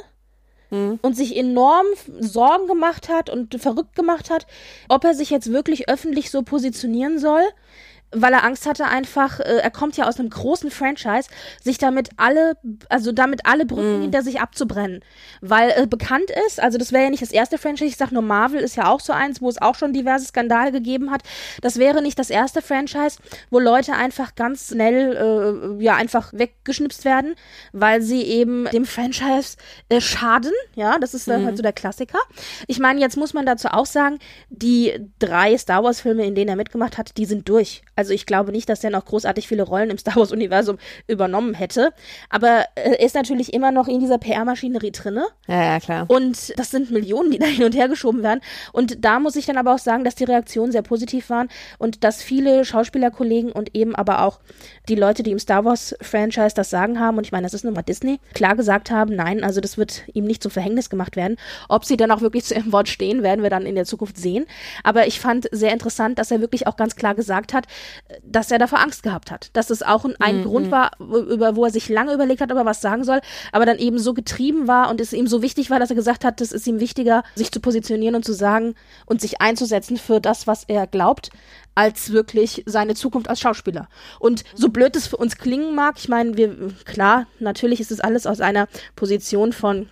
mhm. 0.70 0.98
und 1.02 1.16
sich 1.16 1.36
enorm 1.36 1.86
Sorgen 2.18 2.66
gemacht 2.66 3.08
hat 3.08 3.30
und 3.30 3.60
verrückt 3.60 3.94
gemacht 3.94 4.30
hat, 4.30 4.46
ob 4.88 5.04
er 5.04 5.14
sich 5.14 5.30
jetzt 5.30 5.52
wirklich 5.52 5.88
öffentlich 5.88 6.30
so 6.30 6.42
positionieren 6.42 7.18
soll 7.18 7.42
weil 8.14 8.32
er 8.32 8.44
Angst 8.44 8.66
hatte 8.66 8.84
einfach, 8.86 9.40
äh, 9.40 9.58
er 9.58 9.70
kommt 9.70 9.96
ja 9.96 10.06
aus 10.06 10.18
einem 10.18 10.30
großen 10.30 10.70
Franchise, 10.70 11.28
sich 11.62 11.78
damit 11.78 12.10
alle, 12.16 12.56
also 12.88 13.12
damit 13.12 13.44
alle 13.44 13.66
Brücken 13.66 13.98
mm. 13.98 14.02
hinter 14.02 14.22
sich 14.22 14.40
abzubrennen. 14.40 15.00
Weil 15.40 15.70
äh, 15.70 15.86
bekannt 15.86 16.30
ist, 16.46 16.60
also 16.60 16.78
das 16.78 16.92
wäre 16.92 17.04
ja 17.04 17.10
nicht 17.10 17.22
das 17.22 17.32
erste 17.32 17.58
Franchise, 17.58 17.90
ich 17.90 17.96
sag 17.96 18.12
nur 18.12 18.22
Marvel 18.22 18.60
ist 18.60 18.76
ja 18.76 18.88
auch 18.88 19.00
so 19.00 19.12
eins, 19.12 19.40
wo 19.40 19.48
es 19.48 19.60
auch 19.60 19.74
schon 19.74 19.92
diverse 19.92 20.26
Skandale 20.26 20.72
gegeben 20.72 21.10
hat. 21.10 21.22
Das 21.60 21.78
wäre 21.78 22.02
nicht 22.02 22.18
das 22.18 22.30
erste 22.30 22.62
Franchise, 22.62 23.18
wo 23.50 23.58
Leute 23.58 23.94
einfach 23.94 24.34
ganz 24.34 24.68
schnell, 24.68 25.78
äh, 25.78 25.82
ja, 25.82 25.96
einfach 25.96 26.32
weggeschnipst 26.32 27.04
werden, 27.04 27.34
weil 27.72 28.02
sie 28.02 28.22
eben 28.22 28.66
dem 28.66 28.86
Franchise 28.86 29.56
äh, 29.88 30.00
schaden. 30.00 30.52
Ja, 30.74 30.98
das 30.98 31.14
ist 31.14 31.28
dann 31.28 31.42
mm. 31.42 31.46
halt 31.46 31.56
so 31.56 31.62
der 31.62 31.72
Klassiker. 31.72 32.18
Ich 32.66 32.78
meine, 32.78 33.00
jetzt 33.00 33.16
muss 33.16 33.34
man 33.34 33.46
dazu 33.46 33.68
auch 33.68 33.86
sagen, 33.86 34.18
die 34.50 34.92
drei 35.18 35.56
Star 35.58 35.82
Wars 35.82 36.00
Filme, 36.00 36.24
in 36.24 36.34
denen 36.34 36.48
er 36.48 36.56
mitgemacht 36.56 36.98
hat, 36.98 37.16
die 37.16 37.26
sind 37.26 37.48
durch. 37.48 37.82
Also 37.96 38.03
Also 38.04 38.12
ich 38.12 38.26
glaube 38.26 38.52
nicht, 38.52 38.68
dass 38.68 38.84
er 38.84 38.90
noch 38.90 39.06
großartig 39.06 39.48
viele 39.48 39.62
Rollen 39.62 39.88
im 39.88 39.96
Star 39.96 40.16
Wars-Universum 40.16 40.76
übernommen 41.06 41.54
hätte. 41.54 41.94
Aber 42.28 42.66
er 42.74 43.00
ist 43.00 43.14
natürlich 43.14 43.54
immer 43.54 43.72
noch 43.72 43.88
in 43.88 43.98
dieser 43.98 44.18
PR-Maschinerie 44.18 44.92
drinne. 44.92 45.24
Ja, 45.46 45.62
ja, 45.64 45.80
klar. 45.80 46.04
Und 46.08 46.52
das 46.58 46.70
sind 46.70 46.90
Millionen, 46.90 47.30
die 47.30 47.38
da 47.38 47.46
hin 47.46 47.64
und 47.64 47.74
her 47.74 47.88
geschoben 47.88 48.22
werden. 48.22 48.40
Und 48.72 49.02
da 49.02 49.20
muss 49.20 49.36
ich 49.36 49.46
dann 49.46 49.56
aber 49.56 49.74
auch 49.74 49.78
sagen, 49.78 50.04
dass 50.04 50.16
die 50.16 50.24
Reaktionen 50.24 50.70
sehr 50.70 50.82
positiv 50.82 51.30
waren 51.30 51.48
und 51.78 52.04
dass 52.04 52.22
viele 52.22 52.66
Schauspielerkollegen 52.66 53.52
und 53.52 53.74
eben 53.74 53.94
aber 53.94 54.20
auch 54.20 54.40
die 54.90 54.96
Leute, 54.96 55.22
die 55.22 55.30
im 55.30 55.38
Star 55.38 55.64
Wars-Franchise 55.64 56.54
das 56.54 56.68
Sagen 56.68 57.00
haben, 57.00 57.16
und 57.16 57.24
ich 57.24 57.32
meine, 57.32 57.46
das 57.46 57.54
ist 57.54 57.64
nun 57.64 57.72
mal 57.72 57.80
Disney, 57.80 58.20
klar 58.34 58.54
gesagt 58.54 58.90
haben, 58.90 59.16
nein, 59.16 59.42
also 59.42 59.62
das 59.62 59.78
wird 59.78 60.02
ihm 60.12 60.26
nicht 60.26 60.42
zum 60.42 60.50
Verhängnis 60.50 60.90
gemacht 60.90 61.16
werden. 61.16 61.38
Ob 61.70 61.86
sie 61.86 61.96
dann 61.96 62.10
auch 62.10 62.20
wirklich 62.20 62.44
zu 62.44 62.54
ihrem 62.54 62.70
Wort 62.70 62.90
stehen, 62.90 63.22
werden 63.22 63.42
wir 63.42 63.48
dann 63.48 63.64
in 63.64 63.76
der 63.76 63.86
Zukunft 63.86 64.18
sehen. 64.18 64.44
Aber 64.82 65.06
ich 65.06 65.20
fand 65.20 65.48
sehr 65.52 65.72
interessant, 65.72 66.18
dass 66.18 66.30
er 66.30 66.42
wirklich 66.42 66.66
auch 66.66 66.76
ganz 66.76 66.96
klar 66.96 67.14
gesagt 67.14 67.54
hat, 67.54 67.66
dass 68.22 68.50
er 68.50 68.58
davor 68.58 68.80
Angst 68.80 69.02
gehabt 69.02 69.30
hat. 69.30 69.50
Dass 69.52 69.70
es 69.70 69.82
auch 69.82 70.04
ein, 70.04 70.14
ein 70.20 70.40
mhm. 70.40 70.44
Grund 70.44 70.70
war, 70.70 70.92
über, 70.98 71.56
wo 71.56 71.64
er 71.64 71.70
sich 71.70 71.88
lange 71.88 72.12
überlegt 72.12 72.40
hat, 72.40 72.50
ob 72.52 72.58
er 72.58 72.64
was 72.64 72.80
sagen 72.80 73.04
soll, 73.04 73.20
aber 73.52 73.66
dann 73.66 73.78
eben 73.78 73.98
so 73.98 74.14
getrieben 74.14 74.68
war 74.68 74.90
und 74.90 75.00
es 75.00 75.12
ihm 75.12 75.26
so 75.26 75.42
wichtig 75.42 75.70
war, 75.70 75.78
dass 75.78 75.90
er 75.90 75.96
gesagt 75.96 76.24
hat, 76.24 76.40
das 76.40 76.52
ist 76.52 76.66
ihm 76.66 76.80
wichtiger, 76.80 77.22
sich 77.34 77.50
zu 77.50 77.60
positionieren 77.60 78.14
und 78.14 78.24
zu 78.24 78.32
sagen 78.32 78.74
und 79.06 79.20
sich 79.20 79.40
einzusetzen 79.40 79.96
für 79.96 80.20
das, 80.20 80.46
was 80.46 80.64
er 80.64 80.86
glaubt, 80.86 81.30
als 81.74 82.12
wirklich 82.12 82.62
seine 82.66 82.94
Zukunft 82.94 83.28
als 83.28 83.40
Schauspieler. 83.40 83.88
Und 84.20 84.44
so 84.54 84.68
blöd 84.68 84.94
es 84.96 85.06
für 85.06 85.16
uns 85.16 85.36
klingen 85.36 85.74
mag, 85.74 85.96
ich 85.98 86.08
meine, 86.08 86.36
wir, 86.36 86.72
klar, 86.84 87.26
natürlich 87.40 87.80
ist 87.80 87.90
es 87.90 88.00
alles 88.00 88.26
aus 88.26 88.40
einer 88.40 88.68
Position 88.96 89.52
von 89.52 89.88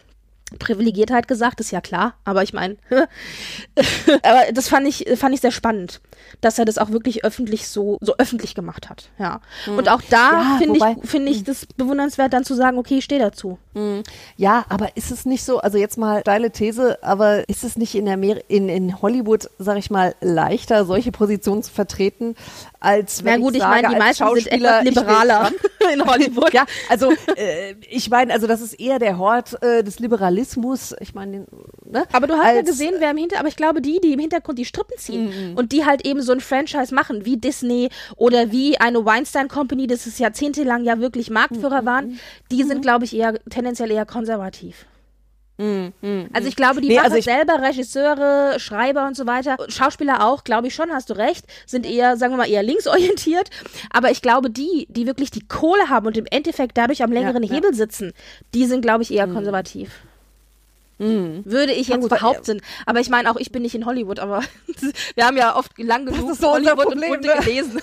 Privilegiertheit 0.58 1.28
gesagt, 1.28 1.60
ist 1.60 1.70
ja 1.70 1.80
klar, 1.80 2.14
aber 2.24 2.42
ich 2.42 2.52
meine, 2.52 2.76
aber 4.22 4.52
das 4.52 4.68
fand 4.68 4.86
ich, 4.86 5.06
fand 5.16 5.34
ich 5.34 5.40
sehr 5.40 5.50
spannend, 5.50 6.00
dass 6.40 6.58
er 6.58 6.64
das 6.64 6.78
auch 6.78 6.90
wirklich 6.90 7.24
öffentlich 7.24 7.68
so, 7.68 7.98
so 8.00 8.14
öffentlich 8.18 8.54
gemacht 8.54 8.88
hat, 8.90 9.10
ja. 9.18 9.40
Mhm. 9.66 9.78
Und 9.78 9.88
auch 9.88 10.02
da 10.10 10.32
ja, 10.32 10.56
finde 10.58 10.78
ich, 10.78 11.08
finde 11.08 11.30
ich 11.30 11.38
hm. 11.38 11.44
das 11.44 11.66
bewundernswert, 11.76 12.32
dann 12.32 12.44
zu 12.44 12.54
sagen, 12.54 12.78
okay, 12.78 12.98
ich 12.98 13.04
stehe 13.04 13.20
dazu. 13.20 13.58
Mhm. 13.74 14.02
Ja, 14.36 14.64
aber 14.68 14.96
ist 14.96 15.10
es 15.10 15.24
nicht 15.24 15.44
so, 15.44 15.58
also 15.58 15.78
jetzt 15.78 15.98
mal 15.98 16.22
deine 16.22 16.50
These, 16.50 17.02
aber 17.02 17.48
ist 17.48 17.64
es 17.64 17.76
nicht 17.76 17.94
in, 17.94 18.08
Amer 18.08 18.36
in, 18.48 18.68
in 18.68 19.00
Hollywood, 19.00 19.50
sag 19.58 19.78
ich 19.78 19.90
mal, 19.90 20.14
leichter, 20.20 20.84
solche 20.84 21.12
Positionen 21.12 21.62
zu 21.62 21.72
vertreten, 21.72 22.34
als 22.82 23.24
wenn 23.24 23.40
Na 23.40 23.46
gut, 23.46 23.54
ich, 23.54 23.62
ich 23.62 23.68
meine, 23.68 23.88
die 23.88 23.96
meisten 23.96 24.26
sind 24.34 24.46
etwas 24.48 24.84
liberaler 24.84 25.50
in 25.92 26.04
Hollywood. 26.06 26.52
ja, 26.52 26.66
also 26.88 27.12
äh, 27.36 27.74
ich 27.88 28.10
meine, 28.10 28.32
also 28.32 28.46
das 28.46 28.60
ist 28.60 28.74
eher 28.74 28.98
der 28.98 29.18
Hort 29.18 29.62
äh, 29.62 29.84
des 29.84 30.00
Liberalismus. 30.00 30.94
Ich 31.00 31.14
meine, 31.14 31.46
ne? 31.84 32.04
Aber 32.12 32.26
du 32.26 32.34
hast 32.34 32.46
als, 32.46 32.56
ja 32.56 32.62
gesehen, 32.62 32.94
wer 32.98 33.12
im 33.12 33.16
Hintergrund, 33.16 33.40
aber 33.40 33.48
ich 33.48 33.56
glaube, 33.56 33.80
die, 33.80 34.00
die 34.00 34.12
im 34.12 34.18
Hintergrund 34.18 34.58
die 34.58 34.64
Strippen 34.64 34.98
ziehen 34.98 35.52
mm, 35.52 35.56
und 35.56 35.72
die 35.72 35.84
halt 35.84 36.04
eben 36.04 36.22
so 36.22 36.32
ein 36.32 36.40
Franchise 36.40 36.94
machen, 36.94 37.24
wie 37.24 37.36
Disney 37.36 37.88
oder 38.16 38.50
wie 38.50 38.78
eine 38.78 39.04
Weinstein 39.04 39.48
Company, 39.48 39.86
das 39.86 40.06
ist 40.06 40.18
jahrzehntelang 40.18 40.84
ja 40.84 40.98
wirklich 40.98 41.30
Marktführer 41.30 41.82
mm, 41.82 41.86
waren, 41.86 42.20
die 42.50 42.64
sind, 42.64 42.82
glaube 42.82 43.04
ich, 43.04 43.14
eher 43.14 43.34
tendenziell 43.48 43.90
eher 43.90 44.06
konservativ. 44.06 44.86
Mm, 45.58 45.88
mm, 46.00 46.30
also 46.32 46.48
ich 46.48 46.56
glaube, 46.56 46.80
die 46.80 46.88
nee, 46.88 46.96
machen 46.96 47.12
also 47.12 47.20
selber 47.22 47.60
Regisseure, 47.60 48.58
Schreiber 48.58 49.06
und 49.06 49.16
so 49.16 49.26
weiter, 49.26 49.56
Schauspieler 49.68 50.26
auch, 50.26 50.44
glaube 50.44 50.68
ich 50.68 50.74
schon, 50.74 50.90
hast 50.90 51.10
du 51.10 51.14
recht, 51.14 51.44
sind 51.66 51.86
eher, 51.86 52.16
sagen 52.16 52.32
wir 52.32 52.38
mal, 52.38 52.48
eher 52.48 52.62
linksorientiert. 52.62 53.50
Aber 53.90 54.10
ich 54.10 54.22
glaube, 54.22 54.50
die, 54.50 54.86
die 54.88 55.06
wirklich 55.06 55.30
die 55.30 55.46
Kohle 55.46 55.88
haben 55.88 56.06
und 56.06 56.16
im 56.16 56.26
Endeffekt 56.26 56.78
dadurch 56.78 57.02
am 57.02 57.12
längeren 57.12 57.42
ja, 57.42 57.54
Hebel 57.54 57.70
ja. 57.70 57.76
sitzen, 57.76 58.12
die 58.54 58.66
sind, 58.66 58.82
glaube 58.82 59.02
ich, 59.02 59.12
eher 59.12 59.26
mm. 59.26 59.34
konservativ. 59.34 59.90
Mhm. 61.02 61.42
Würde 61.44 61.72
ich 61.72 61.88
jetzt 61.88 62.08
behaupten. 62.08 62.60
Aber 62.86 63.00
ich 63.00 63.10
meine, 63.10 63.30
auch 63.30 63.36
ich 63.36 63.50
bin 63.50 63.62
nicht 63.62 63.74
in 63.74 63.86
Hollywood, 63.86 64.20
aber 64.20 64.42
wir 65.14 65.26
haben 65.26 65.36
ja 65.36 65.56
oft 65.56 65.76
lang 65.78 66.06
genug 66.06 66.34
so 66.36 66.52
Hollywood 66.52 66.84
Problem, 66.84 67.12
und 67.12 67.22
Bunte 67.22 67.36
ne? 67.36 67.44
gelesen. 67.44 67.80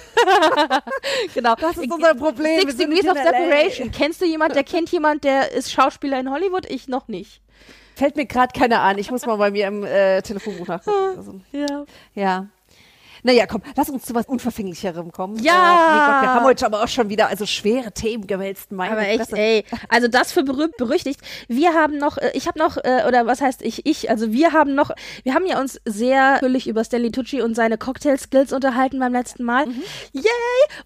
genau. 1.34 1.56
Das 1.56 1.78
ist 1.78 1.92
unser 1.92 2.16
Problem. 2.16 2.62
Six 2.62 2.78
Degrees 2.78 3.06
of 3.06 3.18
Separation. 3.18 3.92
Kennst 3.92 4.22
du 4.22 4.26
jemand, 4.26 4.56
der 4.56 4.64
kennt 4.64 4.90
jemand, 4.90 5.24
der 5.24 5.52
ist 5.52 5.72
Schauspieler 5.72 6.20
in 6.20 6.32
Hollywood? 6.32 6.66
Ich 6.70 6.88
noch 6.88 7.08
nicht. 7.10 7.42
Fällt 8.00 8.16
mir 8.16 8.26
gerade 8.26 8.58
keiner 8.58 8.80
an. 8.80 8.98
Ich 8.98 9.12
muss 9.12 9.26
mal 9.26 9.36
bei 9.36 9.52
mir 9.52 9.68
im 9.68 9.84
äh, 9.84 10.22
Telefonbuch 10.22 10.66
nachgucken. 10.68 11.18
Also, 11.18 11.42
ja. 11.52 11.86
Ja. 12.16 12.48
Naja, 13.24 13.46
komm, 13.48 13.62
lass 13.76 13.90
uns 13.90 14.06
zu 14.06 14.16
was 14.16 14.26
Unverfänglicherem 14.26 15.12
kommen. 15.12 15.38
Ja. 15.44 15.54
Äh, 15.54 16.12
Gott, 16.12 16.22
wir 16.22 16.34
haben 16.34 16.46
heute 16.46 16.66
aber 16.66 16.84
auch 16.84 16.88
schon 16.88 17.10
wieder 17.10 17.28
also 17.28 17.46
schwere 17.46 17.92
Themen 17.92 18.28
gewälzt. 18.28 18.72
Meine 18.72 18.92
aber 18.92 19.08
echt, 19.08 19.18
Klasse. 19.18 19.38
ey. 19.38 19.66
Also 19.90 20.08
das 20.08 20.32
für 20.32 20.44
berühmt 20.44 20.78
berüchtigt. 20.78 21.22
Wir 21.48 21.74
haben 21.74 21.98
noch, 21.98 22.18
äh, 22.18 22.32
ich 22.34 22.48
habe 22.48 22.60
noch, 22.60 22.78
äh, 22.78 23.04
oder 23.08 23.26
was 23.26 23.42
heißt 23.42 23.62
ich, 23.62 23.86
ich, 23.86 24.10
also 24.10 24.32
wir 24.32 24.54
haben 24.54 24.76
noch, 24.76 24.92
wir 25.24 25.34
haben 25.34 25.46
ja 25.46 25.60
uns 25.60 25.80
sehr 25.86 26.34
natürlich 26.34 26.68
über 26.68 26.84
Stanley 26.84 27.12
Tucci 27.12 27.42
und 27.42 27.56
seine 27.56 27.78
Cocktail-Skills 27.78 28.54
unterhalten 28.54 29.00
beim 29.00 29.14
letzten 29.14 29.44
Mal. 29.44 29.66
Mhm. 29.66 29.84
Yay! 30.14 30.24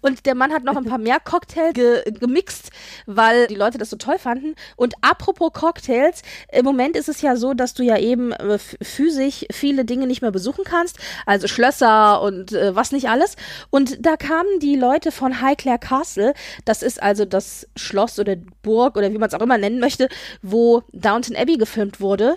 Und 0.00 0.26
der 0.26 0.34
Mann 0.34 0.52
hat 0.52 0.64
noch 0.64 0.76
ein 0.76 0.84
paar 0.84 0.98
mehr 0.98 1.18
Cocktails 1.20 1.74
ge 1.74 2.02
gemixt, 2.12 2.70
weil 3.06 3.46
die 3.46 3.54
Leute 3.54 3.78
das 3.78 3.90
so 3.90 3.96
toll 3.96 4.18
fanden. 4.18 4.54
Und 4.76 4.94
apropos 5.00 5.52
Cocktails, 5.52 6.22
im 6.52 6.64
Moment 6.64 6.96
ist 6.96 7.08
es 7.08 7.22
ja 7.22 7.36
so, 7.36 7.54
dass 7.54 7.74
du 7.74 7.82
ja 7.82 7.98
eben 7.98 8.32
äh, 8.32 8.58
physisch 8.58 9.46
viele 9.50 9.84
Dinge 9.84 10.06
nicht 10.06 10.22
mehr 10.22 10.30
besuchen 10.30 10.64
kannst. 10.64 10.98
Also 11.26 11.48
Schlösser 11.48 12.22
und 12.24 12.52
äh, 12.52 12.74
was 12.74 12.90
nicht 12.90 13.08
alles. 13.08 13.36
Und 13.70 14.04
da 14.04 14.16
kamen 14.16 14.58
die 14.60 14.76
Leute 14.76 15.12
von 15.12 15.42
Highclere 15.42 15.78
Castle, 15.78 16.32
das 16.64 16.82
ist 16.82 17.02
also 17.02 17.24
das 17.24 17.68
Schloss 17.76 18.18
oder 18.18 18.36
Burg 18.62 18.96
oder 18.96 19.12
wie 19.12 19.18
man 19.18 19.28
es 19.28 19.34
auch 19.34 19.42
immer 19.42 19.58
nennen 19.58 19.78
möchte, 19.78 20.08
wo 20.42 20.82
Downton 20.92 21.36
Abbey 21.36 21.56
gefilmt 21.56 22.00
wurde. 22.00 22.36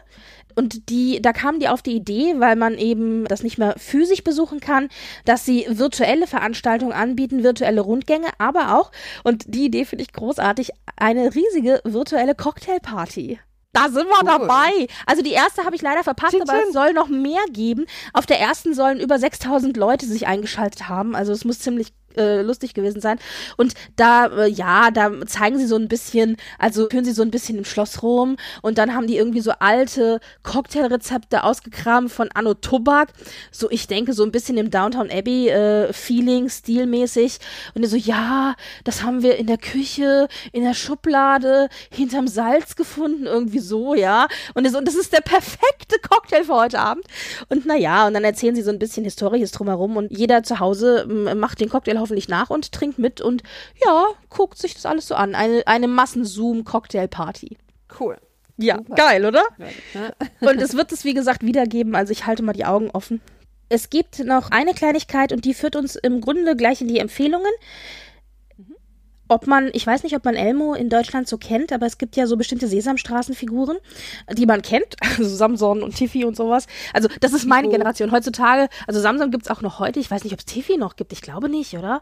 Und 0.55 0.89
die, 0.89 1.21
da 1.21 1.33
kamen 1.33 1.59
die 1.59 1.69
auf 1.69 1.83
die 1.83 1.95
Idee, 1.95 2.33
weil 2.37 2.55
man 2.55 2.79
eben 2.79 3.25
das 3.25 3.43
nicht 3.43 3.59
mehr 3.59 3.75
physisch 3.77 4.23
besuchen 4.23 4.59
kann, 4.59 4.89
dass 5.23 5.45
sie 5.45 5.67
virtuelle 5.69 6.25
Veranstaltungen 6.25 6.93
anbieten, 6.93 7.43
virtuelle 7.43 7.81
Rundgänge, 7.81 8.29
aber 8.39 8.75
auch, 8.75 8.91
und 9.23 9.43
die 9.47 9.65
Idee 9.65 9.85
finde 9.85 10.03
ich 10.03 10.13
großartig, 10.13 10.71
eine 10.95 11.35
riesige 11.35 11.79
virtuelle 11.83 12.33
Cocktailparty. 12.33 13.39
Da 13.77 13.89
sind 13.89 14.07
wir 14.07 14.21
cool. 14.21 14.25
dabei. 14.25 14.87
Also 15.05 15.21
die 15.21 15.31
erste 15.31 15.63
habe 15.63 15.75
ich 15.75 15.81
leider 15.81 16.03
verpasst, 16.03 16.33
Chin, 16.33 16.41
aber 16.41 16.61
es 16.67 16.73
soll 16.73 16.93
noch 16.93 17.07
mehr 17.07 17.43
geben. 17.51 17.85
Auf 18.13 18.25
der 18.25 18.39
ersten 18.39 18.73
sollen 18.73 18.99
über 18.99 19.19
6000 19.19 19.77
Leute 19.77 20.05
sich 20.05 20.27
eingeschaltet 20.27 20.89
haben. 20.89 21.15
Also 21.15 21.31
es 21.31 21.45
muss 21.45 21.59
ziemlich 21.59 21.93
äh, 22.17 22.41
lustig 22.41 22.73
gewesen 22.73 23.01
sein. 23.01 23.19
Und 23.57 23.73
da, 23.95 24.27
äh, 24.27 24.49
ja, 24.49 24.91
da 24.91 25.25
zeigen 25.25 25.57
sie 25.57 25.67
so 25.67 25.75
ein 25.75 25.87
bisschen, 25.87 26.37
also 26.59 26.87
führen 26.89 27.05
sie 27.05 27.11
so 27.11 27.21
ein 27.21 27.31
bisschen 27.31 27.57
im 27.57 27.65
Schloss 27.65 28.03
rum 28.03 28.37
und 28.61 28.77
dann 28.77 28.93
haben 28.93 29.07
die 29.07 29.17
irgendwie 29.17 29.41
so 29.41 29.51
alte 29.59 30.19
Cocktailrezepte 30.43 31.43
ausgekramt 31.43 32.11
von 32.11 32.29
Anno 32.33 32.53
Tobak. 32.53 33.09
So, 33.51 33.69
ich 33.69 33.87
denke, 33.87 34.13
so 34.13 34.23
ein 34.23 34.31
bisschen 34.31 34.57
im 34.57 34.69
Downtown 34.69 35.09
Abbey 35.09 35.49
äh, 35.49 35.93
Feeling, 35.93 36.49
stilmäßig. 36.49 37.37
Und 37.73 37.83
die 37.83 37.87
so, 37.87 37.97
ja, 37.97 38.55
das 38.83 39.03
haben 39.03 39.23
wir 39.23 39.37
in 39.37 39.47
der 39.47 39.57
Küche, 39.57 40.27
in 40.51 40.63
der 40.63 40.73
Schublade, 40.73 41.69
hinterm 41.91 42.27
Salz 42.27 42.75
gefunden, 42.75 43.25
irgendwie 43.25 43.59
so, 43.59 43.95
ja. 43.95 44.27
Und, 44.53 44.69
so, 44.69 44.77
und 44.77 44.87
das 44.87 44.95
ist 44.95 45.13
der 45.13 45.21
perfekte 45.21 45.97
Cocktail 46.09 46.43
für 46.43 46.55
heute 46.55 46.79
Abend. 46.79 47.05
Und 47.49 47.65
naja, 47.65 48.07
und 48.07 48.13
dann 48.13 48.23
erzählen 48.23 48.55
sie 48.55 48.61
so 48.61 48.71
ein 48.71 48.79
bisschen 48.79 49.03
Historisches 49.03 49.51
drumherum 49.51 49.97
und 49.97 50.11
jeder 50.11 50.43
zu 50.43 50.59
Hause 50.59 51.05
macht 51.35 51.59
den 51.59 51.69
Cocktail 51.69 51.99
hoffentlich 52.07 52.29
nach 52.29 52.49
und 52.49 52.71
trinkt 52.71 52.99
mit 52.99 53.19
und 53.21 53.43
ja, 53.85 54.07
guckt 54.29 54.57
sich 54.57 54.73
das 54.73 54.85
alles 54.85 55.07
so 55.07 55.15
an. 55.15 55.35
Eine, 55.35 55.65
eine 55.67 55.87
Massen-Zoom-Cocktail-Party. 55.87 57.57
Cool. 57.99 58.17
Ja, 58.57 58.77
Super. 58.77 58.95
geil, 58.95 59.25
oder? 59.25 59.43
und 60.39 60.61
es 60.61 60.75
wird 60.75 60.91
es, 60.91 61.03
wie 61.03 61.13
gesagt, 61.13 61.43
wiedergeben. 61.43 61.95
Also 61.95 62.11
ich 62.11 62.25
halte 62.25 62.43
mal 62.43 62.53
die 62.53 62.65
Augen 62.65 62.89
offen. 62.91 63.21
Es 63.69 63.89
gibt 63.89 64.19
noch 64.19 64.49
eine 64.51 64.73
Kleinigkeit 64.73 65.33
und 65.33 65.43
die 65.43 65.53
führt 65.53 65.75
uns 65.75 65.95
im 65.97 66.21
Grunde 66.21 66.55
gleich 66.55 66.81
in 66.81 66.87
die 66.87 66.99
Empfehlungen 66.99 67.51
ob 69.27 69.47
man, 69.47 69.69
ich 69.73 69.85
weiß 69.85 70.03
nicht, 70.03 70.15
ob 70.15 70.25
man 70.25 70.35
Elmo 70.35 70.73
in 70.73 70.89
Deutschland 70.89 71.27
so 71.27 71.37
kennt, 71.37 71.71
aber 71.71 71.85
es 71.85 71.97
gibt 71.97 72.15
ja 72.15 72.27
so 72.27 72.37
bestimmte 72.37 72.67
Sesamstraßenfiguren, 72.67 73.77
die 74.33 74.45
man 74.45 74.61
kennt, 74.61 74.95
also 75.01 75.23
Samson 75.23 75.83
und 75.83 75.95
Tiffy 75.95 76.25
und 76.25 76.35
sowas. 76.35 76.67
Also 76.93 77.09
das 77.19 77.33
ist 77.33 77.45
meine 77.45 77.69
Generation. 77.69 78.11
Heutzutage, 78.11 78.69
also 78.87 78.99
Samson 78.99 79.31
gibt's 79.31 79.49
auch 79.49 79.61
noch 79.61 79.79
heute, 79.79 79.99
ich 79.99 80.09
weiß 80.09 80.23
nicht, 80.23 80.33
ob 80.33 80.39
es 80.39 80.45
Tiffy 80.45 80.77
noch 80.77 80.95
gibt, 80.95 81.13
ich 81.13 81.21
glaube 81.21 81.49
nicht, 81.49 81.73
oder? 81.77 82.01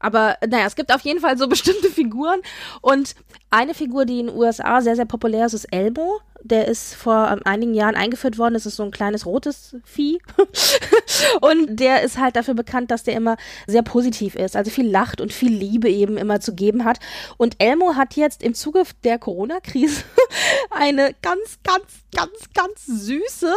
Aber 0.00 0.36
naja, 0.46 0.66
es 0.66 0.76
gibt 0.76 0.92
auf 0.92 1.02
jeden 1.02 1.20
Fall 1.20 1.38
so 1.38 1.48
bestimmte 1.48 1.88
Figuren. 1.88 2.40
Und 2.80 3.14
eine 3.50 3.74
Figur, 3.74 4.04
die 4.04 4.20
in 4.20 4.26
den 4.26 4.36
USA 4.36 4.80
sehr, 4.80 4.96
sehr 4.96 5.06
populär 5.06 5.46
ist, 5.46 5.54
ist 5.54 5.72
Elmo. 5.72 6.20
Der 6.42 6.68
ist 6.68 6.94
vor 6.94 7.30
ähm, 7.32 7.40
einigen 7.44 7.74
Jahren 7.74 7.96
eingeführt 7.96 8.38
worden. 8.38 8.54
Das 8.54 8.66
ist 8.66 8.76
so 8.76 8.84
ein 8.84 8.90
kleines 8.90 9.26
rotes 9.26 9.76
Vieh. 9.84 10.20
und 11.40 11.80
der 11.80 12.02
ist 12.02 12.18
halt 12.18 12.36
dafür 12.36 12.54
bekannt, 12.54 12.90
dass 12.90 13.02
der 13.02 13.14
immer 13.14 13.36
sehr 13.66 13.82
positiv 13.82 14.34
ist. 14.36 14.54
Also 14.54 14.70
viel 14.70 14.88
lacht 14.88 15.20
und 15.20 15.32
viel 15.32 15.52
Liebe 15.52 15.88
eben 15.88 16.16
immer 16.16 16.40
zu 16.40 16.54
geben 16.54 16.84
hat. 16.84 17.00
Und 17.38 17.56
Elmo 17.58 17.96
hat 17.96 18.14
jetzt 18.14 18.42
im 18.42 18.54
Zuge 18.54 18.84
der 19.02 19.18
Corona-Krise 19.18 20.02
eine 20.70 21.14
ganz, 21.22 21.58
ganz, 21.64 21.84
ganz, 22.14 22.30
ganz 22.54 22.86
süße 22.86 23.52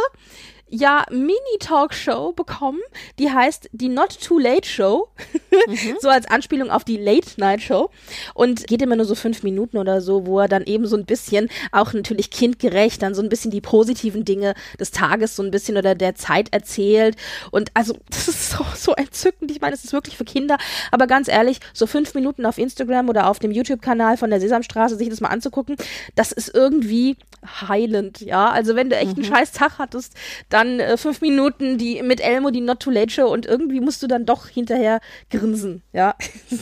ja 0.72 1.04
Mini-Talkshow 1.10 2.32
bekommen, 2.32 2.80
die 3.18 3.30
heißt 3.30 3.68
die 3.72 3.88
Not 3.88 4.18
Too 4.20 4.38
Late 4.38 4.66
Show, 4.66 5.08
mhm. 5.68 5.96
so 6.00 6.08
als 6.08 6.26
Anspielung 6.26 6.70
auf 6.70 6.82
die 6.82 6.96
Late 6.96 7.28
Night 7.36 7.60
Show. 7.60 7.90
Und 8.34 8.66
geht 8.66 8.80
immer 8.80 8.96
nur 8.96 9.04
so 9.04 9.14
fünf 9.14 9.42
Minuten 9.42 9.76
oder 9.76 10.00
so, 10.00 10.26
wo 10.26 10.40
er 10.40 10.48
dann 10.48 10.64
eben 10.64 10.86
so 10.86 10.96
ein 10.96 11.04
bisschen, 11.04 11.50
auch 11.72 11.92
natürlich 11.92 12.30
kindgerecht, 12.30 13.02
dann 13.02 13.14
so 13.14 13.22
ein 13.22 13.28
bisschen 13.28 13.50
die 13.50 13.60
positiven 13.60 14.24
Dinge 14.24 14.54
des 14.80 14.90
Tages 14.90 15.36
so 15.36 15.42
ein 15.42 15.50
bisschen 15.50 15.76
oder 15.76 15.94
der 15.94 16.14
Zeit 16.14 16.52
erzählt. 16.52 17.16
Und 17.50 17.70
also 17.74 17.94
das 18.10 18.28
ist 18.28 18.50
so, 18.50 18.64
so 18.74 18.94
entzückend, 18.94 19.50
ich 19.50 19.60
meine, 19.60 19.74
es 19.74 19.84
ist 19.84 19.92
wirklich 19.92 20.16
für 20.16 20.24
Kinder, 20.24 20.56
aber 20.90 21.06
ganz 21.06 21.28
ehrlich, 21.28 21.60
so 21.74 21.86
fünf 21.86 22.14
Minuten 22.14 22.46
auf 22.46 22.56
Instagram 22.56 23.10
oder 23.10 23.28
auf 23.28 23.38
dem 23.38 23.52
YouTube-Kanal 23.52 24.16
von 24.16 24.30
der 24.30 24.40
Sesamstraße, 24.40 24.96
sich 24.96 25.10
das 25.10 25.20
mal 25.20 25.28
anzugucken, 25.28 25.76
das 26.14 26.32
ist 26.32 26.54
irgendwie 26.54 27.16
heilend, 27.60 28.20
ja, 28.20 28.50
also 28.50 28.74
wenn 28.76 28.88
du 28.88 28.96
echt 28.96 29.16
einen 29.16 29.26
mhm. 29.26 29.34
scheiß 29.34 29.52
Tag 29.52 29.78
hattest, 29.78 30.14
dann 30.48 30.61
äh, 30.80 30.96
fünf 30.96 31.20
Minuten 31.20 31.78
die 31.78 32.02
mit 32.02 32.20
Elmo 32.20 32.50
die 32.50 32.60
Not 32.60 32.80
Too 32.80 32.90
Late 32.90 33.10
Show 33.10 33.26
und 33.26 33.46
irgendwie 33.46 33.80
musst 33.80 34.02
du 34.02 34.06
dann 34.06 34.26
doch 34.26 34.48
hinterher 34.48 35.00
grinsen, 35.30 35.82
ja. 35.92 36.14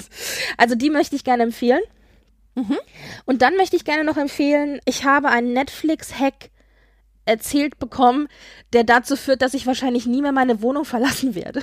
also 0.56 0.74
die 0.74 0.90
möchte 0.90 1.16
ich 1.16 1.24
gerne 1.24 1.42
empfehlen. 1.42 1.82
Mhm. 2.54 2.78
Und 3.26 3.42
dann 3.42 3.56
möchte 3.56 3.76
ich 3.76 3.84
gerne 3.84 4.04
noch 4.04 4.16
empfehlen, 4.16 4.80
ich 4.84 5.04
habe 5.04 5.28
einen 5.28 5.52
Netflix-Hack 5.52 6.50
erzählt 7.24 7.78
bekommen, 7.78 8.28
der 8.72 8.84
dazu 8.84 9.16
führt, 9.16 9.42
dass 9.42 9.54
ich 9.54 9.66
wahrscheinlich 9.66 10.06
nie 10.06 10.22
mehr 10.22 10.32
meine 10.32 10.62
Wohnung 10.62 10.84
verlassen 10.94 11.34
werde. 11.34 11.62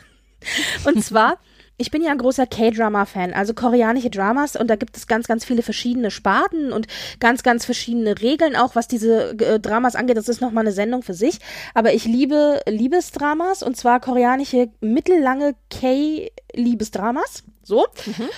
Und 0.86 1.04
zwar 1.04 1.40
ich 1.78 1.92
bin 1.92 2.04
ja 2.04 2.12
ein 2.12 2.18
großer 2.18 2.48
K-Drama-Fan, 2.48 3.34
also 3.34 3.54
koreanische 3.54 4.10
Dramas 4.10 4.56
und 4.56 4.68
da 4.68 4.76
gibt 4.76 4.98
es 4.98 5.06
ganz, 5.06 5.28
ganz 5.28 5.46
viele 5.46 5.62
verschiedene 5.62 6.10
Sparten 6.10 6.74
und 6.74 6.88
ganz, 7.20 7.44
ganz 7.44 7.66
verschiedene 7.66 8.20
Regeln 8.20 8.56
auch, 8.56 8.76
was 8.76 8.88
diese 8.88 9.38
äh, 9.40 9.60
Dramas 9.60 9.96
angeht. 9.96 10.18
Das 10.18 10.28
ist 10.28 10.42
nochmal 10.42 10.64
eine 10.64 10.72
Sendung 10.72 11.04
für 11.04 11.14
sich. 11.14 11.40
Aber 11.76 11.94
ich 11.94 12.06
liebe 12.06 12.62
Liebesdramas 12.68 13.62
und 13.62 13.78
zwar 13.78 14.00
koreanische 14.00 14.70
mittellange 14.82 15.56
K-Liebesdramas. 15.70 17.44
So. 17.64 17.86
Mhm. 18.06 18.30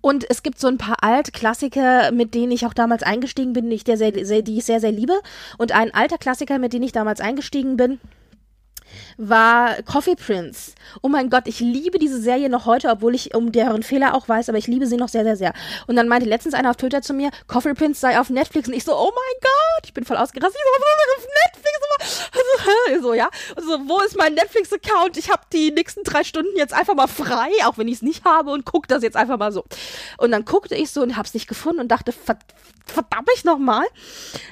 Und 0.00 0.30
es 0.30 0.42
gibt 0.42 0.60
so 0.60 0.68
ein 0.68 0.78
paar 0.78 1.02
Altklassiker, 1.02 2.12
mit 2.12 2.34
denen 2.34 2.52
ich 2.52 2.66
auch 2.66 2.74
damals 2.74 3.02
eingestiegen 3.02 3.54
bin, 3.54 3.70
die 3.70 3.76
ich, 3.76 3.84
sehr, 3.84 3.96
sehr, 3.96 4.42
die 4.42 4.58
ich 4.58 4.64
sehr, 4.64 4.78
sehr 4.78 4.92
liebe. 4.92 5.14
Und 5.58 5.72
ein 5.72 5.92
alter 5.94 6.18
Klassiker, 6.18 6.58
mit 6.58 6.72
dem 6.72 6.82
ich 6.82 6.92
damals 6.92 7.20
eingestiegen 7.20 7.76
bin, 7.76 8.00
war 9.16 9.82
Coffee 9.82 10.16
Prince. 10.16 10.72
Oh 11.02 11.08
mein 11.08 11.30
Gott, 11.30 11.46
ich 11.46 11.60
liebe 11.60 11.98
diese 11.98 12.20
Serie 12.20 12.48
noch 12.48 12.66
heute, 12.66 12.88
obwohl 12.88 13.14
ich 13.14 13.34
um 13.34 13.52
deren 13.52 13.82
Fehler 13.82 14.14
auch 14.14 14.28
weiß, 14.28 14.48
aber 14.48 14.58
ich 14.58 14.66
liebe 14.66 14.86
sie 14.86 14.96
noch 14.96 15.08
sehr, 15.08 15.24
sehr, 15.24 15.36
sehr. 15.36 15.52
Und 15.86 15.96
dann 15.96 16.08
meinte 16.08 16.28
letztens 16.28 16.54
einer 16.54 16.70
auf 16.70 16.76
Twitter 16.76 17.02
zu 17.02 17.14
mir, 17.14 17.30
Coffee 17.46 17.74
Prince 17.74 18.00
sei 18.00 18.18
auf 18.18 18.30
Netflix 18.30 18.68
und 18.68 18.74
ich 18.74 18.84
so, 18.84 18.92
oh 18.94 19.10
mein 19.14 19.40
Gott, 19.40 19.86
ich 19.86 19.94
bin 19.94 20.04
voll 20.04 20.16
ausgerastet. 20.16 20.60
Ich 20.60 20.64
so, 20.64 20.84
auf 21.16 21.28
Netflix? 21.46 21.74
Also, 22.32 23.02
so, 23.02 23.14
ja. 23.14 23.28
so, 23.56 23.88
wo 23.88 24.00
ist 24.00 24.16
mein 24.16 24.34
Netflix-Account? 24.34 25.16
Ich 25.16 25.30
habe 25.30 25.42
die 25.52 25.70
nächsten 25.70 26.04
drei 26.04 26.24
Stunden 26.24 26.56
jetzt 26.56 26.74
einfach 26.74 26.94
mal 26.94 27.06
frei, 27.06 27.50
auch 27.64 27.78
wenn 27.78 27.88
ich 27.88 27.96
es 27.96 28.02
nicht 28.02 28.24
habe 28.24 28.50
und 28.50 28.64
guck 28.64 28.88
das 28.88 29.02
jetzt 29.02 29.16
einfach 29.16 29.38
mal 29.38 29.52
so. 29.52 29.64
Und 30.18 30.30
dann 30.32 30.44
guckte 30.44 30.74
ich 30.74 30.90
so 30.90 31.02
und 31.02 31.16
hab's 31.16 31.34
nicht 31.34 31.48
gefunden 31.48 31.80
und 31.80 31.88
dachte, 31.88 32.12
verdammt 32.86 33.28
ich 33.34 33.44
nochmal, 33.44 33.84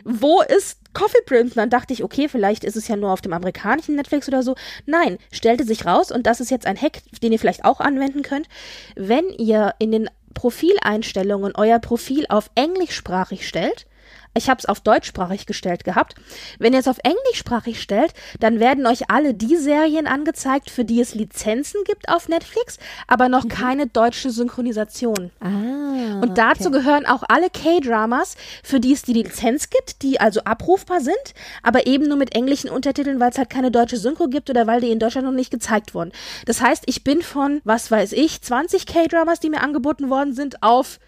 wo 0.05 0.43
ist 0.43 0.79
Coffee 0.95 1.23
Prince. 1.27 1.53
Und 1.53 1.57
dann 1.57 1.71
dachte 1.71 1.93
ich, 1.93 2.05
okay, 2.05 2.29
vielleicht 2.29 2.65
ist 2.65 2.77
es 2.77 2.89
ja 2.89 2.97
nur 2.97 3.11
auf 3.11 3.21
dem 3.21 3.33
amerikanischen 3.33 3.97
Netflix 3.97 4.29
oder 4.33 4.43
so. 4.43 4.55
Nein, 4.87 5.19
stellte 5.31 5.65
sich 5.65 5.87
raus 5.87 6.11
und 6.11 6.27
das 6.27 6.41
ist 6.41 6.51
jetzt 6.51 6.67
ein 6.67 6.81
Hack, 6.81 7.03
den 7.23 7.33
ihr 7.33 7.39
vielleicht 7.39 7.65
auch 7.65 7.81
anwenden 7.81 8.23
könnt. 8.23 8.49
Wenn 8.97 9.29
ihr 9.31 9.75
in 9.79 9.93
den 9.93 10.11
Profileinstellungen 10.35 11.53
euer 11.57 11.79
Profil 11.79 12.27
auf 12.29 12.51
englischsprachig 12.55 13.47
stellt, 13.47 13.87
ich 14.35 14.49
habe 14.49 14.59
es 14.59 14.67
auf 14.67 14.81
deutschsprachig 14.81 15.47
gestellt 15.47 15.85
gehabt. 15.85 16.15
Wenn 16.59 16.73
ihr 16.73 16.79
es 16.79 16.89
auf 16.89 16.99
englischsprachig 17.03 17.81
stellt, 17.81 18.15
dann 18.41 18.61
werden 18.61 18.87
euch 18.87 19.11
alle 19.11 19.35
die 19.35 19.57
Serien 19.57 20.07
angezeigt, 20.07 20.71
für 20.71 20.85
die 20.85 21.01
es 21.01 21.15
Lizenzen 21.15 21.83
gibt 21.85 22.09
auf 22.09 22.29
Netflix, 22.29 22.79
aber 23.07 23.29
noch 23.29 23.45
mhm. 23.45 23.49
keine 23.49 23.87
deutsche 23.87 24.31
Synchronisation. 24.31 25.31
Ah, 25.41 26.21
und 26.21 26.39
dazu 26.39 26.69
okay. 26.69 26.79
gehören 26.79 27.07
auch 27.07 27.23
alle 27.29 27.51
K-Dramas, 27.51 28.37
für 28.63 28.81
die 28.81 28.93
es 28.93 29.03
die 29.03 29.13
Lizenz 29.13 29.69
gibt, 29.71 30.03
die 30.03 30.21
also 30.21 30.43
abrufbar 30.45 31.01
sind, 31.01 31.17
aber 31.63 31.87
eben 31.87 32.09
nur 32.09 32.17
mit 32.17 32.35
englischen 32.35 32.71
Untertiteln, 32.71 33.21
weil 33.21 33.31
es 33.31 33.39
halt 33.39 33.51
keine 33.51 33.71
deutsche 33.71 33.97
Synchro 33.97 34.29
gibt 34.29 34.49
oder 34.49 34.67
weil 34.67 34.81
die 34.81 34.91
in 34.91 34.99
Deutschland 34.99 35.27
noch 35.27 35.35
nicht 35.35 35.51
gezeigt 35.51 35.95
wurden. 35.95 36.13
Das 36.47 36.61
heißt, 36.61 36.85
ich 36.87 37.05
bin 37.05 37.23
von, 37.23 37.61
was 37.65 37.91
weiß 37.91 38.13
ich, 38.13 38.41
20 38.41 38.87
K-Dramas, 38.87 39.41
die 39.41 39.51
mir 39.51 39.61
angeboten 39.61 40.11
worden 40.11 40.35
sind, 40.35 40.63
auf 40.63 40.99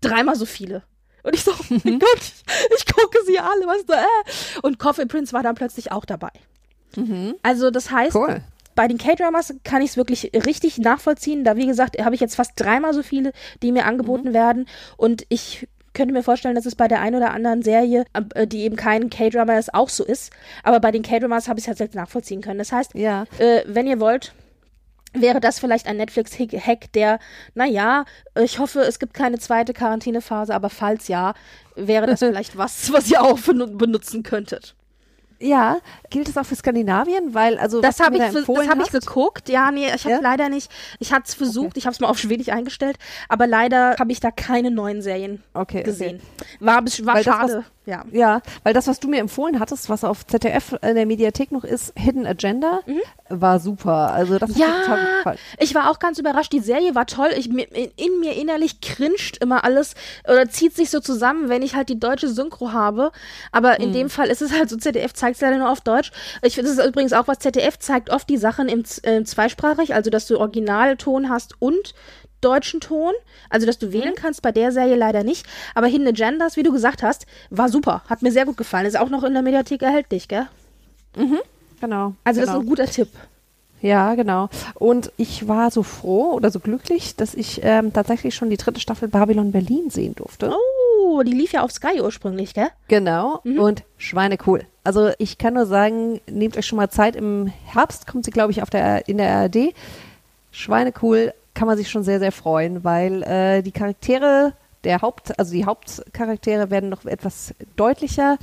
dreimal 0.00 0.36
so 0.36 0.46
viele. 0.46 0.82
Und 1.24 1.34
ich 1.34 1.42
so, 1.42 1.50
oh 1.50 1.64
mein 1.82 1.94
mhm. 1.94 1.98
Gott, 1.98 2.32
ich 2.76 2.86
gucke 2.86 3.18
sie 3.26 3.38
alle, 3.38 3.66
was 3.66 3.84
da, 3.86 4.00
äh. 4.00 4.60
Und 4.62 4.78
Coffee 4.78 5.06
Prince 5.06 5.32
war 5.32 5.42
dann 5.42 5.54
plötzlich 5.54 5.90
auch 5.90 6.04
dabei. 6.04 6.30
Mhm. 6.96 7.34
Also 7.42 7.70
das 7.70 7.90
heißt, 7.90 8.14
cool. 8.14 8.40
bei 8.74 8.86
den 8.86 8.98
K-Dramas 8.98 9.54
kann 9.64 9.82
ich 9.82 9.90
es 9.90 9.96
wirklich 9.96 10.30
richtig 10.46 10.78
nachvollziehen. 10.78 11.42
Da, 11.44 11.56
wie 11.56 11.66
gesagt, 11.66 11.98
habe 12.02 12.14
ich 12.14 12.20
jetzt 12.20 12.36
fast 12.36 12.52
dreimal 12.56 12.94
so 12.94 13.02
viele, 13.02 13.32
die 13.62 13.72
mir 13.72 13.86
angeboten 13.86 14.28
mhm. 14.28 14.34
werden. 14.34 14.66
Und 14.96 15.24
ich 15.28 15.66
könnte 15.94 16.12
mir 16.12 16.22
vorstellen, 16.22 16.56
dass 16.56 16.66
es 16.66 16.74
bei 16.74 16.88
der 16.88 17.00
einen 17.00 17.16
oder 17.16 17.32
anderen 17.32 17.62
Serie, 17.62 18.04
äh, 18.34 18.46
die 18.46 18.62
eben 18.62 18.76
kein 18.76 19.10
K-Drama 19.10 19.56
ist, 19.56 19.72
auch 19.72 19.88
so 19.88 20.04
ist. 20.04 20.32
Aber 20.62 20.80
bei 20.80 20.90
den 20.90 21.02
K-Dramas 21.02 21.48
habe 21.48 21.58
ich 21.58 21.64
es 21.64 21.68
halt 21.68 21.78
selbst 21.78 21.94
nachvollziehen 21.94 22.42
können. 22.42 22.58
Das 22.58 22.72
heißt, 22.72 22.94
ja. 22.94 23.24
äh, 23.38 23.62
wenn 23.66 23.86
ihr 23.86 24.00
wollt, 24.00 24.34
wäre 25.14 25.40
das 25.40 25.58
vielleicht 25.58 25.86
ein 25.86 25.96
Netflix-Hack, 25.96 26.92
der, 26.92 27.18
naja, 27.54 28.04
ich 28.38 28.58
hoffe, 28.58 28.80
es 28.80 28.98
gibt 28.98 29.14
keine 29.14 29.38
zweite 29.38 29.72
Quarantänephase, 29.72 30.54
aber 30.54 30.70
falls 30.70 31.08
ja, 31.08 31.34
wäre 31.76 32.06
das 32.06 32.18
vielleicht 32.18 32.58
was, 32.58 32.92
was 32.92 33.10
ihr 33.10 33.22
auch 33.22 33.38
benutzen 33.38 34.22
könntet. 34.22 34.74
Ja, 35.40 35.78
gilt 36.10 36.28
es 36.28 36.36
auch 36.36 36.46
für 36.46 36.54
Skandinavien, 36.54 37.34
weil 37.34 37.58
also 37.58 37.80
das 37.80 38.00
habe 38.00 38.16
ich, 38.16 38.22
da 38.22 38.30
das 38.32 38.68
hab 38.68 38.80
ich 38.80 38.90
geguckt. 38.90 39.48
Ja, 39.48 39.70
nee, 39.70 39.86
ich 39.86 40.04
habe 40.04 40.14
ja? 40.14 40.20
leider 40.20 40.48
nicht. 40.48 40.70
Ich 40.98 41.12
hatte 41.12 41.24
es 41.28 41.34
versucht, 41.34 41.68
okay. 41.68 41.78
ich 41.78 41.86
habe 41.86 41.94
es 41.94 42.00
mal 42.00 42.08
auf 42.08 42.18
Schwedisch 42.18 42.48
eingestellt, 42.48 42.96
aber 43.28 43.46
leider 43.46 43.96
habe 43.98 44.12
ich 44.12 44.20
da 44.20 44.30
keine 44.30 44.70
neuen 44.70 45.02
Serien 45.02 45.42
okay, 45.54 45.82
gesehen. 45.82 46.20
Okay. 46.38 46.46
War, 46.60 46.84
war 46.84 47.22
schade. 47.22 47.52
Das, 47.56 47.64
ja. 47.86 48.02
ja, 48.12 48.40
weil 48.62 48.72
das, 48.72 48.86
was 48.86 48.98
du 48.98 49.08
mir 49.08 49.20
empfohlen 49.20 49.60
hattest, 49.60 49.90
was 49.90 50.04
auf 50.04 50.26
ZDF 50.26 50.74
in 50.80 50.94
der 50.94 51.04
Mediathek 51.04 51.52
noch 51.52 51.64
ist, 51.64 51.92
Hidden 51.96 52.26
Agenda, 52.26 52.80
mhm. 52.86 53.00
war 53.28 53.60
super. 53.60 54.12
Also 54.14 54.38
das 54.38 54.56
ja, 54.56 54.68
hat 54.68 54.84
total 54.84 55.16
gefallen. 55.16 55.38
Ich 55.58 55.74
war 55.74 55.90
auch 55.90 55.98
ganz 55.98 56.18
überrascht. 56.18 56.52
Die 56.52 56.60
Serie 56.60 56.94
war 56.94 57.06
toll. 57.06 57.28
Ich, 57.36 57.46
in 57.46 58.20
mir 58.20 58.36
innerlich 58.36 58.80
cringet 58.80 59.36
immer 59.38 59.64
alles 59.64 59.94
oder 60.26 60.48
zieht 60.48 60.74
sich 60.74 60.88
so 60.88 61.00
zusammen, 61.00 61.50
wenn 61.50 61.60
ich 61.60 61.74
halt 61.74 61.90
die 61.90 62.00
deutsche 62.00 62.28
Synchro 62.28 62.72
habe. 62.72 63.12
Aber 63.52 63.78
in 63.80 63.90
mhm. 63.90 63.94
dem 63.94 64.10
Fall 64.10 64.28
ist 64.28 64.40
es 64.40 64.52
halt 64.52 64.70
so, 64.70 64.78
ZDF 64.78 65.12
zeigt 65.12 65.33
es 65.34 65.40
leider 65.40 65.58
nur 65.58 65.70
auf 65.70 65.80
Deutsch. 65.80 66.12
Ich 66.42 66.54
finde, 66.54 66.70
das 66.70 66.78
ist 66.78 66.86
übrigens 66.86 67.12
auch 67.12 67.28
was 67.28 67.38
ZDF 67.38 67.78
zeigt 67.78 68.10
oft 68.10 68.28
die 68.28 68.36
Sachen 68.36 68.68
im 68.68 68.84
äh, 69.02 69.24
zweisprachig, 69.24 69.94
also 69.94 70.10
dass 70.10 70.26
du 70.26 70.38
Originalton 70.38 71.28
hast 71.28 71.60
und 71.60 71.94
deutschen 72.40 72.80
Ton, 72.80 73.12
also 73.48 73.66
dass 73.66 73.78
du 73.78 73.92
wählen 73.92 74.10
mhm. 74.10 74.16
kannst, 74.16 74.42
bei 74.42 74.52
der 74.52 74.70
Serie 74.70 74.96
leider 74.96 75.24
nicht. 75.24 75.46
Aber 75.74 75.86
Hidden 75.86 76.08
Agendas, 76.08 76.56
wie 76.56 76.62
du 76.62 76.72
gesagt 76.72 77.02
hast, 77.02 77.26
war 77.50 77.68
super. 77.68 78.02
Hat 78.08 78.22
mir 78.22 78.32
sehr 78.32 78.44
gut 78.44 78.56
gefallen. 78.56 78.86
Ist 78.86 78.98
auch 78.98 79.08
noch 79.08 79.24
in 79.24 79.32
der 79.32 79.42
Mediathek 79.42 79.82
erhältlich, 79.82 80.28
gell? 80.28 80.46
Mhm. 81.16 81.38
Genau. 81.80 82.14
Also 82.24 82.40
genau. 82.40 82.52
das 82.52 82.56
ist 82.56 82.62
ein 82.62 82.68
guter 82.68 82.86
Tipp. 82.86 83.08
Ja, 83.80 84.14
genau. 84.14 84.48
Und 84.74 85.12
ich 85.18 85.46
war 85.46 85.70
so 85.70 85.82
froh 85.82 86.32
oder 86.32 86.50
so 86.50 86.58
glücklich, 86.58 87.16
dass 87.16 87.34
ich 87.34 87.60
ähm, 87.62 87.92
tatsächlich 87.92 88.34
schon 88.34 88.48
die 88.48 88.56
dritte 88.56 88.80
Staffel 88.80 89.08
Babylon 89.08 89.52
Berlin 89.52 89.90
sehen 89.90 90.14
durfte. 90.14 90.54
Oh, 91.04 91.22
die 91.22 91.32
lief 91.32 91.52
ja 91.52 91.62
auf 91.62 91.70
Sky 91.70 92.00
ursprünglich, 92.00 92.54
gell? 92.54 92.68
Genau. 92.88 93.40
Mhm. 93.44 93.58
Und 93.58 93.82
Schweine 93.98 94.38
cool. 94.46 94.64
Also 94.84 95.10
ich 95.18 95.38
kann 95.38 95.54
nur 95.54 95.66
sagen, 95.66 96.20
nehmt 96.30 96.56
euch 96.56 96.66
schon 96.66 96.76
mal 96.76 96.90
Zeit. 96.90 97.16
Im 97.16 97.46
Herbst 97.64 98.06
kommt 98.06 98.26
sie, 98.26 98.30
glaube 98.30 98.52
ich, 98.52 98.62
auf 98.62 98.70
der, 98.70 99.08
in 99.08 99.16
der 99.16 99.34
ARD. 99.34 99.74
Schweine 100.52 100.92
cool 101.02 101.32
kann 101.54 101.66
man 101.66 101.78
sich 101.78 101.90
schon 101.90 102.04
sehr, 102.04 102.18
sehr 102.18 102.32
freuen, 102.32 102.84
weil 102.84 103.22
äh, 103.22 103.62
die 103.62 103.72
Charaktere 103.72 104.52
der 104.84 105.00
Haupt, 105.00 105.38
also 105.38 105.52
die 105.52 105.64
Hauptcharaktere 105.64 106.70
werden 106.70 106.90
noch 106.90 107.06
etwas 107.06 107.54
deutlicher 107.76 108.36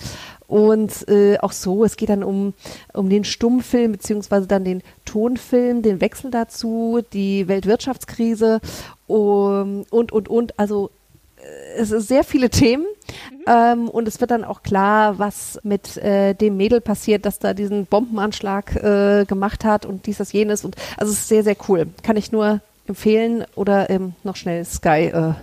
und 0.47 1.07
äh, 1.07 1.37
auch 1.37 1.51
so, 1.51 1.85
es 1.85 1.97
geht 1.97 2.09
dann 2.09 2.23
um, 2.23 2.53
um 2.93 3.09
den 3.09 3.23
Stummfilm 3.23 3.91
beziehungsweise 3.91 4.47
dann 4.47 4.65
den 4.65 4.81
Tonfilm, 5.05 5.83
den 5.83 6.01
Wechsel 6.01 6.31
dazu, 6.31 7.01
die 7.13 7.47
Weltwirtschaftskrise 7.47 8.59
um, 9.07 9.85
und, 9.91 10.11
und, 10.11 10.29
und, 10.29 10.59
also 10.59 10.89
es 11.77 11.89
sind 11.89 12.01
sehr 12.01 12.23
viele 12.23 12.49
Themen 12.49 12.85
mhm. 12.85 13.43
ähm, 13.47 13.89
und 13.89 14.07
es 14.07 14.19
wird 14.19 14.31
dann 14.31 14.43
auch 14.43 14.63
klar, 14.63 15.19
was 15.19 15.59
mit 15.63 15.97
äh, 15.97 16.33
dem 16.33 16.57
Mädel 16.57 16.81
passiert, 16.81 17.25
das 17.25 17.39
da 17.39 17.53
diesen 17.53 17.85
Bombenanschlag 17.85 18.75
äh, 18.75 19.25
gemacht 19.25 19.63
hat 19.63 19.85
und 19.85 20.05
dies, 20.05 20.17
das, 20.17 20.31
jenes 20.31 20.65
und 20.65 20.75
also 20.97 21.11
es 21.11 21.19
ist 21.19 21.27
sehr, 21.27 21.43
sehr 21.43 21.55
cool. 21.67 21.87
Kann 22.03 22.17
ich 22.17 22.31
nur 22.31 22.61
empfehlen 22.87 23.45
oder 23.55 23.89
ähm, 23.89 24.13
noch 24.23 24.35
schnell 24.35 24.65
Sky 24.65 25.11
äh, 25.13 25.33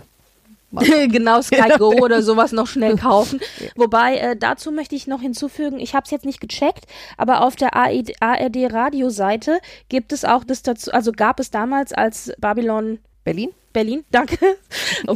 genau, 1.07 1.41
Sky 1.41 1.77
Go 1.77 1.89
oder 2.01 2.21
sowas 2.21 2.51
noch 2.51 2.67
schnell 2.67 2.95
kaufen. 2.95 3.39
Wobei, 3.75 4.17
äh, 4.17 4.35
dazu 4.35 4.71
möchte 4.71 4.95
ich 4.95 5.07
noch 5.07 5.21
hinzufügen, 5.21 5.79
ich 5.79 5.95
habe 5.95 6.05
es 6.05 6.11
jetzt 6.11 6.25
nicht 6.25 6.39
gecheckt, 6.39 6.85
aber 7.17 7.41
auf 7.41 7.55
der 7.55 7.75
ARD 7.75 8.13
Radioseite 8.21 9.59
gibt 9.89 10.13
es 10.13 10.25
auch 10.25 10.43
das 10.43 10.61
dazu, 10.61 10.91
also 10.91 11.11
gab 11.11 11.39
es 11.39 11.49
damals 11.49 11.91
als 11.91 12.31
Babylon 12.37 12.99
Berlin? 13.23 13.49
Berlin, 13.73 14.03
danke. 14.11 14.37
Oh. 15.07 15.15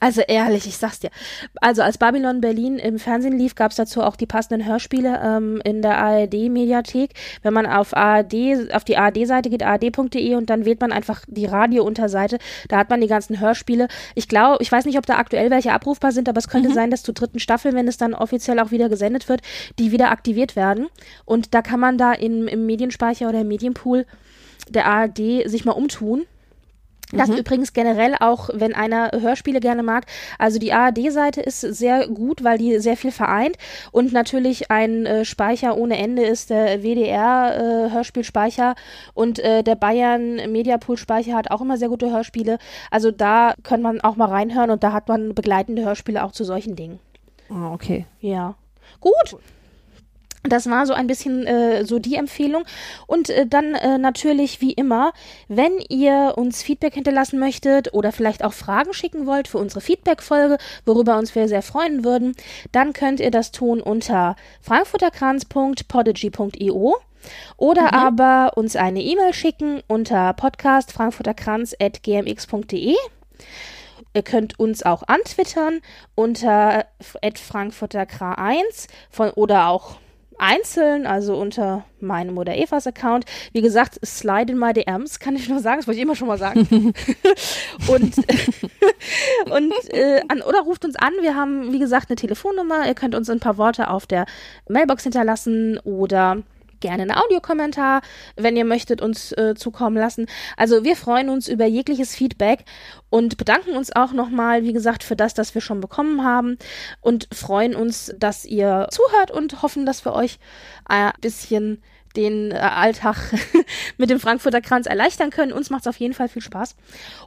Also 0.00 0.22
ehrlich, 0.22 0.66
ich 0.66 0.76
sag's 0.76 1.00
dir. 1.00 1.10
Also 1.60 1.82
als 1.82 1.98
Babylon 1.98 2.40
Berlin 2.40 2.78
im 2.78 2.98
Fernsehen 2.98 3.38
lief, 3.38 3.54
gab's 3.54 3.76
dazu 3.76 4.02
auch 4.02 4.16
die 4.16 4.26
passenden 4.26 4.66
Hörspiele 4.66 5.20
ähm, 5.22 5.60
in 5.64 5.82
der 5.82 5.98
ARD-Mediathek. 5.98 7.10
Wenn 7.42 7.52
man 7.52 7.66
auf 7.66 7.96
ARD, 7.96 8.72
auf 8.72 8.84
die 8.84 8.96
ARD-Seite 8.96 9.50
geht, 9.50 9.62
ard.de 9.62 10.34
und 10.34 10.50
dann 10.50 10.64
wählt 10.64 10.80
man 10.80 10.92
einfach 10.92 11.24
die 11.26 11.46
Radio-Unterseite, 11.46 12.38
da 12.68 12.78
hat 12.78 12.90
man 12.90 13.00
die 13.00 13.06
ganzen 13.06 13.40
Hörspiele. 13.40 13.88
Ich 14.14 14.28
glaube, 14.28 14.62
ich 14.62 14.70
weiß 14.70 14.84
nicht, 14.84 14.98
ob 14.98 15.06
da 15.06 15.16
aktuell 15.16 15.50
welche 15.50 15.72
abrufbar 15.72 16.12
sind, 16.12 16.28
aber 16.28 16.38
es 16.38 16.48
könnte 16.48 16.70
mhm. 16.70 16.74
sein, 16.74 16.90
dass 16.90 17.02
zur 17.02 17.14
dritten 17.14 17.38
Staffel, 17.38 17.74
wenn 17.74 17.88
es 17.88 17.96
dann 17.96 18.14
offiziell 18.14 18.58
auch 18.60 18.70
wieder 18.70 18.88
gesendet 18.88 19.28
wird, 19.28 19.42
die 19.78 19.92
wieder 19.92 20.10
aktiviert 20.10 20.56
werden. 20.56 20.88
Und 21.24 21.54
da 21.54 21.62
kann 21.62 21.80
man 21.80 21.98
da 21.98 22.12
in, 22.12 22.48
im 22.48 22.66
Medienspeicher 22.66 23.28
oder 23.28 23.40
im 23.40 23.48
Medienpool 23.48 24.06
der 24.68 24.86
ARD 24.86 25.18
sich 25.46 25.64
mal 25.64 25.72
umtun 25.72 26.24
das 27.12 27.28
mhm. 27.28 27.36
übrigens 27.36 27.72
generell 27.72 28.14
auch, 28.18 28.50
wenn 28.52 28.74
einer 28.74 29.10
Hörspiele 29.12 29.60
gerne 29.60 29.82
mag. 29.82 30.06
Also 30.38 30.58
die 30.58 30.72
ARD-Seite 30.72 31.40
ist 31.40 31.60
sehr 31.60 32.08
gut, 32.08 32.42
weil 32.42 32.58
die 32.58 32.78
sehr 32.78 32.96
viel 32.96 33.12
vereint 33.12 33.56
und 33.92 34.12
natürlich 34.12 34.70
ein 34.70 35.06
äh, 35.06 35.24
Speicher 35.24 35.76
ohne 35.76 35.98
Ende 35.98 36.22
ist 36.22 36.50
der 36.50 36.82
WDR-Hörspielspeicher 36.82 38.72
äh, 38.72 38.74
und 39.14 39.38
äh, 39.38 39.62
der 39.62 39.76
Bayern 39.76 40.36
Mediapool-Speicher 40.50 41.34
hat 41.34 41.50
auch 41.50 41.60
immer 41.60 41.76
sehr 41.76 41.88
gute 41.88 42.10
Hörspiele. 42.10 42.58
Also 42.90 43.10
da 43.10 43.54
kann 43.62 43.82
man 43.82 44.00
auch 44.00 44.16
mal 44.16 44.28
reinhören 44.28 44.70
und 44.70 44.82
da 44.82 44.92
hat 44.92 45.08
man 45.08 45.34
begleitende 45.34 45.84
Hörspiele 45.84 46.24
auch 46.24 46.32
zu 46.32 46.44
solchen 46.44 46.76
Dingen. 46.76 46.98
Ah, 47.50 47.72
okay. 47.72 48.06
Ja. 48.20 48.54
Gut. 49.00 49.36
Das 50.44 50.68
war 50.68 50.86
so 50.86 50.92
ein 50.92 51.06
bisschen 51.06 51.46
äh, 51.46 51.84
so 51.84 52.00
die 52.00 52.16
Empfehlung. 52.16 52.64
Und 53.06 53.30
äh, 53.30 53.46
dann 53.46 53.74
äh, 53.74 53.96
natürlich 53.98 54.60
wie 54.60 54.72
immer, 54.72 55.12
wenn 55.48 55.78
ihr 55.88 56.34
uns 56.36 56.62
Feedback 56.62 56.94
hinterlassen 56.94 57.38
möchtet 57.38 57.94
oder 57.94 58.10
vielleicht 58.10 58.42
auch 58.44 58.52
Fragen 58.52 58.92
schicken 58.92 59.26
wollt 59.26 59.46
für 59.46 59.58
unsere 59.58 59.80
Feedback-Folge, 59.80 60.58
worüber 60.84 61.16
uns 61.18 61.36
wir 61.36 61.46
sehr 61.48 61.62
freuen 61.62 62.04
würden, 62.04 62.34
dann 62.72 62.92
könnt 62.92 63.20
ihr 63.20 63.30
das 63.30 63.52
tun 63.52 63.80
unter 63.80 64.34
frankfurterkranz.podigy.io 64.62 66.96
oder 67.56 67.82
mhm. 67.82 67.88
aber 67.88 68.50
uns 68.56 68.74
eine 68.74 69.00
E-Mail 69.00 69.32
schicken 69.34 69.80
unter 69.86 70.32
podcastfrankfurterkranz.gmx.de. 70.32 72.96
Ihr 74.14 74.22
könnt 74.22 74.58
uns 74.58 74.82
auch 74.82 75.04
antwittern 75.06 75.80
unter 76.14 76.84
frankfurterkra1 77.00 78.88
von 79.10 79.30
oder 79.30 79.68
auch 79.68 79.96
einzeln, 80.38 81.06
also 81.06 81.36
unter 81.36 81.84
meinem 82.00 82.36
oder 82.38 82.56
Evas 82.56 82.86
Account. 82.86 83.24
Wie 83.52 83.60
gesagt, 83.60 83.98
slide 84.04 84.52
in 84.52 84.58
my 84.58 84.72
DMs, 84.72 85.20
kann 85.20 85.36
ich 85.36 85.48
nur 85.48 85.60
sagen, 85.60 85.78
das 85.78 85.86
wollte 85.86 85.98
ich 85.98 86.02
immer 86.02 86.16
schon 86.16 86.28
mal 86.28 86.38
sagen. 86.38 86.60
und 87.88 88.16
und 89.50 89.72
äh, 89.90 90.20
an, 90.28 90.42
oder 90.42 90.60
ruft 90.60 90.84
uns 90.84 90.96
an, 90.96 91.12
wir 91.20 91.34
haben, 91.34 91.72
wie 91.72 91.78
gesagt, 91.78 92.10
eine 92.10 92.16
Telefonnummer, 92.16 92.86
ihr 92.86 92.94
könnt 92.94 93.14
uns 93.14 93.30
ein 93.30 93.40
paar 93.40 93.58
Worte 93.58 93.88
auf 93.88 94.06
der 94.06 94.26
Mailbox 94.68 95.04
hinterlassen 95.04 95.78
oder 95.84 96.42
gerne 96.82 97.04
einen 97.04 97.12
Audiokommentar, 97.12 98.02
wenn 98.36 98.56
ihr 98.56 98.66
möchtet, 98.66 99.00
uns 99.00 99.32
äh, 99.32 99.54
zukommen 99.54 99.96
lassen. 99.96 100.26
Also 100.58 100.84
wir 100.84 100.96
freuen 100.96 101.30
uns 101.30 101.48
über 101.48 101.64
jegliches 101.64 102.14
Feedback 102.14 102.66
und 103.08 103.38
bedanken 103.38 103.74
uns 103.74 103.94
auch 103.96 104.12
nochmal, 104.12 104.64
wie 104.64 104.74
gesagt, 104.74 105.02
für 105.02 105.16
das, 105.16 105.32
das 105.32 105.54
wir 105.54 105.62
schon 105.62 105.80
bekommen 105.80 106.22
haben 106.22 106.58
und 107.00 107.28
freuen 107.32 107.74
uns, 107.74 108.14
dass 108.18 108.44
ihr 108.44 108.88
zuhört 108.90 109.30
und 109.30 109.62
hoffen, 109.62 109.86
dass 109.86 110.04
wir 110.04 110.12
euch 110.12 110.38
ein 110.84 111.12
bisschen 111.22 111.82
den 112.16 112.50
äh, 112.50 112.56
Alltag 112.56 113.16
mit 113.96 114.10
dem 114.10 114.20
Frankfurter 114.20 114.60
Kranz 114.60 114.86
erleichtern 114.86 115.30
können. 115.30 115.52
Uns 115.52 115.70
macht 115.70 115.82
es 115.82 115.86
auf 115.86 115.96
jeden 115.96 116.14
Fall 116.14 116.28
viel 116.28 116.42
Spaß. 116.42 116.76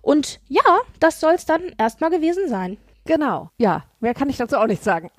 Und 0.01 0.39
ja, 0.47 0.61
das 0.99 1.19
soll 1.19 1.33
es 1.33 1.45
dann 1.45 1.61
erstmal 1.77 2.11
gewesen 2.11 2.47
sein. 2.47 2.77
Genau, 3.05 3.51
ja, 3.57 3.83
mehr 3.99 4.15
kann 4.15 4.29
ich 4.29 4.37
dazu 4.37 4.57
auch 4.57 4.65
nicht 4.65 4.83
sagen. 4.83 5.11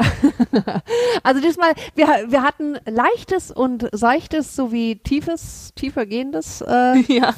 also 1.23 1.41
diesmal, 1.41 1.73
wir, 1.95 2.07
wir 2.29 2.43
hatten 2.43 2.77
leichtes 2.85 3.53
und 3.53 3.89
seichtes 3.93 4.57
sowie 4.57 4.97
tiefes, 4.97 5.73
tiefergehendes. 5.77 6.63
Äh, 6.63 7.01
ja. 7.13 7.35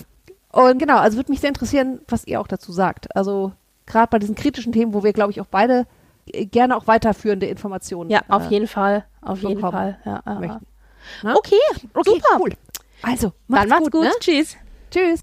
Und 0.53 0.79
genau, 0.79 0.97
also 0.97 1.19
würde 1.19 1.31
mich 1.31 1.41
sehr 1.41 1.51
interessieren, 1.51 2.01
was 2.09 2.27
ihr 2.27 2.41
auch 2.41 2.47
dazu 2.47 2.73
sagt. 2.73 3.15
Also 3.15 3.53
gerade 3.85 4.09
bei 4.11 4.19
diesen 4.19 4.35
kritischen 4.35 4.73
Themen, 4.73 4.95
wo 4.95 5.05
wir, 5.05 5.13
glaube 5.13 5.33
ich, 5.33 5.41
auch 5.41 5.47
beide 5.47 5.87
äh, 6.33 6.47
gerne 6.47 6.77
auch 6.77 6.87
weiterführende 6.87 7.47
Informationen. 7.47 8.09
Ja, 8.09 8.23
auf 8.29 8.47
äh, 8.47 8.55
jeden 8.55 8.67
Fall, 8.69 9.05
auf 9.21 9.43
jeden 9.43 9.61
Fall. 9.61 9.99
Ja. 10.05 10.23
Okay, 11.23 11.59
okay, 11.95 12.11
super. 12.11 12.39
Cool. 12.41 12.53
Also, 13.03 13.33
macht's 13.47 13.63
Dann 13.63 13.69
macht's 13.69 13.91
gut. 13.91 13.93
gut. 13.93 14.05
Ne? 14.05 14.13
Tschüss. 14.21 14.57
Tschüss. 14.91 15.21